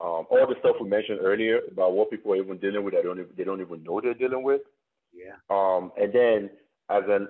um, 0.00 0.24
all 0.30 0.46
the 0.48 0.54
stuff 0.60 0.76
we 0.80 0.88
mentioned 0.88 1.18
earlier 1.22 1.60
about 1.70 1.92
what 1.92 2.10
people 2.10 2.32
are 2.32 2.36
even 2.36 2.56
dealing 2.56 2.84
with, 2.84 2.94
they 2.94 3.02
don't 3.02 3.18
even, 3.18 3.32
they 3.36 3.44
don't 3.44 3.60
even 3.60 3.84
know 3.84 4.00
they're 4.00 4.14
dealing 4.14 4.42
with. 4.42 4.62
Yeah. 5.12 5.34
Um, 5.50 5.92
and 6.00 6.10
then 6.10 6.50
as 6.88 7.02
an 7.06 7.28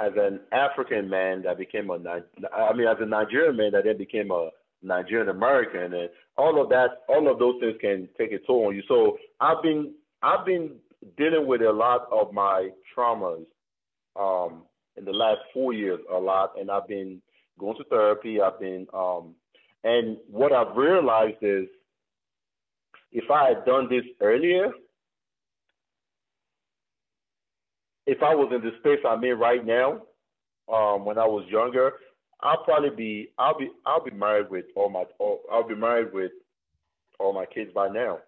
as 0.00 0.12
an 0.16 0.40
African 0.52 1.08
man 1.08 1.42
that 1.42 1.58
became 1.58 1.90
a 1.90 1.94
I 1.94 2.72
mean 2.74 2.86
as 2.86 2.96
a 3.00 3.06
Nigerian 3.06 3.56
man 3.56 3.72
that 3.72 3.84
then 3.84 3.98
became 3.98 4.30
a 4.30 4.50
Nigerian 4.82 5.28
American 5.28 5.92
and 5.94 6.08
all 6.36 6.62
of 6.62 6.68
that 6.68 7.02
all 7.08 7.30
of 7.30 7.38
those 7.38 7.56
things 7.60 7.76
can 7.80 8.08
take 8.16 8.32
a 8.32 8.38
toll 8.46 8.68
on 8.68 8.76
you. 8.76 8.82
So 8.88 9.18
I've 9.40 9.62
been 9.62 9.94
I've 10.22 10.46
been 10.46 10.76
dealing 11.16 11.46
with 11.46 11.62
a 11.62 11.72
lot 11.72 12.08
of 12.12 12.32
my 12.32 12.70
traumas 12.96 13.44
um 14.18 14.62
in 14.96 15.04
the 15.04 15.12
last 15.12 15.40
four 15.52 15.72
years 15.72 16.00
a 16.12 16.18
lot 16.18 16.52
and 16.58 16.70
I've 16.70 16.88
been 16.88 17.20
going 17.58 17.76
to 17.76 17.84
therapy, 17.84 18.40
I've 18.40 18.60
been 18.60 18.86
um 18.94 19.34
and 19.84 20.16
what 20.30 20.52
I've 20.52 20.76
realized 20.76 21.38
is 21.42 21.66
if 23.10 23.30
I 23.30 23.48
had 23.48 23.64
done 23.64 23.88
this 23.88 24.04
earlier, 24.20 24.68
if 28.08 28.22
I 28.22 28.34
was 28.34 28.50
in 28.54 28.62
the 28.62 28.74
space 28.78 29.04
I'm 29.06 29.22
in 29.22 29.38
right 29.38 29.64
now, 29.64 30.00
um, 30.72 31.04
when 31.04 31.18
I 31.18 31.26
was 31.26 31.44
younger, 31.48 31.92
I'll 32.40 32.64
probably 32.64 32.90
be 32.90 33.28
I'll 33.38 33.56
be 33.56 33.68
I'll 33.84 34.02
be 34.02 34.10
married 34.10 34.50
with 34.50 34.64
all 34.74 34.88
my 34.88 35.04
all, 35.18 35.40
I'll 35.52 35.68
be 35.68 35.74
married 35.74 36.12
with 36.12 36.32
all 37.20 37.34
my 37.34 37.44
kids 37.44 37.70
by 37.74 37.88
now. 37.88 38.20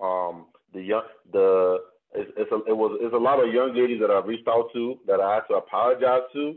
Um, 0.00 0.46
the 0.72 0.82
young 0.82 1.02
the 1.32 1.78
it's, 2.14 2.30
it's 2.36 2.52
a, 2.52 2.56
it 2.70 2.76
was 2.76 2.96
it's 3.02 3.14
a 3.14 3.18
lot 3.18 3.44
of 3.44 3.52
young 3.52 3.74
ladies 3.74 4.00
that 4.00 4.10
I've 4.10 4.26
reached 4.26 4.46
out 4.46 4.68
to 4.72 4.98
that 5.08 5.20
I 5.20 5.34
had 5.34 5.42
to 5.50 5.54
apologize 5.54 6.22
to 6.34 6.54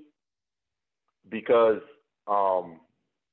because 1.30 1.82
um, 2.28 2.80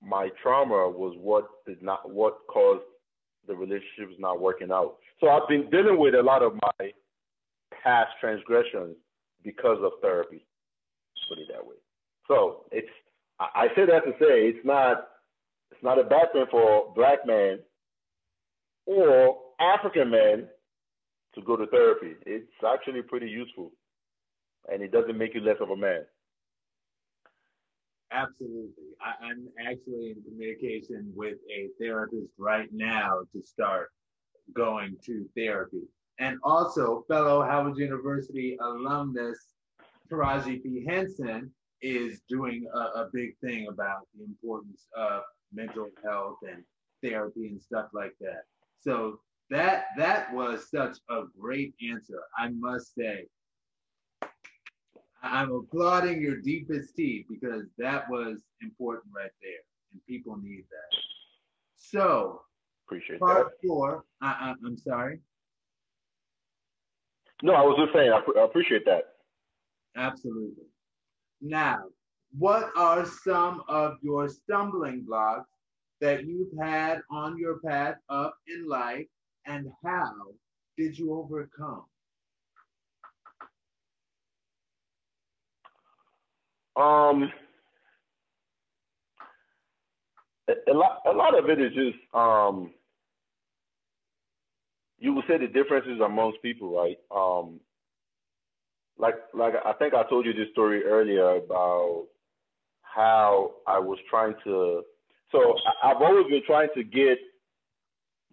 my 0.02 0.30
trauma 0.42 0.88
was 0.88 1.14
what 1.18 1.48
did 1.66 1.82
not 1.82 2.10
what 2.10 2.38
caused 2.48 2.84
the 3.46 3.54
relationships 3.54 4.14
not 4.18 4.40
working 4.40 4.70
out. 4.72 4.96
So 5.20 5.28
I've 5.28 5.48
been 5.48 5.68
dealing 5.68 5.98
with 5.98 6.14
a 6.14 6.22
lot 6.22 6.42
of 6.42 6.54
my 6.54 6.90
past 7.82 8.12
transgressions 8.20 8.96
because 9.44 9.78
of 9.82 9.92
therapy. 10.02 10.46
Put 11.28 11.38
it 11.38 11.48
that 11.52 11.66
way. 11.66 11.76
So 12.28 12.64
it's 12.70 12.88
I 13.40 13.68
say 13.74 13.86
that 13.86 14.04
to 14.04 14.12
say 14.12 14.48
it's 14.48 14.64
not 14.64 15.06
it's 15.70 15.82
not 15.82 15.98
a 15.98 16.04
bad 16.04 16.32
thing 16.32 16.46
for 16.50 16.92
black 16.94 17.26
men 17.26 17.58
or 18.86 19.38
African 19.60 20.10
men 20.10 20.48
to 21.34 21.42
go 21.42 21.56
to 21.56 21.66
therapy. 21.66 22.14
It's 22.26 22.52
actually 22.66 23.02
pretty 23.02 23.28
useful, 23.28 23.72
and 24.70 24.82
it 24.82 24.92
doesn't 24.92 25.18
make 25.18 25.34
you 25.34 25.40
less 25.40 25.56
of 25.60 25.70
a 25.70 25.76
man. 25.76 26.04
Absolutely. 28.12 28.94
I, 29.00 29.30
am 29.30 29.48
actually 29.58 30.10
in 30.10 30.22
communication 30.22 31.12
with 31.16 31.38
a 31.50 31.68
therapist 31.80 32.28
right 32.38 32.68
now 32.72 33.22
to 33.32 33.42
start 33.44 33.90
going 34.54 34.96
to 35.06 35.26
therapy. 35.36 35.82
And 36.18 36.38
also, 36.44 37.04
fellow 37.08 37.42
Howard 37.42 37.76
University 37.76 38.56
alumnus 38.60 39.38
Taraji 40.10 40.62
P. 40.62 40.84
Henson 40.86 41.50
is 41.82 42.20
doing 42.28 42.66
a, 42.72 42.78
a 42.78 43.10
big 43.12 43.36
thing 43.38 43.66
about 43.68 44.06
the 44.16 44.24
importance 44.24 44.86
of 44.96 45.22
mental 45.52 45.88
health 46.04 46.38
and 46.48 46.62
therapy 47.02 47.48
and 47.48 47.60
stuff 47.60 47.88
like 47.92 48.14
that. 48.20 48.44
So 48.80 49.20
that 49.50 49.86
that 49.96 50.32
was 50.32 50.70
such 50.70 50.98
a 51.10 51.22
great 51.38 51.74
answer, 51.86 52.20
I 52.38 52.48
must 52.50 52.94
say. 52.94 53.26
I'm 55.22 55.52
applauding 55.52 56.20
your 56.20 56.36
deepest 56.36 56.94
teeth 56.96 57.26
because 57.30 57.64
that 57.78 58.08
was 58.10 58.42
important 58.60 59.06
right 59.14 59.30
there, 59.42 59.62
and 59.92 60.00
people 60.06 60.36
need 60.36 60.64
that. 60.70 60.98
So, 61.76 62.42
appreciate 62.86 63.20
part 63.20 63.52
that. 63.62 63.66
four. 63.66 64.04
I, 64.20 64.26
I, 64.28 64.54
I'm 64.66 64.76
sorry. 64.76 65.20
No, 67.42 67.52
I 67.54 67.62
was 67.62 67.76
just 67.78 67.92
saying 67.94 68.10
I, 68.12 68.40
I 68.40 68.44
appreciate 68.44 68.84
that. 68.86 69.04
Absolutely. 69.96 70.64
Now, 71.40 71.84
what 72.36 72.70
are 72.76 73.04
some 73.04 73.62
of 73.68 73.96
your 74.02 74.28
stumbling 74.28 75.04
blocks 75.06 75.48
that 76.00 76.24
you've 76.24 76.52
had 76.60 77.00
on 77.10 77.38
your 77.38 77.58
path 77.60 77.96
up 78.08 78.36
in 78.48 78.68
life, 78.68 79.06
and 79.46 79.68
how 79.84 80.12
did 80.76 80.98
you 80.98 81.14
overcome? 81.14 81.84
Um, 86.76 87.30
a, 90.48 90.52
a 90.70 90.74
lot, 90.74 91.02
a 91.06 91.12
lot 91.12 91.38
of 91.38 91.48
it 91.48 91.60
is 91.60 91.72
just 91.72 91.96
um, 92.12 92.72
you 95.04 95.12
would 95.12 95.26
say 95.28 95.36
the 95.36 95.46
differences 95.46 96.00
amongst 96.02 96.40
people, 96.40 96.74
right? 96.74 96.98
Um, 97.14 97.60
like, 98.96 99.16
like 99.34 99.52
I 99.62 99.74
think 99.74 99.92
I 99.92 100.08
told 100.08 100.24
you 100.24 100.32
this 100.32 100.50
story 100.52 100.82
earlier 100.82 101.36
about 101.36 102.06
how 102.80 103.50
I 103.66 103.78
was 103.78 103.98
trying 104.08 104.34
to. 104.44 104.82
So 105.30 105.56
I've 105.82 106.00
always 106.00 106.26
been 106.28 106.40
trying 106.46 106.68
to 106.74 106.82
get 106.82 107.18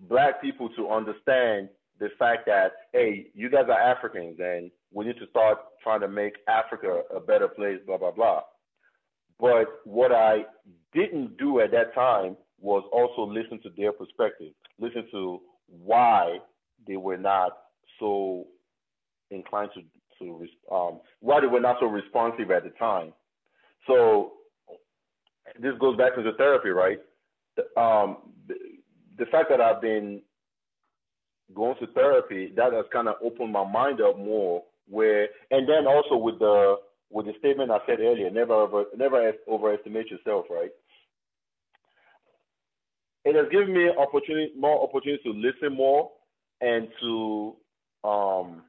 black 0.07 0.41
people 0.41 0.69
to 0.77 0.89
understand 0.89 1.67
the 1.99 2.07
fact 2.17 2.45
that 2.45 2.71
hey, 2.93 3.27
you 3.33 3.49
guys 3.49 3.65
are 3.67 3.77
Africans 3.77 4.37
and 4.39 4.71
we 4.93 5.03
need 5.03 5.17
to 5.17 5.27
start 5.29 5.57
trying 5.83 5.99
to 5.99 6.07
make 6.07 6.35
Africa 6.47 7.01
a 7.13 7.19
better 7.19 7.49
place, 7.49 7.79
blah, 7.85 7.97
blah, 7.97 8.11
blah. 8.11 8.43
But 9.41 9.65
what 9.83 10.13
I 10.13 10.45
didn't 10.93 11.37
do 11.37 11.59
at 11.59 11.71
that 11.71 11.93
time 11.93 12.37
was 12.61 12.83
also 12.93 13.29
listen 13.29 13.59
to 13.63 13.69
their 13.75 13.91
perspective, 13.91 14.53
listen 14.79 15.05
to 15.11 15.41
why 15.67 16.37
they 16.87 16.97
were 16.97 17.17
not 17.17 17.51
so 17.99 18.47
inclined 19.29 19.69
to, 19.75 19.81
to 20.19 20.47
um, 20.73 20.99
why 21.19 21.39
they 21.39 21.47
were 21.47 21.59
not 21.59 21.77
so 21.79 21.87
responsive 21.87 22.51
at 22.51 22.63
the 22.63 22.71
time. 22.71 23.13
So 23.87 24.33
this 25.59 25.73
goes 25.79 25.97
back 25.97 26.15
to 26.15 26.23
the 26.23 26.33
therapy, 26.37 26.69
right? 26.69 26.99
Um, 27.77 28.17
the, 28.47 28.55
the 29.17 29.25
fact 29.25 29.49
that 29.49 29.61
I've 29.61 29.81
been 29.81 30.21
going 31.53 31.75
to 31.79 31.87
therapy, 31.87 32.53
that 32.55 32.73
has 32.73 32.85
kind 32.93 33.07
of 33.07 33.15
opened 33.23 33.51
my 33.51 33.69
mind 33.69 34.01
up 34.01 34.17
more 34.17 34.63
where 34.87 35.27
and 35.51 35.67
then 35.67 35.87
also 35.87 36.17
with 36.17 36.39
the 36.39 36.75
with 37.09 37.25
the 37.25 37.33
statement 37.39 37.71
I 37.71 37.79
said 37.85 37.99
earlier, 37.99 38.29
never 38.29 38.53
over, 38.53 38.85
never 38.95 39.33
overestimate 39.47 40.09
yourself, 40.09 40.45
right? 40.49 40.71
It 43.25 43.35
has 43.35 43.51
given 43.51 43.73
me 43.73 43.89
opportunity 43.89 44.51
more 44.57 44.81
opportunity 44.83 45.21
to 45.23 45.31
listen 45.31 45.75
more 45.75 46.09
and 46.61 46.87
to 47.01 47.55
um 48.03 48.63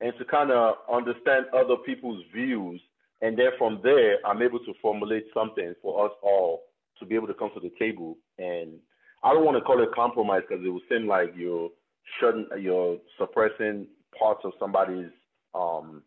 and 0.00 0.12
to 0.18 0.24
kind 0.24 0.50
of 0.50 0.74
understand 0.92 1.46
other 1.54 1.76
people's 1.84 2.22
views 2.34 2.80
and 3.22 3.38
then 3.38 3.48
from 3.58 3.80
there 3.82 4.16
I'm 4.26 4.42
able 4.42 4.60
to 4.60 4.74
formulate 4.80 5.26
something 5.34 5.74
for 5.82 6.06
us 6.06 6.12
all 6.22 6.62
to 6.98 7.06
be 7.06 7.14
able 7.14 7.26
to 7.28 7.34
come 7.34 7.50
to 7.54 7.60
the 7.60 7.72
table 7.78 8.16
and 8.38 8.72
I 9.22 9.32
don't 9.32 9.44
want 9.44 9.56
to 9.56 9.62
call 9.62 9.82
it 9.82 9.88
compromise 9.94 10.42
because 10.48 10.64
it 10.64 10.68
would 10.68 10.82
seem 10.88 11.06
like 11.06 11.32
you're 11.36 11.70
shutting 12.20 12.46
you're 12.60 12.98
suppressing 13.18 13.86
parts 14.18 14.40
of 14.44 14.52
somebody's 14.58 15.10
um 15.54 16.02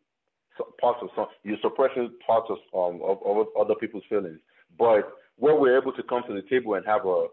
parts 0.79 0.99
of 1.01 1.09
some 1.15 1.27
you're 1.43 1.57
suppressing 1.61 2.11
parts 2.25 2.47
of 2.49 2.57
um 2.73 3.01
of, 3.01 3.17
of 3.25 3.47
other 3.59 3.75
people's 3.75 4.03
feelings. 4.09 4.39
But 4.77 5.11
when 5.37 5.59
we're 5.59 5.77
able 5.77 5.93
to 5.93 6.03
come 6.03 6.23
to 6.27 6.33
the 6.33 6.43
table 6.49 6.75
and 6.75 6.85
have 6.85 7.05
a 7.05 7.27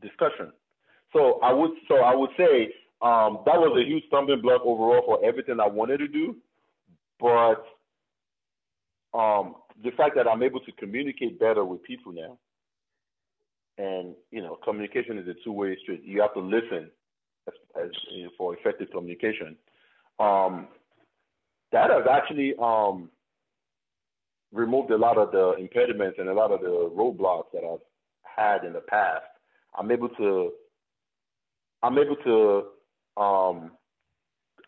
discussion. 0.00 0.52
So 1.12 1.40
I 1.42 1.52
would 1.52 1.72
so 1.88 1.96
I 1.96 2.14
would 2.14 2.30
say 2.36 2.72
um 3.02 3.38
that 3.46 3.58
was 3.58 3.78
a 3.80 3.88
huge 3.88 4.04
stumbling 4.08 4.40
block 4.42 4.62
overall 4.64 5.02
for 5.04 5.24
everything 5.24 5.58
I 5.60 5.68
wanted 5.68 5.98
to 5.98 6.08
do. 6.08 6.36
But 7.18 7.64
um 9.14 9.56
the 9.82 9.90
fact 9.96 10.14
that 10.16 10.28
I'm 10.28 10.42
able 10.42 10.60
to 10.60 10.72
communicate 10.72 11.38
better 11.38 11.64
with 11.64 11.82
people 11.82 12.12
now. 12.12 12.38
And 13.78 14.14
you 14.30 14.42
know, 14.42 14.58
communication 14.62 15.18
is 15.18 15.26
a 15.28 15.34
two-way 15.42 15.76
street. 15.82 16.02
You 16.04 16.20
have 16.20 16.34
to 16.34 16.40
listen 16.40 16.90
as, 17.48 17.54
as 17.82 17.90
you 18.10 18.24
know, 18.24 18.30
for 18.36 18.54
effective 18.54 18.88
communication 18.90 19.56
um, 20.20 20.68
that 21.72 21.90
has 21.90 22.04
actually 22.10 22.54
um, 22.62 23.10
removed 24.52 24.90
a 24.90 24.96
lot 24.96 25.16
of 25.16 25.32
the 25.32 25.54
impediments 25.58 26.18
and 26.18 26.28
a 26.28 26.34
lot 26.34 26.52
of 26.52 26.60
the 26.60 26.90
roadblocks 26.94 27.50
that 27.52 27.62
I've 27.64 27.80
had 28.22 28.64
in 28.64 28.74
the 28.74 28.80
past. 28.80 29.24
I'm 29.76 29.90
able 29.90 30.10
to, 30.10 30.52
I'm 31.82 31.96
able 31.96 32.16
to, 32.16 32.64
um, 33.16 33.72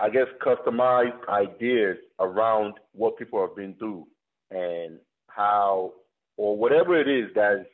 I 0.00 0.10
guess, 0.10 0.26
customized 0.44 1.28
ideas 1.28 1.96
around 2.18 2.74
what 2.92 3.18
people 3.18 3.40
have 3.40 3.56
been 3.56 3.74
through 3.74 4.06
and 4.50 4.98
how, 5.28 5.92
or 6.36 6.56
whatever 6.56 6.98
it 7.00 7.08
is 7.08 7.30
that's, 7.34 7.66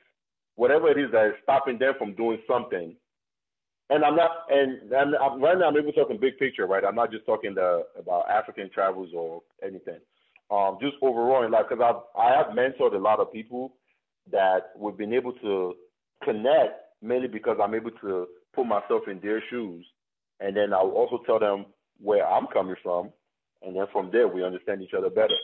whatever 0.56 0.90
it 0.90 0.98
is 0.98 1.10
that 1.12 1.26
is 1.26 1.34
stopping 1.42 1.78
them 1.78 1.94
from 1.98 2.14
doing 2.14 2.38
something 2.50 2.96
and 3.90 4.04
I'm 4.04 4.16
not, 4.16 4.30
and, 4.50 4.92
I'm, 4.92 5.40
right 5.40 5.58
now 5.58 5.68
I'm 5.68 5.76
able 5.76 5.92
to 5.92 5.98
talk 5.98 6.10
in 6.10 6.20
big 6.20 6.38
picture, 6.38 6.66
right? 6.66 6.84
I'm 6.84 6.94
not 6.94 7.10
just 7.10 7.24
talking 7.24 7.54
the, 7.54 7.84
about 7.98 8.28
African 8.28 8.70
travels 8.72 9.10
or 9.14 9.42
anything. 9.62 9.98
Um, 10.50 10.78
just 10.80 10.94
overall 11.02 11.44
in 11.44 11.50
life, 11.50 11.66
because 11.68 11.82
I've 11.84 12.20
I 12.20 12.34
have 12.36 12.56
mentored 12.56 12.94
a 12.94 12.98
lot 12.98 13.20
of 13.20 13.32
people 13.32 13.74
that 14.30 14.72
we've 14.76 14.96
been 14.96 15.12
able 15.12 15.32
to 15.32 15.74
connect 16.24 16.80
mainly 17.02 17.28
because 17.28 17.58
I'm 17.62 17.74
able 17.74 17.90
to 18.02 18.26
put 18.54 18.66
myself 18.66 19.02
in 19.08 19.20
their 19.20 19.42
shoes, 19.50 19.86
and 20.40 20.56
then 20.56 20.72
I'll 20.72 20.90
also 20.90 21.22
tell 21.26 21.38
them 21.38 21.66
where 22.00 22.26
I'm 22.26 22.46
coming 22.46 22.76
from, 22.82 23.10
and 23.62 23.76
then 23.76 23.86
from 23.92 24.10
there 24.12 24.28
we 24.28 24.44
understand 24.44 24.82
each 24.82 24.94
other 24.96 25.10
better. 25.10 25.36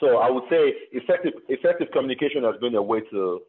So 0.00 0.18
I 0.18 0.30
would 0.30 0.44
say 0.50 0.72
effective 0.92 1.34
effective 1.48 1.88
communication 1.92 2.42
has 2.44 2.56
been 2.60 2.74
a 2.74 2.82
way 2.82 3.00
to 3.10 3.42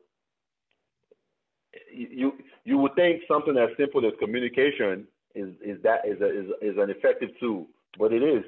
you 1.91 2.33
you 2.63 2.77
would 2.77 2.95
think 2.95 3.21
something 3.27 3.57
as 3.57 3.69
simple 3.77 4.05
as 4.05 4.13
communication 4.19 5.07
is 5.35 5.49
is 5.63 5.81
that 5.83 6.05
is 6.05 6.19
a, 6.21 6.27
is 6.27 6.45
is 6.61 6.77
an 6.77 6.89
effective 6.89 7.29
tool, 7.39 7.67
but 7.97 8.11
it 8.11 8.23
is 8.23 8.43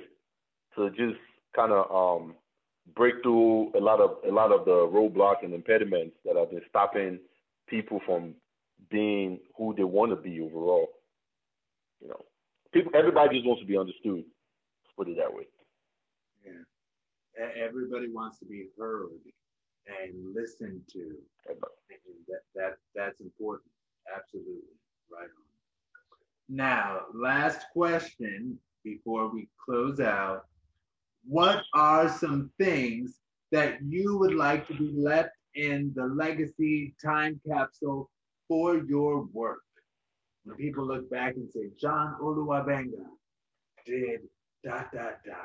to 0.76 0.90
just 0.92 1.20
kind 1.56 1.72
of 1.72 1.90
um, 1.92 2.36
break 2.96 3.16
through 3.24 3.72
a 3.76 3.80
lot 3.80 4.00
of 4.00 4.18
a 4.28 4.32
lot 4.32 4.52
of 4.52 4.66
the 4.66 4.72
roadblocks 4.72 5.44
and 5.44 5.54
impediments 5.54 6.16
that 6.26 6.36
have 6.36 6.52
been 6.52 6.62
stopping 6.70 7.20
people 7.68 8.02
from 8.06 8.34
being 8.90 9.40
who 9.58 9.74
they 9.76 9.84
want 9.84 10.12
to 10.12 10.16
be 10.16 10.42
overall. 10.42 10.88
You 12.04 12.10
know, 12.10 12.22
people 12.74 12.92
everybody 12.96 13.38
just 13.38 13.48
wants 13.48 13.62
to 13.62 13.68
be 13.68 13.78
understood. 13.78 14.26
Put 14.98 15.08
it 15.08 15.18
that 15.18 15.34
way. 15.34 15.48
Yeah, 16.46 17.48
everybody 17.64 18.10
wants 18.12 18.40
to 18.40 18.46
be 18.46 18.68
heard 18.78 19.08
and 19.88 20.36
listened 20.36 20.82
to. 20.92 21.16
That 22.28 22.42
that 22.56 22.74
that's 22.94 23.22
important. 23.22 23.72
Absolutely, 24.14 24.76
right 25.12 25.24
on. 25.24 25.44
Now, 26.50 27.04
last 27.14 27.66
question 27.72 28.60
before 28.84 29.34
we 29.34 29.48
close 29.64 30.00
out. 30.02 30.46
What 31.26 31.64
are 31.74 32.10
some 32.10 32.52
things 32.60 33.22
that 33.54 33.82
you 33.82 34.18
would 34.18 34.36
like 34.36 34.68
to 34.68 34.74
be 34.74 34.92
left 34.92 35.30
in 35.56 35.94
the 35.96 36.04
legacy 36.04 36.94
time 37.02 37.40
capsule 37.48 38.10
for 38.50 38.76
your 38.76 39.22
work? 39.32 39.62
When 40.46 40.58
people 40.58 40.86
look 40.86 41.10
back 41.10 41.36
and 41.36 41.50
say, 41.54 41.70
John 41.80 42.16
Oluwabenga 42.22 43.06
did 43.86 44.22
dot 44.64 44.92
dot 44.94 45.20
dot, 45.26 45.38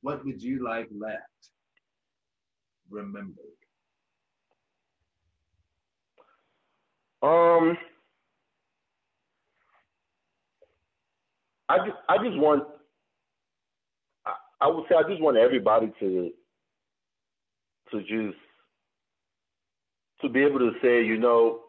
what 0.00 0.24
would 0.24 0.42
you 0.42 0.64
like 0.64 0.88
left 0.96 1.22
remembered? 2.90 3.44
Um, 7.22 7.76
I 11.68 11.78
just, 11.78 11.96
I 12.08 12.18
just 12.18 12.36
want, 12.36 12.64
I, 14.26 14.32
I 14.62 14.66
would 14.68 14.84
say, 14.88 14.96
I 14.96 15.08
just 15.08 15.22
want 15.22 15.36
everybody 15.36 15.92
to, 16.00 16.30
to 17.92 18.00
just, 18.00 18.38
to 20.22 20.28
be 20.28 20.42
able 20.42 20.58
to 20.58 20.72
say, 20.82 21.04
you 21.04 21.18
know, 21.18 21.60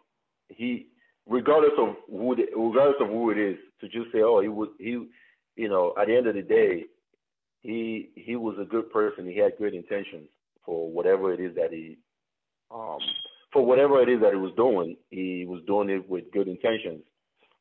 he, 0.49 0.87
regardless 1.27 1.73
of 1.77 1.95
who, 2.09 2.35
the, 2.35 2.45
regardless 2.55 2.97
of 3.01 3.07
who 3.07 3.31
it 3.31 3.37
is, 3.37 3.57
to 3.81 3.87
just 3.87 4.11
say, 4.11 4.21
oh, 4.21 4.41
he 4.41 4.47
was, 4.47 4.69
he, 4.79 5.07
you 5.55 5.69
know, 5.69 5.93
at 5.99 6.07
the 6.07 6.15
end 6.15 6.27
of 6.27 6.35
the 6.35 6.41
day, 6.41 6.85
he, 7.61 8.09
he 8.15 8.35
was 8.35 8.55
a 8.59 8.65
good 8.65 8.91
person. 8.91 9.25
He 9.25 9.37
had 9.37 9.53
good 9.57 9.73
intentions 9.73 10.27
for 10.65 10.89
whatever 10.89 11.33
it 11.33 11.39
is 11.39 11.55
that 11.55 11.71
he, 11.71 11.97
um, 12.73 12.99
for 13.51 13.65
whatever 13.65 14.01
it 14.01 14.09
is 14.09 14.19
that 14.21 14.33
he 14.33 14.39
was 14.39 14.53
doing, 14.57 14.97
he 15.11 15.45
was 15.45 15.61
doing 15.67 15.89
it 15.89 16.09
with 16.09 16.31
good 16.33 16.47
intentions. 16.47 17.01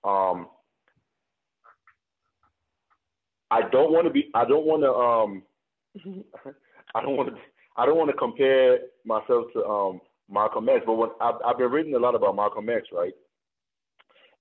Um, 0.05 0.49
I 3.51 3.69
don't 3.71 3.93
want 3.93 4.07
to 4.07 4.11
be. 4.11 4.31
I 4.35 4.45
don't 4.47 4.65
want 4.65 4.83
to. 4.83 4.91
Um, 4.95 6.25
I 6.95 7.03
don't 7.03 7.17
want 7.17 7.29
to. 7.29 7.35
I 7.77 7.87
don't 7.87 7.99
want 7.99 8.11
to 8.11 8.17
compare 8.17 8.79
myself 9.05 9.47
to 9.53 9.65
um, 9.65 10.01
Malcolm 10.31 10.69
X. 10.69 10.83
But 10.87 10.95
when 10.95 11.11
I've, 11.21 11.35
I've 11.45 11.59
been 11.59 11.71
reading 11.71 11.95
a 11.95 11.99
lot 11.99 12.15
about 12.15 12.35
Malcolm 12.35 12.69
X, 12.71 12.89
right? 12.93 13.13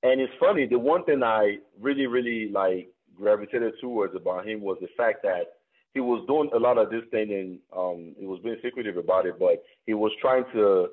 And 0.03 0.19
it's 0.19 0.34
funny. 0.40 0.68
The 0.68 0.80
one 0.80 1.03
thing 1.06 1.22
I 1.23 1.57
really, 1.80 2.07
really 2.07 2.49
like 2.52 2.90
gravitated 3.15 3.73
towards 3.80 4.15
about 4.15 4.48
him 4.48 4.61
was 4.61 4.78
the 4.82 4.88
fact 4.98 5.23
that 5.23 5.44
he 5.94 5.99
was 5.99 6.26
doing 6.28 6.49
a 6.56 6.57
lot 6.60 6.78
of 6.78 6.90
this 6.90 7.03
thing 7.11 7.32
and 7.34 7.60
um, 7.76 8.15
he 8.18 8.26
was 8.26 8.40
being 8.44 8.57
secretive 8.64 8.98
about 8.98 9.26
it, 9.26 9.38
but 9.38 9.64
he 9.86 9.94
was 9.94 10.11
trying 10.22 10.45
to 10.53 10.88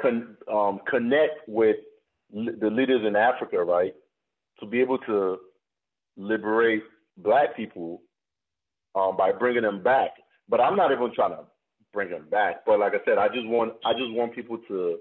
con- 0.00 0.36
um, 0.52 0.80
connect 0.88 1.46
with 1.46 1.76
the 2.32 2.70
leaders 2.70 3.02
in 3.06 3.16
Africa, 3.16 3.62
right, 3.62 3.94
to 4.60 4.66
be 4.66 4.80
able 4.80 4.98
to 4.98 5.38
liberate 6.16 6.82
black 7.18 7.56
people 7.56 8.02
um, 8.94 9.16
by 9.16 9.32
bringing 9.32 9.62
them 9.62 9.82
back. 9.82 10.10
But 10.48 10.60
I'm 10.60 10.76
not 10.76 10.90
even 10.92 11.12
trying 11.14 11.30
to 11.30 11.44
bring 11.92 12.10
them 12.10 12.26
back. 12.30 12.64
But 12.66 12.80
like 12.80 12.92
I 12.94 13.04
said, 13.04 13.18
I 13.18 13.28
just 13.28 13.46
want 13.46 13.74
I 13.84 13.92
just 13.92 14.10
want 14.12 14.34
people 14.34 14.58
to 14.68 14.98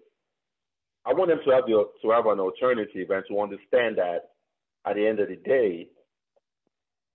I 1.08 1.14
want 1.14 1.30
them 1.30 1.40
to 1.46 1.52
have 1.52 1.66
the 1.66 1.86
to 2.02 2.10
have 2.12 2.26
an 2.26 2.40
alternative 2.40 3.10
and 3.10 3.24
to 3.30 3.40
understand 3.40 3.98
that 3.98 4.32
at 4.86 4.96
the 4.96 5.08
end 5.08 5.20
of 5.20 5.30
the 5.30 5.38
day, 5.38 5.88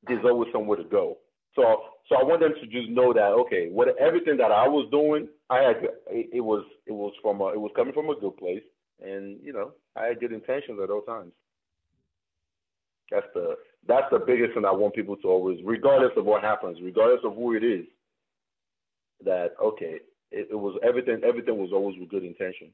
there's 0.06 0.24
always 0.24 0.51
somewhere 0.52 0.78
to 0.78 0.85
go. 0.85 1.19
So 1.55 1.62
so 2.09 2.16
I 2.16 2.24
want 2.24 2.40
them 2.40 2.55
to 2.59 2.66
just 2.66 2.89
know 2.90 3.12
that 3.12 3.32
okay, 3.44 3.69
what 3.70 3.89
everything 3.98 4.39
that 4.39 4.51
I 4.51 4.66
was 4.66 4.89
doing, 4.90 5.28
I 5.51 5.59
had 5.59 5.77
it, 6.10 6.40
was 6.40 6.64
it 6.86 6.93
was 6.93 7.12
from 7.20 7.40
a, 7.43 7.48
it 7.48 7.60
was 7.60 7.70
coming 7.77 7.93
from 7.93 8.09
a 8.09 8.19
good 8.19 8.36
place, 8.39 8.62
and 9.05 9.39
you 9.43 9.52
know 9.52 9.73
I 9.94 10.06
had 10.06 10.20
good 10.20 10.32
intentions 10.32 10.81
at 10.82 10.90
all 10.90 11.02
times. 11.02 11.32
That's 13.10 13.27
the 13.35 13.56
that's 13.86 14.06
the 14.10 14.20
biggest 14.20 14.55
thing 14.55 14.64
I 14.64 14.73
want 14.73 14.94
people 14.94 15.16
to 15.16 15.28
always, 15.28 15.59
regardless 15.64 16.12
of 16.16 16.24
what 16.24 16.43
happens, 16.43 16.78
regardless 16.82 17.20
of 17.24 17.35
who 17.35 17.55
it 17.55 17.62
is, 17.62 17.85
that 19.24 19.51
okay, 19.62 20.01
it, 20.31 20.48
it 20.51 20.59
was 20.59 20.78
everything. 20.82 21.20
Everything 21.23 21.59
was 21.59 21.70
always 21.74 21.98
with 21.98 22.09
good 22.09 22.24
intention. 22.24 22.73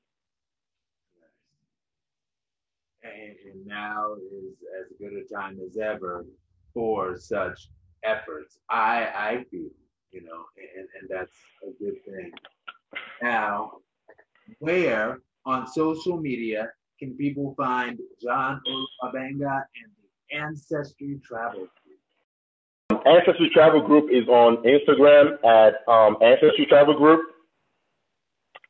And, 3.15 3.67
now 3.67 4.15
is 4.15 4.55
as 4.81 4.97
good 4.99 5.13
a 5.13 5.35
time 5.35 5.59
as 5.65 5.77
ever 5.77 6.25
for 6.73 7.19
such 7.19 7.69
efforts. 8.03 8.59
I 8.71 9.09
I 9.15 9.45
feel, 9.51 9.69
you 10.11 10.23
know, 10.23 10.45
and, 10.57 10.89
and 11.01 11.09
that's 11.11 11.33
a 11.63 11.71
good 11.83 12.03
thing. 12.05 12.33
Now, 13.23 13.73
where 14.61 15.19
on 15.45 15.67
social 15.67 16.19
media 16.19 16.71
can 16.99 17.15
people 17.17 17.55
find 17.57 17.99
John 18.23 18.61
Oluwabenga 18.67 19.63
and 19.77 19.93
the 20.01 20.37
Ancestry 20.37 21.21
Travel 21.25 21.67
Group? 22.91 23.05
Ancestry 23.07 23.51
Travel 23.53 23.83
Group 23.83 24.11
is 24.11 24.29
on 24.29 24.59
Instagram 24.65 25.35
at 25.45 25.89
um, 25.89 26.17
Ancestry 26.23 26.67
Travel 26.67 26.97
Group, 26.97 27.21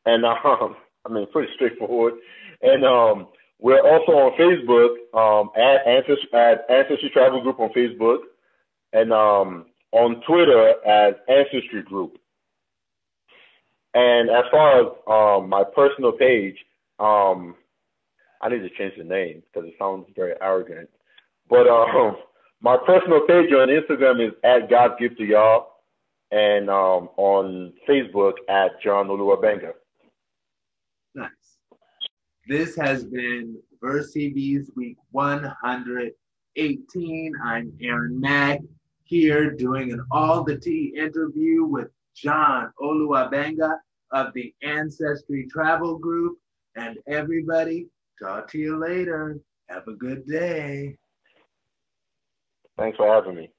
and 0.06 0.24
um, 0.24 0.36
I 1.06 1.12
mean 1.12 1.26
pretty 1.32 1.52
straightforward. 1.54 2.14
And 2.60 2.84
um, 2.84 3.28
we're 3.60 3.80
also 3.80 4.12
on 4.12 4.38
Facebook 4.38 4.96
um, 5.14 5.50
at 5.56 5.86
Ancestry 5.86 6.28
at 6.32 6.64
Ancestry 6.70 7.10
Travel 7.10 7.40
Group 7.42 7.58
on 7.58 7.70
Facebook, 7.70 8.18
and 8.92 9.12
um, 9.12 9.66
on 9.92 10.22
Twitter 10.26 10.74
as 10.86 11.14
Ancestry 11.28 11.82
Group. 11.82 12.18
And 13.94 14.30
as 14.30 14.44
far 14.50 14.80
as 14.80 14.86
um, 15.08 15.48
my 15.48 15.64
personal 15.64 16.12
page, 16.12 16.56
um, 17.00 17.56
I 18.40 18.48
need 18.48 18.60
to 18.60 18.70
change 18.70 18.94
the 18.96 19.04
name 19.04 19.42
because 19.52 19.68
it 19.68 19.74
sounds 19.78 20.06
very 20.14 20.34
arrogant. 20.40 20.88
But 21.48 21.66
um, 21.66 22.16
my 22.60 22.76
personal 22.76 23.26
page 23.26 23.50
on 23.52 23.68
Instagram 23.68 24.24
is 24.24 24.34
at 24.44 24.70
God's 24.70 24.94
Gift 25.00 25.18
to 25.18 25.24
Y'all, 25.24 25.68
and 26.30 26.68
um, 26.70 27.08
on 27.16 27.72
Facebook 27.88 28.34
at 28.48 28.80
John 28.82 29.08
Oluwabenga. 29.08 29.72
This 32.48 32.74
has 32.76 33.04
been 33.04 33.56
Verse 33.82 34.14
TV's 34.14 34.70
Week 34.74 34.96
118. 35.10 37.32
I'm 37.44 37.72
Aaron 37.82 38.18
Mack 38.18 38.60
here 39.04 39.50
doing 39.50 39.92
an 39.92 40.02
All 40.10 40.42
the 40.44 40.56
Tea 40.56 40.94
interview 40.96 41.66
with 41.66 41.88
John 42.16 42.72
Oluwabenga 42.80 43.76
of 44.12 44.32
the 44.32 44.54
Ancestry 44.62 45.46
Travel 45.52 45.98
Group. 45.98 46.38
And 46.74 46.96
everybody, 47.06 47.88
talk 48.18 48.50
to 48.52 48.58
you 48.58 48.78
later. 48.78 49.38
Have 49.68 49.86
a 49.86 49.92
good 49.92 50.26
day. 50.26 50.96
Thanks 52.78 52.96
for 52.96 53.14
having 53.14 53.34
me. 53.34 53.52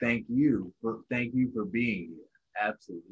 Thank 0.00 0.24
you. 0.30 0.72
For, 0.80 1.00
thank 1.10 1.34
you 1.34 1.52
for 1.54 1.66
being 1.66 2.14
here. 2.16 2.24
Absolutely. 2.66 3.10